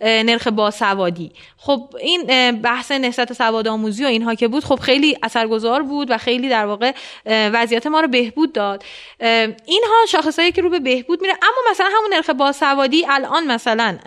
نرخ 0.02 0.48
باسوادی. 0.48 1.32
خب 1.58 1.90
این 2.00 2.52
بحث 2.52 2.92
نسبت 2.92 3.34
سواد 3.34 3.68
آموزی 3.68 4.04
و 4.04 4.08
اینها 4.08 4.36
که 4.36 4.48
بود 4.48 4.64
خب 4.64 4.76
خیلی 4.76 5.18
اثرگذار 5.24 5.84
بود 5.84 6.12
و 6.12 6.18
خیلی 6.18 6.50
در 6.50 6.66
واقع 6.66 6.92
وضعیت 7.26 7.88
ما 7.88 8.00
رو 8.00 8.08
بهبود 8.08 8.54
داد. 8.54 8.84
اینها 9.66 10.06
شاخصایی 10.10 10.52
که 10.52 10.62
رو 10.62 10.70
به 10.70 10.80
بهبود 10.80 11.22
میره 11.22 11.34
اما 11.34 11.72
مثلا 11.72 11.88
همون 11.98 12.14
نرخ 12.14 12.30
باسوادی 12.30 13.06
الان 13.10 13.52
مثلا 13.52 13.98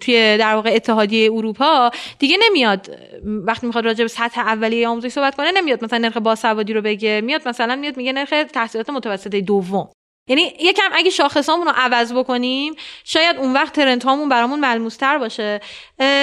توی 0.00 0.36
در 0.38 0.54
واقع 0.54 0.70
اتحادیه 0.74 1.32
اروپا 1.32 1.90
دیگه 2.18 2.36
نمیاد. 2.48 2.90
وقتی 3.24 3.66
می‌خواد 3.66 3.84
راجع 3.84 4.04
به 4.04 4.08
سطح 4.08 4.40
اولیه 4.40 4.88
آموزش 4.88 5.08
صحبت 5.08 5.34
کنه 5.36 5.52
نمیاد 5.52 5.84
مثلا 5.84 5.98
نرخ 5.98 6.16
باسوادی 6.22 6.72
رو 6.72 6.82
بگه 6.82 7.20
میاد 7.20 7.48
مثلا 7.48 7.76
میاد 7.76 7.96
میگه 7.96 8.12
نرخ 8.12 8.34
تحصیلات 8.52 8.90
متوسطه 8.90 9.40
دوم. 9.40 9.88
یعنی 10.28 10.42
یکم 10.60 10.90
اگه 10.92 11.10
شاخصامون 11.10 11.66
رو 11.66 11.72
عوض 11.76 12.12
بکنیم 12.12 12.74
شاید 13.04 13.36
اون 13.36 13.52
وقت 13.52 13.72
ترنت 13.72 14.04
هامون 14.04 14.28
برامون 14.28 14.60
ملموستر 14.60 15.18
باشه. 15.18 15.60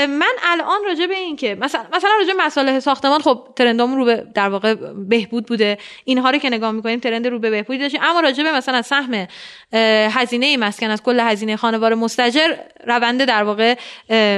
من 0.07 0.33
الان 0.43 0.77
راجع 0.85 1.05
به 1.05 1.17
این 1.17 1.35
که 1.35 1.55
مثلا 1.55 1.85
مثلا 1.93 2.09
راجع 2.19 2.33
مصالح 2.37 2.79
ساختمان 2.79 3.21
خب 3.21 3.47
ترندامون 3.55 3.97
رو 3.97 4.05
به 4.05 4.27
در 4.35 4.49
واقع 4.49 4.75
بهبود 5.09 5.45
بوده. 5.45 5.77
اینها 6.05 6.29
رو 6.29 6.37
که 6.37 6.49
نگاه 6.49 6.71
می‌کنیم 6.71 6.99
ترند 6.99 7.27
رو 7.27 7.39
به 7.39 7.49
بهبود 7.49 7.79
داشتیم. 7.79 8.01
اما 8.03 8.19
راجع 8.19 8.43
به 8.43 8.51
مثلا 8.51 8.81
سهم 8.81 9.27
هزینه 10.11 10.57
مسکن 10.57 10.89
از 10.89 11.03
کل 11.03 11.19
هزینه 11.19 11.55
خانوار 11.55 11.95
مستجر 11.95 12.55
روند 12.87 13.25
در 13.25 13.43
واقع 13.43 13.75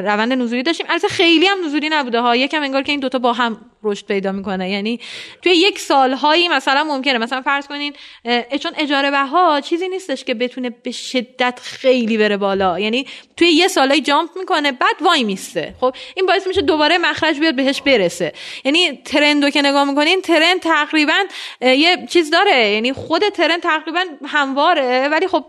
روند 0.02 0.34
نزولی 0.34 0.64
داشتیم. 0.64 0.86
البته 0.90 1.08
خیلی 1.08 1.46
هم 1.46 1.66
نزولی 1.66 1.90
نبوده 1.90 2.22
ها. 2.22 2.36
یکم 2.36 2.64
انگار 2.64 2.82
که 2.82 2.92
این 2.92 3.00
دوتا 3.00 3.20
با 3.20 3.34
هم 3.34 3.71
رشد 3.84 4.06
پیدا 4.06 4.32
می‌کنه. 4.32 4.70
یعنی 4.70 5.00
توی 5.42 5.52
یک 5.52 5.80
سالهایی 5.80 6.48
مثلا 6.48 6.84
ممکنه. 6.84 7.18
مثلا 7.18 7.42
فرض 7.42 7.68
کنین 7.68 7.94
چون 8.60 8.72
اجاره 8.78 9.12
بها 9.12 9.62
چیزی 9.62 9.90
نیستش 9.90 10.24
که 10.24 10.34
بتونه 10.34 10.70
به 10.70 10.92
شدت 10.92 11.60
خیلی 11.64 12.18
بره 12.18 12.38
بالا. 12.38 12.80
یعنی 12.80 13.08
توی 13.38 13.48
یه 13.48 13.68
سالهایی 13.68 14.02
جامپ 14.02 14.30
می‌کنه 14.40 14.72
بعد 14.72 14.96
وای 15.02 15.24
میسته. 15.24 15.76
خب 15.82 15.96
این 16.16 16.26
باعث 16.26 16.48
میشه 16.48 16.62
دوباره 16.62 16.98
مخرج 16.98 17.40
بیاد 17.40 17.56
بهش 17.56 17.82
برسه. 17.82 18.34
یعنی 18.64 19.02
ترندو 19.06 19.50
که 19.50 19.62
نگاه 19.62 19.84
می‌کنین 19.84 20.22
ترند 20.22 20.60
تقریبا 20.60 21.24
یه 21.62 22.08
چیز 22.10 22.32
داره. 22.32 22.70
یعنی 22.70 22.94
خود 22.94 23.30
ترند 23.30 23.62
تقریبا 23.62 24.04
همواره 24.26 25.08
ولی 25.08 25.28
خب 25.28 25.46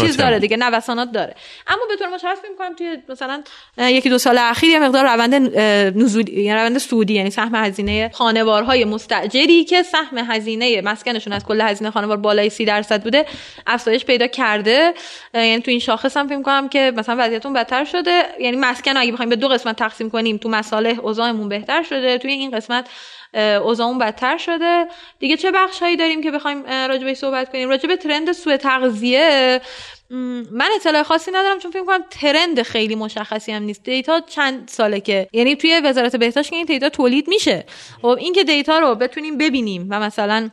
چیز 0.00 0.16
داره 0.16 0.38
دیگه 0.38 0.56
نوسانات 0.56 1.12
داره. 1.12 1.34
اما 1.66 1.82
به 1.88 1.96
طور 1.96 2.08
مشخص 2.08 2.38
می‌کنم 2.50 2.74
توی 2.74 2.96
مثلا 3.08 3.42
یکی 3.78 4.08
دو 4.08 4.18
سال 4.18 4.38
اخیر 4.38 4.70
یه 4.70 4.78
مقدار 4.78 5.04
روند 5.04 5.34
نزول 5.98 6.28
یعنی 6.28 6.60
روند 6.60 6.78
سودی 6.78 7.14
یعنی 7.14 7.30
سهم 7.30 7.63
هزینه 7.64 8.10
خانوارهای 8.14 8.84
مستاجری 8.84 9.64
که 9.64 9.82
سهم 9.82 10.18
هزینه 10.18 10.80
مسکنشون 10.80 11.32
از 11.32 11.44
کل 11.44 11.60
هزینه 11.60 11.90
خانوار 11.90 12.16
بالای 12.16 12.50
30 12.50 12.64
درصد 12.64 13.02
بوده 13.02 13.26
افزایش 13.66 14.04
پیدا 14.04 14.26
کرده. 14.26 14.94
یعنی 15.34 15.60
تو 15.60 15.70
این 15.70 15.80
شاخص 15.80 16.16
هم 16.16 16.28
فکر 16.28 16.42
کنم 16.42 16.68
که 16.68 16.92
مثلا 16.96 17.16
وضعیتون 17.18 17.52
بدتر 17.52 17.84
شده. 17.84 18.22
یعنی 18.40 18.56
مسکن 18.56 18.96
اگه 18.96 19.12
بخوایم 19.12 19.30
به 19.30 19.36
دو 19.36 19.48
قسمت 19.48 19.76
تقسیم 19.76 20.10
کنیم 20.10 20.36
تو 20.36 20.48
مصالح 20.48 20.98
اوضاعمون 21.00 21.48
بهتر 21.48 21.82
شده 21.82 22.18
توی 22.18 22.32
این 22.32 22.50
قسمت 22.50 22.88
اوضاعمون 23.62 23.98
بدتر 23.98 24.38
شده. 24.38 24.86
دیگه 25.18 25.36
چه 25.36 25.50
بخش 25.50 25.82
هایی 25.82 25.96
داریم 25.96 26.22
که 26.22 26.30
بخوایم 26.30 26.66
راجع 26.66 27.04
به 27.04 27.14
صحبت 27.14 27.52
کنیم؟ 27.52 27.68
راجع 27.68 27.88
به 27.88 27.96
trend 27.96 28.32
سوء 28.32 28.56
تغذیه 28.56 29.60
من 30.10 30.68
اطلاع 30.76 31.02
خاصی 31.02 31.30
ندارم 31.30 31.58
چون 31.58 31.70
فکر 31.70 31.84
کنم 31.84 32.04
trend 32.10 32.62
خیلی 32.62 32.94
مشخصی 32.94 33.52
هم 33.52 33.62
نیست. 33.62 33.84
data 33.84 34.20
چند 34.20 34.68
ساله 34.68 35.00
که 35.00 35.28
یعنی 35.32 35.56
توی 35.56 35.80
وزارت 35.84 36.16
بهداشت 36.16 36.50
که 36.50 36.56
این 36.56 36.64
data 36.64 36.88
تولید 36.88 37.28
میشه. 37.28 37.64
خب 38.02 38.16
این 38.20 38.32
که 38.32 38.44
data 38.44 38.78
رو 38.78 38.94
بتونیم 38.94 39.38
ببینیم 39.38 39.86
و 39.90 40.00
مثلا 40.00 40.50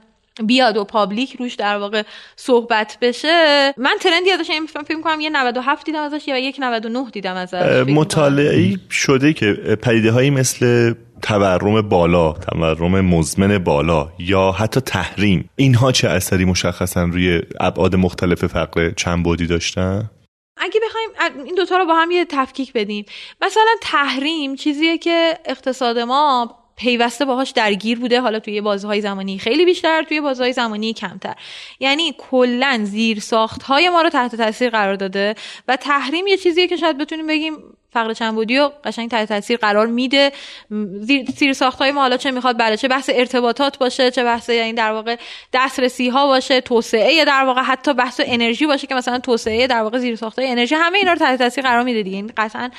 بیاد 0.47 0.77
و 0.77 0.83
public 0.83 1.35
روش 1.39 1.55
در 1.55 1.77
واقع 1.77 2.03
صحبت 2.35 2.97
بشه 3.01 3.73
من 3.77 3.95
trend 3.99 4.26
ی 4.26 4.31
ازش 4.31 4.51
فکر 4.87 5.01
کنم 5.01 5.19
یه 5.19 5.29
97 5.29 5.85
دیدم 5.85 6.01
ازش 6.01 6.27
یا 6.27 6.37
یک 6.37 6.55
99 6.59 7.09
دیدم 7.11 7.35
ازش. 7.35 7.83
مطالعه 7.87 8.75
شده 8.89 9.33
که 9.33 9.53
پدیده 9.81 10.11
هایی 10.11 10.29
مثل 10.29 10.93
تورم 11.21 11.81
بالا 11.81 12.33
تورم 12.33 13.01
مزمن 13.01 13.57
بالا 13.57 14.11
یا 14.19 14.51
حتی 14.51 14.81
تحریم. 14.81 15.49
اینها 15.55 15.91
چه 15.91 16.09
اثری 16.09 16.45
مشخصا 16.45 17.03
روی 17.03 17.41
ابعاد 17.59 17.95
مختلف 17.95 18.45
فقر 18.45 18.91
چند 18.91 19.23
بودی 19.23 19.47
داشتن؟ 19.47 20.09
اگه 20.57 20.79
بخوایم 20.85 21.45
این 21.45 21.55
دوتا 21.55 21.77
رو 21.77 21.85
با 21.85 21.95
هم 21.95 22.11
یه 22.11 22.25
تفکیک 22.25 22.73
بدیم. 22.73 23.05
مثلا 23.41 23.75
تحریم 23.81 24.55
چیزیه 24.55 24.97
که 24.97 25.37
اقتصاد 25.45 25.99
ما 25.99 26.55
پیوسته 26.75 27.25
باهاش 27.25 27.51
درگیر 27.51 27.99
بوده 27.99 28.21
حالا 28.21 28.39
توی 28.39 28.61
بازهای 28.61 29.01
زمانی 29.01 29.37
خیلی 29.39 29.65
بیشتر 29.65 30.03
توی 30.03 30.21
بازهای 30.21 30.53
زمانی 30.53 30.93
کمتر. 30.93 31.35
یعنی 31.79 32.15
کلا 32.17 32.79
زیر 32.83 33.19
ساخت 33.19 33.63
های 33.63 33.89
ما 33.89 34.01
رو 34.01 34.09
تحت 34.09 34.35
تاثیر 34.35 34.69
قرار 34.69 34.95
داده 34.95 35.35
و 35.67 35.75
تحریم 35.75 36.27
یه 36.27 36.37
چیزیه 36.37 36.67
که 36.67 36.77
شاید 36.77 36.97
بتونیم 36.97 37.27
بگیم 37.27 37.57
فقر 37.93 38.13
چند 38.13 38.35
بودی 38.35 38.57
و 38.59 38.71
قشنگ 38.83 39.09
تحت 39.09 39.29
تاثیر 39.29 39.57
قرار 39.57 39.87
میده. 39.87 40.31
زیر 41.37 41.53
ساخت 41.53 41.79
های 41.79 41.91
ما 41.91 42.01
حالا 42.01 42.17
چه 42.17 42.31
می‌خواد 42.31 42.59
بله 42.59 42.77
چه 42.77 42.87
بحث 42.87 43.09
ارتباطات 43.13 43.77
باشه 43.77 44.11
چه 44.11 44.23
بحث 44.23 44.49
یعنی 44.49 44.73
در 44.73 44.91
واقع 44.91 45.15
دسترسی 45.53 46.09
ها 46.09 46.27
باشه 46.27 46.61
توسعه 46.61 47.25
در 47.25 47.43
واقع 47.45 47.61
حتی 47.61 47.93
بحث 47.93 48.21
انرژی 48.25 48.65
باشه 48.65 48.87
که 48.87 48.95
مثلا 48.95 49.19
توسعه 49.19 49.67
در 49.67 49.81
واقع 49.81 49.97
زیر 49.97 50.15
ساخت 50.15 50.39
های 50.39 50.47
انرژی 50.47 50.75
همه 50.75 50.97
اینا 50.97 51.11
رو 51.13 51.19
تحت 51.19 51.39
تاثیر 51.39 51.63
قرار 51.63 51.83
میده 51.83 52.03
دیگه. 52.03 52.15
این 52.15 52.31
قطعا 52.37 52.69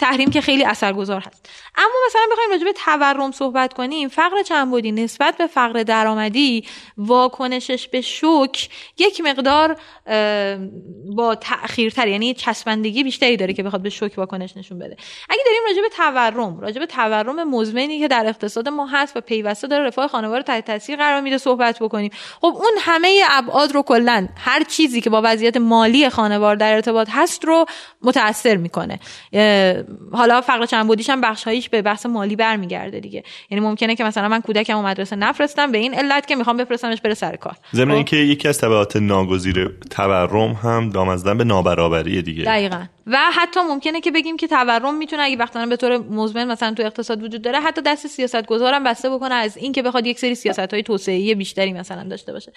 تحریم 0.00 0.30
که 0.30 0.40
خیلی 0.40 0.64
اثرگذار 0.64 1.20
هست. 1.26 1.48
اما 1.76 1.94
مثلا 2.06 2.22
بخوایم 2.32 2.50
راجع 2.50 2.64
به 2.64 2.72
تورم 2.72 3.32
صحبت 3.32 3.72
کنیم 3.72 4.08
فقر 4.08 4.42
چند 4.42 4.70
بودی 4.70 4.92
نسبت 4.92 5.36
به 5.36 5.46
فقر 5.46 5.82
درآمدی 5.82 6.64
واکنشش 6.96 7.88
به 7.88 8.00
شوک 8.00 8.68
یک 8.98 9.20
مقدار 9.20 9.76
با 11.16 11.34
تاخیرتر 11.34 12.08
یعنی 12.08 12.34
چسبندگی 12.34 13.04
بیشتری 13.04 13.36
داره 13.36 13.52
که 13.52 13.62
بخواد 13.62 13.82
به 13.82 13.90
شوک 13.90 14.12
واکنش 14.16 14.56
نشون 14.56 14.78
بده. 14.78 14.96
اگه 15.28 15.40
داریم 15.46 15.60
راجع 15.68 15.82
به 15.82 15.88
تورم 15.88 16.60
راجع 16.60 16.78
به 16.78 16.86
تورم 16.86 17.50
مزمنی 17.50 17.98
که 17.98 18.08
در 18.08 18.26
اقتصاد 18.26 18.68
ما 18.68 18.86
هست 18.86 19.16
و 19.16 19.20
پیوسته 19.20 19.66
داره 19.66 19.84
رفاه 19.84 20.08
خانواده 20.08 20.36
رو 20.36 20.42
تحت 20.42 20.64
تاثیر 20.66 20.96
قرار 20.96 21.20
میده 21.20 21.38
صحبت 21.38 21.78
بکنیم. 21.82 22.10
خب 22.40 22.46
اون 22.56 22.72
همه 22.80 23.22
ابعاد 23.30 23.72
رو 23.72 23.82
کلا 23.82 24.28
هر 24.36 24.64
چیزی 24.64 25.00
که 25.00 25.10
با 25.10 25.20
وضعیت 25.24 25.56
مالی 25.56 26.08
خانوار 26.08 26.56
در 26.56 26.74
ارتباط 26.74 27.08
هست 27.10 27.44
رو 27.44 27.66
متاثر 28.02 28.56
می‌کنه. 28.56 29.00
حالا 30.12 30.40
فقر 30.40 30.66
چند 30.66 30.86
بودیش 30.86 31.10
هم 31.10 31.20
بخشایش 31.20 31.68
به 31.68 31.82
بحث 31.82 32.06
مالی 32.06 32.36
برمیگرده 32.36 33.00
دیگه. 33.00 33.22
یعنی 33.50 33.64
ممکنه 33.64 33.96
که 33.96 34.04
مثلا 34.04 34.28
من 34.28 34.40
کودکم 34.40 34.78
و 34.78 34.82
مدرسه 34.82 35.16
نفرستم 35.16 35.72
به 35.72 35.78
این 35.78 35.94
علت 35.94 36.26
که 36.26 36.36
می‌خوام 36.36 36.56
بفرستمش 36.56 37.00
بره 37.00 37.14
سر 37.14 37.36
کار. 37.36 37.56
ضمن 37.74 37.88
خب؟ 37.88 37.94
اینکه 37.94 38.16
یکی 38.16 38.48
از 38.48 38.58
تبعات 38.58 38.96
ناگزیر 38.96 39.78
تورم 39.90 40.52
هم 40.52 40.90
دامزدن 40.90 41.38
به 41.38 41.44
نابرابری 41.44 42.22
دیگه. 42.22 42.44
دقیقا. 42.44 42.84
و 43.06 43.18
حتی 43.32 43.60
ممکنه 43.60 44.00
که 44.00 44.10
بگیم 44.10 44.36
که 44.36 44.46
تورم 44.46 44.94
می‌تونه 44.94 45.22
اگه 45.22 45.36
وقتا 45.36 45.66
به 45.66 45.76
طور 45.76 45.98
مزمن 45.98 46.44
مثلا 46.44 46.74
تو 46.74 46.82
اقتصاد 46.82 47.22
وجود 47.22 47.42
داره 47.42 47.60
حتی 47.60 47.82
دست 47.82 48.06
سیاست 48.06 48.46
گذارم 48.46 48.84
بسته 48.84 49.10
بکنه 49.10 49.34
از 49.34 49.56
اینکه 49.56 49.82
بخواد 49.82 50.06
یک 50.06 50.18
سری 50.18 50.34
سیاست 50.34 50.74
های 50.74 50.82
توسعه 50.82 51.34
بیشتری 51.34 51.72
مثلا 51.72 52.04
داشته 52.04 52.32
باشه. 52.32 52.52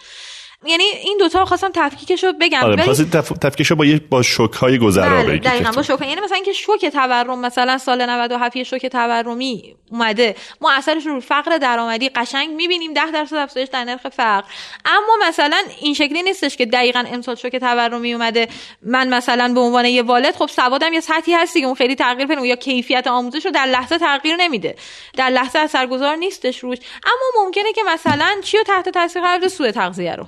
یعنی 0.66 0.84
این 0.84 1.18
دوتا 1.20 1.46
خواستم 1.46 1.70
تفکیکش 1.74 2.24
رو 2.24 2.34
بگم 2.42 2.60
آره 2.64 2.86
ولی... 2.86 3.06
تف... 3.06 3.30
تفکیکش 3.30 3.72
رو 3.72 3.76
با 3.76 3.86
یه 3.86 4.02
با 4.10 4.22
شوک 4.22 4.54
های 4.54 4.78
گذرا 4.78 5.24
بله 5.24 5.38
دقیقاً 5.38 5.72
با 5.72 5.84
شوک 5.84 6.02
یعنی 6.02 6.22
مثلا 6.22 6.36
اینکه 6.36 6.54
شوک 6.54 6.86
تورم 6.86 7.40
مثلا 7.40 7.78
سال 7.78 8.10
97 8.10 8.56
یه 8.56 8.64
شوک 8.64 8.86
تورمی 8.86 9.76
اومده 9.92 10.36
ما 10.62 10.72
اثرش 10.72 11.06
رو 11.06 11.20
فقر 11.20 11.58
درآمدی 11.58 12.10
قشنگ 12.10 12.50
می‌بینیم 12.50 12.94
10 12.94 13.12
درصد 13.12 13.36
افزایش 13.36 13.70
در 13.70 13.84
نرخ 13.84 14.08
فقر. 14.08 14.44
اما 14.86 15.28
مثلا 15.28 15.58
این 15.82 15.94
شکلی 15.94 16.24
نیستش 16.24 16.58
که 16.58 16.66
دقیقاً 16.66 17.04
امسال 17.08 17.36
شوک 17.36 17.56
تورمی 17.56 18.14
اومده 18.14 18.48
من 18.82 19.14
مثلا 19.14 19.54
به 19.54 19.60
عنوان 19.60 19.86
یه 19.86 20.04
والد 20.04 20.36
خب 20.36 20.48
سوادم 20.48 20.94
یه 20.94 21.00
سطحی 21.00 21.34
هستی 21.34 21.60
که 21.62 21.66
اون 21.66 21.76
خیلی 21.76 21.96
تغییر 21.96 22.28
کنه 22.28 22.48
یا 22.48 22.56
کیفیت 22.56 23.08
آموزش 23.08 23.46
رو 23.46 23.52
در 23.52 23.66
لحظه 23.66 23.98
تغییر 23.98 24.36
نمیده. 24.36 24.76
در 25.18 25.30
لحظه 25.30 25.60
اثرگذار 25.60 26.16
نیستش 26.16 26.60
روش. 26.60 26.78
اما 27.06 27.46
ممکنه 27.46 27.74
که 27.74 27.82
مثلا 27.88 28.36
چی 28.44 28.58
رو 28.58 28.64
تحت 28.64 28.90
تاثیر 28.90 29.22
قرار 29.22 29.48
سوء 29.48 29.72
تغذیه 29.72 30.16
رو. 30.16 30.28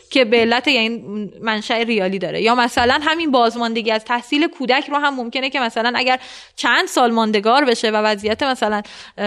که 0.11 0.25
به 0.25 0.37
علت 0.37 0.67
یعنی 0.67 1.03
منشأ 1.41 1.73
ریالی 1.73 2.19
داره. 2.19 2.41
یا 2.41 2.55
مثلا 2.55 2.99
همین 3.03 3.31
بازماندگی 3.31 3.91
از 3.91 4.05
تحصیل 4.05 4.47
کودک 4.47 4.89
رو 4.89 4.97
هم 4.97 5.15
ممکنه 5.15 5.49
که 5.49 5.59
مثلا 5.59 5.93
اگر 5.95 6.19
چند 6.55 6.87
سال 6.87 7.11
ماندگار 7.11 7.65
بشه 7.65 7.91
و 7.91 7.95
وضعیت 7.95 8.43
مثلا 8.43 8.81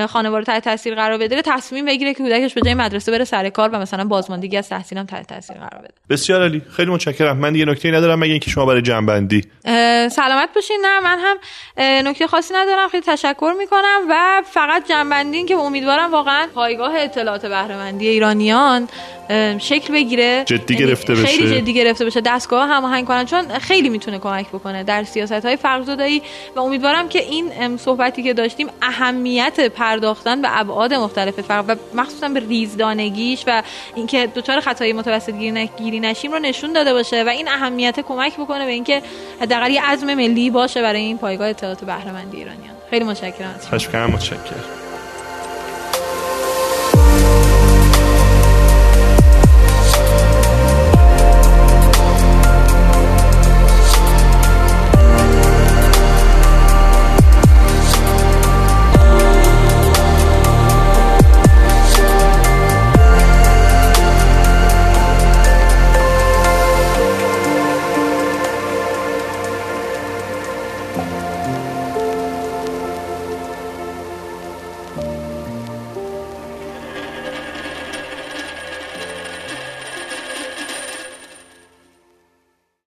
خانواده 0.09 0.44
تحت 0.44 0.65
تاثیر 0.65 0.94
قرار 0.94 1.19
بده 1.19 1.43
تصمیم 1.43 1.85
بگیره 1.85 2.15
که 2.15 2.23
کودکش 2.23 2.55
به 2.55 2.61
جای 2.61 2.74
مدرسه 2.74 3.12
بره 3.12 3.24
سر 3.24 3.48
کار 3.48 3.69
و 3.69 3.78
مثلا 3.78 4.05
بازماندگی 4.05 4.56
از 4.56 4.69
تحصیلم 4.69 5.05
تحت 5.05 5.27
تاثیر 5.27 5.56
قرار 5.56 5.82
بده. 5.82 5.94
بسیار 6.11 6.40
عالی. 6.40 6.62
خیلی 6.77 6.90
متشکرم. 6.90 7.36
من 7.36 7.52
دیگه 7.52 7.65
نکته 7.65 7.90
ندارم 7.90 8.19
مگه 8.19 8.31
اینکه 8.31 8.51
شما 8.51 8.66
برای 8.66 8.82
جنبندی. 8.82 9.44
سلامت 10.11 10.48
باشین. 10.55 10.81
نه 10.85 11.01
من 11.01 11.19
هم 11.19 11.36
نکته 12.09 12.27
خاصی 12.27 12.55
ندارم. 12.55 12.89
خیلی 12.89 13.02
تشکر 13.06 13.55
می‌کنم 13.59 14.01
و 14.11 14.43
فقط 14.47 14.89
جنبندی 14.89 15.44
که 15.44 15.55
امیدوارم 15.55 16.12
واقعا 16.12 16.47
پایگاه 16.55 16.94
اطلاعات 16.97 17.47
بهره 17.47 17.94
ایرانیان 18.01 18.89
شکل 19.59 19.93
بگیره. 19.93 20.44
جدی 20.47 20.73
یعنی 20.74 20.86
گرفته 20.86 21.12
بشه. 21.12 21.26
خیلی 21.26 21.60
جدی 21.60 21.74
گرفته 21.74 22.05
بشه. 22.05 22.20
دستگاه 22.20 22.68
هماهنگ 22.68 23.06
کنن 23.06 23.24
چون 23.24 23.59
خیلی 23.59 23.88
می‌تونه 23.88 24.18
کمک 24.18 24.48
بکنه 24.48 24.82
در 24.82 25.05
سیاست 25.05 25.32
های 25.32 25.56
و 26.56 26.60
امیدوارم 26.60 27.09
که 27.09 27.22
این 27.22 27.76
صحبتی 27.76 28.22
که 28.22 28.34
داشتیم 28.34 28.68
اهمیت 28.82 29.60
پرداختن 29.60 30.42
به 30.42 30.60
ابعاد 30.60 30.94
مختلف 30.94 31.40
فرق 31.40 31.64
و 31.68 31.74
مخصوصا 31.94 32.28
به 32.28 32.40
ریزدانگیش 32.40 33.44
و 33.46 33.62
اینکه 33.94 34.28
دچار 34.34 34.60
خطای 34.60 34.92
متوسط 34.92 35.34
گیری 35.78 36.01
نشیم 36.01 36.32
رو 36.32 36.38
نشون 36.38 36.72
داده 36.72 36.92
باشه 36.92 37.24
و 37.24 37.28
این 37.28 37.48
اهمیت 37.48 38.01
کمک 38.01 38.36
بکنه 38.36 38.64
به 38.64 38.72
اینکه 38.72 39.02
حداقل 39.40 39.70
یه 39.70 39.82
عزم 39.82 40.14
ملی 40.14 40.51
باشه 40.51 40.82
برای 40.82 41.01
این 41.01 41.18
پایگاه 41.18 41.48
اطلاعات 41.48 41.84
بهره 41.84 42.12
ایرانیان. 42.32 42.74
خیلی 42.90 43.05
متشکرم 43.05 43.55
از 43.59 43.66
متشکرم. 44.10 44.84